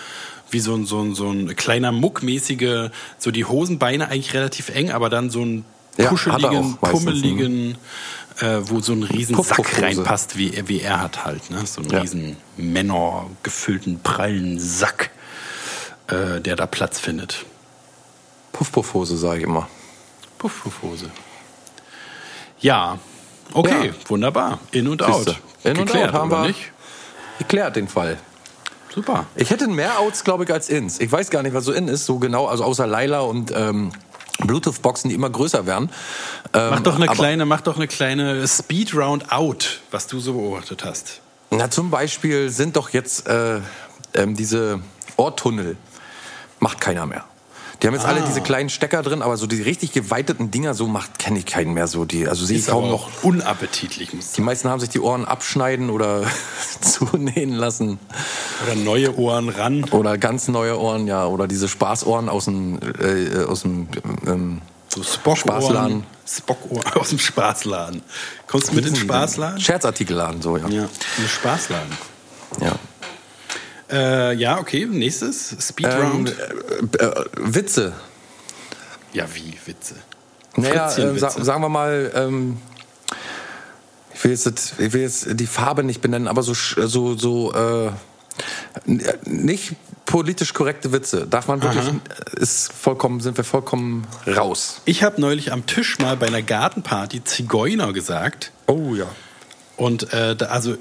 wie 0.50 0.58
so 0.60 0.74
ein, 0.74 0.84
so 0.84 1.00
ein, 1.00 1.14
so 1.14 1.30
ein 1.30 1.54
kleiner 1.54 1.92
muckmäßige, 1.92 2.90
so 3.18 3.30
die 3.30 3.44
Hosenbeine 3.44 4.08
eigentlich 4.08 4.34
relativ 4.34 4.68
eng, 4.70 4.90
aber 4.90 5.10
dann 5.10 5.30
so 5.30 5.44
ein 5.44 5.64
Ja, 5.96 6.08
kuscheligen, 6.08 6.46
auch 6.76 6.82
meistens, 6.82 7.04
pummeligen, 7.04 7.78
äh, 8.40 8.58
wo 8.62 8.80
so 8.80 8.92
ein 8.92 9.02
riesen 9.04 9.40
Sack 9.42 9.80
reinpasst, 9.80 10.36
wie, 10.36 10.52
er- 10.54 10.68
wie 10.68 10.80
er 10.80 11.00
hat 11.00 11.24
halt, 11.24 11.50
ne? 11.50 11.64
So 11.66 11.82
einen 11.82 11.90
Ja. 11.90 12.00
riesen 12.00 12.36
Männer 12.56 13.26
gefüllten, 13.44 14.00
prallen 14.00 14.58
Sack, 14.58 15.10
äh, 16.08 16.40
der 16.40 16.56
da 16.56 16.66
Platz 16.66 16.98
findet. 16.98 17.44
Puff-Puff-Hose, 18.52 19.16
sage 19.16 19.38
ich 19.40 19.44
immer. 19.44 19.68
Puff-Puff-Hose. 20.43 21.09
Ja, 22.59 22.99
okay, 23.55 23.86
Ja. 23.88 23.93
wunderbar. 24.09 24.59
In 24.72 24.88
und 24.88 25.01
Siehste. 25.05 25.30
out. 25.32 25.36
In 25.64 25.78
und 25.78 25.95
out 25.95 26.12
haben 26.12 26.30
wir. 26.32 26.43
nicht? 26.49 26.72
Geklärt 27.38 27.76
den 27.76 27.86
Fall. 27.86 28.18
Super. 28.93 29.26
Ich 29.36 29.51
hätte 29.51 29.68
mehr 29.68 30.01
Outs, 30.01 30.24
glaube 30.24 30.43
ich, 30.45 30.53
als 30.53 30.68
Ins. 30.68 31.01
Ich 31.01 31.11
weiß 31.11 31.30
gar 31.30 31.43
nicht, 31.45 31.55
was 31.55 31.64
so 31.64 31.72
in 31.72 31.86
ist, 31.88 32.05
so 32.07 32.18
genau, 32.18 32.47
also 32.47 32.64
außer 32.64 32.86
Laila 32.88 33.20
und 33.20 33.53
ähm, 33.55 33.93
Bluetooth-Boxen, 34.40 35.09
die 35.11 35.14
immer 35.14 35.30
größer 35.30 35.64
werden. 35.66 35.90
Ähm, 36.53 36.70
Mach 36.70 36.80
doch 36.80 36.97
eine 36.97 37.07
kleine, 37.07 37.47
mach 37.47 37.61
doch 37.61 37.76
eine 37.76 37.86
kleine 37.86 38.47
Speed 38.49 38.95
Round 38.95 39.30
Out, 39.32 39.80
was 39.93 40.09
du 40.09 40.18
so 40.18 40.32
beobachtet 40.34 40.84
hast. 40.84 41.20
Na, 41.51 41.70
zum 41.70 41.90
Beispiel 41.90 42.51
sind 42.51 42.74
doch 42.76 42.90
jetzt 42.90 43.28
äh, 43.28 43.61
ähm, 44.14 44.34
diese 44.36 44.80
Ohrtunnel. 45.16 45.76
Macht 46.59 46.80
keiner 46.80 47.07
mehr. 47.07 47.24
Die 47.82 47.88
haben 47.88 47.94
jetzt 47.94 48.04
Ah. 48.06 48.10
alle 48.10 48.22
diese 48.22 48.40
kleinen 48.40 48.68
Stecker 48.68 49.02
drin, 49.02 49.22
aber 49.22 49.36
so 49.36 49.46
die 49.48 49.60
richtig 49.60 49.92
geweiteten 49.92 50.52
Dinger, 50.52 50.72
so 50.74 50.86
macht 50.86 51.18
kenne 51.18 51.40
ich 51.40 51.46
keinen 51.46 51.74
mehr 51.74 51.88
so. 51.88 52.04
Die, 52.04 52.28
also 52.28 52.44
sehe 52.46 52.58
ich 52.58 52.66
kaum 52.68 52.88
noch. 52.88 53.08
unappetitlich, 53.24 54.10
Die 54.36 54.40
meisten 54.40 54.68
haben 54.68 54.78
sich 54.78 54.88
die 54.90 55.00
Ohren 55.00 55.24
abschneiden 55.24 55.90
oder 55.90 56.22
zunähen 56.80 57.52
lassen. 57.54 57.98
Oder 58.64 58.76
neue 58.76 59.18
Ohren 59.18 59.48
ran. 59.48 59.84
Oder 59.90 60.16
ganz 60.16 60.46
neue 60.48 60.78
Ohren, 60.78 61.08
ja. 61.08 61.26
Oder 61.26 61.48
diese 61.48 61.66
Spaßohren 61.68 62.28
aus 62.28 62.44
dem, 62.44 62.78
äh, 63.00 63.44
aus 63.44 63.62
dem 63.62 63.88
ähm, 64.26 64.62
So 64.88 65.02
Spockohren. 65.02 65.36
Spaßladen. 65.40 66.04
Spockohren 66.24 66.92
aus 66.94 67.08
dem 67.08 67.18
Spaßladen. 67.18 68.02
Kommst 68.46 68.68
du 68.70 68.74
mit 68.74 68.86
in 68.86 68.94
den 68.94 69.02
Spaßladen? 69.02 69.60
Scherzartikelladen, 69.60 70.40
so, 70.40 70.56
ja. 70.56 70.68
Ja, 70.68 70.82
in 70.82 70.88
den 71.18 71.28
Spaßladen. 71.28 71.92
ja. 72.60 72.72
Äh, 73.93 74.34
ja, 74.34 74.59
okay, 74.59 74.86
nächstes. 74.86 75.55
Speed 75.61 75.86
Ähm, 75.86 76.26
äh, 76.26 77.05
äh, 77.05 77.24
Witze. 77.36 77.93
Ja, 79.12 79.26
wie 79.34 79.55
Witze. 79.66 79.97
Naja, 80.57 80.86
äh, 80.86 80.90
Fritzchenwitze. 80.90 81.20
sa 81.20 81.45
sagen 81.45 81.62
wir 81.62 81.68
mal, 81.68 82.11
ähm, 82.14 82.57
ich 84.14 84.24
will, 84.24 84.30
jetzt, 84.30 84.74
ich 84.78 84.93
will 84.93 85.03
jetzt 85.03 85.28
die 85.40 85.47
Farbe 85.47 85.84
nicht 85.84 86.01
benennen, 86.01 86.28
aber 86.28 86.43
so, 86.43 86.55
so, 86.55 87.16
so 87.16 87.53
äh, 87.53 87.90
nicht 89.24 89.76
politisch 90.07 90.55
korrekte 90.55 90.93
Witze. 90.93 91.26
Darf 91.26 91.49
man 91.49 91.62
wirklich, 91.62 91.84
ist 92.32 92.72
vollkommen, 92.72 93.20
sind 93.20 93.36
wir 93.36 93.45
vollkommen 93.45 94.07
raus. 94.26 94.80
Ich 94.84 95.03
habe 95.03 95.20
neulich 95.20 95.53
am 95.53 95.66
Tisch 95.66 95.99
mal 95.99 96.16
bei 96.16 96.26
einer 96.26 96.43
Gartenparty 96.43 97.24
Zigeuner 97.24 97.93
gesagt. 97.93 98.53
Oh 98.66 98.95
ja. 98.95 99.07
Und 99.76 100.12
äh, 100.12 100.36
da, 100.36 100.47
also 100.47 100.76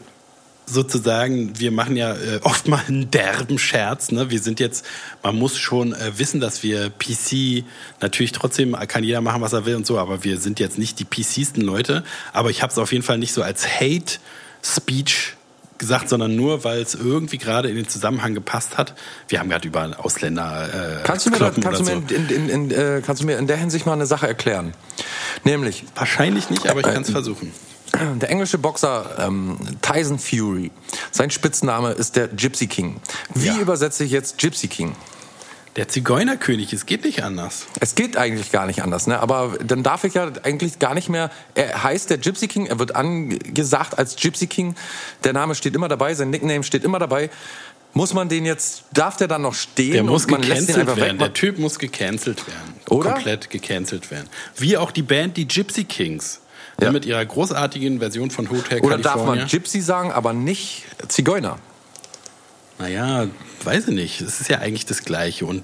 sozusagen, 0.74 1.60
wir 1.60 1.72
machen 1.72 1.96
ja 1.96 2.14
äh, 2.14 2.40
oft 2.44 2.68
mal 2.68 2.82
einen 2.88 3.12
derben 3.12 3.58
Scherz. 3.60 4.12
Ne? 4.12 4.30
Wir 4.30 4.40
sind 4.40 4.60
jetzt, 4.60 4.86
man 5.24 5.36
muss 5.36 5.58
schon 5.58 5.94
äh, 5.94 6.18
wissen, 6.18 6.40
dass 6.40 6.64
wir 6.64 6.90
PC, 6.90 7.64
natürlich 8.02 8.32
trotzdem 8.32 8.76
kann 8.88 9.04
jeder 9.04 9.22
machen, 9.22 9.42
was 9.42 9.54
er 9.54 9.66
will 9.66 9.76
und 9.76 9.86
so, 9.86 9.98
aber 9.98 10.24
wir 10.24 10.40
sind 10.40 10.60
jetzt 10.60 10.78
nicht 10.78 11.00
die 11.00 11.06
PCsten 11.06 11.62
Leute. 11.62 12.04
Aber 12.34 12.50
ich 12.50 12.62
habe 12.62 12.72
es 12.72 12.78
auf 12.78 12.92
jeden 12.92 13.04
Fall 13.04 13.18
nicht 13.18 13.34
so 13.34 13.44
als 13.44 13.68
Hate 13.80 14.20
Speech 14.64 15.36
gesagt, 15.78 16.10
sondern 16.10 16.36
nur, 16.36 16.64
weil 16.64 16.80
es 16.82 16.94
irgendwie 16.94 17.40
gerade 17.40 17.68
in 17.68 17.76
den 17.76 17.88
Zusammenhang 17.90 18.36
gepasst 18.36 18.78
hat. 18.78 18.94
Wir 19.28 19.40
haben 19.40 19.50
gerade 19.50 19.68
über 19.68 19.92
Ausländer 19.98 21.00
äh, 21.00 21.04
Kannst 21.04 21.26
du 21.26 21.32
mir, 21.32 21.40
da, 21.40 21.46
kloppen 21.50 21.64
kannst, 21.64 21.82
du 21.82 21.86
oder 21.86 21.96
mir 22.02 22.08
so. 22.08 22.16
in, 22.16 22.30
in, 22.30 22.50
in, 22.50 22.72
äh, 22.72 23.02
kannst 23.04 23.24
du 23.24 23.26
mir 23.26 23.38
in 23.38 23.48
der 23.48 23.58
Hinsicht 23.58 23.86
mal 23.88 23.94
eine 23.94 24.06
Sache 24.06 24.28
erklären? 24.28 24.74
Nämlich, 25.44 25.84
Wahrscheinlich 25.96 26.50
nicht, 26.52 26.68
aber 26.68 26.82
ich 26.82 26.86
Äh, 26.86 26.94
kann 26.94 27.02
es 27.02 27.10
versuchen. 27.10 27.52
Der 27.94 28.30
englische 28.30 28.58
Boxer 28.58 29.18
ähm, 29.20 29.58
Tyson 29.82 30.18
Fury, 30.18 30.72
sein 31.12 31.30
Spitzname 31.30 31.92
ist 31.92 32.16
der 32.16 32.28
Gypsy 32.30 32.68
King. 32.68 33.00
Wie 33.34 33.48
Ja. 33.48 33.58
übersetze 33.60 34.04
ich 34.04 34.12
jetzt 34.12 34.38
Gypsy 34.38 34.68
King? 34.68 34.96
Der 35.76 35.88
Zigeunerkönig, 35.88 36.74
es 36.74 36.86
geht 36.86 37.06
nicht 37.06 37.24
anders. 37.24 37.66
Es 37.80 37.96
geht 37.96 38.18
eigentlich 38.18 38.52
gar 38.52 38.66
nicht 38.66 38.82
anders, 38.84 39.08
ne? 39.08 39.20
aber 39.20 39.58
dann 39.64 39.84
darf 39.84 40.04
ich 40.04 40.14
ja 40.16 40.30
eigentlich 40.44 40.80
gar 40.80 40.94
nicht 40.94 41.08
mehr, 41.10 41.32
er 41.56 41.84
heißt 41.84 42.10
der 42.10 42.18
Gypsy 42.18 42.48
King, 42.48 42.66
er 42.66 42.80
wird 42.80 42.96
angesagt 42.96 43.98
als 43.98 44.16
Gypsy 44.16 44.48
King, 44.48 44.76
der 45.24 45.34
Name 45.34 45.56
steht 45.56 45.76
immer 45.76 45.88
dabei, 45.88 46.14
sein 46.14 46.30
Nickname 46.30 46.64
steht 46.64 46.84
immer 46.84 47.00
dabei. 47.00 47.30
Muss 47.94 48.14
man 48.14 48.30
den 48.30 48.46
jetzt, 48.46 48.84
darf 48.94 49.18
der 49.18 49.28
dann 49.28 49.42
noch 49.42 49.54
stehen 49.54 49.92
Der 49.94 50.04
muss 50.04 50.26
man 50.28 50.42
gecancelt 50.42 50.78
einfach 50.78 50.96
werden. 50.96 51.20
weg? 51.20 51.20
Der 51.20 51.34
Typ 51.34 51.60
muss 51.60 51.78
gecancelt 51.78 52.48
werden. 52.48 52.74
Oder? 52.90 53.12
Komplett 53.12 53.50
gecancelt 53.50 54.12
werden. 54.12 54.30
Wie 54.56 54.78
auch 54.78 54.92
die 54.92 55.02
Band, 55.04 55.36
die 55.36 55.46
Gypsy 55.46 55.84
Kings. 55.84 56.40
Ja. 56.82 56.92
Mit 56.92 57.06
ihrer 57.06 57.24
großartigen 57.24 58.00
Version 58.00 58.32
von 58.32 58.50
Hotel 58.50 58.80
Oder 58.82 58.98
California. 58.98 59.02
darf 59.02 59.26
man 59.26 59.48
Gypsy 59.48 59.82
sagen, 59.82 60.12
aber 60.12 60.34
nicht 60.34 60.86
Zigeuner? 61.08 61.60
Naja, 62.80 63.28
weiß 63.64 63.90
ich 63.90 63.94
nicht. 63.94 64.22
Es 64.22 64.42
ist 64.42 64.50
ja 64.50 64.58
eigentlich 64.58 64.88
das 64.88 65.04
Gleiche. 65.04 65.46
Und 65.46 65.64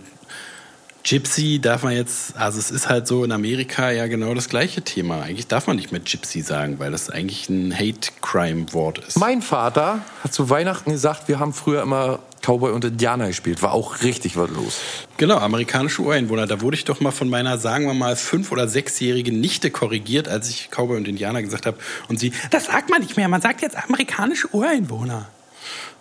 Gypsy 1.04 1.60
darf 1.60 1.84
man 1.84 1.94
jetzt, 1.94 2.36
also 2.36 2.60
es 2.60 2.70
ist 2.70 2.90
halt 2.90 3.08
so 3.08 3.24
in 3.24 3.32
Amerika 3.32 3.92
ja 3.92 4.08
genau 4.08 4.34
das 4.34 4.50
gleiche 4.50 4.82
Thema. 4.82 5.22
Eigentlich 5.22 5.48
darf 5.48 5.66
man 5.66 5.78
nicht 5.78 5.92
mehr 5.92 6.02
Gypsy 6.02 6.42
sagen, 6.42 6.80
weil 6.80 6.92
das 6.92 7.10
eigentlich 7.10 7.50
ein 7.50 7.74
Hate-Crime-Wort 7.74 9.00
ist. 9.00 9.18
Mein 9.18 9.42
Vater 9.42 10.02
hat 10.24 10.34
zu 10.34 10.50
Weihnachten 10.50 10.92
gesagt, 10.92 11.28
wir 11.30 11.40
haben 11.40 11.54
früher 11.54 11.82
immer 11.82 12.20
Cowboy 12.42 12.72
und 12.72 12.86
Indianer 12.86 13.28
gespielt. 13.28 13.62
War 13.62 13.74
auch 13.74 14.04
richtig 14.04 14.38
was 14.38 14.50
los. 14.50 14.80
Genau, 15.18 15.38
amerikanische 15.38 16.02
Ureinwohner. 16.02 16.48
Da 16.48 16.62
wurde 16.62 16.78
ich 16.78 16.86
doch 16.86 17.00
mal 17.00 17.12
von 17.12 17.30
meiner, 17.30 17.58
sagen 17.58 17.86
wir 17.86 17.94
mal, 17.94 18.16
fünf- 18.16 18.52
oder 18.52 18.68
sechsjährigen 18.68 19.40
Nichte 19.40 19.72
korrigiert, 19.72 20.28
als 20.28 20.50
ich 20.50 20.70
Cowboy 20.72 20.98
und 20.98 21.08
Indianer 21.08 21.42
gesagt 21.42 21.66
habe. 21.66 21.78
Und 22.08 22.20
sie, 22.20 22.32
das 22.52 22.66
sagt 22.66 22.90
man 22.90 23.02
nicht 23.02 23.18
mehr, 23.18 23.28
man 23.28 23.42
sagt 23.42 23.62
jetzt 23.62 23.78
amerikanische 23.78 24.48
Ureinwohner. 24.54 25.28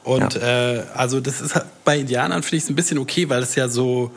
Und 0.05 0.37
äh, 0.37 0.85
also 0.95 1.21
das 1.21 1.41
ist 1.41 1.61
bei 1.85 1.99
Indianern 1.99 2.43
finde 2.45 2.59
ich 2.59 2.63
es 2.63 2.71
ein 2.71 2.77
bisschen 2.77 2.99
okay, 2.99 3.29
weil 3.29 3.43
es 3.43 3.57
ja 3.57 3.69
so 3.69 4.13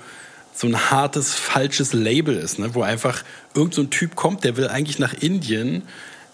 so 0.60 0.68
ein 0.68 0.92
hartes, 0.92 1.34
falsches 1.34 1.94
Label 1.94 2.36
ist, 2.36 2.60
ne? 2.60 2.76
wo 2.76 2.82
einfach 2.82 3.24
irgend 3.56 3.74
so 3.74 3.82
ein 3.82 3.90
Typ 3.92 4.16
kommt, 4.16 4.44
der 4.44 4.58
will 4.58 4.68
eigentlich 4.68 5.00
nach 5.00 5.14
Indien, 5.14 5.84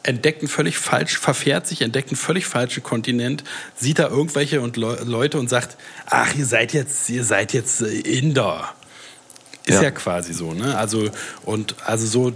entdeckt 0.06 0.42
einen 0.42 0.48
völlig 0.48 0.78
falsch, 0.78 1.18
verfährt 1.18 1.66
sich, 1.66 1.82
entdeckt 1.82 2.10
einen 2.10 2.18
völlig 2.18 2.46
falschen 2.46 2.84
Kontinent, 2.84 3.44
sieht 3.76 4.00
da 4.00 4.08
irgendwelche 4.08 4.62
und 4.62 4.78
Le 4.78 5.02
Leute 5.04 5.40
und 5.40 5.50
sagt, 5.50 5.78
ach, 6.06 6.36
ihr 6.36 6.46
seid 6.46 6.74
jetzt, 6.74 7.10
ihr 7.10 7.24
seid 7.24 7.54
jetzt 7.54 7.82
äh, 7.82 7.88
Inder. 7.88 8.74
Ist 9.66 9.76
ja. 9.76 9.84
ja 9.84 9.92
quasi 9.92 10.34
so, 10.34 10.54
ne? 10.54 10.78
Also, 10.78 11.10
und 11.44 11.76
also 11.86 12.06
so 12.06 12.34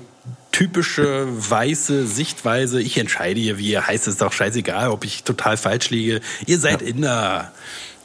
typische 0.52 1.28
weiße 1.30 2.08
Sichtweise, 2.08 2.82
ich 2.82 2.98
entscheide 2.98 3.40
hier, 3.40 3.60
wie 3.60 3.70
ihr 3.70 3.86
heißt, 3.86 4.08
ist 4.08 4.22
doch 4.22 4.34
scheißegal, 4.34 4.90
ob 4.90 5.06
ich 5.06 5.24
total 5.24 5.56
falsch 5.56 5.92
liege. 5.92 6.22
Ihr 6.48 6.60
seid 6.60 6.82
ja. 6.82 6.88
Inder. 6.88 7.52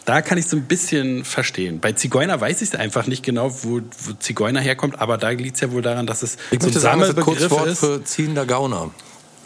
Da 0.04 0.20
kann 0.20 0.36
ich 0.36 0.46
so 0.46 0.58
ein 0.58 0.64
bisschen 0.64 1.24
verstehen. 1.24 1.80
Bei 1.80 1.92
Zigeuner 1.92 2.38
weiß 2.38 2.60
ich 2.60 2.68
es 2.68 2.74
einfach 2.74 3.06
nicht 3.06 3.22
genau, 3.22 3.50
wo, 3.64 3.80
wo 3.80 4.12
Zigeuner 4.18 4.60
herkommt, 4.60 5.00
aber 5.00 5.16
da 5.16 5.30
liegt 5.30 5.54
es 5.54 5.62
ja 5.62 5.72
wohl 5.72 5.80
daran, 5.80 6.06
dass 6.06 6.22
es 6.22 6.36
ich 6.50 6.60
so 6.60 6.68
ein 6.68 6.74
Sammelbegriff 6.74 7.66
ist. 7.66 7.78
für 7.78 8.04
ziehender 8.04 8.44
Gauner. 8.44 8.90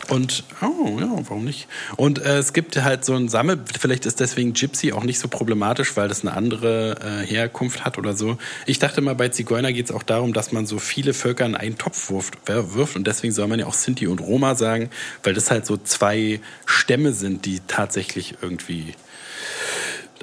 Und, 0.08 0.44
oh, 0.62 0.98
ja, 0.98 1.10
warum 1.10 1.44
nicht? 1.44 1.68
Und 1.96 2.18
äh, 2.18 2.38
es 2.38 2.54
gibt 2.54 2.82
halt 2.82 3.04
so 3.04 3.14
ein 3.14 3.28
Sammel, 3.28 3.60
vielleicht 3.78 4.06
ist 4.06 4.20
deswegen 4.20 4.54
Gypsy 4.54 4.92
auch 4.92 5.04
nicht 5.04 5.18
so 5.18 5.28
problematisch, 5.28 5.96
weil 5.98 6.08
das 6.08 6.22
eine 6.22 6.32
andere 6.32 6.96
äh, 7.02 7.26
Herkunft 7.26 7.84
hat 7.84 7.98
oder 7.98 8.16
so. 8.16 8.38
Ich 8.64 8.78
dachte 8.78 9.02
mal, 9.02 9.14
bei 9.14 9.28
Zigeuner 9.28 9.70
geht 9.70 9.86
es 9.86 9.92
auch 9.92 10.02
darum, 10.02 10.32
dass 10.32 10.50
man 10.50 10.64
so 10.64 10.78
viele 10.78 11.12
Völker 11.12 11.44
in 11.44 11.54
einen 11.54 11.76
Topf 11.76 12.10
wirft, 12.10 12.38
wirft 12.46 12.96
und 12.96 13.06
deswegen 13.06 13.34
soll 13.34 13.48
man 13.48 13.58
ja 13.58 13.66
auch 13.66 13.74
Sinti 13.74 14.06
und 14.06 14.20
Roma 14.20 14.54
sagen, 14.54 14.88
weil 15.22 15.34
das 15.34 15.50
halt 15.50 15.66
so 15.66 15.76
zwei 15.76 16.40
Stämme 16.64 17.12
sind, 17.12 17.44
die 17.44 17.60
tatsächlich 17.66 18.36
irgendwie. 18.40 18.94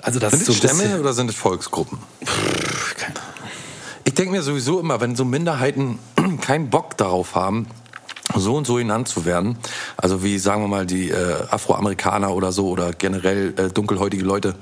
Also 0.02 0.20
das 0.20 0.32
sind 0.32 0.42
es 0.42 0.48
so 0.48 0.54
Stämme 0.54 1.00
oder 1.00 1.14
sind 1.14 1.30
es 1.30 1.36
Volksgruppen? 1.36 2.00
Pff, 2.24 2.96
keine 2.96 3.20
Ahnung. 3.20 3.36
Ich 4.04 4.16
denke 4.16 4.32
mir 4.32 4.42
sowieso 4.42 4.80
immer, 4.80 5.00
wenn 5.00 5.16
so 5.16 5.26
Minderheiten 5.26 6.00
keinen 6.42 6.72
Bock 6.72 6.98
darauf 6.98 7.36
haben, 7.36 7.68
so 8.40 8.56
und 8.56 8.68
so 8.68 8.76
genannt 8.76 9.08
zu 9.08 9.26
werden. 9.26 9.58
Also 9.98 10.24
wie 10.24 10.38
sagen 10.38 10.62
wir 10.62 10.68
mal 10.68 10.86
die 10.86 11.10
äh, 11.10 11.36
Afroamerikaner 11.50 12.34
oder 12.34 12.52
so 12.52 12.70
oder 12.70 12.92
generell 12.94 13.54
äh, 13.58 13.70
dunkelhäutige 13.70 14.24
Leute. 14.24 14.56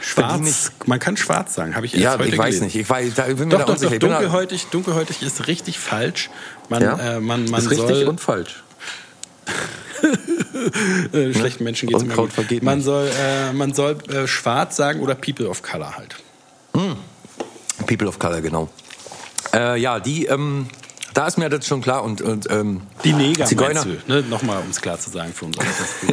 Schwarz, 0.00 0.40
nicht, 0.40 0.86
man 0.86 0.98
kann 0.98 1.16
schwarz 1.16 1.54
sagen, 1.54 1.74
habe 1.74 1.86
ich 1.86 1.94
erst 1.94 2.04
ja, 2.04 2.12
heute 2.18 2.28
ich 2.28 2.36
weiß 2.36 2.46
gelesen. 2.46 2.64
nicht, 2.64 2.76
ich, 2.76 2.90
weiß, 2.90 3.14
da, 3.14 3.22
bin 3.22 3.48
doch, 3.48 3.58
mir 3.58 3.64
da 3.64 3.72
unsicher. 3.72 3.98
Doch, 3.98 4.08
dunkelhäutig, 4.08 4.66
dunkelhäutig 4.66 5.22
ist 5.22 5.46
richtig 5.46 5.78
falsch. 5.78 6.28
Man, 6.68 6.82
ja? 6.82 7.16
äh, 7.16 7.20
man, 7.20 7.46
man 7.46 7.60
ist 7.60 7.70
richtig 7.70 8.06
und 8.06 8.20
falsch. 8.20 8.62
Äh, 11.12 11.34
schlechten 11.34 11.64
Menschen 11.64 11.88
geht 11.88 11.96
es 11.96 12.04
immer 12.04 12.14
gut. 12.14 12.30
Man 12.62 12.78
nicht. 12.78 12.84
soll, 12.84 13.08
äh, 13.08 13.52
man 13.52 13.74
soll 13.74 13.98
äh, 14.08 14.26
schwarz 14.26 14.76
sagen 14.76 15.00
oder 15.00 15.14
People 15.14 15.48
of 15.48 15.62
Color 15.62 15.96
halt. 15.96 16.16
Mm. 16.72 16.92
People 17.86 18.06
of 18.06 18.18
Color, 18.18 18.40
genau. 18.40 18.68
Ja, 19.52 20.00
die 20.00 20.26
ähm, 20.26 20.68
da 21.14 21.26
ist 21.26 21.38
mir 21.38 21.48
das 21.48 21.66
schon 21.66 21.80
klar. 21.80 22.02
Und, 22.02 22.20
und 22.20 22.50
ähm, 22.50 22.82
die 23.04 23.12
Neger, 23.12 23.46
Zigeuner, 23.46 23.84
du, 23.84 23.96
ne? 24.06 24.22
nochmal, 24.22 24.60
um 24.60 24.70
es 24.70 24.80
klar 24.80 24.98
zu 24.98 25.10
sagen 25.10 25.32
für 25.32 25.46
uns. 25.46 25.56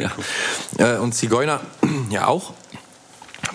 ja. 0.78 0.94
Äh, 0.94 0.98
und 0.98 1.14
Zigeuner 1.14 1.60
ja 2.10 2.26
auch. 2.26 2.54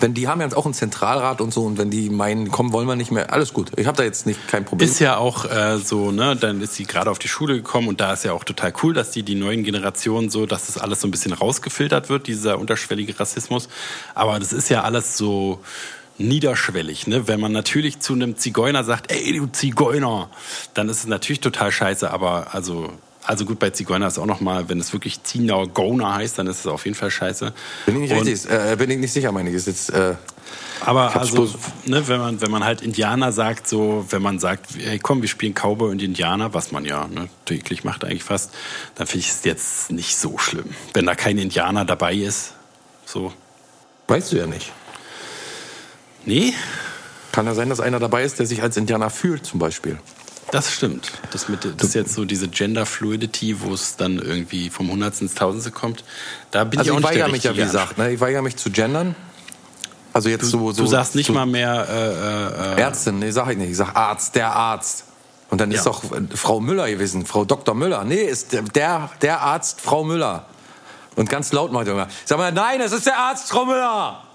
Wenn 0.00 0.14
die 0.14 0.28
haben 0.28 0.40
ja 0.40 0.46
jetzt 0.46 0.54
auch 0.54 0.66
einen 0.66 0.74
Zentralrat 0.74 1.40
und 1.40 1.52
so 1.52 1.64
und 1.64 1.78
wenn 1.78 1.90
die 1.90 2.10
meinen, 2.10 2.50
kommen 2.50 2.72
wollen 2.72 2.86
wir 2.86 2.94
nicht 2.94 3.10
mehr, 3.10 3.32
alles 3.32 3.52
gut. 3.52 3.72
Ich 3.76 3.86
habe 3.86 3.96
da 3.96 4.04
jetzt 4.04 4.26
nicht 4.26 4.46
kein 4.46 4.64
Problem. 4.64 4.88
Ist 4.88 5.00
ja 5.00 5.16
auch 5.16 5.46
äh, 5.46 5.78
so, 5.78 6.12
ne? 6.12 6.36
Dann 6.36 6.60
ist 6.60 6.74
sie 6.74 6.84
gerade 6.84 7.10
auf 7.10 7.18
die 7.18 7.26
Schule 7.26 7.54
gekommen 7.54 7.88
und 7.88 8.00
da 8.00 8.12
ist 8.12 8.24
ja 8.24 8.32
auch 8.32 8.44
total 8.44 8.72
cool, 8.82 8.92
dass 8.92 9.10
die 9.10 9.22
die 9.22 9.34
neuen 9.34 9.64
Generationen 9.64 10.30
so, 10.30 10.46
dass 10.46 10.66
das 10.66 10.78
alles 10.78 11.00
so 11.00 11.08
ein 11.08 11.10
bisschen 11.10 11.32
rausgefiltert 11.32 12.10
wird, 12.10 12.26
dieser 12.26 12.58
unterschwellige 12.58 13.18
Rassismus. 13.18 13.68
Aber 14.14 14.38
das 14.38 14.52
ist 14.52 14.68
ja 14.68 14.82
alles 14.82 15.16
so 15.16 15.60
niederschwellig. 16.18 17.06
Ne? 17.06 17.28
Wenn 17.28 17.40
man 17.40 17.52
natürlich 17.52 18.00
zu 18.00 18.14
einem 18.14 18.36
Zigeuner 18.36 18.84
sagt, 18.84 19.10
ey, 19.10 19.32
du 19.38 19.46
Zigeuner, 19.46 20.28
dann 20.74 20.88
ist 20.88 20.98
es 20.98 21.06
natürlich 21.06 21.40
total 21.40 21.72
scheiße, 21.72 22.10
aber 22.10 22.54
also 22.54 22.90
also 23.28 23.44
gut, 23.44 23.58
bei 23.58 23.68
Zigeuner 23.68 24.06
ist 24.06 24.18
auch 24.18 24.24
noch 24.24 24.40
mal, 24.40 24.70
wenn 24.70 24.80
es 24.80 24.94
wirklich 24.94 25.22
Zinau 25.22 25.66
Gona 25.66 26.14
heißt, 26.14 26.38
dann 26.38 26.46
ist 26.46 26.60
es 26.60 26.66
auf 26.66 26.86
jeden 26.86 26.94
Fall 26.94 27.10
scheiße. 27.10 27.52
Bin 27.84 27.96
ich 27.96 28.10
nicht, 28.10 28.26
richtig, 28.26 28.50
äh, 28.50 28.74
bin 28.76 28.90
ich 28.90 28.96
nicht 28.96 29.12
sicher, 29.12 29.32
meine 29.32 29.50
ich. 29.50 29.56
Ist 29.56 29.66
jetzt, 29.66 29.90
äh, 29.90 30.14
aber 30.80 31.14
also, 31.14 31.46
ne, 31.84 32.08
wenn, 32.08 32.20
man, 32.20 32.40
wenn 32.40 32.50
man 32.50 32.64
halt 32.64 32.80
Indianer 32.80 33.32
sagt, 33.32 33.68
so, 33.68 34.06
wenn 34.08 34.22
man 34.22 34.38
sagt, 34.38 34.68
hey, 34.78 34.98
komm, 34.98 35.20
wir 35.20 35.28
spielen 35.28 35.52
Cowboy 35.52 35.90
und 35.90 36.00
Indianer, 36.00 36.54
was 36.54 36.72
man 36.72 36.86
ja 36.86 37.06
ne, 37.06 37.28
täglich 37.44 37.84
macht 37.84 38.02
eigentlich 38.02 38.24
fast, 38.24 38.54
dann 38.94 39.06
finde 39.06 39.26
ich 39.26 39.30
es 39.30 39.44
jetzt 39.44 39.90
nicht 39.90 40.16
so 40.16 40.38
schlimm. 40.38 40.70
Wenn 40.94 41.04
da 41.04 41.14
kein 41.14 41.36
Indianer 41.36 41.84
dabei 41.84 42.14
ist, 42.14 42.54
so. 43.04 43.34
Weißt 44.06 44.32
du 44.32 44.36
ja 44.38 44.46
nicht. 44.46 44.72
Nee. 46.28 46.52
Kann 47.32 47.46
ja 47.46 47.54
sein, 47.54 47.70
dass 47.70 47.80
einer 47.80 47.98
dabei 47.98 48.22
ist, 48.22 48.38
der 48.38 48.46
sich 48.46 48.62
als 48.62 48.76
Indianer 48.76 49.08
fühlt, 49.08 49.46
zum 49.46 49.58
Beispiel. 49.58 49.98
Das 50.50 50.70
stimmt. 50.70 51.12
Das, 51.30 51.48
mit, 51.48 51.64
das 51.64 51.88
ist 51.88 51.94
jetzt 51.94 52.12
so 52.12 52.24
diese 52.26 52.48
Gender 52.48 52.84
Fluidity, 52.84 53.62
wo 53.62 53.72
es 53.72 53.96
dann 53.96 54.18
irgendwie 54.18 54.68
vom 54.68 54.90
Hundertsten 54.90 55.26
ins 55.26 55.34
Tausendste 55.34 55.70
kommt. 55.70 56.04
Da 56.50 56.64
bin 56.64 56.78
also 56.78 56.90
ich 56.90 56.96
auch 56.96 57.00
ich 57.00 57.16
weigere 57.16 57.28
mich 57.28 57.44
ja, 57.44 57.54
wie 57.54 57.60
gesagt, 57.60 57.96
ne? 57.96 58.12
ich 58.12 58.20
weigere 58.20 58.42
mich 58.42 58.56
zu 58.56 58.70
gendern. 58.70 59.14
Also 60.12 60.28
jetzt 60.28 60.42
du, 60.42 60.46
so, 60.48 60.72
so. 60.72 60.82
Du 60.82 60.88
sagst 60.88 61.14
nicht 61.14 61.28
so 61.28 61.32
mal 61.32 61.46
mehr 61.46 61.86
äh, 61.88 62.72
äh, 62.72 62.76
äh, 62.76 62.80
Ärztin, 62.80 63.18
nee, 63.18 63.30
sag 63.30 63.50
ich 63.50 63.56
nicht. 63.56 63.70
Ich 63.70 63.76
sag 63.76 63.96
Arzt, 63.96 64.34
der 64.34 64.54
Arzt. 64.54 65.04
Und 65.48 65.62
dann 65.62 65.70
ist 65.70 65.86
doch 65.86 66.04
äh, 66.12 66.20
Frau 66.34 66.60
Müller 66.60 66.90
gewesen, 66.90 67.24
Frau 67.24 67.46
Dr. 67.46 67.74
Müller. 67.74 68.04
Nee, 68.04 68.22
ist 68.22 68.52
der, 68.74 69.10
der 69.22 69.40
Arzt 69.40 69.80
Frau 69.80 70.04
Müller. 70.04 70.44
Und 71.16 71.30
ganz 71.30 71.52
laut 71.52 71.72
macht 71.72 71.86
er 71.86 71.94
immer. 71.94 72.08
Sag 72.26 72.36
mal, 72.36 72.52
nein, 72.52 72.80
es 72.82 72.92
ist 72.92 73.06
der 73.06 73.18
Arzt 73.18 73.48
Frau 73.48 73.64
Müller. 73.64 74.27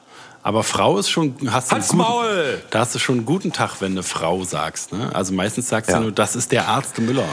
Aber 0.46 0.64
Frau 0.64 0.98
ist 0.98 1.10
schon, 1.10 1.36
hast 1.50 1.72
du 1.72 1.78
guten, 1.78 1.98
Maul! 1.98 2.62
da 2.70 2.80
hast 2.80 2.94
du 2.94 3.00
schon 3.00 3.16
einen 3.16 3.26
guten 3.26 3.54
Tag, 3.54 3.78
wenn 3.80 3.94
eine 3.94 4.04
Frau 4.04 4.44
sagst. 4.44 4.92
Ne? 4.92 5.10
Also 5.14 5.34
meistens 5.34 5.70
sagst 5.70 5.90
ja. 5.90 5.98
du 5.98 6.04
nur, 6.04 6.12
das 6.12 6.36
ist 6.36 6.52
der 6.52 6.68
Arzt 6.68 7.00
Müller. 7.00 7.24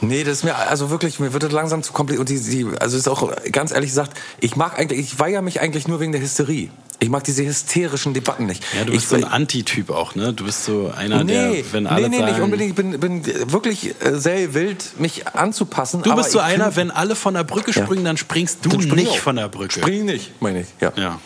Nee, 0.00 0.22
das 0.22 0.38
ist 0.38 0.44
mir, 0.44 0.54
also 0.54 0.88
wirklich, 0.88 1.18
mir 1.18 1.32
wird 1.32 1.42
das 1.42 1.50
langsam 1.50 1.82
zu 1.82 1.92
kompliziert. 1.92 2.20
Und 2.20 2.28
die, 2.28 2.38
die, 2.38 2.78
also 2.78 2.96
ist 2.96 3.08
auch 3.08 3.32
ganz 3.50 3.72
ehrlich 3.72 3.90
gesagt, 3.90 4.16
ich 4.38 4.54
mag 4.54 4.78
eigentlich, 4.78 5.00
ich 5.00 5.18
weigere 5.18 5.42
mich 5.42 5.60
eigentlich 5.60 5.88
nur 5.88 5.98
wegen 5.98 6.12
der 6.12 6.20
Hysterie. 6.20 6.70
Ich 7.02 7.08
mag 7.08 7.24
diese 7.24 7.44
hysterischen 7.44 8.14
Debatten 8.14 8.46
nicht. 8.46 8.62
Ja, 8.76 8.84
du 8.84 8.92
bist 8.92 9.04
ich, 9.04 9.08
so 9.08 9.16
ein 9.16 9.24
Antityp 9.24 9.90
auch, 9.90 10.14
ne? 10.14 10.32
Du 10.32 10.44
bist 10.44 10.64
so 10.64 10.92
einer, 10.94 11.24
nee, 11.24 11.62
der, 11.62 11.72
wenn 11.72 11.86
alle 11.86 12.02
Nee, 12.02 12.08
nee, 12.08 12.18
sagen, 12.18 12.32
nicht 12.32 12.40
unbedingt. 12.42 12.70
Ich 12.70 12.76
bin, 12.76 13.00
bin 13.00 13.52
wirklich 13.52 13.94
äh, 14.00 14.16
sehr 14.16 14.54
wild, 14.54 15.00
mich 15.00 15.26
anzupassen. 15.26 16.02
Du 16.02 16.14
bist 16.14 16.30
so 16.30 16.38
einer, 16.38 16.76
wenn 16.76 16.90
alle 16.90 17.16
von 17.16 17.34
der 17.34 17.42
Brücke 17.42 17.72
springen, 17.72 18.02
ja. 18.02 18.10
dann 18.10 18.16
springst 18.18 18.58
du 18.62 18.68
dann 18.68 18.82
spring 18.82 18.96
nicht 18.96 19.18
von 19.18 19.34
der 19.34 19.48
Brücke. 19.48 19.80
Spring 19.80 20.04
nicht, 20.04 20.40
meine 20.40 20.60
ich, 20.60 20.68
ja. 20.80 20.92
ja. 20.96 21.18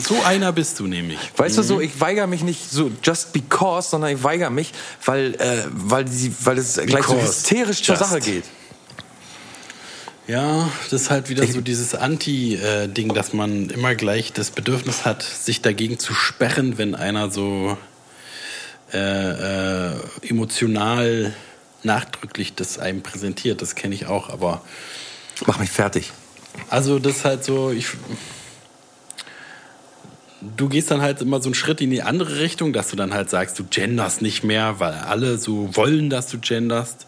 So 0.00 0.22
einer 0.22 0.52
bist 0.52 0.78
du 0.78 0.86
nämlich. 0.86 1.18
Weißt 1.36 1.56
mhm. 1.56 1.62
du 1.62 1.66
so, 1.66 1.80
ich 1.80 2.00
weigere 2.00 2.26
mich 2.26 2.42
nicht 2.42 2.70
so 2.70 2.90
just 3.02 3.32
because, 3.32 3.90
sondern 3.90 4.14
ich 4.14 4.22
weigere 4.22 4.50
mich, 4.50 4.72
weil, 5.04 5.34
äh, 5.34 5.64
weil, 5.70 6.04
die, 6.04 6.32
weil 6.44 6.58
es 6.58 6.76
gleich 6.76 7.04
so 7.04 7.20
hysterisch 7.20 7.78
just. 7.78 7.86
zur 7.86 7.96
Sache 7.96 8.20
geht. 8.20 8.44
Ja, 10.28 10.70
das 10.90 11.02
ist 11.02 11.10
halt 11.10 11.28
wieder 11.28 11.44
so 11.48 11.60
dieses 11.60 11.96
Anti-Ding, 11.96 13.12
dass 13.12 13.32
man 13.32 13.70
immer 13.70 13.96
gleich 13.96 14.32
das 14.32 14.50
Bedürfnis 14.50 15.04
hat, 15.04 15.22
sich 15.22 15.62
dagegen 15.62 15.98
zu 15.98 16.14
sperren, 16.14 16.78
wenn 16.78 16.94
einer 16.94 17.28
so 17.28 17.76
äh, 18.92 19.90
äh, 19.90 19.96
emotional 20.22 21.34
nachdrücklich 21.82 22.54
das 22.54 22.78
einem 22.78 23.02
präsentiert. 23.02 23.62
Das 23.62 23.74
kenne 23.74 23.96
ich 23.96 24.06
auch, 24.06 24.28
aber. 24.28 24.62
Mach 25.46 25.58
mich 25.58 25.70
fertig. 25.70 26.12
Also, 26.70 27.00
das 27.00 27.16
ist 27.16 27.24
halt 27.24 27.44
so, 27.44 27.72
ich 27.72 27.88
du 30.56 30.68
gehst 30.68 30.90
dann 30.90 31.00
halt 31.00 31.20
immer 31.20 31.40
so 31.40 31.48
einen 31.48 31.54
Schritt 31.54 31.80
in 31.80 31.90
die 31.90 32.02
andere 32.02 32.38
Richtung, 32.38 32.72
dass 32.72 32.88
du 32.88 32.96
dann 32.96 33.14
halt 33.14 33.30
sagst, 33.30 33.58
du 33.58 33.64
genderst 33.64 34.22
nicht 34.22 34.44
mehr, 34.44 34.80
weil 34.80 34.92
alle 34.92 35.38
so 35.38 35.74
wollen, 35.74 36.10
dass 36.10 36.28
du 36.28 36.38
genderst. 36.38 37.06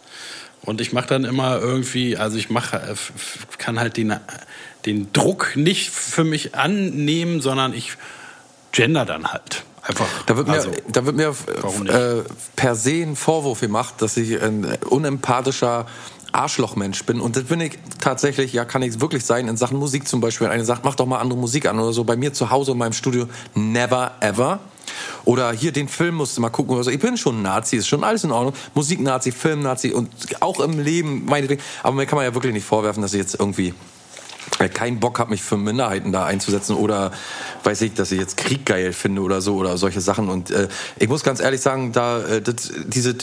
Und 0.62 0.80
ich 0.80 0.92
mache 0.92 1.08
dann 1.08 1.24
immer 1.24 1.60
irgendwie, 1.60 2.16
also 2.16 2.38
ich 2.38 2.50
mache, 2.50 2.76
äh, 2.76 2.94
kann 3.58 3.78
halt 3.78 3.96
den, 3.96 4.14
den 4.86 5.12
Druck 5.12 5.56
nicht 5.56 5.90
für 5.90 6.24
mich 6.24 6.54
annehmen, 6.54 7.40
sondern 7.40 7.74
ich 7.74 7.96
gender 8.72 9.04
dann 9.04 9.32
halt. 9.32 9.64
Einfach. 9.82 10.06
Da 10.24 10.36
wird 10.38 10.48
mir, 10.48 10.54
also, 10.54 10.70
da 10.88 11.04
wird 11.04 11.16
mir 11.16 11.28
äh, 11.28 12.22
per 12.56 12.74
se 12.74 13.02
ein 13.02 13.16
Vorwurf 13.16 13.60
gemacht, 13.60 13.96
dass 13.98 14.16
ich 14.16 14.40
ein 14.40 14.64
unempathischer 14.88 15.86
Arschlochmensch 16.34 17.04
bin. 17.04 17.20
Und 17.20 17.36
das 17.36 17.44
bin 17.44 17.60
ich 17.60 17.78
tatsächlich, 18.00 18.52
ja, 18.52 18.64
kann 18.64 18.82
ich 18.82 19.00
wirklich 19.00 19.24
sein, 19.24 19.48
in 19.48 19.56
Sachen 19.56 19.78
Musik 19.78 20.08
zum 20.08 20.20
Beispiel. 20.20 20.48
Eine 20.48 20.64
sagt, 20.64 20.84
mach 20.84 20.94
doch 20.94 21.06
mal 21.06 21.18
andere 21.18 21.38
Musik 21.38 21.66
an 21.66 21.78
oder 21.78 21.92
so. 21.92 22.04
Bei 22.04 22.16
mir 22.16 22.32
zu 22.32 22.50
Hause 22.50 22.72
in 22.72 22.78
meinem 22.78 22.92
Studio, 22.92 23.26
never 23.54 24.12
ever. 24.20 24.60
Oder 25.24 25.52
hier 25.52 25.72
den 25.72 25.88
Film 25.88 26.16
musst 26.16 26.36
du 26.36 26.40
mal 26.40 26.50
gucken 26.50 26.74
oder 26.74 26.84
so. 26.84 26.90
Ich 26.90 26.98
bin 26.98 27.16
schon 27.16 27.42
Nazi, 27.42 27.76
ist 27.76 27.88
schon 27.88 28.04
alles 28.04 28.24
in 28.24 28.32
Ordnung. 28.32 28.54
Musik-Nazi, 28.74 29.32
Film-Nazi 29.32 29.92
und 29.92 30.10
auch 30.40 30.60
im 30.60 30.78
Leben, 30.78 31.24
meinetwegen. 31.24 31.62
Aber 31.82 31.96
mir 31.96 32.06
kann 32.06 32.16
man 32.16 32.26
ja 32.26 32.34
wirklich 32.34 32.52
nicht 32.52 32.66
vorwerfen, 32.66 33.02
dass 33.02 33.14
ich 33.14 33.20
jetzt 33.20 33.36
irgendwie 33.38 33.72
keinen 34.74 35.00
Bock 35.00 35.18
habe, 35.18 35.30
mich 35.30 35.42
für 35.42 35.56
Minderheiten 35.56 36.12
da 36.12 36.24
einzusetzen 36.24 36.76
oder 36.76 37.12
weiß 37.64 37.82
ich, 37.82 37.94
dass 37.94 38.12
ich 38.12 38.18
jetzt 38.18 38.36
Krieg 38.36 38.66
geil 38.66 38.92
finde 38.92 39.22
oder 39.22 39.40
so 39.40 39.56
oder 39.56 39.76
solche 39.78 40.00
Sachen. 40.00 40.28
Und 40.28 40.50
äh, 40.50 40.68
ich 40.98 41.08
muss 41.08 41.22
ganz 41.22 41.40
ehrlich 41.40 41.60
sagen, 41.60 41.92
da 41.92 42.22
äh, 42.22 42.42
das, 42.42 42.72
diese 42.86 43.14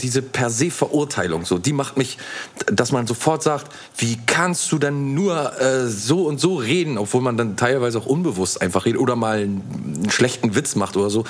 diese 0.00 0.22
per 0.22 0.50
se 0.50 0.70
Verurteilung 0.70 1.44
so, 1.44 1.58
die 1.58 1.72
macht 1.72 1.96
mich, 1.96 2.18
dass 2.66 2.92
man 2.92 3.06
sofort 3.06 3.42
sagt, 3.42 3.72
wie 3.96 4.18
kannst 4.26 4.70
du 4.72 4.78
denn 4.78 5.14
nur 5.14 5.60
äh, 5.60 5.86
so 5.86 6.26
und 6.26 6.40
so 6.40 6.56
reden, 6.56 6.98
obwohl 6.98 7.20
man 7.20 7.36
dann 7.36 7.56
teilweise 7.56 7.98
auch 7.98 8.06
unbewusst 8.06 8.60
einfach 8.60 8.84
redet 8.84 9.00
oder 9.00 9.16
mal 9.16 9.38
einen, 9.38 10.08
schlechten 10.10 10.54
Witz 10.54 10.76
macht 10.76 10.96
oder 10.96 11.10
so. 11.10 11.24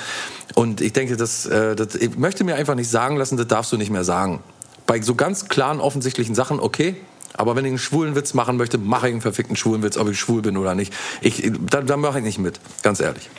Und 0.55 0.81
ich 0.81 0.93
denke, 0.93 1.17
das, 1.17 1.45
äh, 1.45 1.75
das 1.75 1.95
ich 1.95 2.17
möchte 2.17 2.43
mir 2.43 2.55
einfach 2.55 2.75
nicht 2.75 2.89
sagen 2.89 3.17
lassen, 3.17 3.37
das 3.37 3.47
darfst 3.47 3.71
du 3.71 3.77
nicht 3.77 3.91
mehr 3.91 4.03
sagen. 4.03 4.41
Bei 4.85 5.01
so 5.01 5.15
ganz 5.15 5.47
klaren 5.47 5.79
offensichtlichen 5.79 6.35
Sachen, 6.35 6.59
okay, 6.59 6.95
Aber 7.33 7.55
wenn 7.55 7.65
ich 7.65 7.69
einen 7.71 7.79
schwulen 7.79 8.15
Witz 8.15 8.33
machen 8.33 8.57
möchte, 8.57 8.77
mache 8.77 9.07
ich 9.07 9.13
einen 9.13 9.21
verfickten 9.21 9.55
schwulen 9.55 9.83
Witz, 9.83 9.97
ob 9.97 10.09
ich 10.09 10.19
schwul 10.19 10.41
bin 10.41 10.57
oder 10.57 10.75
nicht. 10.75 10.93
Ich, 11.21 11.51
da, 11.69 11.81
da 11.81 11.97
mache 11.97 12.19
ich 12.19 12.23
nicht 12.25 12.39
mit, 12.39 12.59
ganz 12.83 12.99
ehrlich. 12.99 13.29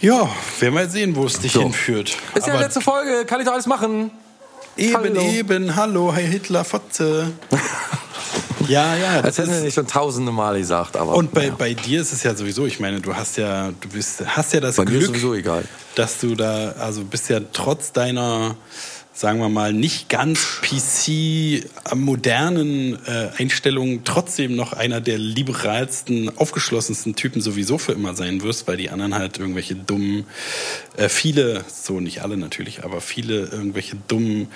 Ja, 0.00 0.28
werden 0.60 0.74
wir 0.74 0.88
sehen, 0.88 1.14
wo 1.16 1.24
es 1.26 1.38
dich 1.38 1.52
So. 1.52 1.62
hinführt. 1.62 2.16
Ist 2.34 2.46
ja 2.46 2.56
die 2.56 2.62
letzte 2.62 2.80
Folge, 2.80 3.24
kann 3.24 3.40
ich 3.40 3.46
doch 3.46 3.52
alles 3.52 3.66
machen. 3.66 4.10
eben, 4.76 4.94
Hallo. 4.96 5.20
eben, 5.20 5.76
hallo, 5.76 6.12
Herr 6.12 6.22
Hitler, 6.26 6.64
Fotze. 6.64 7.30
ja, 8.68 8.96
ja. 8.96 9.20
Als 9.20 9.36
Das 9.36 9.38
hätten 9.38 9.50
wir 9.56 9.60
nicht 9.60 9.74
schon 9.74 9.86
tausende 9.86 10.32
Mal 10.32 10.58
gesagt, 10.58 10.96
aber. 10.96 11.14
und 11.14 11.32
bei, 11.32 11.46
ja. 11.46 11.54
bei 11.56 11.74
dir 11.74 12.00
ist 12.00 12.12
es 12.12 12.22
ja 12.22 12.34
sowieso, 12.34 12.66
ich 12.66 12.80
meine, 12.80 13.00
du 13.00 13.14
hast 13.14 13.36
ja, 13.36 13.70
du 13.80 13.88
bist, 13.88 14.24
hast 14.26 14.52
ja 14.54 14.60
das 14.60 14.76
Bei 14.76 14.84
Glück, 14.84 15.04
sowieso 15.06 15.34
egal. 15.34 15.64
dass 15.94 16.18
du 16.18 16.34
da, 16.34 16.72
also 16.78 17.04
bist 17.04 17.28
ja 17.28 17.40
trotz 17.52 17.92
deiner, 17.92 18.56
sagen 19.12 19.40
wir 19.40 19.48
mal, 19.48 19.72
nicht 19.72 20.08
ganz 20.08 20.60
PC 20.62 21.64
modernen 21.94 22.98
äh, 23.06 23.30
Einstellungen 23.38 24.04
trotzdem 24.04 24.56
noch 24.56 24.72
einer 24.72 25.00
der 25.00 25.18
liberalsten, 25.18 26.36
aufgeschlossensten 26.38 27.14
Typen 27.14 27.42
sowieso 27.42 27.78
für 27.78 27.92
immer 27.92 28.14
sein 28.14 28.42
wirst, 28.42 28.66
weil 28.66 28.76
die 28.76 28.90
anderen 28.90 29.14
halt 29.14 29.38
irgendwelche 29.38 29.74
dummen, 29.74 30.24
äh, 30.96 31.08
viele, 31.08 31.64
so 31.68 32.00
nicht 32.00 32.22
alle 32.22 32.36
natürlich, 32.36 32.84
aber 32.84 33.00
viele 33.00 33.46
irgendwelche 33.46 33.96
dummen 34.08 34.48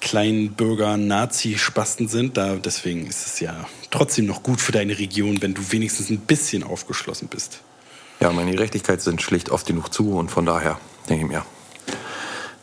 kleinen 0.00 0.54
Bürger 0.54 0.96
Nazi-Spasten 0.96 2.08
sind. 2.08 2.36
Da, 2.36 2.56
deswegen 2.56 3.06
ist 3.06 3.24
es 3.24 3.38
ja 3.40 3.68
trotzdem 3.90 4.26
noch 4.26 4.42
gut 4.42 4.60
für 4.60 4.72
deine 4.72 4.98
Region, 4.98 5.40
wenn 5.40 5.54
du 5.54 5.62
wenigstens 5.70 6.10
ein 6.10 6.18
bisschen 6.18 6.64
aufgeschlossen 6.64 7.28
bist. 7.28 7.60
Ja, 8.20 8.32
meine 8.32 8.50
Gerechtigkeit 8.50 9.00
sind 9.00 9.22
schlicht 9.22 9.50
oft 9.50 9.66
genug 9.66 9.92
zu 9.92 10.16
und 10.16 10.30
von 10.30 10.44
daher 10.44 10.78
denke 11.08 11.24
ich 11.24 11.30
mir, 11.30 11.44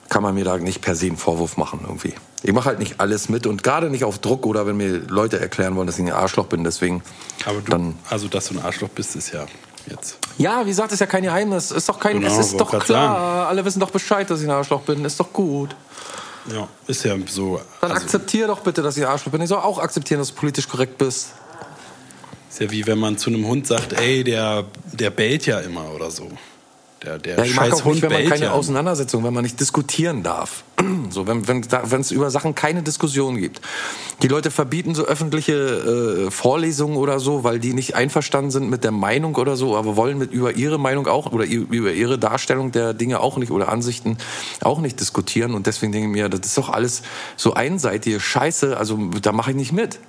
kann 0.10 0.24
man 0.24 0.36
mir 0.36 0.44
da 0.44 0.58
nicht 0.58 0.82
per 0.82 0.96
se 0.96 1.08
einen 1.08 1.18
Vorwurf 1.18 1.58
machen 1.58 1.82
irgendwie. 1.84 2.14
Ich 2.42 2.54
mache 2.54 2.70
halt 2.70 2.80
nicht 2.80 3.00
alles 3.00 3.30
mit 3.30 3.46
und 3.46 3.64
gerade 3.64 3.90
nicht 3.90 4.04
auf 4.04 4.20
Druck 4.20 4.46
oder 4.46 4.66
wenn 4.66 4.78
mir 4.78 5.00
Leute 5.08 5.40
erklären 5.40 5.76
wollen, 5.76 5.88
dass 5.88 6.00
ich 6.00 6.06
ein 6.06 6.12
Arschloch 6.12 6.46
bin, 6.46 6.64
deswegen 6.64 7.04
Aber 7.46 7.62
du, 7.62 7.72
dann 7.72 7.96
also 8.10 8.28
dass 8.28 8.48
du 8.48 8.56
ein 8.56 8.64
Arschloch 8.64 8.90
bist, 8.90 9.16
ist 9.16 9.32
ja 9.32 9.46
jetzt. 9.88 10.18
Ja, 10.38 10.66
wie 10.66 10.70
gesagt, 10.70 10.92
ist 10.92 11.00
ja 11.00 11.06
kein 11.06 11.24
Geheimnis. 11.24 11.72
Ist 11.72 11.90
doch 11.90 12.00
kein, 12.00 12.20
Genau, 12.20 12.32
es 12.32 12.48
ist 12.48 12.58
doch 12.60 12.78
klar. 12.80 13.48
Alle 13.48 13.66
wissen 13.66 13.80
doch 13.80 13.92
Bescheid, 13.92 14.30
dass 14.30 14.42
ich 14.42 14.48
ein 14.48 14.52
Arschloch 14.52 14.82
bin. 14.82 15.04
Ist 15.04 15.20
doch 15.20 15.34
gut. 15.34 15.76
Ja, 16.54 16.68
ist 16.88 17.04
ja 17.04 17.16
so. 17.28 17.60
Dann 17.82 17.92
Also, 17.92 18.04
akzeptier 18.04 18.48
doch 18.48 18.62
bitte, 18.62 18.82
dass 18.82 18.98
ich 18.98 19.04
ein 19.04 19.10
Arschloch 19.10 19.32
bin. 19.32 19.42
Ich 19.42 19.50
soll 19.50 19.60
auch 19.60 19.80
akzeptieren, 19.80 20.20
dass 20.20 20.30
du 20.30 20.36
politisch 20.36 20.68
korrekt 20.68 20.98
bist. 20.98 21.34
ist 22.50 22.60
ja 22.60 22.72
wie 22.72 22.88
wenn 22.88 22.98
man 22.98 23.18
zu 23.18 23.30
einem 23.30 23.46
Hund 23.46 23.68
sagt, 23.68 23.94
ey, 23.94 24.24
der, 24.24 24.66
der 24.92 25.10
bellt 25.10 25.46
ja 25.46 25.60
immer 25.60 25.92
oder 25.94 26.10
so. 26.10 26.30
Der, 27.04 27.18
der 27.18 27.38
Ja, 27.38 27.44
ich 27.44 27.56
mag 27.56 27.72
auch 27.74 27.86
nicht, 27.86 28.02
wenn 28.02 28.12
man 28.12 28.26
keine 28.28 28.46
ja. 28.46 28.52
Auseinandersetzung, 28.52 29.24
wenn 29.24 29.34
man 29.34 29.44
nicht 29.44 29.60
diskutieren 29.60 30.24
darf. 30.24 30.64
So, 31.12 31.26
wenn 31.26 31.48
wenn 31.48 31.66
wenn 31.66 32.02
es 32.02 32.12
über 32.12 32.30
Sachen 32.30 32.54
keine 32.54 32.84
Diskussion 32.84 33.38
gibt. 33.38 33.62
Die 34.22 34.28
Leute 34.28 34.52
verbieten 34.52 34.94
so 34.94 35.06
öffentliche 35.06 35.54
äh, 36.28 36.32
Vorlesungen 36.32 36.98
oder 36.98 37.20
so, 37.20 37.44
weil 37.44 37.60
die 37.60 37.74
nicht 37.74 37.96
einverstanden 37.96 38.52
sind 38.52 38.70
mit 38.70 38.84
der 38.84 38.92
Meinung 38.92 39.36
oder 39.36 39.56
so, 39.56 39.76
aber 39.76 39.96
wollen 39.96 40.20
mit 40.20 40.32
über 40.32 40.56
ihre 40.56 40.78
Meinung 40.78 41.08
auch 41.08 41.32
oder 41.32 41.46
über 41.46 41.92
ihre 41.92 42.20
Darstellung 42.20 42.72
der 42.72 42.94
Dinge 42.94 43.22
auch 43.22 43.38
nicht 43.38 43.50
oder 43.50 43.70
Ansichten 43.70 44.18
auch 44.62 44.80
nicht 44.82 45.00
diskutieren. 45.00 45.56
Und 45.56 45.66
deswegen 45.66 45.92
denke 45.92 46.08
ich 46.10 46.14
mir, 46.14 46.30
das 46.30 46.42
ist 46.42 46.58
doch 46.58 46.70
alles 46.70 47.02
so 47.38 47.54
einseitige 47.54 48.20
Scheiße. 48.20 48.78
Also 48.78 48.98
da 49.22 49.32
mache 49.32 49.52
ich 49.52 49.58
nicht 49.58 49.72
mit. 49.72 50.00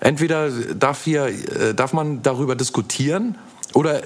Entweder 0.00 0.50
darf 0.50 1.04
hier, 1.04 1.26
äh, 1.26 1.74
darf 1.74 1.92
man 1.92 2.22
darüber 2.22 2.56
diskutieren 2.56 3.36
oder 3.74 4.02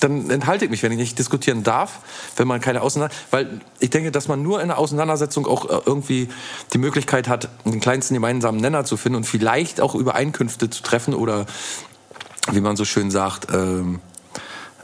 dann 0.00 0.30
enthalte 0.30 0.64
ich 0.64 0.70
mich, 0.70 0.82
wenn 0.82 0.92
ich 0.92 0.98
nicht 0.98 1.18
diskutieren 1.18 1.62
darf, 1.62 2.00
wenn 2.36 2.48
man 2.48 2.60
keine 2.60 2.82
Auseinander, 2.82 3.14
weil 3.30 3.60
ich 3.78 3.90
denke, 3.90 4.10
dass 4.10 4.28
man 4.28 4.42
nur 4.42 4.58
in 4.60 4.70
einer 4.70 4.78
Auseinandersetzung 4.78 5.46
auch 5.46 5.68
äh, 5.68 5.80
irgendwie 5.86 6.28
die 6.72 6.78
Möglichkeit 6.78 7.28
hat, 7.28 7.48
den 7.64 7.80
kleinsten 7.80 8.14
gemeinsamen 8.14 8.60
Nenner 8.60 8.84
zu 8.84 8.96
finden 8.96 9.16
und 9.16 9.24
vielleicht 9.24 9.80
auch 9.80 9.94
Übereinkünfte 9.94 10.70
zu 10.70 10.82
treffen 10.82 11.14
oder 11.14 11.46
wie 12.52 12.60
man 12.60 12.76
so 12.76 12.84
schön 12.84 13.10
sagt, 13.10 13.48
ähm, 13.52 14.00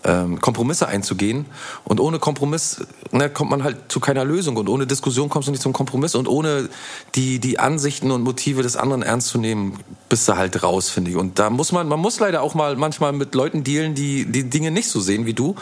ähm, 0.05 0.41
Kompromisse 0.41 0.89
einzugehen. 0.89 1.47
Und 1.85 2.01
ohne 2.01 2.19
Kompromiss 2.19 2.85
ne, 3.11 3.31
kommt 3.31 3.51
man 3.51 3.65
halt 3.65 3.77
zu 3.89 4.01
keiner 4.01 4.25
Lösung. 4.25 4.57
Und 4.57 4.69
ohne 4.69 4.87
Diskussion 4.87 5.29
kommst 5.29 5.49
du 5.49 5.53
nicht 5.53 5.63
zum 5.63 5.73
Kompromiss. 5.73 6.15
Und 6.15 6.29
ohne 6.29 6.69
die, 7.15 7.39
die 7.39 7.59
Ansichten 7.59 8.11
und 8.11 8.23
Motive 8.23 8.63
des 8.63 8.77
anderen 8.77 9.03
ernst 9.03 9.29
zu 9.29 9.39
nehmen, 9.39 9.79
bist 10.09 10.29
du 10.29 10.37
halt 10.37 10.63
raus, 10.63 10.91
finde 10.91 11.11
ich. 11.11 11.17
Und 11.17 11.39
da 11.39 11.51
muss 11.51 11.73
man, 11.73 11.89
man 11.89 12.01
muss 12.01 12.21
leider 12.21 12.43
auch 12.43 12.55
mal 12.55 12.77
manchmal 12.77 13.13
mit 13.13 13.35
Leuten 13.35 13.65
dealen, 13.65 13.95
die 13.95 14.27
die 14.27 14.49
Dinge 14.49 14.71
nicht 14.71 14.89
so 14.89 15.01
sehen 15.01 15.27
wie 15.27 15.35
du. 15.35 15.55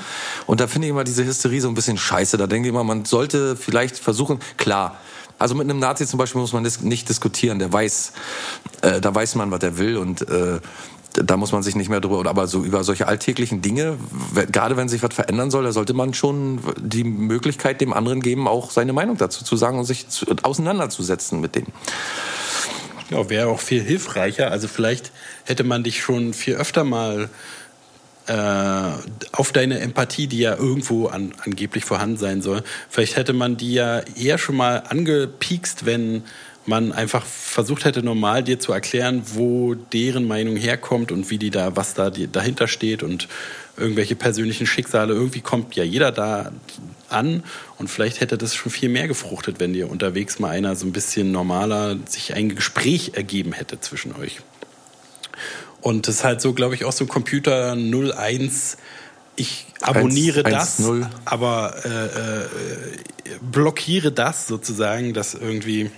Und 0.46 0.60
da 0.60 0.66
finde 0.66 0.86
ich 0.86 0.90
immer 0.90 1.04
diese 1.04 1.24
Hysterie 1.24 1.60
so 1.60 1.68
ein 1.68 1.74
bisschen 1.74 1.98
scheiße. 1.98 2.36
Da 2.36 2.46
denke 2.46 2.68
ich 2.68 2.74
immer, 2.74 2.84
man 2.84 3.04
sollte 3.04 3.56
vielleicht 3.56 3.98
versuchen, 3.98 4.40
klar, 4.56 4.96
also 5.40 5.54
mit 5.54 5.70
einem 5.70 5.78
Nazi 5.78 6.06
zum 6.06 6.18
Beispiel 6.18 6.40
muss 6.40 6.52
man 6.52 6.62
nicht 6.62 7.08
diskutieren. 7.08 7.58
Der 7.58 7.72
weiß, 7.72 8.12
äh, 8.82 9.00
da 9.00 9.14
weiß 9.14 9.36
man, 9.36 9.50
was 9.50 9.62
er 9.62 9.78
will 9.78 9.96
und 9.96 10.20
äh, 10.28 10.60
da 11.12 11.36
muss 11.36 11.52
man 11.52 11.62
sich 11.62 11.74
nicht 11.76 11.88
mehr 11.88 12.00
drüber, 12.00 12.28
aber 12.28 12.46
so 12.46 12.64
über 12.64 12.84
solche 12.84 13.08
alltäglichen 13.08 13.62
Dinge, 13.62 13.98
gerade 14.52 14.76
wenn 14.76 14.88
sich 14.88 15.02
was 15.02 15.14
verändern 15.14 15.50
soll, 15.50 15.64
da 15.64 15.72
sollte 15.72 15.94
man 15.94 16.14
schon 16.14 16.60
die 16.78 17.04
Möglichkeit 17.04 17.80
dem 17.80 17.92
anderen 17.92 18.20
geben, 18.20 18.46
auch 18.46 18.70
seine 18.70 18.92
Meinung 18.92 19.16
dazu 19.16 19.44
zu 19.44 19.56
sagen 19.56 19.78
und 19.78 19.84
sich 19.84 20.08
zu, 20.08 20.26
auseinanderzusetzen 20.42 21.40
mit 21.40 21.56
dem. 21.56 21.66
Ja, 23.10 23.28
wäre 23.28 23.48
auch 23.48 23.60
viel 23.60 23.82
hilfreicher. 23.82 24.50
Also 24.52 24.68
vielleicht 24.68 25.10
hätte 25.44 25.64
man 25.64 25.82
dich 25.82 26.00
schon 26.00 26.32
viel 26.32 26.54
öfter 26.54 26.84
mal 26.84 27.28
äh, 28.26 28.92
auf 29.32 29.50
deine 29.50 29.80
Empathie, 29.80 30.28
die 30.28 30.38
ja 30.38 30.54
irgendwo 30.54 31.08
an, 31.08 31.32
angeblich 31.44 31.84
vorhanden 31.84 32.16
sein 32.16 32.42
soll, 32.42 32.62
vielleicht 32.88 33.16
hätte 33.16 33.32
man 33.32 33.56
die 33.56 33.72
ja 33.72 34.00
eher 34.14 34.38
schon 34.38 34.56
mal 34.56 34.84
angepiekst, 34.88 35.86
wenn 35.86 36.22
man 36.66 36.92
einfach 36.92 37.24
versucht 37.24 37.84
hätte, 37.84 38.02
normal 38.02 38.42
dir 38.42 38.58
zu 38.58 38.72
erklären, 38.72 39.22
wo 39.34 39.74
deren 39.74 40.26
Meinung 40.26 40.56
herkommt 40.56 41.10
und 41.10 41.30
wie 41.30 41.38
die 41.38 41.50
da, 41.50 41.76
was 41.76 41.94
da 41.94 42.10
die, 42.10 42.30
dahinter 42.30 42.68
steht 42.68 43.02
und 43.02 43.28
irgendwelche 43.76 44.14
persönlichen 44.14 44.66
Schicksale. 44.66 45.14
Irgendwie 45.14 45.40
kommt 45.40 45.74
ja 45.74 45.84
jeder 45.84 46.12
da 46.12 46.52
an 47.08 47.42
und 47.78 47.88
vielleicht 47.88 48.20
hätte 48.20 48.38
das 48.38 48.54
schon 48.54 48.70
viel 48.70 48.88
mehr 48.88 49.08
gefruchtet, 49.08 49.58
wenn 49.58 49.72
dir 49.72 49.90
unterwegs 49.90 50.38
mal 50.38 50.50
einer 50.50 50.76
so 50.76 50.86
ein 50.86 50.92
bisschen 50.92 51.32
normaler 51.32 51.96
sich 52.06 52.34
ein 52.34 52.54
Gespräch 52.54 53.12
ergeben 53.14 53.52
hätte 53.52 53.80
zwischen 53.80 54.14
euch. 54.14 54.40
Und 55.80 56.08
das 56.08 56.16
ist 56.16 56.24
halt 56.24 56.40
so, 56.40 56.52
glaube 56.52 56.74
ich, 56.74 56.84
auch 56.84 56.92
so 56.92 57.06
Computer 57.06 57.74
01. 57.74 58.76
Ich 59.36 59.66
abonniere 59.80 60.44
1, 60.44 60.54
das, 60.54 60.78
0. 60.80 61.08
aber 61.24 61.74
äh, 61.84 61.88
äh, 61.88 63.38
blockiere 63.40 64.12
das 64.12 64.46
sozusagen, 64.46 65.14
dass 65.14 65.32
irgendwie 65.32 65.90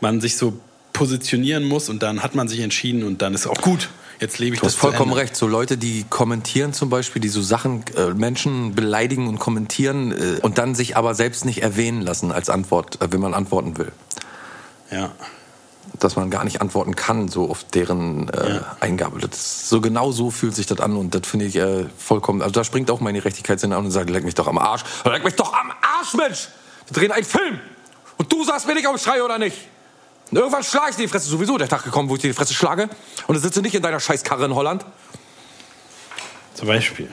man 0.00 0.20
sich 0.20 0.36
so 0.36 0.54
positionieren 0.92 1.64
muss 1.64 1.88
und 1.88 2.02
dann 2.02 2.22
hat 2.22 2.34
man 2.34 2.48
sich 2.48 2.60
entschieden 2.60 3.02
und 3.04 3.20
dann 3.22 3.34
ist 3.34 3.46
auch 3.46 3.60
gut. 3.60 3.88
Jetzt 4.20 4.38
lebe 4.38 4.54
ich 4.54 4.60
Du 4.60 4.66
das 4.66 4.74
hast 4.74 4.80
vollkommen 4.80 5.12
recht. 5.12 5.34
So 5.34 5.48
Leute, 5.48 5.76
die 5.76 6.04
kommentieren 6.08 6.72
zum 6.72 6.88
Beispiel, 6.88 7.20
die 7.20 7.28
so 7.28 7.42
Sachen, 7.42 7.84
äh, 7.96 8.10
Menschen 8.14 8.74
beleidigen 8.74 9.26
und 9.26 9.40
kommentieren 9.40 10.12
äh, 10.12 10.38
und 10.40 10.56
dann 10.58 10.76
sich 10.76 10.96
aber 10.96 11.14
selbst 11.16 11.44
nicht 11.44 11.62
erwähnen 11.62 12.00
lassen 12.00 12.30
als 12.30 12.48
Antwort, 12.48 13.02
äh, 13.02 13.10
wenn 13.10 13.20
man 13.20 13.34
antworten 13.34 13.76
will. 13.76 13.90
Ja. 14.90 15.10
dass 15.98 16.14
man 16.16 16.30
gar 16.30 16.44
nicht 16.44 16.60
antworten 16.60 16.94
kann, 16.94 17.28
so 17.28 17.50
auf 17.50 17.64
deren 17.64 18.28
äh, 18.28 18.54
Ja. 18.56 18.76
Eingabe. 18.80 19.18
Das 19.20 19.68
so 19.68 19.80
genau 19.80 20.12
so 20.12 20.30
fühlt 20.30 20.54
sich 20.54 20.66
das 20.66 20.78
an 20.80 20.96
und 20.96 21.14
das 21.14 21.26
finde 21.26 21.46
ich 21.46 21.56
äh, 21.56 21.86
vollkommen. 21.98 22.40
Also 22.40 22.52
da 22.52 22.62
springt 22.64 22.90
auch 22.90 23.00
meine 23.00 23.18
Gerechtigkeitssinn 23.18 23.72
an 23.72 23.84
und 23.84 23.90
sagt, 23.90 24.10
leck 24.10 24.24
mich 24.24 24.34
doch 24.34 24.46
am 24.46 24.58
Arsch. 24.58 24.82
Leck 25.04 25.24
mich 25.24 25.34
doch 25.34 25.52
am 25.52 25.70
Arsch, 25.98 26.14
Mensch! 26.14 26.48
Wir 26.86 26.94
drehen 26.94 27.12
einen 27.12 27.24
Film! 27.24 27.58
Und 28.16 28.32
du 28.32 28.44
sagst 28.44 28.66
mir 28.66 28.74
nicht, 28.74 28.86
ob 28.86 28.96
ich 28.96 29.02
schreie 29.02 29.24
oder 29.24 29.38
nicht. 29.38 29.56
Und 30.30 30.38
irgendwann 30.38 30.64
schlage 30.64 30.90
ich 30.90 30.96
dir 30.96 31.02
die 31.02 31.08
Fresse 31.08 31.28
sowieso 31.28 31.58
der 31.58 31.68
Tag 31.68 31.84
gekommen, 31.84 32.08
wo 32.08 32.16
ich 32.16 32.22
dir 32.22 32.28
die 32.28 32.34
Fresse 32.34 32.54
schlage. 32.54 32.88
Und 33.26 33.34
dann 33.34 33.42
sitze 33.42 33.60
nicht 33.60 33.74
in 33.74 33.82
deiner 33.82 34.00
Scheißkarre 34.00 34.44
in 34.46 34.54
Holland. 34.54 34.84
Zum 36.54 36.68
Beispiel. 36.68 37.12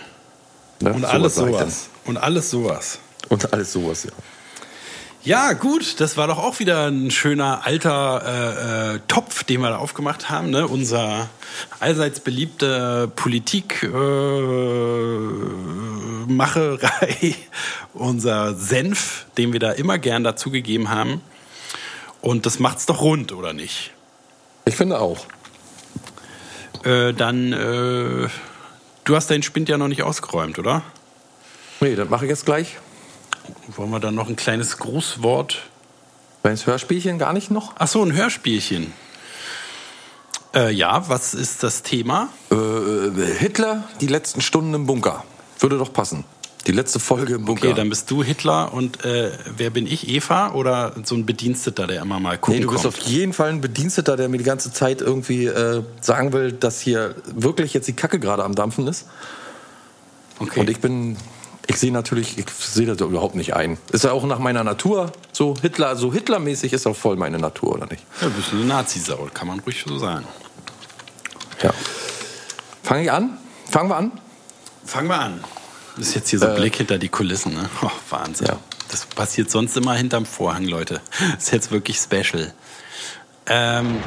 Ne? 0.80 0.94
Und 0.94 1.02
So 1.02 1.07
alles 1.07 1.36
sowas. 1.36 1.90
Und 2.06 2.18
alles 2.18 2.49
sowas. 2.49 2.99
Und 3.30 3.53
alles 3.53 3.73
sowas, 3.73 4.03
ja. 4.03 4.11
Ja, 5.23 5.53
gut, 5.53 5.99
das 5.99 6.18
war 6.18 6.27
doch 6.27 6.39
auch 6.39 6.57
wieder 6.57 6.88
ein 6.88 7.11
schöner 7.11 7.68
alter 7.68 8.23
äh, 8.26 8.95
äh, 8.95 8.99
Topf, 9.07 9.43
den 9.43 9.61
wir 9.61 9.69
da 9.69 9.77
aufgemacht 9.77 10.31
haben. 10.31 10.49
Ne? 10.49 10.68
Unser 10.68 11.30
allseits 11.80 12.22
beliebte 12.22 13.07
Politik 13.15 13.84
äh, 13.84 13.88
unser 17.93 18.56
Senf, 18.56 19.27
den 19.38 19.53
wir 19.53 19.60
da 19.60 19.73
immer 19.73 19.99
gern 19.99 20.23
dazugegeben 20.23 20.89
haben. 20.89 21.22
Und 22.22 22.48
das 22.48 22.57
macht's 22.57 22.88
doch 22.88 23.02
rund, 23.02 23.31
oder 23.31 23.53
nicht? 23.53 23.91
Ich 24.65 24.76
finde 24.76 24.99
auch. 24.99 25.27
Äh, 26.84 27.14
dann, 27.14 27.53
äh, 27.53 28.27
du 29.03 29.15
hast 29.15 29.30
deinen 29.30 29.43
Spind 29.43 29.69
ja 29.69 29.77
noch 29.77 29.88
nicht 29.88 30.02
ausgeräumt, 30.02 30.57
oder? 30.57 30.81
Nee, 31.80 31.95
das 31.95 32.10
mache 32.10 32.26
ich 32.26 32.30
jetzt 32.30 32.45
gleich. 32.45 32.77
Wollen 33.76 33.90
wir 33.91 33.99
dann 33.99 34.15
noch 34.15 34.28
ein 34.30 34.36
kleines 34.36 34.78
Grußwort 34.78 35.57
Kleines 36.41 36.65
Hörspielchen 36.65 37.19
gar 37.19 37.34
nicht 37.34 37.52
noch. 37.52 37.73
Ach 37.78 37.88
so, 37.88 38.03
ein 38.03 38.14
Hörspielchen. 38.14 38.94
Äh, 40.56 40.73
ja, 40.73 41.07
was 41.07 41.34
ist 41.36 41.61
das 41.61 41.84
Thema? 41.84 42.30
Äh, 42.52 42.56
Hitler, 43.38 43.84
die 44.02 44.07
letzten 44.07 44.41
Stunden 44.41 44.73
im 44.73 44.88
Bunker. 44.88 45.23
Würde 45.60 45.78
doch 45.78 45.94
passen. 45.94 46.23
Die 46.68 46.72
letzte 46.72 46.99
Folge 46.99 47.36
im 47.36 47.45
Bunker. 47.45 47.68
Okay, 47.68 47.73
dann 47.76 47.90
bist 47.90 48.10
du 48.11 48.23
Hitler 48.23 48.73
und 48.73 49.06
äh, 49.06 49.32
wer 49.56 49.69
bin 49.69 49.86
ich, 49.88 50.07
Eva? 50.10 50.52
Oder 50.53 50.94
so 51.03 51.15
ein 51.15 51.26
Bediensteter, 51.26 51.88
der 51.88 52.02
immer 52.02 52.19
mal 52.19 52.38
gucken 52.38 52.60
Nee, 52.60 52.65
du 52.65 52.72
bist 52.72 52.84
kommt? 52.84 52.95
auf 52.98 53.02
jeden 53.02 53.34
Fall 53.34 53.49
ein 53.49 53.61
Bediensteter, 53.61 54.18
der 54.18 54.28
mir 54.28 54.38
die 54.38 54.44
ganze 54.44 54.73
Zeit 54.73 55.02
irgendwie 55.02 55.45
äh, 55.45 55.84
sagen 56.02 56.34
will, 56.34 56.52
dass 56.52 56.82
hier 56.82 57.15
wirklich 57.34 57.73
jetzt 57.73 57.88
die 57.88 57.94
Kacke 57.94 58.19
gerade 58.19 58.44
am 58.44 58.56
Dampfen 58.56 58.88
ist. 58.88 59.07
okay. 60.40 60.60
Und 60.60 60.69
ich 60.69 60.80
bin, 60.80 61.18
ich 61.67 61.77
sehe 61.77 61.91
natürlich, 61.91 62.38
ich 62.38 62.45
sehe 62.49 62.85
das 62.85 62.99
überhaupt 62.99 63.35
nicht 63.35 63.55
ein. 63.55 63.77
Ist 63.91 64.03
ja 64.03 64.11
auch 64.11 64.25
nach 64.25 64.39
meiner 64.39 64.63
Natur 64.63 65.11
so 65.31 65.55
Hitler, 65.61 65.95
so 65.95 66.13
Hitlermäßig 66.13 66.73
ist 66.73 66.88
auch 66.88 66.95
voll 66.95 67.15
meine 67.15 67.39
Natur, 67.39 67.73
oder 67.73 67.85
nicht? 67.88 68.03
ja, 68.21 68.27
du 68.27 68.33
bist 68.33 68.51
eine 68.51 68.65
Nazi-Sau, 68.65 69.29
kann 69.33 69.47
man 69.47 69.59
ruhig 69.59 69.83
so 69.85 69.97
sagen. 69.97 70.25
Ja. 71.61 71.73
Fange 72.83 73.03
ich 73.03 73.11
an? 73.11 73.38
Fangen 73.69 73.89
wir 73.89 73.97
an? 73.97 74.11
Fangen 74.85 75.07
wir 75.07 75.19
an. 75.19 75.43
Das 75.95 76.07
ist 76.07 76.15
jetzt 76.15 76.29
hier 76.29 76.39
so 76.39 76.47
ein 76.47 76.55
Blick 76.55 76.75
hinter 76.75 76.97
die 76.97 77.09
Kulissen, 77.09 77.53
ne? 77.53 77.69
Oh, 77.83 77.89
Wahnsinn. 78.09 78.47
Ja. 78.47 78.57
Das 78.89 79.05
passiert 79.05 79.49
sonst 79.51 79.77
immer 79.77 79.93
hinterm 79.93 80.25
Vorhang, 80.25 80.65
Leute. 80.65 81.01
Das 81.35 81.45
ist 81.45 81.51
jetzt 81.51 81.71
wirklich 81.71 81.97
special. 81.97 82.53
Ähm, 83.45 83.97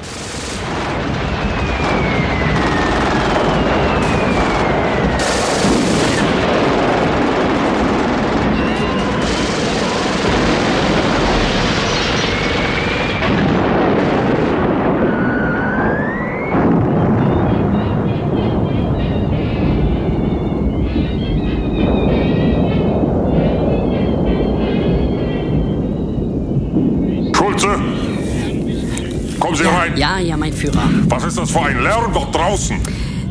das 31.45 31.53
für 31.53 31.63
ein 31.63 31.83
Lärm 31.83 32.13
dort 32.13 32.35
draußen? 32.35 32.81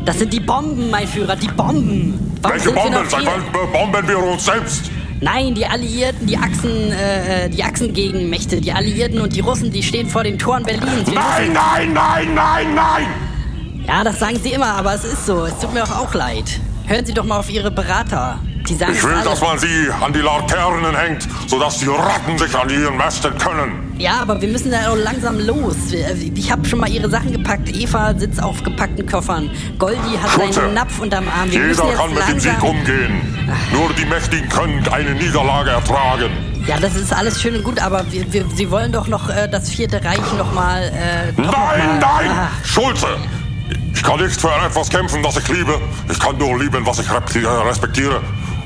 Das 0.04 0.18
sind 0.18 0.32
die 0.32 0.40
Bomben, 0.40 0.90
mein 0.90 1.06
Führer, 1.08 1.36
die 1.36 1.48
Bomben. 1.48 2.38
Warum 2.42 2.56
Welche 2.56 2.72
Bomben? 2.72 3.08
Seit 3.08 3.26
wann 3.26 3.72
bomben 3.72 4.08
wir 4.08 4.18
uns 4.18 4.44
selbst? 4.44 4.90
Nein, 5.20 5.54
die 5.54 5.64
Alliierten, 5.64 6.26
die 6.26 6.36
Achsen, 6.36 6.92
äh, 6.92 7.48
die 7.48 7.64
Achsengegenmächte, 7.64 8.60
die 8.60 8.72
Alliierten 8.72 9.20
und 9.20 9.34
die 9.34 9.40
Russen, 9.40 9.70
die 9.70 9.82
stehen 9.82 10.08
vor 10.08 10.22
den 10.22 10.38
Toren 10.38 10.62
Berlins. 10.64 11.06
Wir 11.06 11.14
Nein, 11.14 11.52
nein, 11.52 11.92
nein, 11.92 12.34
nein, 12.34 12.74
nein! 12.74 13.06
Ja, 13.86 14.04
das 14.04 14.18
sagen 14.18 14.38
sie 14.42 14.50
immer, 14.50 14.74
aber 14.74 14.94
es 14.94 15.04
ist 15.04 15.26
so. 15.26 15.44
Es 15.44 15.58
tut 15.58 15.72
mir 15.72 15.84
auch, 15.84 15.96
auch 15.96 16.14
leid. 16.14 16.60
Hören 16.86 17.06
Sie 17.06 17.14
doch 17.14 17.24
mal 17.24 17.38
auf 17.38 17.50
Ihre 17.50 17.70
Berater. 17.70 18.38
Die 18.68 18.74
sagen 18.74 18.92
Ich 18.94 19.02
will, 19.02 19.22
dass 19.24 19.40
man 19.40 19.58
sie 19.58 19.88
an 20.00 20.12
die 20.12 20.20
Laternen 20.20 20.94
hängt, 20.96 21.26
sodass 21.46 21.78
die 21.78 21.86
Ratten 21.86 22.38
sich 22.38 22.54
an 22.54 22.68
ihren 22.68 22.96
mästen 22.96 23.36
können. 23.38 23.83
Ja, 23.98 24.20
aber 24.20 24.40
wir 24.40 24.48
müssen 24.48 24.72
da 24.72 24.90
auch 24.90 24.96
langsam 24.96 25.38
los. 25.38 25.76
Wir- 25.90 26.04
Ich 26.34 26.50
habe 26.50 26.66
schon 26.68 26.80
mal 26.80 26.90
ihre 26.90 27.08
Sachen 27.08 27.32
gepackt. 27.32 27.74
Eva 27.74 28.12
sitzt 28.18 28.42
auf 28.42 28.62
gepackten 28.62 29.06
Koffern. 29.06 29.48
Goldi 29.78 30.16
hat 30.20 30.30
Schulze, 30.32 30.60
seinen 30.60 30.74
Napf 30.74 30.98
unterm 30.98 31.24
Arm. 31.28 31.50
Wir 31.50 31.68
Jeder 31.68 31.82
kann 31.94 32.12
mit 32.12 32.28
dem. 32.28 32.40
Sieg 32.40 32.62
umgehen. 32.62 33.20
Nur 33.72 33.92
die 33.94 34.04
Mächtigen 34.06 34.48
können 34.48 34.86
eine 34.88 35.12
Niederlage 35.14 35.70
ertragen. 35.70 36.30
Ja, 36.66 36.78
das 36.80 36.96
ist 36.96 37.12
alles 37.12 37.40
schön 37.40 37.54
und 37.56 37.62
gut, 37.64 37.78
aber 37.80 38.04
wir, 38.10 38.30
wir, 38.32 38.44
Sie 38.54 38.70
wollen 38.70 38.90
doch 38.90 39.06
noch 39.06 39.28
äh, 39.28 39.48
das 39.48 39.70
Vierte 39.70 40.02
Reich 40.02 40.18
noch 40.38 40.52
mal... 40.52 40.82
Äh, 40.82 41.32
doch 41.36 41.44
noch 41.44 41.52
Nein, 41.52 41.78
mal, 41.88 41.98
nein! 42.00 42.30
Ah, 42.30 42.48
Schulze! 42.64 43.06
Ich 43.94 44.02
kann 44.02 44.18
nicht 44.20 44.40
für 44.40 44.48
etwas 44.66 44.88
kämpfen, 44.90 45.22
das 45.22 45.36
ich 45.36 45.48
liebe. 45.48 45.78
Ich 46.10 46.18
kann 46.18 46.36
nur 46.38 46.58
lieben, 46.58 46.84
was 46.84 46.98
ich 46.98 47.06
äh, 47.08 47.46
respektiere. 47.68 48.20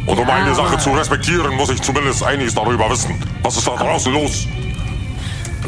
Und 0.06 0.18
um 0.18 0.26
Ja, 0.26 0.34
eine 0.36 0.54
Sache 0.54 0.68
aber- 0.74 0.78
zu 0.78 0.90
respektieren, 0.90 1.54
muss 1.56 1.68
ich 1.70 1.82
zumindest 1.82 2.22
einiges 2.24 2.54
darüber 2.54 2.88
wissen. 2.90 3.14
Was 3.42 3.56
ist 3.58 3.66
da 3.66 3.72
draußen 3.76 4.12
los? 4.12 4.46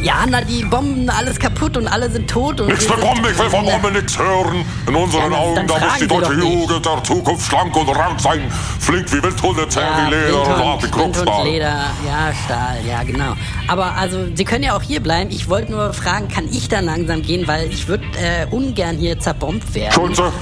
Ja, 0.03 0.25
na, 0.29 0.41
die 0.41 0.65
Bomben, 0.65 1.09
alles 1.11 1.39
kaputt 1.39 1.77
und 1.77 1.87
alle 1.87 2.11
sind 2.11 2.29
tot. 2.29 2.61
Und 2.61 2.69
Nichts 2.69 2.89
mit 2.89 3.01
Bomben, 3.01 3.25
ich 3.31 3.39
will 3.39 3.51
von 3.51 3.65
Bomben 3.65 3.93
nichts 3.93 4.19
hören. 4.19 4.65
In 4.89 4.95
unseren 4.97 5.31
Ja, 5.33 5.39
Augen, 5.39 5.67
da 5.67 5.79
muss 5.79 5.99
die 6.01 6.07
deutsche. 6.07 6.33
Jugend 6.35 6.87
der 6.87 7.05
Zukunft 7.05 7.47
schlank 7.47 7.77
und 7.77 7.89
rank 7.91 8.21
sein. 8.21 8.51
Flink 8.81 9.13
wie 9.13 9.23
Wildhunde, 9.23 9.69
zäh 9.69 9.81
Ja, 9.81 10.07
wie 10.07 10.15
Leder 10.15 10.43
und 10.43 10.65
hart 10.65 10.83
wie 10.85 10.91
Kruppstahl. 10.91 11.45
Leder, 11.45 11.85
ja, 12.07 12.33
Stahl, 12.45 12.79
ja, 12.89 13.03
genau. 13.03 13.35
Aber 13.69 13.95
also, 13.97 14.25
Sie 14.35 14.45
können 14.45 14.65
ja 14.65 14.75
auch 14.77 14.83
hier 14.83 15.01
bleiben. 15.01 15.31
Ich 15.31 15.49
wollte 15.49 15.71
nur 15.73 15.93
fragen, 15.93 16.29
kann 16.29 16.49
ich 16.51 16.69
dann 16.69 16.87
langsam 16.87 17.23
gehen, 17.23 17.47
weil 17.47 17.71
ich 17.71 17.87
würde 17.89 18.05
äh, 18.19 18.47
ungern 18.51 18.97
hier 18.97 19.19
zerbombt 19.21 19.75
werden. 19.75 19.93
Schulze, 19.93 20.33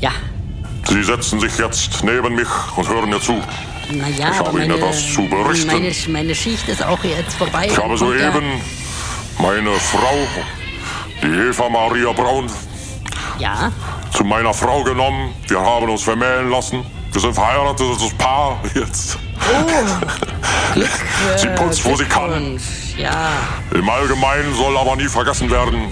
Ja, 0.00 0.10
Sie 0.88 1.02
setzen 1.02 1.40
sich 1.40 1.58
jetzt 1.58 2.02
neben 2.04 2.34
mich 2.34 2.48
und 2.76 2.88
hören 2.88 3.08
mir 3.10 3.20
zu. 3.20 3.32
naja, 3.90 4.30
Ich 4.32 4.38
habe 4.38 4.50
Ihnen 4.58 4.68
meine, 4.68 4.74
etwas 4.74 5.12
zu 5.12 5.28
berichten. 5.28 5.66
meine, 5.66 5.92
meine 6.08 6.34
Schicht 6.34 6.68
ist 6.68 6.84
auch 6.84 7.02
jetzt 7.04 7.34
vorbei. 7.34 7.66
Ich 7.70 7.76
habe 7.78 7.96
soeben 7.96 8.60
meine 9.38 9.72
Frau, 9.72 10.26
die 11.22 11.48
Eva 11.48 11.68
Maria 11.68 12.12
Braun, 12.12 12.50
Ja, 13.38 13.70
zu 14.12 14.24
meiner 14.24 14.52
Frau 14.52 14.82
genommen. 14.82 15.34
Wir 15.48 15.60
haben 15.60 15.88
uns 15.88 16.02
vermählen 16.02 16.50
lassen. 16.50 16.84
Wir 17.12 17.20
sind 17.20 17.34
verheiratetes 17.34 18.14
Paar 18.18 18.58
jetzt. 18.74 19.18
Glück. 20.74 20.88
Sie 21.36 21.48
putzt, 21.48 21.84
wo 21.84 21.96
sie 21.96 22.04
kann. 22.04 22.58
Ja, 22.96 23.30
Im 23.74 23.88
Allgemeinen 23.88 24.54
soll 24.54 24.76
aber 24.76 24.96
nie 24.96 25.08
vergessen 25.08 25.50
werden, 25.50 25.88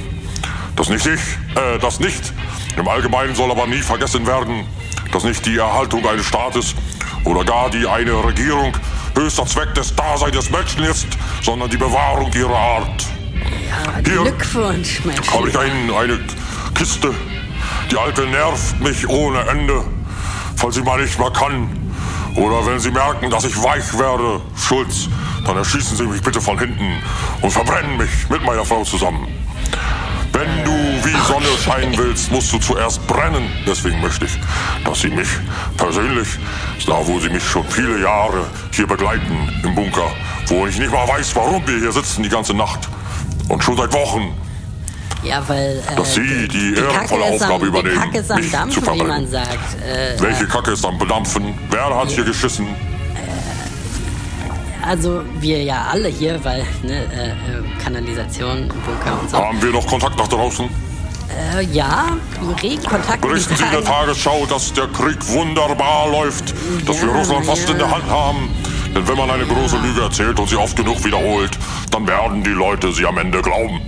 dass 0.76 0.88
nicht 0.88 1.04
ich, 1.06 1.20
äh, 1.56 1.78
das 1.80 1.98
nicht. 2.00 2.32
Im 2.76 2.86
Allgemeinen 2.88 3.34
soll 3.34 3.50
aber 3.50 3.66
nie 3.66 3.82
vergessen 3.82 4.26
werden, 4.26 4.66
dass 5.12 5.24
nicht 5.24 5.44
die 5.46 5.56
Erhaltung 5.58 6.06
eines 6.06 6.26
Staates 6.26 6.74
oder 7.24 7.44
gar 7.44 7.70
die 7.70 7.86
eine 7.86 8.12
Regierung 8.24 8.72
höchster 9.14 9.46
Zweck 9.46 9.74
des 9.74 9.94
Daseins 9.94 10.36
des 10.36 10.50
Menschen 10.50 10.84
ist, 10.84 11.06
sondern 11.42 11.68
die 11.70 11.76
Bewahrung 11.76 12.32
ihrer 12.32 12.56
Art. 12.56 13.06
Hier 14.04 14.22
Glückwunsch, 14.22 15.02
mein 15.04 15.16
habe 15.32 15.48
ich. 15.48 15.54
Ihnen 15.54 15.90
eine 15.94 16.18
Kiste. 16.74 17.14
Die 17.90 17.96
alte 17.96 18.26
nervt 18.26 18.80
mich 18.80 19.08
ohne 19.08 19.40
Ende, 19.48 19.84
falls 20.56 20.76
sie 20.76 20.82
mal 20.82 21.00
nicht 21.00 21.18
mehr 21.18 21.30
kann. 21.30 21.68
Oder 22.36 22.64
wenn 22.64 22.78
Sie 22.78 22.90
merken, 22.90 23.28
dass 23.28 23.44
ich 23.44 23.60
weich 23.62 23.98
werde, 23.98 24.40
Schulz, 24.56 25.08
dann 25.44 25.56
erschießen 25.56 25.96
Sie 25.96 26.04
mich 26.04 26.22
bitte 26.22 26.40
von 26.40 26.58
hinten 26.58 27.02
und 27.42 27.50
verbrennen 27.50 27.96
mich 27.96 28.10
mit 28.28 28.42
meiner 28.44 28.64
Frau 28.64 28.84
zusammen. 28.84 29.26
Wenn 30.32 30.64
du 30.64 30.70
wie 30.70 31.26
Sonne 31.26 31.48
scheinen 31.64 31.96
willst, 31.98 32.30
musst 32.30 32.52
du 32.52 32.58
zuerst 32.58 33.04
brennen. 33.08 33.50
Deswegen 33.66 34.00
möchte 34.00 34.26
ich, 34.26 34.38
dass 34.84 35.00
Sie 35.00 35.08
mich 35.08 35.28
persönlich, 35.76 36.28
da 36.86 37.04
wo 37.04 37.18
Sie 37.18 37.30
mich 37.30 37.42
schon 37.42 37.66
viele 37.68 38.00
Jahre 38.00 38.46
hier 38.70 38.86
begleiten 38.86 39.52
im 39.64 39.74
Bunker, 39.74 40.08
wo 40.46 40.66
ich 40.66 40.78
nicht 40.78 40.92
mal 40.92 41.06
weiß, 41.08 41.34
warum 41.34 41.66
wir 41.66 41.78
hier 41.78 41.92
sitzen 41.92 42.22
die 42.22 42.28
ganze 42.28 42.54
Nacht 42.54 42.88
und 43.50 43.62
schon 43.62 43.76
seit 43.76 43.92
Wochen, 43.92 44.32
Ja, 45.22 45.42
weil. 45.46 45.82
Äh, 45.92 45.96
dass 45.96 46.14
Sie 46.14 46.48
die 46.48 46.72
Kacke 46.74 46.94
ehrenvolle 47.14 47.34
ist 47.34 47.42
am- 47.42 47.50
Aufgabe 47.52 47.60
Die 47.64 47.68
übernehmen, 47.78 48.00
Kacke 48.00 48.18
ist 48.18 48.30
am 48.30 48.36
mich 48.40 48.46
zu 48.50 48.56
Dampfen, 48.56 48.80
wie 48.80 48.84
verbrennen. 48.86 49.06
man 49.08 49.28
sagt. 49.30 49.74
Äh, 49.86 50.20
Welche 50.22 50.46
Kacke 50.46 50.70
ist 50.72 50.84
am 50.86 50.98
Bedampfen? 50.98 51.54
Wer 51.70 51.94
hat 51.96 52.08
hier 52.10 52.24
geschissen? 52.24 52.66
also, 54.86 55.22
wir 55.40 55.62
ja 55.62 55.86
alle 55.92 56.08
hier, 56.08 56.42
weil, 56.44 56.64
ne, 56.82 57.04
äh, 57.12 57.28
äh, 57.28 57.34
Kanalisation, 57.84 58.68
Bunker 58.68 59.20
und 59.20 59.30
so. 59.30 59.36
Haben 59.36 59.60
wir 59.62 59.70
noch 59.72 59.86
Kontakt 59.86 60.16
nach 60.18 60.28
draußen? 60.28 60.68
Äh, 61.58 61.62
ja, 61.66 62.16
regen 62.60 62.82
Kontakt. 62.82 63.20
Berichten 63.20 63.54
Sie 63.56 63.62
in 63.62 63.70
der. 63.70 63.84
Tagesschau, 63.84 64.46
dass 64.46 64.72
der 64.72 64.86
Krieg 64.88 65.16
wunderbar 65.28 66.08
läuft, 66.10 66.54
dass 66.86 66.96
Ja, 66.96 67.06
wir 67.06 67.12
Russland 67.14 67.46
fast 67.46 67.66
ja. 67.68 67.72
in 67.72 67.78
der 67.78 67.90
Hand 67.90 68.08
haben. 68.10 68.48
Denn 68.94 69.06
wenn 69.06 69.16
man 69.16 69.30
eine 69.30 69.46
große 69.46 69.78
Lüge 69.78 70.00
erzählt 70.02 70.38
und 70.40 70.48
sie 70.48 70.56
oft 70.56 70.76
genug 70.76 71.04
wiederholt, 71.04 71.56
dann 71.90 72.06
werden 72.06 72.42
die 72.42 72.50
Leute 72.50 72.92
sie 72.92 73.06
am 73.06 73.18
Ende 73.18 73.40
glauben. 73.40 73.80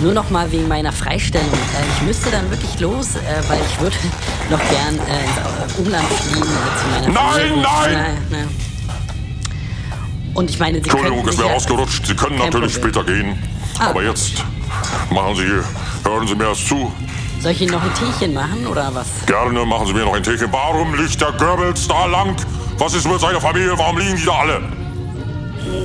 Nur 0.00 0.12
noch 0.12 0.30
mal 0.30 0.50
wegen 0.50 0.66
meiner 0.68 0.92
Freistellung. 0.92 1.48
Äh, 1.52 1.96
ich 1.96 2.02
müsste 2.02 2.30
dann 2.30 2.50
wirklich 2.50 2.78
los, 2.80 3.16
äh, 3.16 3.20
weil 3.48 3.60
ich 3.68 3.80
würde 3.80 3.96
noch 4.50 4.58
gern 4.58 4.98
äh, 5.08 5.64
ins 5.64 5.78
Umland 5.78 6.06
fliegen 6.08 6.42
zu 6.42 6.88
meiner 6.90 7.08
Nein, 7.08 7.32
Familie. 7.32 7.62
nein! 7.62 8.18
nein. 8.30 8.48
Und 10.34 10.50
ich 10.50 10.58
meine, 10.58 10.78
Sie 10.82 10.90
Entschuldigung, 10.90 11.28
ist 11.28 11.38
mir 11.38 11.44
rausgerutscht. 11.44 12.06
Sie 12.06 12.14
können 12.14 12.36
natürlich 12.38 12.74
Problem. 12.74 12.92
später 12.92 13.04
gehen. 13.04 13.38
Ah. 13.78 13.90
Aber 13.90 14.02
jetzt 14.02 14.44
machen 15.10 15.36
Sie, 15.36 16.08
hören 16.08 16.26
Sie 16.26 16.34
mir 16.34 16.46
das 16.46 16.64
zu. 16.64 16.92
Soll 17.40 17.52
ich 17.52 17.60
Ihnen 17.60 17.72
noch 17.72 17.82
ein 17.82 17.92
Teechen 17.94 18.34
machen 18.34 18.66
oder 18.66 18.92
was? 18.94 19.06
Gerne 19.26 19.64
machen 19.64 19.86
Sie 19.86 19.92
mir 19.92 20.04
noch 20.04 20.14
ein 20.14 20.22
Teechen. 20.22 20.48
Warum 20.50 20.94
liegt 20.94 21.20
der 21.20 21.32
Goebbels 21.32 21.86
da 21.86 22.06
lang? 22.06 22.34
Was 22.78 22.94
ist 22.94 23.06
mit 23.08 23.20
seiner 23.20 23.40
Familie? 23.40 23.78
Warum 23.78 23.98
liegen 23.98 24.16
die 24.16 24.24
da 24.24 24.32
alle? 24.32 24.60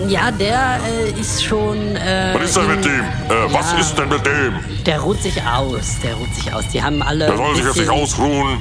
Ja, 0.07 0.32
der 0.32 0.80
äh, 0.88 1.20
ist 1.20 1.44
schon. 1.44 1.95
Äh, 1.95 2.34
Was 2.34 2.44
ist 2.45 2.57
denn 2.57 2.68
mit 2.68 2.86
dem? 2.86 3.02
Äh, 3.02 3.53
Was 3.53 3.72
ja, 3.74 3.80
ist 3.80 3.95
denn 3.95 4.10
mit 4.10 4.26
dem? 4.26 4.84
Der 4.86 4.99
ruht 4.99 5.22
sich 5.22 5.41
aus. 5.44 5.99
Der 6.03 6.16
ruht 6.16 6.34
sich 6.36 6.52
aus. 6.53 6.64
Die 6.74 6.82
haben 6.82 7.02
alle. 7.02 7.28
Der 7.28 7.38
soll 7.38 7.56
sich 7.56 7.66
jetzt 7.66 7.78
nicht 7.78 7.90
ausruhen. 7.90 8.60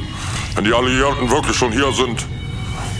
Wenn 0.54 0.64
die 0.64 0.72
Alliierten 0.72 1.30
wirklich 1.30 1.56
schon 1.56 1.72
hier 1.72 1.92
sind, 1.92 2.26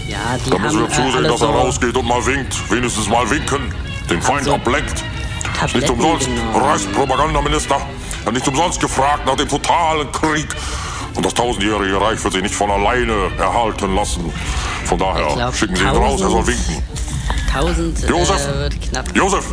Ja, 0.07 0.17
die 0.43 0.49
dann 0.49 0.61
müssen 0.61 0.81
haben 0.81 0.87
wir 0.89 0.95
zusehen, 0.95 1.13
äh, 1.13 1.17
alle 1.17 1.27
dass 1.27 1.41
er 1.41 1.47
so 1.47 1.53
rausgeht 1.53 1.95
und 1.95 2.07
mal 2.07 2.25
winkt. 2.25 2.71
Wenigstens 2.71 3.07
mal 3.07 3.29
winken. 3.29 3.73
Den 4.09 4.21
Feind 4.21 4.45
so 4.45 4.55
ablenkt. 4.55 4.91
Ist 4.91 5.03
Tabletten 5.59 5.79
nicht 5.79 5.89
umsonst 5.89 6.25
genommen. 6.27 6.55
Reichspropagandaminister. 6.55 7.75
Hat 8.25 8.33
nicht 8.33 8.47
umsonst 8.47 8.79
gefragt 8.79 9.25
nach 9.25 9.35
dem 9.35 9.47
totalen 9.47 10.11
Krieg 10.11 10.47
Und 11.15 11.25
das 11.25 11.33
tausendjährige 11.33 11.99
Reich 11.99 12.23
wird 12.23 12.33
sich 12.33 12.43
nicht 12.43 12.55
von 12.55 12.69
alleine 12.71 13.31
erhalten 13.37 13.95
lassen. 13.95 14.31
Von 14.85 14.97
daher 14.99 15.33
glaub, 15.35 15.55
schicken 15.55 15.75
Sie 15.75 15.81
ihn 15.83 15.87
raus, 15.89 16.21
er 16.21 16.29
soll 16.29 16.39
1000 16.41 16.47
winken. 16.47 16.83
1000 17.53 18.09
Josef! 18.09 18.47
Äh, 18.47 18.59
wird 18.59 18.81
knapp. 18.81 19.15
Josef! 19.15 19.45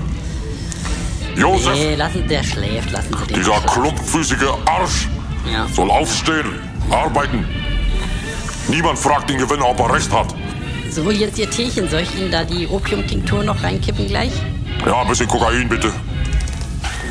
Josef! 1.36 1.74
Nee, 1.74 1.94
lassen, 1.94 2.28
der 2.28 2.42
schläft, 2.42 2.90
lassen 2.92 3.16
Sie 3.18 3.26
den. 3.26 3.36
Dieser 3.36 3.60
klumpfüßige 3.60 4.48
Arsch 4.66 5.08
Ja. 5.52 5.66
soll 5.74 5.90
aufstehen, 5.90 6.60
arbeiten. 6.90 7.46
Niemand 8.68 8.98
fragt 8.98 9.30
den 9.30 9.38
Gewinner, 9.38 9.68
ob 9.68 9.78
er 9.80 9.94
recht 9.94 10.12
hat. 10.12 10.34
So, 10.90 11.10
jetzt 11.10 11.38
Ihr 11.38 11.50
Teechen. 11.50 11.88
Soll 11.88 12.00
ich 12.00 12.18
Ihnen 12.18 12.30
da 12.30 12.42
die 12.44 12.66
Opiumtinktur 12.66 13.44
noch 13.44 13.62
reinkippen 13.62 14.06
gleich? 14.06 14.32
Ja, 14.84 15.02
ein 15.02 15.08
bisschen 15.08 15.28
Kokain 15.28 15.68
bitte. 15.68 15.92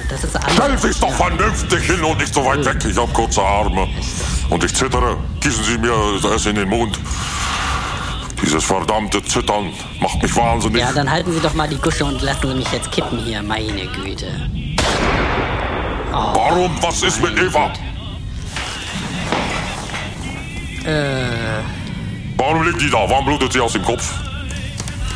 Das 0.10 0.23
ist 0.23 0.36
alles. 0.36 0.53
Stellen 0.53 0.77
Sie 0.77 0.88
sich 0.90 0.99
doch 0.99 1.14
vernünftig 1.14 1.84
hin 1.84 2.03
und 2.03 2.18
nicht 2.19 2.34
so 2.34 2.45
weit 2.45 2.64
weg. 2.65 2.77
Ich 2.90 2.98
habe 2.98 3.11
kurze 3.11 3.41
Arme. 3.41 3.88
Und 4.49 4.64
ich 4.64 4.73
zittere. 4.73 5.18
Gießen 5.40 5.64
Sie 5.64 5.77
mir 5.77 5.94
das 6.22 6.45
in 6.45 6.56
den 6.56 6.69
Mund. 6.69 6.99
Dieses 8.41 8.64
verdammte 8.64 9.23
Zittern 9.23 9.72
macht 9.99 10.22
mich 10.22 10.36
wahnsinnig. 10.36 10.82
Ja, 10.82 10.91
dann 10.91 11.10
halten 11.10 11.32
Sie 11.34 11.40
doch 11.40 11.53
mal 11.53 11.68
die 11.68 11.77
Gusche 11.77 12.06
und 12.06 12.22
lassen 12.22 12.49
Sie 12.49 12.56
mich 12.56 12.72
jetzt 12.72 12.91
kippen 12.91 13.18
hier. 13.19 13.41
Meine 13.41 13.88
Güte. 13.88 14.27
Warum? 16.11 16.72
Was 16.82 17.02
ist 17.03 17.22
mit 17.22 17.38
Eva? 17.40 17.72
Äh, 20.86 21.61
Warum 22.38 22.64
liegt 22.64 22.82
die 22.82 22.90
da? 22.90 23.10
Warum 23.10 23.26
blutet 23.26 23.53
sie 23.53 23.60
aus 23.60 23.73
dem 23.73 23.84
Kopf? 23.84 24.14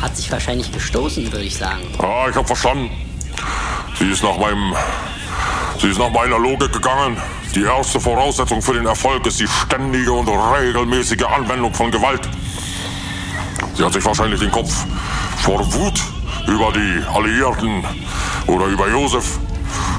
hat 0.00 0.16
sich 0.16 0.32
wahrscheinlich 0.32 0.72
gestoßen, 0.72 1.30
würde 1.30 1.44
ich 1.44 1.56
sagen. 1.56 1.82
Ja, 2.00 2.28
ich 2.28 2.34
habe 2.34 2.46
verstanden. 2.46 2.90
Sie 3.98 4.10
ist 4.10 4.22
nach 4.22 4.38
meinem. 4.38 4.74
Sie 5.78 5.88
ist 5.88 5.98
nach 5.98 6.10
meiner 6.10 6.38
Logik 6.38 6.72
gegangen. 6.72 7.16
Die 7.54 7.62
erste 7.62 7.98
Voraussetzung 7.98 8.62
für 8.62 8.74
den 8.74 8.86
Erfolg 8.86 9.26
ist 9.26 9.40
die 9.40 9.48
ständige 9.48 10.12
und 10.12 10.28
regelmäßige 10.28 11.24
Anwendung 11.24 11.72
von 11.74 11.90
Gewalt. 11.90 12.28
Sie 13.74 13.84
hat 13.84 13.92
sich 13.92 14.04
wahrscheinlich 14.04 14.40
den 14.40 14.50
Kopf 14.52 14.72
vor 15.38 15.60
Wut 15.72 16.00
über 16.46 16.70
die 16.72 17.02
Alliierten 17.14 17.84
oder 18.46 18.66
über 18.66 18.88
Josef 18.88 19.38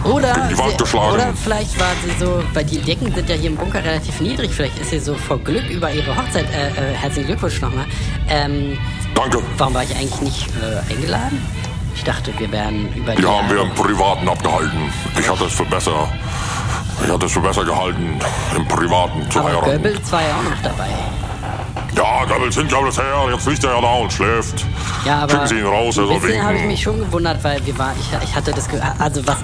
Oder, 0.03 0.34
Gegen 0.34 0.49
die 0.49 0.57
Wand 0.57 0.72
sie, 0.72 0.77
geschlagen. 0.77 1.13
oder 1.13 1.34
vielleicht 1.43 1.80
war 1.80 1.91
sie 2.03 2.23
so, 2.23 2.43
weil 2.53 2.65
die 2.65 2.80
Decken 2.80 3.13
sind 3.13 3.30
ja 3.30 3.35
hier 3.35 3.49
im 3.49 3.55
Bunker 3.55 3.84
relativ 3.84 4.19
niedrig, 4.22 4.51
vielleicht 4.53 4.77
ist 4.80 4.89
sie 4.91 4.99
so 4.99 5.15
vor 5.15 5.38
Glück 5.39 5.68
über 5.69 5.91
ihre 5.91 6.15
Hochzeit, 6.15 6.45
äh, 6.53 6.69
äh, 6.69 6.93
herzlichen 6.95 7.27
Glückwunsch 7.27 7.61
nochmal. 7.61 7.85
Ähm, 8.30 8.77
Danke. 9.15 9.39
warum 9.57 9.73
war 9.73 9.84
ich 9.84 9.95
eigentlich 9.95 10.22
nicht 10.22 10.47
äh, 10.61 10.91
eingeladen? 10.93 11.41
Ich 11.95 12.03
dachte, 12.03 12.31
wir 12.38 12.51
wären 12.51 12.91
über 12.93 13.15
Die 13.15 13.26
haben 13.26 13.49
wir 13.49 13.61
im 13.61 13.69
Privaten 13.76 14.27
abgehalten. 14.27 14.91
Ich 15.19 15.30
hatte 15.30 15.45
es 15.45 15.53
für 15.53 15.65
besser. 15.65 16.07
Ich 17.05 17.11
hatte 17.11 17.26
es 17.26 17.31
für 17.31 17.41
besser 17.41 17.63
gehalten, 17.65 18.19
im 18.55 18.68
Privaten 18.68 19.30
zu 19.31 19.39
Aber 19.39 19.49
heiraten. 19.49 19.72
Goebbels 19.72 20.11
war 20.11 20.22
ja 20.22 20.27
auch 20.39 20.43
noch 20.49 20.61
dabei. 20.63 20.88
Ja, 21.95 22.26
Goebbels 22.26 22.55
hin, 22.55 22.68
Goebbels 22.69 22.97
her. 22.97 23.27
Jetzt 23.31 23.47
liegt 23.47 23.63
er 23.63 23.76
ja 23.76 23.81
da 23.81 23.93
und 23.95 24.13
schläft. 24.13 24.65
Ja, 25.05 25.19
aber 25.23 25.31
Schicken 25.31 25.47
Sie 25.47 25.59
ihn 25.59 25.65
raus, 25.65 25.97
er 25.97 26.05
soll 26.07 26.19
bisschen 26.19 26.41
habe 26.41 26.53
ich 26.53 26.59
winken. 26.59 26.68
mich 26.68 26.81
schon 26.81 26.99
gewundert, 26.99 27.43
weil 27.43 27.65
wir 27.65 27.77
war, 27.77 27.93
ich, 27.99 28.23
ich 28.23 28.35
hatte 28.35 28.51
das, 28.51 28.68
also 28.99 29.26
was, 29.27 29.38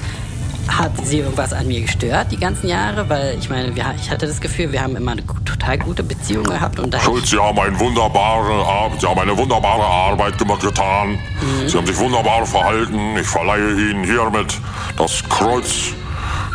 hat 0.68 0.92
sie 1.06 1.20
irgendwas 1.20 1.54
an 1.54 1.68
mir 1.68 1.82
gestört 1.82 2.32
die 2.32 2.38
ganzen 2.38 2.68
Jahre? 2.68 3.08
Weil 3.10 3.38
ich 3.40 3.50
meine, 3.50 3.76
wir, 3.76 3.86
ich 4.00 4.10
hatte 4.12 4.28
das 4.28 4.40
Gefühl, 4.42 4.72
wir 4.72 4.82
haben 4.82 4.96
immer 4.96 5.12
eine 5.14 5.24
total 5.58 5.78
gute 5.80 6.04
Beziehung 6.04 6.44
gehabt 6.46 6.80
und 6.80 6.94
da 6.94 7.00
Schulz, 7.00 7.30
Sie 7.30 7.40
haben, 7.40 7.60
ein 7.60 7.80
wunderbare, 7.80 8.66
Ar- 8.66 8.92
Sie 9.00 9.08
haben 9.08 9.20
eine 9.20 9.38
wunderbare 9.38 9.84
Arbeit 9.84 10.38
gemacht, 10.38 10.62
getan. 10.62 11.12
Mhm. 11.42 11.68
Sie 11.68 11.78
haben 11.78 11.86
sich 11.88 11.98
wunderbar 11.98 12.46
verhalten. 12.46 13.18
Ich 13.18 13.28
verleihe 13.28 13.72
Ihnen 13.72 14.04
hiermit 14.04 14.54
das 14.98 15.24
Kreuz 15.30 15.94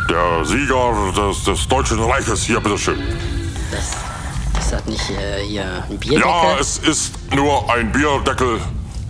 der 0.09 0.45
Sieger 0.45 0.93
des, 1.15 1.43
des 1.43 1.67
Deutschen 1.67 1.99
Reiches. 2.03 2.43
Hier, 2.43 2.59
bitteschön. 2.59 3.01
das, 3.71 4.63
ist 4.63 4.71
das 4.73 4.85
nicht 4.85 5.09
äh, 5.11 5.45
hier 5.47 5.83
ein 5.89 5.97
Bierdeckel? 5.97 6.25
Ja, 6.29 6.57
es 6.59 6.77
ist 6.79 7.13
nur 7.33 7.69
ein 7.73 7.91
Bierdeckel. 7.91 8.59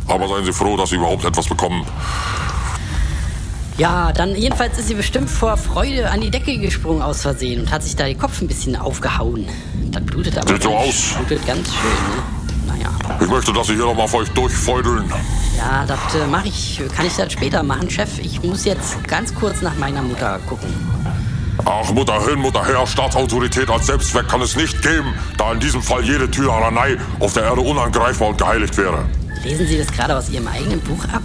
Aber 0.07 0.27
seien 0.27 0.43
Sie 0.45 0.51
froh, 0.53 0.75
dass 0.75 0.89
Sie 0.89 0.95
überhaupt 0.95 1.23
etwas 1.23 1.47
bekommen. 1.47 1.85
Ja, 3.77 4.11
dann 4.11 4.35
jedenfalls 4.35 4.77
ist 4.77 4.87
sie 4.87 4.93
bestimmt 4.93 5.29
vor 5.29 5.57
Freude 5.57 6.09
an 6.11 6.21
die 6.21 6.29
Decke 6.29 6.57
gesprungen 6.59 7.01
aus 7.01 7.21
Versehen 7.21 7.61
und 7.61 7.71
hat 7.71 7.81
sich 7.83 7.95
da 7.95 8.05
den 8.05 8.17
Kopf 8.17 8.39
ein 8.41 8.47
bisschen 8.47 8.75
aufgehauen. 8.75 9.47
Das 9.91 10.03
blutet 10.03 10.37
aber 10.37 10.47
Sieht 10.53 10.63
so 10.63 10.75
aus. 10.75 11.15
blutet 11.17 11.45
ganz 11.47 11.67
schön, 11.73 11.91
ne? 11.91 12.77
Naja. 12.77 12.89
Ich 13.19 13.27
möchte, 13.27 13.51
dass 13.51 13.67
Sie 13.67 13.73
hier 13.75 13.85
nochmal 13.85 14.07
für 14.07 14.17
euch 14.17 14.29
durchfeudeln. 14.29 15.11
Ja, 15.57 15.85
das 15.87 15.99
äh, 16.15 16.27
mache 16.27 16.47
ich. 16.47 16.81
Kann 16.95 17.05
ich 17.07 17.15
das 17.15 17.33
später 17.33 17.63
machen, 17.63 17.89
Chef? 17.89 18.19
Ich 18.19 18.43
muss 18.43 18.63
jetzt 18.65 19.03
ganz 19.07 19.33
kurz 19.33 19.61
nach 19.61 19.75
meiner 19.77 20.01
Mutter 20.03 20.39
gucken. 20.47 20.69
Ach, 21.65 21.91
Mutter 21.91 22.23
hin, 22.27 22.39
Mutter 22.39 22.65
her, 22.65 22.85
Staatsautorität 22.85 23.69
als 23.69 23.85
Selbstzweck 23.87 24.27
kann 24.27 24.41
es 24.41 24.55
nicht 24.55 24.81
geben, 24.81 25.13
da 25.37 25.53
in 25.53 25.59
diesem 25.59 25.81
Fall 25.81 26.03
jede 26.03 26.29
Tyrannei 26.29 26.97
auf 27.19 27.33
der 27.33 27.43
Erde 27.43 27.61
unangreifbar 27.61 28.29
und 28.29 28.37
geheiligt 28.37 28.75
wäre. 28.77 29.05
Lesen 29.43 29.67
Sie 29.67 29.77
das 29.77 29.87
gerade 29.91 30.15
aus 30.17 30.29
Ihrem 30.29 30.47
eigenen 30.47 30.79
Buch 30.81 31.03
ab? 31.13 31.21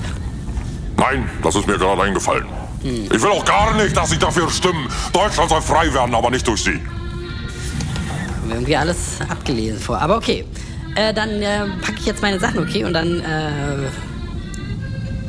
Nein, 0.99 1.31
das 1.43 1.55
ist 1.55 1.66
mir 1.66 1.79
gerade 1.79 2.03
eingefallen. 2.03 2.47
Ich 2.83 3.11
will 3.23 3.31
auch 3.31 3.45
gar 3.45 3.75
nicht, 3.75 3.97
dass 3.97 4.11
Sie 4.11 4.19
dafür 4.19 4.51
stimmen. 4.51 4.89
Deutschland 5.12 5.49
soll 5.51 5.62
frei 5.62 5.93
werden, 5.93 6.15
aber 6.15 6.31
nicht 6.31 6.47
durch 6.47 6.62
Sie. 6.65 6.75
Haben 6.75 8.49
wir 8.49 8.55
irgendwie 8.57 8.77
alles 8.77 9.19
abgelesen 9.29 9.81
vor. 9.81 10.01
Aber 10.01 10.16
okay. 10.16 10.45
Äh, 10.95 11.15
dann 11.15 11.31
äh, 11.43 11.66
packe 11.83 11.99
ich 11.99 12.07
jetzt 12.07 12.23
meine 12.23 12.41
Sachen, 12.41 12.59
okay? 12.61 12.85
Und 12.85 12.93
dann 12.93 13.20
äh, 13.20 13.89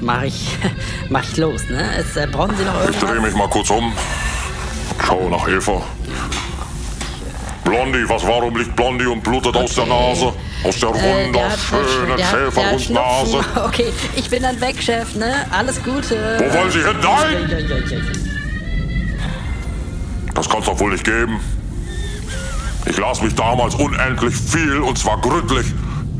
mache 0.01 0.27
ich, 0.27 0.57
mach 1.09 1.23
ich 1.23 1.37
los, 1.37 1.69
ne? 1.69 1.89
Es, 1.97 2.15
äh, 2.15 2.27
brauchen 2.31 2.55
Sie 2.57 2.63
noch 2.63 2.73
Ich 2.89 2.97
drehe 2.97 3.09
irgendwas? 3.09 3.31
mich 3.31 3.35
mal 3.39 3.49
kurz 3.49 3.69
um. 3.69 3.93
Schau 5.05 5.29
nach 5.29 5.47
Eva. 5.47 5.81
Blondie, 7.63 8.03
was 8.07 8.25
warum 8.25 8.55
liegt 8.57 8.75
Blondie 8.75 9.05
und 9.05 9.23
blutet 9.23 9.55
aus 9.55 9.75
der 9.75 9.85
Nase? 9.85 10.33
Aus 10.63 10.79
der 10.79 10.89
Äh, 10.89 11.25
wunderschönen 11.25 12.17
Schäferhundnase. 12.19 13.31
Schnupfen. 13.31 13.63
Okay, 13.65 13.93
ich 14.15 14.29
bin 14.29 14.43
dann 14.43 14.59
weg, 14.59 14.81
Chef, 14.81 15.15
ne? 15.15 15.45
Alles 15.51 15.81
Gute. 15.83 16.37
Wo 16.39 16.53
wollen 16.53 16.71
Sie 16.71 16.79
hin? 16.79 16.95
Nein! 17.01 17.65
Das 20.33 20.49
kann's 20.49 20.65
doch 20.65 20.79
wohl 20.79 20.91
nicht 20.91 21.03
geben. 21.03 21.39
Ich 22.85 22.97
las 22.97 23.21
mich 23.21 23.35
damals 23.35 23.75
unendlich 23.75 24.35
viel 24.35 24.79
und 24.79 24.97
zwar 24.97 25.19
gründlich. 25.21 25.67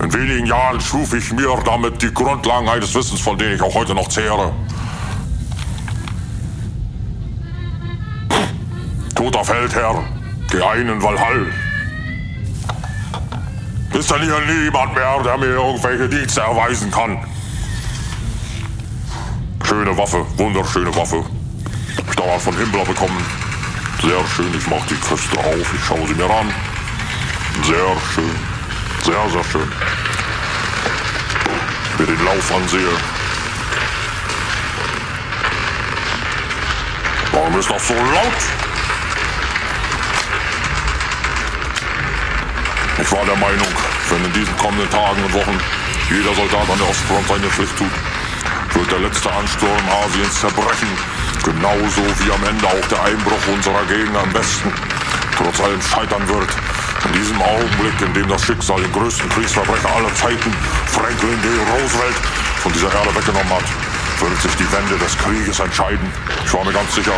In 0.02 0.14
wenigen 0.14 0.46
Jahren 0.46 0.80
schuf 0.80 1.14
ich 1.14 1.32
mir 1.34 1.58
damit 1.66 2.02
die 2.02 2.14
Grundlagen 2.14 2.70
eines 2.70 2.94
Wissens, 2.96 3.20
von 3.20 3.38
denen 3.38 3.56
ich 3.56 3.62
auch 3.62 3.74
heute 3.74 3.94
noch 3.94 4.08
zehre. 4.08 4.54
Toter 9.16 9.44
Feldherr, 9.44 10.04
geh 10.50 10.62
ein 10.62 10.88
in 10.88 11.02
Valhall. 11.04 11.48
Ist 13.94 14.12
denn 14.12 14.22
hier 14.22 14.40
niemand 14.40 14.94
mehr, 14.94 15.20
der 15.24 15.38
mir 15.38 15.48
irgendwelche 15.48 16.08
Dienste 16.08 16.42
erweisen 16.42 16.92
kann? 16.92 17.18
Schöne 19.66 19.98
Waffe, 19.98 20.26
wunderschöne 20.38 20.96
Waffe. 20.96 21.26
Ich 22.08 22.16
damals 22.16 22.44
von 22.44 22.56
Himmler 22.56 22.86
bekommen. 22.86 23.26
Sehr 24.02 24.26
schön, 24.36 24.54
ich 24.58 24.68
mach 24.68 24.86
die 24.86 24.96
Kiste 24.96 25.38
auf, 25.40 25.74
ich 25.74 25.86
schaue 25.86 26.08
sie 26.08 26.14
mir 26.14 26.30
an. 26.30 26.54
Sehr 27.64 27.98
schön, 28.14 28.36
sehr, 29.04 29.30
sehr 29.32 29.44
schön. 29.44 29.72
Ich 31.92 32.00
mir 32.00 32.06
den 32.06 32.26
Lauf 32.26 32.56
ansehe. 32.56 32.90
Warum 37.32 37.60
ist 37.60 37.70
das 37.70 37.88
so 37.88 37.94
laut? 37.94 38.69
Ich 43.02 43.12
war 43.12 43.26
der 43.26 43.36
Meinung, 43.38 43.68
wenn 44.10 44.26
in 44.26 44.34
diesen 44.34 44.56
kommenden 44.58 44.90
Tagen 44.90 45.24
und 45.24 45.34
Wochen 45.34 45.58
jeder 46.10 46.34
Soldat 46.36 46.70
an 46.70 46.78
der 46.78 46.90
Ostfront 46.90 47.28
seine 47.28 47.48
Pflicht 47.48 47.78
tut, 47.78 47.96
wird 48.76 48.92
der 48.92 49.00
letzte 49.00 49.32
Ansturm 49.32 49.84
Asiens 50.04 50.40
zerbrechen. 50.40 50.90
Genauso 51.44 52.04
wie 52.20 52.32
am 52.32 52.44
Ende 52.44 52.68
auch 52.68 52.88
der 52.90 53.04
Einbruch 53.04 53.48
unserer 53.54 53.86
Gegner 53.86 54.24
im 54.24 54.34
Westen 54.34 54.74
trotz 55.40 55.60
allem 55.62 55.82
scheitern 55.82 56.28
wird. 56.28 56.52
In 57.06 57.14
diesem 57.14 57.42
Augenblick, 57.42 57.96
in 58.02 58.14
dem 58.14 58.28
das 58.28 58.44
Schicksal 58.44 58.82
den 58.82 58.92
größten 58.92 59.30
Kriegsverbrecher 59.30 59.90
aller 59.96 60.14
Zeiten, 60.16 60.52
Franklin 60.88 61.40
D. 61.42 61.48
Roosevelt, 61.72 62.20
von 62.60 62.74
dieser 62.74 62.92
Erde 62.92 63.16
weggenommen 63.16 63.50
hat, 63.50 63.64
wird 64.20 64.42
sich 64.42 64.56
die 64.56 64.70
Wende 64.72 64.98
des 65.00 65.18
Krieges 65.18 65.60
entscheiden. 65.60 66.12
Ich 66.44 66.54
war 66.54 66.66
mir 66.66 66.74
ganz 66.74 66.94
sicher. 66.94 67.16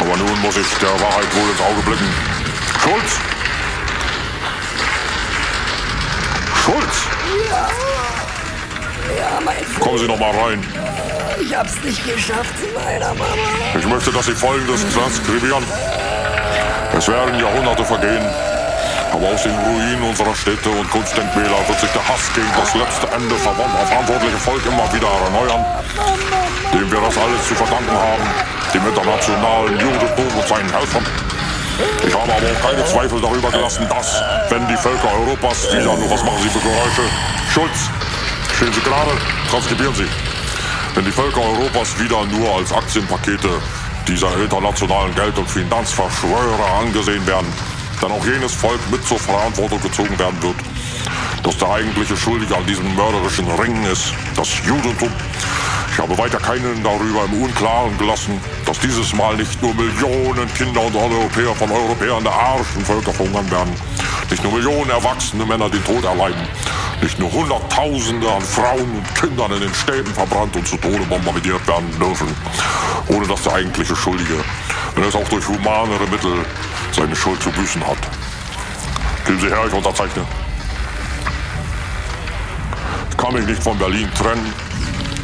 Aber 0.00 0.16
nun 0.16 0.40
muss 0.40 0.56
ich 0.56 0.66
der 0.80 0.88
Wahrheit 0.88 1.28
wohl 1.36 1.50
ins 1.50 1.60
Auge 1.60 1.82
blicken. 1.84 2.31
Schulz! 2.82 3.12
Schulz! 6.64 6.94
Ja, 9.16 9.38
mein 9.44 9.54
Freund, 9.64 9.80
Kommen 9.80 9.98
Sie 9.98 10.06
noch 10.08 10.18
mal 10.18 10.30
rein. 10.32 10.66
ich 11.40 11.56
hab's 11.56 11.76
nicht 11.84 12.04
geschafft 12.04 12.52
zu 12.58 12.66
meiner 12.74 13.14
Mama. 13.14 13.34
Ich 13.78 13.86
möchte, 13.86 14.10
dass 14.10 14.26
Sie 14.26 14.32
Folgendes 14.32 14.80
transkribieren. 14.92 15.64
Es 16.98 17.06
werden 17.06 17.38
Jahrhunderte 17.38 17.84
vergehen, 17.84 18.24
aber 19.12 19.28
aus 19.28 19.44
den 19.44 19.54
Ruinen 19.54 20.02
unserer 20.02 20.34
Städte 20.34 20.68
und 20.68 20.90
Kunstdenkmäler 20.90 21.68
wird 21.68 21.78
sich 21.78 21.90
der 21.90 22.08
Hass 22.08 22.32
gegen 22.34 22.50
das 22.58 22.74
letzte 22.74 23.06
Ende 23.14 23.36
verantwortliche 23.36 24.38
Volk 24.38 24.66
immer 24.66 24.92
wieder 24.92 25.06
erneuern, 25.06 25.64
dem 26.74 26.90
wir 26.90 27.00
das 27.00 27.16
alles 27.16 27.46
zu 27.46 27.54
verdanken 27.54 27.92
haben, 27.92 28.26
dem 28.74 28.86
internationalen 28.88 29.78
Judentum 29.78 30.36
und 30.36 30.48
seinen 30.48 30.72
Helfern. 30.72 31.31
Ich 32.06 32.14
habe 32.14 32.24
aber 32.24 32.32
auch 32.34 32.70
keine 32.70 32.84
Zweifel 32.84 33.20
darüber 33.20 33.50
gelassen, 33.50 33.86
dass, 33.88 34.22
wenn 34.50 34.66
die 34.68 34.76
Völker 34.76 35.08
Europas 35.20 35.72
wieder 35.72 35.96
nur, 35.96 36.10
was 36.10 36.22
machen 36.24 36.42
Sie 36.42 36.48
für 36.50 36.60
Geräusche? 36.60 37.02
Schulz, 37.52 37.90
stehen 38.56 38.72
Sie 38.72 38.80
gerade, 38.80 39.10
transkribieren 39.50 39.94
Sie. 39.94 40.06
Wenn 40.94 41.04
die 41.04 41.12
Völker 41.12 41.40
Europas 41.40 41.98
wieder 41.98 42.24
nur 42.26 42.56
als 42.56 42.72
Aktienpakete 42.72 43.48
dieser 44.06 44.36
internationalen 44.36 45.14
Geld- 45.14 45.38
und 45.38 45.48
Finanzverschwörer 45.48 46.80
angesehen 46.80 47.26
werden, 47.26 47.46
dann 48.00 48.12
auch 48.12 48.24
jenes 48.26 48.52
Volk 48.52 48.80
mit 48.90 49.06
zur 49.06 49.18
Verantwortung 49.18 49.80
gezogen 49.80 50.18
werden 50.18 50.42
wird, 50.42 50.56
dass 51.44 51.56
der 51.56 51.70
eigentliche 51.70 52.16
Schuldige 52.16 52.56
an 52.56 52.66
diesem 52.66 52.94
mörderischen 52.94 53.48
Ringen 53.52 53.84
ist, 53.86 54.12
das 54.36 54.48
Judentum. 54.66 55.10
Habe 56.02 56.18
weiter 56.18 56.38
keinen 56.38 56.82
darüber 56.82 57.26
im 57.26 57.44
Unklaren 57.44 57.96
gelassen, 57.96 58.40
dass 58.66 58.76
dieses 58.80 59.14
Mal 59.14 59.36
nicht 59.36 59.62
nur 59.62 59.72
Millionen 59.72 60.52
Kinder 60.54 60.80
und 60.80 60.96
Europäer 60.96 61.54
von 61.54 61.70
Europäern 61.70 62.24
der 62.24 62.32
arschen 62.32 62.84
Völker 62.84 63.12
verhungern 63.12 63.48
werden, 63.52 63.72
nicht 64.28 64.42
nur 64.42 64.52
Millionen 64.52 64.90
erwachsene 64.90 65.46
Männer 65.46 65.70
den 65.70 65.84
Tod 65.84 66.02
erleiden, 66.04 66.42
nicht 67.00 67.20
nur 67.20 67.30
Hunderttausende 67.30 68.28
an 68.28 68.42
Frauen 68.42 68.80
und 68.80 69.14
Kindern 69.14 69.52
in 69.52 69.60
den 69.60 69.74
Städten 69.74 70.12
verbrannt 70.12 70.56
und 70.56 70.66
zu 70.66 70.76
Tode 70.76 71.04
bombardiert 71.04 71.64
werden 71.68 71.96
dürfen, 72.00 72.34
ohne 73.06 73.28
dass 73.28 73.42
der 73.44 73.54
eigentliche 73.54 73.94
Schuldige, 73.94 74.42
wenn 74.96 75.04
es 75.04 75.14
auch 75.14 75.28
durch 75.28 75.46
humanere 75.46 76.08
Mittel 76.10 76.34
seine 76.90 77.14
Schuld 77.14 77.40
zu 77.40 77.52
büßen 77.52 77.86
hat. 77.86 77.98
Geben 79.24 79.38
Sie 79.38 79.46
her, 79.46 79.60
ich 79.68 79.72
unterzeichne. 79.72 80.26
Ich 83.08 83.16
kann 83.16 83.34
mich 83.34 83.46
nicht 83.46 83.62
von 83.62 83.78
Berlin 83.78 84.08
trennen. 84.18 84.71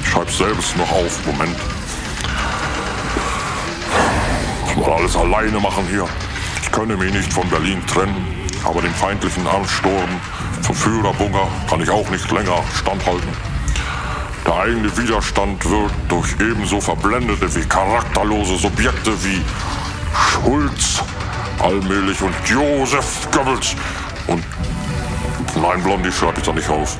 Ich 0.02 0.08
schreibe 0.08 0.30
selbst 0.30 0.76
noch 0.76 0.90
auf. 0.90 1.26
Moment. 1.26 1.56
Ich 4.68 4.76
muss 4.76 4.88
alles 4.88 5.16
alleine 5.16 5.60
machen 5.60 5.86
hier. 5.88 6.06
Ich 6.62 6.72
könne 6.72 6.96
mich 6.96 7.12
nicht 7.12 7.32
von 7.32 7.48
Berlin 7.48 7.84
trennen, 7.86 8.48
aber 8.64 8.82
dem 8.82 8.94
feindlichen 8.94 9.46
Ansturm 9.46 10.08
vom 10.62 10.74
Führerbunker 10.74 11.48
kann 11.68 11.80
ich 11.80 11.90
auch 11.90 12.08
nicht 12.10 12.30
länger 12.30 12.62
standhalten. 12.74 13.28
Der 14.46 14.54
eigene 14.54 14.96
Widerstand 14.96 15.64
wird 15.64 15.90
durch 16.08 16.32
ebenso 16.40 16.80
verblendete 16.80 17.54
wie 17.54 17.64
charakterlose 17.64 18.56
Subjekte 18.56 19.12
wie 19.24 19.42
Schulz 20.14 21.02
allmählich 21.58 22.20
und 22.22 22.34
Josef 22.46 23.28
Goebbels 23.30 23.74
und 24.26 24.44
Nein, 25.60 25.82
Blondie 25.82 26.12
schreibe 26.12 26.38
ich 26.38 26.46
da 26.46 26.52
nicht 26.52 26.68
auf. 26.68 26.96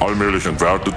Allmählich 0.00 0.44
entwertet. 0.44 0.94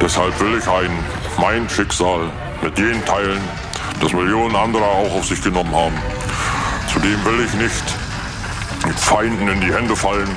Deshalb 0.00 0.38
will 0.40 0.58
ich 0.58 0.68
ein, 0.68 0.90
mein 1.38 1.68
Schicksal 1.68 2.30
mit 2.62 2.78
jenen 2.78 3.04
teilen, 3.04 3.40
das 4.00 4.12
Millionen 4.12 4.56
anderer 4.56 4.84
auch 4.84 5.16
auf 5.16 5.26
sich 5.26 5.42
genommen 5.42 5.74
haben. 5.74 5.96
Zudem 6.92 7.24
will 7.24 7.44
ich 7.44 7.54
nicht 7.54 7.84
mit 8.86 8.98
Feinden 8.98 9.48
in 9.48 9.60
die 9.60 9.72
Hände 9.72 9.96
fallen, 9.96 10.28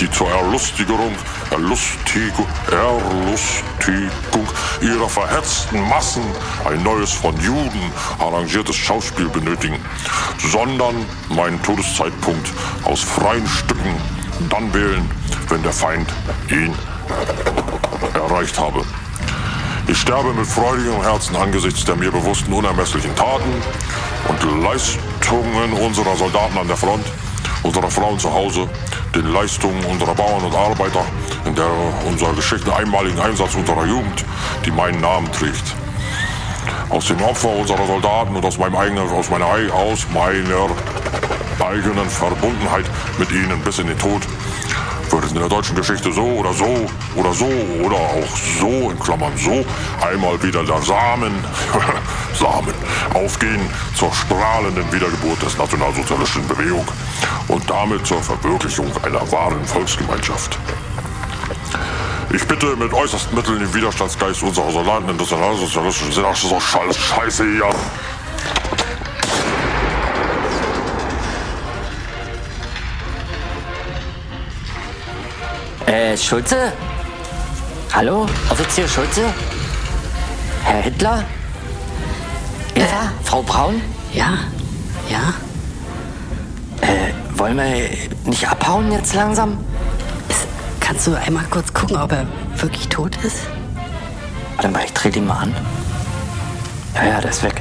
die 0.00 0.10
zur 0.10 0.30
Erlustigerung, 0.30 1.12
Erlustigung, 1.50 2.46
Erlustigung 2.70 4.48
ihrer 4.80 5.08
verhetzten 5.08 5.86
Massen 5.88 6.22
ein 6.64 6.82
neues 6.82 7.12
von 7.12 7.38
Juden 7.40 7.92
arrangiertes 8.18 8.76
Schauspiel 8.76 9.28
benötigen, 9.28 9.78
sondern 10.38 10.94
meinen 11.28 11.62
Todeszeitpunkt 11.62 12.48
aus 12.84 13.00
freien 13.00 13.46
Stücken 13.46 13.94
dann 14.48 14.72
wählen, 14.72 15.10
wenn 15.48 15.62
der 15.62 15.72
Feind 15.72 16.08
ihn 16.48 16.74
erreicht 18.14 18.58
habe. 18.58 18.82
Ich 19.86 19.98
sterbe 19.98 20.32
mit 20.32 20.46
freudigem 20.46 21.02
Herzen 21.02 21.36
angesichts 21.36 21.84
der 21.84 21.96
mir 21.96 22.12
bewussten 22.12 22.52
unermesslichen 22.52 23.14
Taten 23.16 23.50
und 24.28 24.62
Leistungen 24.62 25.72
unserer 25.72 26.16
Soldaten 26.16 26.58
an 26.58 26.68
der 26.68 26.76
Front, 26.76 27.04
unserer 27.62 27.90
Frauen 27.90 28.18
zu 28.18 28.32
Hause, 28.32 28.68
den 29.14 29.32
Leistungen 29.32 29.84
unserer 29.86 30.14
Bauern 30.14 30.44
und 30.44 30.54
Arbeiter 30.54 31.04
in 31.44 31.54
der 31.54 31.70
unserer 32.06 32.34
Geschichte 32.34 32.74
einmaligen 32.74 33.18
Einsatz 33.18 33.54
unserer 33.54 33.84
Jugend, 33.84 34.24
die 34.64 34.70
meinen 34.70 35.00
Namen 35.00 35.30
trägt. 35.32 35.74
Aus 36.88 37.06
dem 37.06 37.20
Opfer 37.22 37.50
unserer 37.50 37.86
Soldaten 37.86 38.36
und 38.36 38.44
aus, 38.44 38.58
meinem 38.58 38.76
eigenen, 38.76 39.08
aus, 39.08 39.30
meiner, 39.30 39.46
aus 39.74 40.06
meiner 40.12 40.70
eigenen 41.60 42.08
Verbundenheit 42.08 42.84
mit 43.18 43.30
ihnen 43.32 43.60
bis 43.60 43.78
in 43.78 43.86
den 43.86 43.98
Tod 43.98 44.22
wird 45.12 45.24
es 45.24 45.32
in 45.32 45.38
der 45.38 45.48
deutschen 45.48 45.74
Geschichte 45.76 46.12
so 46.12 46.22
oder 46.22 46.52
so 46.52 46.86
oder 47.16 47.32
so 47.32 47.50
oder 47.82 47.96
auch 47.96 48.36
so, 48.58 48.90
in 48.90 48.98
Klammern 48.98 49.32
so, 49.36 49.64
einmal 50.06 50.42
wieder 50.42 50.62
der 50.64 50.80
Samen, 50.82 51.32
Samen, 52.34 52.74
aufgehen 53.14 53.60
zur 53.94 54.12
strahlenden 54.12 54.90
Wiedergeburt 54.92 55.42
des 55.42 55.56
nationalsozialistischen 55.56 56.46
Bewegung 56.48 56.86
und 57.48 57.68
damit 57.68 58.06
zur 58.06 58.22
Verwirklichung 58.22 58.90
einer 59.02 59.30
wahren 59.32 59.64
Volksgemeinschaft. 59.64 60.58
Ich 62.32 62.46
bitte 62.46 62.76
mit 62.76 62.92
äußersten 62.92 63.34
Mitteln 63.34 63.58
den 63.58 63.74
Widerstandsgeist 63.74 64.42
unserer 64.42 64.70
Soldaten 64.70 65.06
des 65.18 65.30
nationalsozialistischen 65.30 66.12
Sinne, 66.12 66.28
Scheiße 66.96 67.44
hier. 67.44 67.70
Äh, 75.86 76.16
Schulze? 76.16 76.72
Hallo? 77.92 78.26
Offizier 78.50 78.86
Schulze? 78.86 79.24
Herr 80.64 80.82
Hitler? 80.82 81.24
Eva? 82.74 83.12
Frau 83.24 83.42
Braun? 83.42 83.80
Ja, 84.12 84.38
ja. 85.08 85.34
Äh, 86.86 87.12
wollen 87.38 87.56
wir 87.56 87.90
nicht 88.24 88.48
abhauen 88.48 88.92
jetzt 88.92 89.14
langsam? 89.14 89.58
Ist, 90.28 90.46
kannst 90.80 91.06
du 91.06 91.14
einmal 91.14 91.44
kurz 91.50 91.72
gucken, 91.72 91.96
ob 91.96 92.12
er 92.12 92.26
wirklich 92.56 92.88
tot 92.88 93.16
ist? 93.24 93.40
Warte 94.56 94.70
mal, 94.70 94.84
ich 94.84 94.92
dreh 94.92 95.10
den 95.10 95.26
mal 95.26 95.38
an. 95.38 95.54
Ja, 96.94 97.04
ja, 97.04 97.20
der 97.20 97.30
ist 97.30 97.42
weg. 97.42 97.60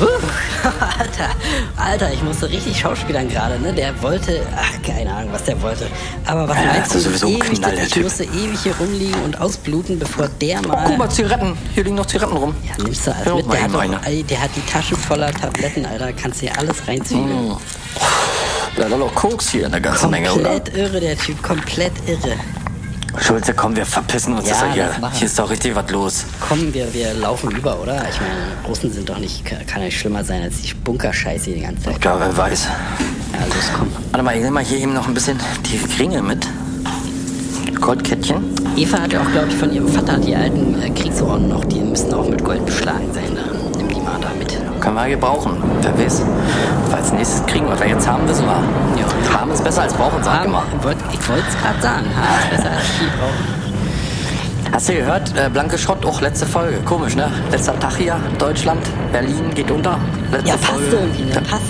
Uh, 0.00 0.06
Alter, 0.98 1.30
Alter, 1.76 2.12
ich 2.12 2.22
musste 2.22 2.48
richtig 2.48 2.78
schauspielern 2.78 3.28
gerade, 3.28 3.58
ne? 3.60 3.72
Der 3.72 4.00
wollte, 4.02 4.40
ach, 4.56 4.82
keine 4.82 5.12
Ahnung, 5.12 5.30
was 5.32 5.44
der 5.44 5.60
wollte. 5.60 5.86
Aber 6.26 6.48
was 6.48 6.56
Ja, 6.56 6.64
meinst 6.64 6.94
du, 6.94 7.00
sowieso 7.00 7.28
ewig, 7.28 7.58
Knall, 7.60 7.74
der 7.74 7.84
ich 7.84 7.92
Typ. 7.92 8.04
musste 8.04 8.24
ewig 8.24 8.60
hier 8.62 8.74
rumliegen 8.76 9.22
und 9.22 9.40
ausbluten, 9.40 9.98
bevor 9.98 10.28
der 10.28 10.62
mal... 10.66 10.78
Oh, 10.84 10.88
guck 10.88 10.98
mal, 10.98 11.10
Zigaretten. 11.10 11.56
Hier 11.74 11.84
liegen 11.84 11.96
noch 11.96 12.06
Zigaretten 12.06 12.36
rum. 12.36 12.54
Ja, 12.66 12.82
nimmst 12.82 13.06
du 13.06 13.14
alles 13.14 13.26
Ja, 13.26 13.34
mit. 13.34 13.52
Der 13.52 13.62
hat, 13.62 14.06
ey, 14.06 14.22
der 14.22 14.40
hat 14.42 14.50
die 14.56 14.70
Taschen 14.70 14.96
voller 14.96 15.32
Tabletten, 15.32 15.84
Alter. 15.86 16.12
Kannst 16.12 16.40
dir 16.42 16.56
alles 16.58 16.86
reinziehen. 16.88 17.48
Mm. 17.48 17.56
Da 18.76 18.84
ist 18.86 18.96
noch 18.96 19.14
Koks 19.14 19.50
hier 19.50 19.66
eine 19.66 19.80
ganze 19.80 20.08
Menge, 20.08 20.32
oder? 20.32 20.50
Komplett 20.50 20.76
irre, 20.76 21.00
der 21.00 21.18
Typ, 21.18 21.42
komplett 21.42 21.92
irre. 22.06 22.36
Schulze, 23.18 23.54
komm, 23.54 23.76
wir 23.76 23.86
verpissen 23.86 24.34
uns. 24.36 24.48
Ja, 24.48 24.64
das 24.64 24.74
hier. 24.74 25.10
hier 25.12 25.26
ist 25.26 25.38
doch 25.38 25.50
richtig 25.50 25.74
was 25.74 25.90
los. 25.90 26.24
Komm, 26.48 26.72
wir, 26.72 26.92
wir 26.94 27.14
laufen 27.14 27.50
über, 27.50 27.80
oder? 27.80 27.96
Ich 28.08 28.20
meine, 28.20 28.66
Russen 28.66 28.92
sind 28.92 29.08
doch 29.08 29.18
nicht, 29.18 29.44
kann 29.44 29.82
ja 29.82 29.90
schlimmer 29.90 30.24
sein 30.24 30.42
als 30.42 30.62
die 30.62 30.74
Bunkerscheiße 30.74 31.50
die 31.50 31.60
ganze 31.60 31.82
Zeit. 31.82 32.04
Ja, 32.04 32.18
wer 32.18 32.36
weiß. 32.36 32.68
Ja, 33.32 33.46
los, 33.46 33.70
komm. 33.76 33.92
Warte 34.10 34.24
mal, 34.24 34.34
ich 34.34 34.42
nehme 34.42 34.52
mal 34.52 34.64
hier 34.64 34.78
eben 34.78 34.94
noch 34.94 35.08
ein 35.08 35.14
bisschen 35.14 35.38
die 35.66 35.80
Ringe 36.00 36.22
mit. 36.22 36.46
Goldkettchen. 37.80 38.54
Eva 38.76 39.00
hat 39.00 39.12
ja 39.12 39.20
auch, 39.22 39.32
glaube 39.32 39.48
ich, 39.48 39.56
von 39.56 39.72
ihrem 39.72 39.88
Vater 39.88 40.18
die 40.18 40.34
alten 40.36 40.80
äh, 40.82 40.90
Kriegsorten 40.90 41.48
noch, 41.48 41.64
die 41.64 41.80
müssen 41.80 42.12
auch 42.12 42.28
mit 42.28 42.44
Gold 42.44 42.64
beschlagen 42.66 43.12
sein. 43.12 43.34
Da. 43.34 43.59
Können 44.80 44.96
wir 44.96 45.08
gebrauchen. 45.08 45.56
Wer 45.82 45.98
weiß. 45.98 46.22
Als 46.94 47.12
nächstes 47.12 47.44
kriegen, 47.46 47.68
was 47.68 47.80
wir 47.80 47.88
jetzt 47.88 48.08
haben, 48.08 48.26
wissen 48.28 48.46
wir. 48.46 48.62
Ja. 49.00 49.38
Haben 49.38 49.50
ist 49.52 49.62
besser 49.62 49.82
als 49.82 49.92
brauchen, 49.94 50.22
sag 50.22 50.44
immer. 50.44 50.62
wollt, 50.82 50.96
ich 51.12 51.28
wollte 51.28 51.44
es 51.48 51.58
gerade 51.62 51.80
sagen. 51.82 52.06
Ha, 52.16 52.38
ist 52.42 52.50
besser 52.56 52.70
als 52.76 52.86
viel 52.98 53.08
brauchen. 53.08 53.60
Hast 54.72 54.88
du 54.88 54.92
gehört? 54.94 55.32
Äh, 55.36 55.48
blanke 55.50 55.76
Schrott, 55.78 56.04
auch 56.06 56.20
letzte 56.20 56.46
Folge. 56.46 56.78
Komisch, 56.84 57.16
ne? 57.16 57.30
Letzter 57.50 57.78
Tag 57.78 57.96
hier, 57.96 58.16
Deutschland, 58.38 58.80
Berlin 59.12 59.50
geht 59.54 59.70
unter. 59.70 59.98
Letzte 60.30 60.48
Ja, 60.48 60.54
passt 60.56 60.70
Folge. 60.70 60.96
irgendwie, 60.96 61.24
ne? 61.24 61.42
Passt. 61.48 61.62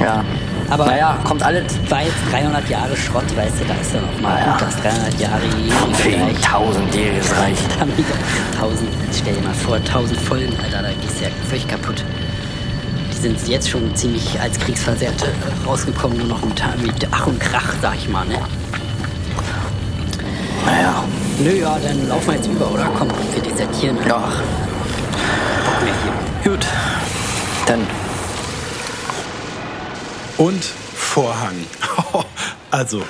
Ja. 0.00 0.24
Aber- 0.70 0.86
naja, 0.86 1.16
kommt 1.24 1.42
alles. 1.42 1.64
War 1.88 2.02
jetzt 2.02 2.14
300 2.30 2.68
Jahre 2.68 2.94
Schrott, 2.96 3.24
weißt 3.36 3.60
du, 3.60 3.64
da 3.64 3.74
ist 3.74 3.94
ja 3.94 4.00
noch 4.00 4.20
mal 4.20 4.36
Ah, 4.36 4.40
ja. 4.46 4.52
gut, 4.52 4.62
das 4.62 4.76
300 4.82 5.18
Jahre 5.20 5.40
Wegen 6.04 6.22
Reich. 6.22 6.40
tausendjähriges 6.42 7.30
Reich. 7.38 7.58
Damit 7.78 7.94
1000, 8.54 8.88
stell 9.18 9.34
dir 9.34 9.40
mal 9.42 9.54
vor, 9.54 9.76
1000 9.80 10.20
Folgen, 10.20 10.52
Alter, 10.62 10.82
da 10.82 10.88
gehst 11.00 11.20
du 11.20 11.24
ja 11.24 11.30
völlig 11.48 11.66
kaputt. 11.68 12.04
Die 13.12 13.16
sind 13.16 13.48
jetzt 13.48 13.68
schon 13.70 13.94
ziemlich 13.96 14.38
als 14.40 14.58
Kriegsversehrte 14.60 15.26
rausgekommen, 15.66 16.18
nur 16.18 16.26
noch 16.28 16.42
mit, 16.44 16.62
mit 16.82 17.08
Ach 17.10 17.26
und 17.26 17.40
Krach, 17.40 17.74
sag 17.80 17.96
ich 17.96 18.08
mal, 18.08 18.24
ne? 18.26 18.38
Naja. 20.66 21.02
Nö, 21.40 21.50
ja, 21.50 21.78
dann 21.82 22.08
laufen 22.08 22.26
wir 22.26 22.34
jetzt 22.34 22.46
über, 22.48 22.70
oder? 22.70 22.86
Komm, 22.98 23.08
wir 23.32 23.42
desertieren 23.42 23.96
Ja. 24.06 24.18
Bock 24.18 25.82
mehr 25.84 25.94
hier. 26.02 26.50
Gut. 26.52 26.66
Dann. 27.66 27.80
Und 30.38 30.64
Vorhang. 30.64 31.54
Also, 32.70 33.02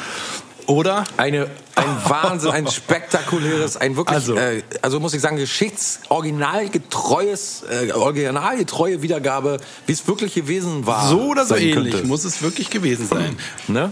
oder? 0.67 1.03
Eine, 1.17 1.51
ein 1.75 1.97
Wahnsinn, 2.09 2.53
ein 2.53 2.69
spektakuläres, 2.69 3.77
ein 3.77 3.97
wirklich, 3.97 4.15
Also- 4.15 4.37
äh, 4.37 4.63
also 4.83 5.01
muss 5.01 5.15
ich 5.15 5.21
sagen, 5.21 5.37
geschichtsoriginalgetreues, 5.37 7.65
äh, 7.69 7.91
originalgetreue 7.93 9.03
Wiedergabe, 9.03 9.57
wie 9.87 9.93
es 9.93 10.07
wirklich 10.07 10.35
gewesen 10.35 10.87
war. 10.87 11.09
So 11.09 11.23
oder 11.31 11.45
so 11.45 11.57
ähnlich 11.57 11.93
könnte. 11.95 12.07
muss 12.07 12.25
es 12.25 12.41
wirklich 12.41 12.71
gewesen 12.71 13.09
sein. 13.09 13.37
Ne? 13.67 13.91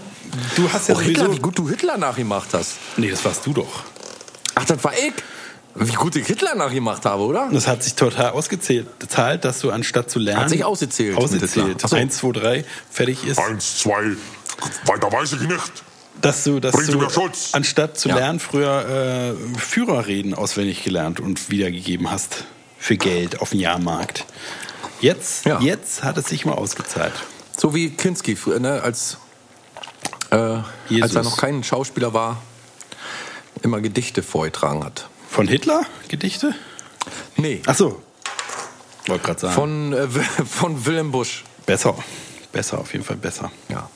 Du 0.54 0.72
hast 0.72 0.88
ja 0.88 0.94
Oh, 0.94 1.00
Hitler, 1.00 1.32
wie 1.32 1.40
gut 1.40 1.58
du 1.58 1.68
Hitler 1.68 1.96
nachgemacht 1.98 2.50
hast. 2.52 2.74
Nee, 2.96 3.10
das 3.10 3.24
warst 3.24 3.44
du 3.44 3.52
doch. 3.52 3.82
Ach, 4.54 4.64
das 4.64 4.84
war 4.84 4.92
ich. 4.92 5.12
Wie 5.78 5.92
gut 5.92 6.16
ich 6.16 6.26
Hitler 6.26 6.54
nachgemacht 6.54 7.04
habe, 7.04 7.22
oder? 7.24 7.48
Das 7.52 7.66
hat 7.66 7.82
sich 7.82 7.94
total 7.94 8.30
ausgezahlt, 8.30 8.86
zahlt, 9.08 9.44
dass 9.44 9.60
du 9.60 9.70
anstatt 9.70 10.10
zu 10.10 10.18
lernen... 10.18 10.42
Hat 10.42 10.50
sich 10.50 10.64
ausgezählt 10.64 11.16
Ausgezählt. 11.16 11.80
So. 11.86 11.96
Eins, 11.96 12.16
zwei, 12.18 12.32
drei, 12.32 12.64
fertig 12.90 13.26
ist. 13.26 13.38
Eins, 13.38 13.78
zwei, 13.80 14.12
weiter 14.86 15.12
weiß 15.12 15.34
ich 15.34 15.40
nicht. 15.42 15.72
Dass 16.22 16.44
du, 16.44 16.60
dass 16.60 16.72
Bringt 16.74 16.94
du 16.94 17.10
Schutz. 17.10 17.50
anstatt 17.52 17.98
zu 17.98 18.08
Ja. 18.08 18.14
lernen, 18.16 18.40
früher 18.40 19.34
äh, 19.54 19.58
Führerreden 19.58 20.32
auswendig 20.32 20.82
gelernt 20.82 21.20
und 21.20 21.50
wiedergegeben 21.50 22.10
hast. 22.10 22.44
Für 22.78 22.96
Geld 22.96 23.40
auf 23.40 23.50
dem 23.50 23.60
Jahrmarkt. 23.60 24.24
Jetzt, 25.00 25.44
Ja. 25.44 25.60
jetzt 25.60 26.02
hat 26.04 26.16
es 26.16 26.26
sich 26.26 26.46
mal 26.46 26.52
ausgezahlt. 26.54 27.12
So 27.56 27.74
wie 27.74 27.90
Kinski 27.90 28.34
früher, 28.36 28.60
ne? 28.60 28.82
als, 28.82 29.18
äh, 30.30 30.36
als 31.02 31.14
er 31.14 31.22
noch 31.22 31.36
kein 31.36 31.64
Schauspieler 31.64 32.14
war, 32.14 32.42
immer 33.62 33.80
Gedichte 33.80 34.22
vorgetragen 34.22 34.84
hat. 34.84 35.08
Von 35.28 35.48
Hitler 35.48 35.82
Gedichte? 36.08 36.54
Nee, 37.36 37.60
Ach 37.66 37.74
so. 37.76 38.02
Wollte 39.06 39.24
gerade 39.24 39.40
sagen. 39.40 39.54
von, 39.54 39.92
äh, 39.92 40.06
von 40.46 40.84
Willem 40.86 41.12
Busch. 41.12 41.44
besser. 41.66 41.94
Besser, 42.52 42.78
auf 42.78 42.92
jeden 42.92 43.04
Fall 43.04 43.16
besser. 43.16 43.50
Ja. 43.68 43.90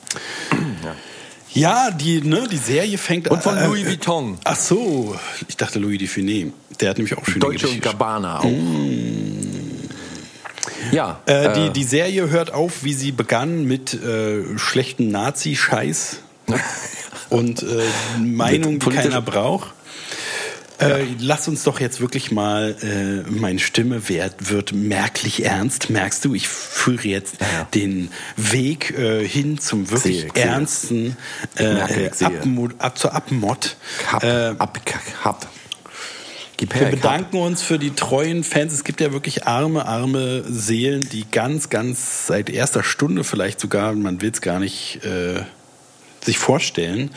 Ja, 1.53 1.91
die, 1.91 2.21
ne, 2.21 2.47
die 2.49 2.55
Serie 2.57 2.97
fängt 2.97 3.27
Und 3.29 3.43
von 3.43 3.57
äh, 3.57 3.65
Louis 3.65 3.83
äh, 3.83 3.87
Vuitton. 3.89 4.37
Ach 4.45 4.55
so, 4.55 5.17
ich 5.49 5.57
dachte 5.57 5.79
Louis 5.79 5.99
Dufiné. 5.99 6.51
Der 6.79 6.91
hat 6.91 6.97
nämlich 6.97 7.17
auch 7.17 7.25
schöne 7.25 7.39
Deutsche 7.39 7.67
und 7.67 7.73
Gedichte. 7.73 7.89
Gabbana 7.89 8.39
auch. 8.39 8.45
Ja, 10.91 11.19
Äh, 11.25 11.53
die, 11.53 11.69
die 11.71 11.83
Serie 11.83 12.29
hört 12.29 12.53
auf, 12.53 12.83
wie 12.83 12.93
sie 12.93 13.11
begann 13.11 13.65
mit 13.65 13.93
äh, 13.93 14.57
schlechten 14.57 15.09
Nazi-Scheiß 15.11 16.19
und 17.29 17.63
äh, 17.63 18.19
Meinung, 18.19 18.79
die 18.79 18.89
keiner 18.89 19.21
braucht. 19.21 19.73
Äh, 20.81 21.05
lass 21.19 21.47
uns 21.47 21.63
doch 21.63 21.79
jetzt 21.79 22.01
wirklich 22.01 22.31
mal, 22.31 22.75
äh, 22.81 23.29
meine 23.29 23.59
Stimme 23.59 24.09
wird, 24.09 24.49
wird 24.49 24.73
merklich 24.73 25.45
ernst. 25.45 25.89
Merkst 25.89 26.25
du, 26.25 26.33
ich 26.33 26.47
führe 26.47 27.07
jetzt 27.07 27.35
ja. 27.39 27.67
den 27.73 28.09
Weg 28.35 28.97
äh, 28.97 29.27
hin 29.27 29.59
zum 29.59 29.89
wirklich 29.91 30.21
Sehe, 30.21 30.31
ernsten, 30.35 31.17
äh, 31.57 31.73
merke, 31.73 32.11
ich 32.13 32.21
äh, 32.21 32.69
ab, 32.79 32.97
zur 32.97 33.13
Abmod. 33.13 33.75
hab, 34.11 34.23
Äh, 34.23 34.55
ab, 34.57 34.79
hab. 35.23 35.47
Wir 36.59 36.85
bedanken 36.85 37.37
uns 37.37 37.63
für 37.63 37.79
die 37.79 37.89
treuen 37.89 38.43
Fans. 38.43 38.71
Es 38.71 38.83
gibt 38.83 39.01
ja 39.01 39.11
wirklich 39.11 39.47
arme, 39.47 39.87
arme 39.87 40.43
Seelen, 40.47 41.01
die 41.01 41.25
ganz, 41.29 41.69
ganz 41.69 42.27
seit 42.27 42.51
erster 42.51 42.83
Stunde 42.83 43.23
vielleicht 43.23 43.59
sogar, 43.59 43.93
man 43.93 44.21
will 44.21 44.29
es 44.31 44.41
gar 44.41 44.59
nicht 44.59 45.03
äh, 45.03 45.41
sich 46.23 46.37
vorstellen. 46.37 47.11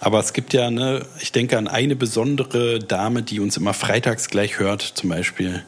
Aber 0.00 0.20
es 0.20 0.32
gibt 0.32 0.52
ja, 0.52 0.70
ne, 0.70 1.04
ich 1.20 1.32
denke 1.32 1.58
an 1.58 1.66
eine 1.66 1.96
besondere 1.96 2.78
Dame, 2.78 3.22
die 3.22 3.40
uns 3.40 3.56
immer 3.56 3.74
freitags 3.74 4.28
gleich 4.28 4.58
hört, 4.58 4.82
zum 4.82 5.10
Beispiel. 5.10 5.64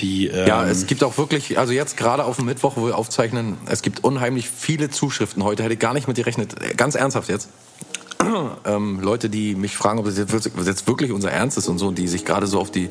Die, 0.00 0.28
ähm, 0.28 0.46
Ja, 0.46 0.64
es 0.66 0.86
gibt 0.86 1.02
auch 1.02 1.18
wirklich, 1.18 1.58
also 1.58 1.72
jetzt 1.72 1.96
gerade 1.96 2.24
auf 2.24 2.36
dem 2.36 2.44
Mittwoch, 2.44 2.76
wo 2.76 2.86
wir 2.86 2.96
aufzeichnen, 2.96 3.56
es 3.66 3.82
gibt 3.82 4.04
unheimlich 4.04 4.48
viele 4.48 4.90
Zuschriften 4.90 5.42
heute. 5.42 5.62
Hätte 5.64 5.72
ich 5.74 5.80
gar 5.80 5.94
nicht 5.94 6.06
mit 6.06 6.16
gerechnet. 6.16 6.54
Ganz 6.76 6.94
ernsthaft 6.94 7.28
jetzt. 7.28 7.48
Ähm, 8.66 9.00
Leute, 9.00 9.30
die 9.30 9.54
mich 9.54 9.76
fragen, 9.76 10.00
ob 10.00 10.04
das 10.04 10.18
jetzt, 10.18 10.86
wirklich- 10.86 11.12
unser 11.12 11.30
Ernst 11.30 11.56
ist 11.56 11.68
und 11.68 11.78
so, 11.78 11.92
die 11.92 12.08
sich 12.08 12.24
gerade 12.24 12.46
so 12.46 12.60
auf 12.60 12.70
die 12.70 12.90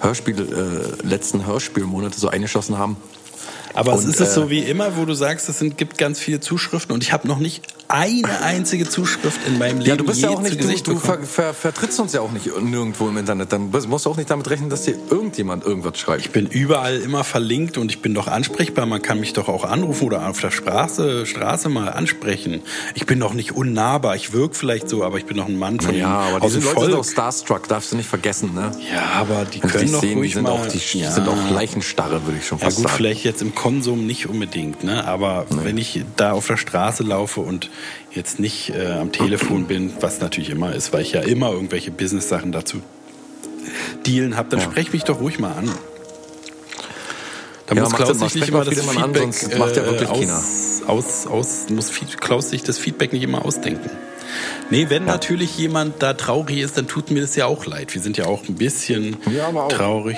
Hörspiele, 0.00 0.94
äh, 1.02 1.06
letzten 1.06 1.44
Hörspielmonate 1.46 2.18
so 2.18 2.28
eingeschossen 2.28 2.78
haben. 2.78 2.96
Aber 3.74 3.92
es 3.94 4.04
Und, 4.04 4.10
ist 4.10 4.20
es 4.20 4.30
äh, 4.30 4.32
so 4.32 4.50
wie 4.50 4.60
immer, 4.60 4.96
wo 4.96 5.04
du 5.04 5.14
sagst, 5.14 5.48
es 5.48 5.58
sind, 5.58 5.76
gibt 5.76 5.98
ganz 5.98 6.20
viele 6.20 6.40
Zuschriften 6.40 6.94
und 6.94 7.02
ich 7.02 7.12
habe 7.12 7.28
noch 7.28 7.38
nicht 7.38 7.66
eine 7.88 8.42
einzige 8.42 8.88
Zuschrift 8.88 9.40
in 9.46 9.58
meinem 9.58 9.78
Leben 9.78 9.88
Ja, 9.88 9.96
du 9.96 10.04
bist 10.04 10.20
ja 10.20 10.28
auch 10.28 10.42
nicht, 10.42 10.60
du, 10.60 10.92
du 10.94 10.98
ver, 10.98 11.22
ver, 11.22 11.54
vertrittst 11.54 11.98
uns 12.00 12.12
ja 12.12 12.20
auch 12.20 12.30
nicht 12.32 12.46
nirgendwo 12.60 13.08
im 13.08 13.16
Internet. 13.16 13.52
Dann 13.52 13.70
musst 13.70 14.04
du 14.06 14.10
auch 14.10 14.16
nicht 14.16 14.30
damit 14.30 14.48
rechnen, 14.50 14.68
dass 14.68 14.82
dir 14.82 14.96
irgendjemand 15.10 15.64
irgendwas 15.64 15.98
schreibt. 15.98 16.20
Ich 16.20 16.30
bin 16.30 16.46
überall 16.46 16.98
immer 16.98 17.24
verlinkt 17.24 17.78
und 17.78 17.90
ich 17.90 18.02
bin 18.02 18.12
doch 18.14 18.26
ansprechbar. 18.28 18.84
Man 18.86 19.00
kann 19.00 19.20
mich 19.20 19.32
doch 19.32 19.48
auch 19.48 19.64
anrufen 19.64 20.04
oder 20.04 20.28
auf 20.28 20.40
der 20.40 20.50
Straße, 20.50 21.24
Straße 21.24 21.68
mal 21.70 21.88
ansprechen. 21.88 22.60
Ich 22.94 23.06
bin 23.06 23.20
doch 23.20 23.32
nicht 23.32 23.52
unnahbar. 23.52 24.16
Ich 24.16 24.32
wirke 24.32 24.54
vielleicht 24.54 24.88
so, 24.88 25.02
aber 25.02 25.16
ich 25.18 25.24
bin 25.24 25.38
doch 25.38 25.46
ein 25.46 25.58
Mann 25.58 25.80
von 25.80 25.94
ja, 25.94 26.08
aber 26.08 26.40
diese 26.40 26.58
Leute 26.60 26.74
Volk. 26.74 26.90
sind 26.90 27.00
auch 27.00 27.04
starstruck, 27.04 27.68
darfst 27.68 27.92
du 27.92 27.96
nicht 27.96 28.08
vergessen, 28.08 28.54
ne? 28.54 28.70
ja, 28.92 29.02
aber 29.18 29.44
die 29.46 29.62
Wenn 29.62 29.70
können 29.70 29.84
dich 29.84 29.92
doch 29.92 30.00
sehen, 30.00 30.10
die 30.10 30.14
ruhig 30.16 30.34
sind 30.34 30.42
mal. 30.42 30.50
auch, 30.50 30.66
die 30.66 30.98
ja. 30.98 31.10
sind 31.10 31.26
auch 31.26 31.50
Leichenstarre, 31.50 32.24
würde 32.26 32.38
ich 32.38 32.46
schon 32.46 32.58
Ja 32.58 32.64
fast 32.66 32.76
gut, 32.76 32.86
sagen. 32.86 32.96
vielleicht 32.96 33.24
jetzt 33.24 33.40
im 33.40 33.54
Konsum 33.54 34.06
nicht 34.06 34.28
unbedingt, 34.28 34.84
ne? 34.84 35.06
Aber 35.06 35.46
wenn 35.50 35.78
ich 35.78 36.04
da 36.16 36.32
auf 36.32 36.46
der 36.46 36.56
Straße 36.58 37.02
laufe 37.02 37.40
und 37.40 37.70
jetzt 38.12 38.40
nicht 38.40 38.70
äh, 38.70 38.86
am 38.92 39.12
Telefon 39.12 39.66
bin, 39.66 39.92
was 40.00 40.20
natürlich 40.20 40.50
immer 40.50 40.74
ist, 40.74 40.92
weil 40.92 41.02
ich 41.02 41.12
ja 41.12 41.20
immer 41.20 41.50
irgendwelche 41.52 41.90
Business-Sachen 41.90 42.52
dazu 42.52 42.80
dealen 44.06 44.36
habe, 44.36 44.48
dann 44.50 44.60
Ja. 44.60 44.64
sprech 44.66 44.92
mich 44.92 45.04
doch 45.04 45.20
ruhig 45.20 45.38
mal 45.38 45.52
an. 45.52 45.70
Da 47.66 47.74
Ja, 47.74 47.82
muss 47.82 47.92
Klaus 47.92 48.18
sich 48.18 48.34
nicht 48.34 48.48
immer 48.48 48.64
das 48.64 48.78
an, 48.78 48.84
Feedback 48.94 49.22
sonst 49.22 49.58
macht 49.58 49.76
ja 49.76 49.84
wirklich 49.84 50.08
äh, 50.08 50.20
keiner. 50.20 50.36
aus, 50.38 50.82
aus, 50.86 51.26
aus, 51.26 51.66
muss 51.70 51.90
Klaus 52.18 52.50
sich 52.50 52.62
das 52.62 52.78
Feedback 52.78 53.12
nicht 53.12 53.22
immer 53.22 53.44
ausdenken. 53.44 53.90
Nee, 54.70 54.86
wenn 54.88 55.04
natürlich 55.04 55.56
jemand 55.58 56.02
da 56.02 56.14
traurig 56.14 56.58
ist, 56.58 56.78
dann 56.78 56.86
tut 56.86 57.10
mir 57.10 57.20
das 57.20 57.34
ja 57.36 57.46
auch 57.46 57.66
leid. 57.66 57.94
Wir 57.94 58.00
sind 58.02 58.16
ja 58.16 58.26
auch 58.26 58.42
ein 58.48 58.54
bisschen 58.54 59.16
Ja, 59.30 59.48
auch. 59.48 59.68
traurig. 59.68 60.16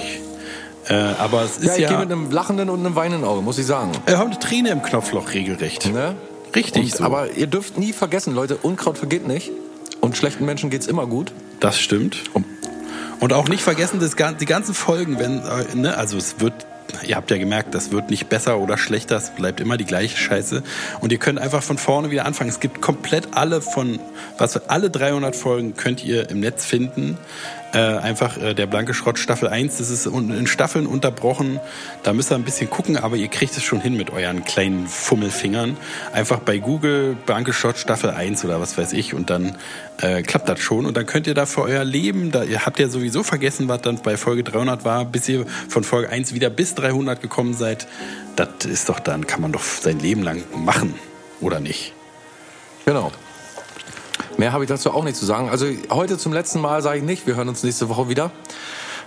Äh, 0.89 0.95
aber 0.95 1.43
es 1.45 1.59
ist 1.59 1.65
Ja, 1.65 1.75
ja, 1.77 1.79
ich 1.83 1.89
gehe 1.89 1.99
mit 1.99 2.11
einem 2.13 2.31
lachenden 2.31 2.71
und 2.71 2.81
einem 2.85 2.95
weinenden 2.97 3.25
Auge, 3.29 3.43
muss 3.43 3.59
ich 3.59 3.67
sagen. 3.67 3.93
wir 4.07 4.19
haben 4.19 4.31
eine 4.31 4.39
Träne 4.41 4.71
im 4.71 4.83
Knopfloch 4.83 5.33
regelrecht. 5.35 5.93
Ne? 5.93 6.15
Richtig 6.55 6.83
Und, 6.83 6.97
so. 6.97 7.05
Aber 7.05 7.33
ihr 7.33 7.47
dürft 7.47 7.79
nie 7.79 7.93
vergessen, 7.93 8.35
Leute, 8.35 8.57
Unkraut 8.57 8.99
vergeht 8.99 9.27
nicht. 9.27 9.51
Und 10.01 10.17
schlechten 10.17 10.45
Menschen 10.47 10.71
geht's 10.71 10.87
immer 10.87 11.07
gut. 11.07 11.33
Das 11.61 11.79
stimmt. 11.79 12.31
Und 13.21 13.33
auch 13.35 13.49
nicht 13.49 13.63
vergessen, 13.63 14.01
das, 14.01 14.17
die 14.17 14.47
ganzen 14.47 14.75
Folgen, 14.75 15.19
wenn, 15.19 15.41
äh, 15.41 15.75
ne, 15.75 15.97
also 15.97 16.17
es 16.17 16.41
wird, 16.41 16.55
ihr 17.07 17.17
habt 17.17 17.31
ja 17.31 17.37
gemerkt, 17.37 17.75
das 17.75 17.93
wird 17.93 18.09
nicht 18.09 18.31
besser 18.31 18.59
oder 18.59 18.79
schlechter, 18.79 19.17
es 19.17 19.31
bleibt 19.31 19.61
immer 19.61 19.77
die 19.77 19.85
gleiche 19.85 20.17
Scheiße. 20.17 20.63
Und 21.01 21.13
ihr 21.13 21.19
könnt 21.19 21.39
einfach 21.39 21.63
von 21.63 21.77
vorne 21.77 22.11
wieder 22.11 22.25
anfangen. 22.25 22.49
Es 22.49 22.61
gibt 22.61 22.81
komplett 22.81 23.29
alle 23.33 23.61
von, 23.61 23.99
was 24.39 24.55
für 24.55 24.71
alle 24.71 24.89
300 24.89 25.37
Folgen 25.37 25.77
könnt 25.77 26.03
ihr 26.03 26.31
im 26.31 26.41
Netz 26.41 26.65
finden. 26.65 27.19
Äh, 27.73 27.79
einfach 27.79 28.37
äh, 28.37 28.55
der 28.55 28.67
blanke 28.67 28.95
Schrott 28.95 29.19
Staffel 29.19 29.49
1, 29.49 29.79
das 29.79 29.91
ist 29.91 30.07
in 30.07 30.47
Staffeln 30.49 30.87
unterbrochen. 30.87 31.61
Da 32.03 32.13
müsst 32.13 32.33
ihr 32.33 32.35
ein 32.35 32.43
bisschen 32.43 32.69
gucken, 32.69 32.97
aber 32.97 33.17
ihr 33.17 33.29
kriegt 33.29 33.57
es 33.57 33.63
schon 33.63 33.81
hin 33.81 33.97
mit 33.97 34.11
euren 34.11 34.45
kleinen 34.45 34.89
Fummelfingern. 34.89 35.77
Einfach 36.13 36.41
bei 36.41 36.59
Google 36.59 37.17
blanke 37.27 37.53
Schrott 37.53 37.79
Staffel 37.79 38.11
1 38.11 38.45
oder 38.45 38.61
was 38.61 38.77
weiß 38.77 38.93
ich 38.93 39.15
und 39.15 39.31
dann 39.31 39.57
äh, 39.99 40.23
klappt 40.23 40.49
das 40.49 40.59
schon. 40.59 40.85
Und 40.85 40.97
dann 40.97 41.07
könnt 41.07 41.29
ihr 41.29 41.35
da 41.35 41.47
für 41.47 41.63
euer 41.63 41.85
Leben, 41.85 42.33
da 42.33 42.43
ihr 42.43 42.67
habt 42.67 42.81
ja 42.81 42.89
sowieso 42.89 43.23
vergessen, 43.23 43.69
was 43.69 43.83
dann 43.83 44.03
bei 44.03 44.17
Folge 44.17 44.43
300 44.43 44.85
war, 44.85 45.05
bis 45.05 45.29
ihr 45.29 45.47
von 45.69 45.85
Folge 45.85 46.09
1 46.09 46.35
wieder 46.35 46.51
bis 46.51 46.75
300 46.75 47.23
gekommen 47.23 47.55
seid. 47.55 47.87
Das 48.35 48.65
ist 48.65 48.89
doch 48.89 48.99
dann, 48.99 49.29
kann 49.29 49.41
man 49.41 49.53
doch 49.53 49.63
sein 49.63 50.01
Leben 50.01 50.23
lang 50.23 50.43
machen, 50.57 50.95
oder 51.41 51.61
nicht? 51.61 51.93
Genau. 52.85 53.13
Mehr 54.41 54.53
habe 54.53 54.65
ich 54.65 54.69
dazu 54.69 54.91
auch 54.95 55.05
nicht 55.05 55.17
zu 55.19 55.27
sagen. 55.27 55.51
Also 55.51 55.67
heute 55.91 56.17
zum 56.17 56.33
letzten 56.33 56.63
Mal 56.63 56.81
sage 56.81 56.97
ich 56.97 57.05
nicht, 57.05 57.27
wir 57.27 57.37
hören 57.37 57.51
uns 57.51 57.63
nächste 57.63 57.91
Woche 57.91 58.09
wieder. 58.09 58.31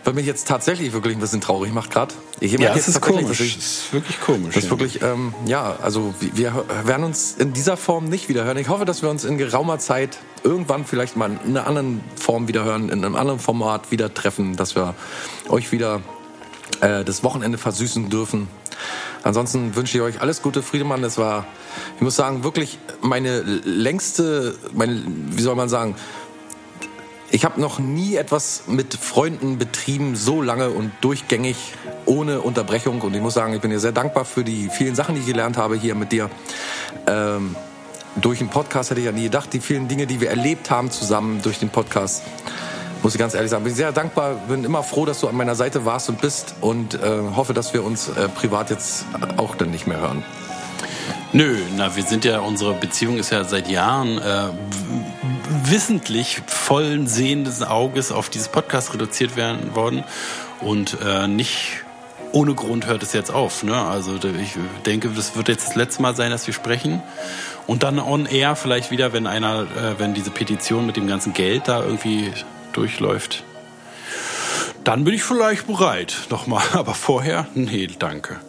Weil 0.03 0.13
mich 0.13 0.27
jetzt 0.27 0.47
tatsächlich 0.47 0.93
wirklich 0.93 1.15
ein 1.15 1.19
bisschen 1.21 1.41
traurig 1.41 1.73
macht 1.73 1.89
gerade. 1.89 2.13
Ich 2.39 2.51
Ja, 2.51 2.59
jetzt 2.75 2.87
es 2.87 2.95
ist 2.95 3.01
komisch. 3.01 3.39
ich- 3.39 3.57
Es 3.57 3.63
ist 3.85 3.93
wirklich 3.93 4.21
komisch. 4.21 4.53
Das 4.53 4.57
ist 4.57 4.63
ja. 4.65 4.69
wirklich, 4.69 5.01
ähm, 5.01 5.33
ja, 5.47 5.75
also 5.81 6.13
wir- 6.19 6.35
wir 6.35 6.65
werden 6.85 7.03
uns 7.03 7.33
in 7.39 7.51
dieser 7.51 7.77
Form 7.77 8.05
nicht 8.09 8.29
wieder 8.29 8.43
hören. 8.43 8.57
Ich 8.57 8.67
hoffe, 8.69 8.85
dass 8.85 9.01
wir 9.01 9.09
uns 9.09 9.23
in 9.23 9.39
geraumer 9.39 9.79
Zeit 9.79 10.19
irgendwann 10.43 10.85
vielleicht 10.85 11.15
mal 11.15 11.31
in 11.45 11.57
einer 11.57 11.65
anderen 11.65 12.03
Form 12.15 12.47
wieder 12.47 12.63
hören, 12.63 12.89
in 12.89 13.03
einem 13.03 13.15
anderen 13.15 13.39
Format 13.39 13.89
wieder 13.91 14.13
treffen, 14.13 14.55
dass 14.55 14.75
wir 14.75 14.93
euch 15.49 15.71
wieder 15.71 16.01
äh, 16.83 17.03
das 17.03 17.23
Wochenende 17.23 17.57
versüßen 17.57 18.09
dürfen. 18.09 18.47
Ansonsten 19.23 19.75
wünsche 19.75 19.97
ich 19.97 20.03
euch 20.03 20.21
alles 20.21 20.41
Gute, 20.41 20.61
Friedemann. 20.61 21.03
Es 21.03 21.17
war, 21.17 21.45
ich 21.95 22.01
muss 22.01 22.15
sagen, 22.15 22.43
wirklich 22.43 22.77
meine 23.01 23.41
längste, 23.41 24.55
meine, 24.73 25.01
wie 25.05 25.41
soll 25.41 25.55
man 25.55 25.69
sagen, 25.69 25.95
ich 27.31 27.45
habe 27.45 27.59
noch 27.59 27.79
nie 27.79 28.15
etwas 28.15 28.63
mit 28.67 28.93
Freunden 28.93 29.57
betrieben, 29.57 30.15
so 30.15 30.41
lange 30.41 30.69
und 30.69 30.91
durchgängig, 31.01 31.55
ohne 32.05 32.41
Unterbrechung. 32.41 33.01
Und 33.01 33.15
ich 33.15 33.21
muss 33.21 33.33
sagen, 33.33 33.53
ich 33.53 33.61
bin 33.61 33.71
dir 33.71 33.79
sehr 33.79 33.93
dankbar 33.93 34.25
für 34.25 34.43
die 34.43 34.69
vielen 34.69 34.93
Sachen, 34.93 35.15
die 35.15 35.21
ich 35.21 35.27
gelernt 35.27 35.57
habe 35.57 35.75
hier 35.75 35.95
mit 35.95 36.11
dir. 36.11 36.29
Ähm, 37.07 37.55
durch 38.17 38.39
den 38.39 38.49
Podcast 38.49 38.91
hätte 38.91 38.99
ich 38.99 39.07
ja 39.07 39.11
nie 39.11 39.23
gedacht, 39.23 39.51
die 39.53 39.61
vielen 39.61 39.87
Dinge, 39.87 40.05
die 40.05 40.21
wir 40.21 40.29
erlebt 40.29 40.69
haben 40.69 40.91
zusammen 40.91 41.41
durch 41.41 41.57
den 41.57 41.69
Podcast. 41.69 42.21
Muss 43.03 43.13
ich 43.13 43.19
ganz 43.19 43.33
ehrlich 43.33 43.51
sagen, 43.51 43.65
bin 43.65 43.75
sehr 43.75 43.91
dankbar, 43.91 44.35
bin 44.47 44.63
immer 44.63 44.81
froh, 44.81 45.05
dass 45.05 45.19
du 45.19 45.27
an 45.27 45.35
meiner 45.35 45.55
Seite 45.55 45.83
warst 45.83 46.07
und 46.07 46.21
bist 46.21 46.55
und 46.61 46.95
äh, 46.95 47.19
hoffe, 47.35 47.53
dass 47.53 47.73
wir 47.73 47.83
uns 47.83 48.07
äh, 48.07 48.29
privat 48.29 48.69
jetzt 48.69 49.05
auch 49.35 49.55
dann 49.55 49.71
nicht 49.71 49.87
mehr 49.87 49.99
hören. 49.99 50.23
Nö, 51.33 51.57
na, 51.75 51.97
wir 51.97 52.03
sind 52.03 52.23
ja, 52.23 52.39
unsere 52.39 52.73
Beziehung 52.73 53.17
ist 53.17 53.31
ja 53.31 53.43
seit 53.43 53.67
Jahren 53.67 54.19
äh, 54.19 54.49
wissentlich 55.65 56.43
vollen 56.47 57.07
sehenden 57.07 57.63
Auges 57.63 58.13
auf 58.13 58.29
dieses 58.29 58.47
Podcast 58.47 58.93
reduziert 58.93 59.35
werden 59.35 59.75
worden 59.75 60.05
und 60.61 60.97
äh, 61.05 61.27
nicht 61.27 61.83
ohne 62.31 62.53
Grund 62.53 62.87
hört 62.87 63.03
es 63.03 63.11
jetzt 63.11 63.33
auf. 63.33 63.63
Ne? 63.63 63.75
Also 63.75 64.15
ich 64.15 64.55
denke, 64.85 65.09
das 65.09 65.35
wird 65.35 65.49
jetzt 65.49 65.67
das 65.67 65.75
letzte 65.75 66.01
Mal 66.01 66.15
sein, 66.15 66.31
dass 66.31 66.47
wir 66.47 66.53
sprechen. 66.53 67.03
Und 67.67 67.83
dann 67.83 67.99
on 67.99 68.25
air 68.25 68.55
vielleicht 68.55 68.91
wieder, 68.91 69.11
wenn 69.11 69.27
einer, 69.27 69.63
äh, 69.63 69.99
wenn 69.99 70.13
diese 70.13 70.31
Petition 70.31 70.85
mit 70.85 70.95
dem 70.95 71.07
ganzen 71.07 71.33
Geld 71.33 71.67
da 71.67 71.83
irgendwie 71.83 72.31
durchläuft. 72.73 73.43
Dann 74.83 75.03
bin 75.03 75.13
ich 75.13 75.23
vielleicht 75.23 75.67
bereit. 75.67 76.27
Nochmal. 76.29 76.63
Aber 76.73 76.93
vorher, 76.93 77.47
nee, 77.55 77.87
danke. 77.97 78.39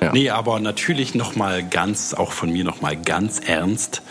Ja. 0.00 0.12
Nee, 0.12 0.28
aber 0.28 0.60
natürlich 0.60 1.14
nochmal 1.14 1.62
ganz, 1.62 2.12
auch 2.12 2.32
von 2.32 2.50
mir 2.50 2.62
nochmal 2.64 2.94
ganz 2.94 3.38
ernst. 3.38 4.02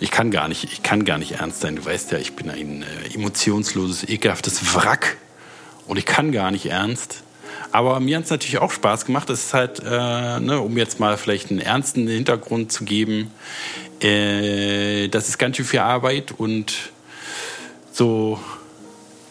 Ich 0.00 0.10
kann 0.10 0.30
gar 0.30 0.48
nicht, 0.48 0.64
ich 0.64 0.82
kann 0.82 1.04
gar 1.04 1.18
nicht 1.18 1.32
ernst 1.32 1.60
sein. 1.60 1.76
Du 1.76 1.84
weißt 1.84 2.12
ja, 2.12 2.18
ich 2.18 2.34
bin 2.36 2.48
ein 2.48 2.82
äh, 2.82 3.14
emotionsloses, 3.14 4.08
ekelhaftes 4.08 4.74
Wrack. 4.74 5.18
Und 5.86 5.98
ich 5.98 6.06
kann 6.06 6.32
gar 6.32 6.50
nicht 6.52 6.66
ernst. 6.66 7.22
Aber 7.70 8.00
mir 8.00 8.16
hat 8.16 8.24
es 8.24 8.30
natürlich 8.30 8.58
auch 8.58 8.70
Spaß 8.70 9.04
gemacht. 9.04 9.28
Es 9.30 9.46
ist 9.46 9.54
halt, 9.54 9.80
äh, 9.80 10.40
ne, 10.40 10.60
um 10.60 10.78
jetzt 10.78 11.00
mal 11.00 11.18
vielleicht 11.18 11.50
einen 11.50 11.60
ernsten 11.60 12.06
Hintergrund 12.06 12.72
zu 12.72 12.84
geben, 12.84 13.30
äh, 14.00 15.08
das 15.08 15.28
ist 15.28 15.38
ganz 15.38 15.56
schön 15.56 15.66
viel 15.66 15.80
Arbeit 15.80 16.32
und 16.36 16.92
so, 17.92 18.38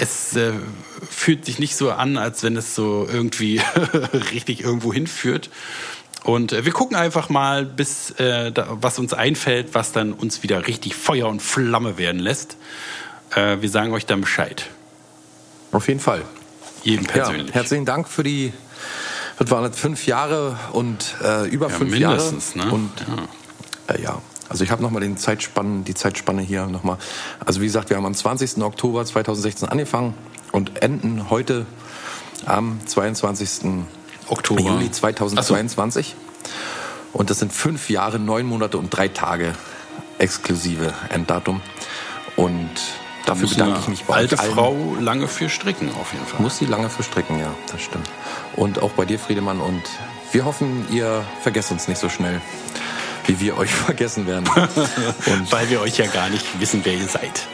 es 0.02 0.36
äh, 0.36 0.54
fühlt 1.08 1.46
sich 1.46 1.60
nicht 1.60 1.76
so 1.76 1.92
an, 1.92 2.18
als 2.18 2.42
wenn 2.42 2.58
es 2.58 2.74
so 2.74 3.08
irgendwie 3.10 3.62
richtig 4.34 4.64
irgendwo 4.64 4.92
hinführt. 4.92 5.52
Und 6.24 6.54
äh, 6.54 6.66
wir 6.66 6.72
gucken 6.72 6.98
einfach 6.98 7.30
mal, 7.30 7.66
bis 7.66 8.10
äh, 8.12 8.52
da, 8.52 8.68
was 8.82 8.98
uns 8.98 9.14
einfällt, 9.14 9.74
was 9.74 9.92
dann 9.92 10.14
uns 10.14 10.42
wieder 10.42 10.66
richtig 10.68 10.96
Feuer 10.96 11.28
und 11.28 11.40
Flamme 11.40 12.00
werden 12.00 12.20
lässt. 12.20 12.58
Äh, 13.36 13.62
wir 13.62 13.70
sagen 13.70 13.94
euch 13.94 14.08
dann 14.08 14.22
Bescheid. 14.22 14.66
Auf 15.72 15.88
jeden 15.88 16.00
Fall. 16.00 16.24
Jedem 16.84 17.06
persönlich. 17.06 17.50
Ja, 17.50 17.54
herzlichen 17.54 17.86
Dank 17.86 18.08
für 18.10 18.24
die, 18.24 18.54
das 19.38 19.52
waren 19.52 19.66
jetzt 19.66 19.80
fünf 19.80 20.08
Jahre 20.08 20.58
und 20.72 21.16
äh, 21.24 21.48
über 21.48 21.70
ja, 21.70 21.76
fünf 21.76 21.92
mindestens, 21.92 22.56
Jahre. 22.56 22.70
Ne? 22.70 22.74
Und 22.74 22.92
ja. 23.88 23.96
Äh, 23.96 24.02
ja. 24.02 24.22
Also 24.52 24.66
ich 24.66 24.72
habe 24.72 24.84
nochmal 24.84 25.02
den 25.02 25.16
Zeitspannen, 25.16 25.86
die 25.86 25.94
Zeitspanne 25.94 26.42
hier 26.42 26.66
nochmal. 26.66 26.98
Also 27.40 27.62
wie 27.62 27.66
gesagt, 27.66 27.90
wir 27.90 27.96
haben 27.96 28.06
am 28.06 28.14
20. 28.14 28.62
Oktober 28.62 29.06
2016 29.06 29.70
angefangen 29.70 30.14
und 30.52 30.84
enden 30.84 31.30
heute 31.30 31.66
am 32.46 32.86
22. 32.86 33.86
Oktober. 34.28 34.60
Juli 34.60 34.92
2022. 34.92 36.16
So. 36.44 37.18
Und 37.18 37.30
das 37.30 37.40
sind 37.40 37.54
fünf 37.54 37.90
Jahre, 37.90 38.20
neun 38.20 38.46
Monate 38.46 38.78
und 38.78 38.90
drei 38.90 39.08
Tage 39.08 39.54
exklusive 40.18 40.94
Enddatum. 41.08 41.62
Und 42.36 42.70
Dafür 43.26 43.48
bedanke 43.48 43.80
ich 43.80 43.88
mich 43.88 44.04
bei 44.04 44.16
alte 44.16 44.38
allen. 44.38 44.52
Frau 44.52 44.98
lange 45.00 45.30
für 45.30 45.48
stricken 45.48 45.90
auf 45.96 46.12
jeden 46.12 46.26
Fall. 46.26 46.42
Muss 46.42 46.58
sie 46.58 46.66
lange 46.66 46.90
für 46.90 47.04
stricken, 47.04 47.40
ja, 47.40 47.54
das 47.72 47.84
stimmt. 47.84 48.10
Und 48.58 48.82
auch 48.82 48.92
bei 48.92 49.06
dir, 49.06 49.18
Friedemann. 49.18 49.62
Und 49.62 49.84
wir 50.34 50.44
hoffen, 50.44 50.86
ihr 50.92 51.24
vergesst 51.42 51.72
uns 51.72 51.88
nicht 51.88 52.00
so 52.00 52.10
schnell, 52.10 52.42
wie 53.28 53.40
wir 53.40 53.58
euch 53.58 53.72
vergessen 53.88 54.28
werden. 54.28 54.48
und 55.26 55.52
Weil 55.52 55.70
wir 55.70 55.82
euch 55.82 55.98
ja 55.98 56.08
gar 56.08 56.30
nicht 56.30 56.46
wissen, 56.60 56.82
wer 56.84 56.94
ihr 56.94 57.08
seid. 57.08 57.48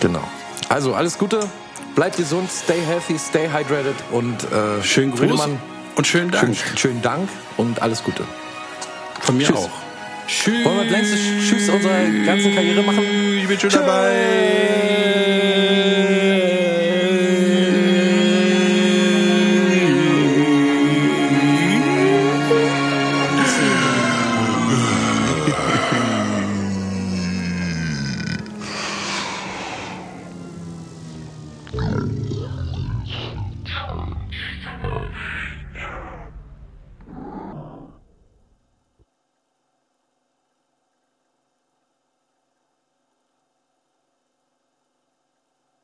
Genau. 0.00 0.26
Also 0.68 0.94
alles 0.94 1.18
Gute, 1.18 1.48
bleibt 1.94 2.16
gesund, 2.16 2.50
stay 2.50 2.80
healthy, 2.86 3.18
stay 3.18 3.48
hydrated 3.48 3.94
und 4.10 4.42
äh, 4.52 4.82
schönen 4.82 5.10
Gruß 5.12 5.20
Friedemann, 5.20 5.58
und 5.94 6.06
schönen 6.06 6.30
Dank. 6.30 6.56
Schönen, 6.56 6.78
schönen 6.78 7.02
Dank 7.02 7.28
und 7.56 7.80
alles 7.82 8.02
Gute. 8.02 8.24
Von 9.20 9.36
mir 9.36 9.46
Tschüss. 9.46 9.56
auch. 9.56 9.70
Tschüss. 10.26 10.64
Wollen 10.64 10.76
wir 10.78 10.84
das 10.84 10.92
längste 10.92 11.16
Tschüss 11.16 11.68
unserer 11.68 12.04
ganzen 12.24 12.54
Karriere 12.54 12.82
machen? 12.82 13.04
Ich 13.40 13.48
bin 13.48 13.58
schon 13.60 13.70
Tschüss. 13.70 13.80
dabei. 13.80 15.05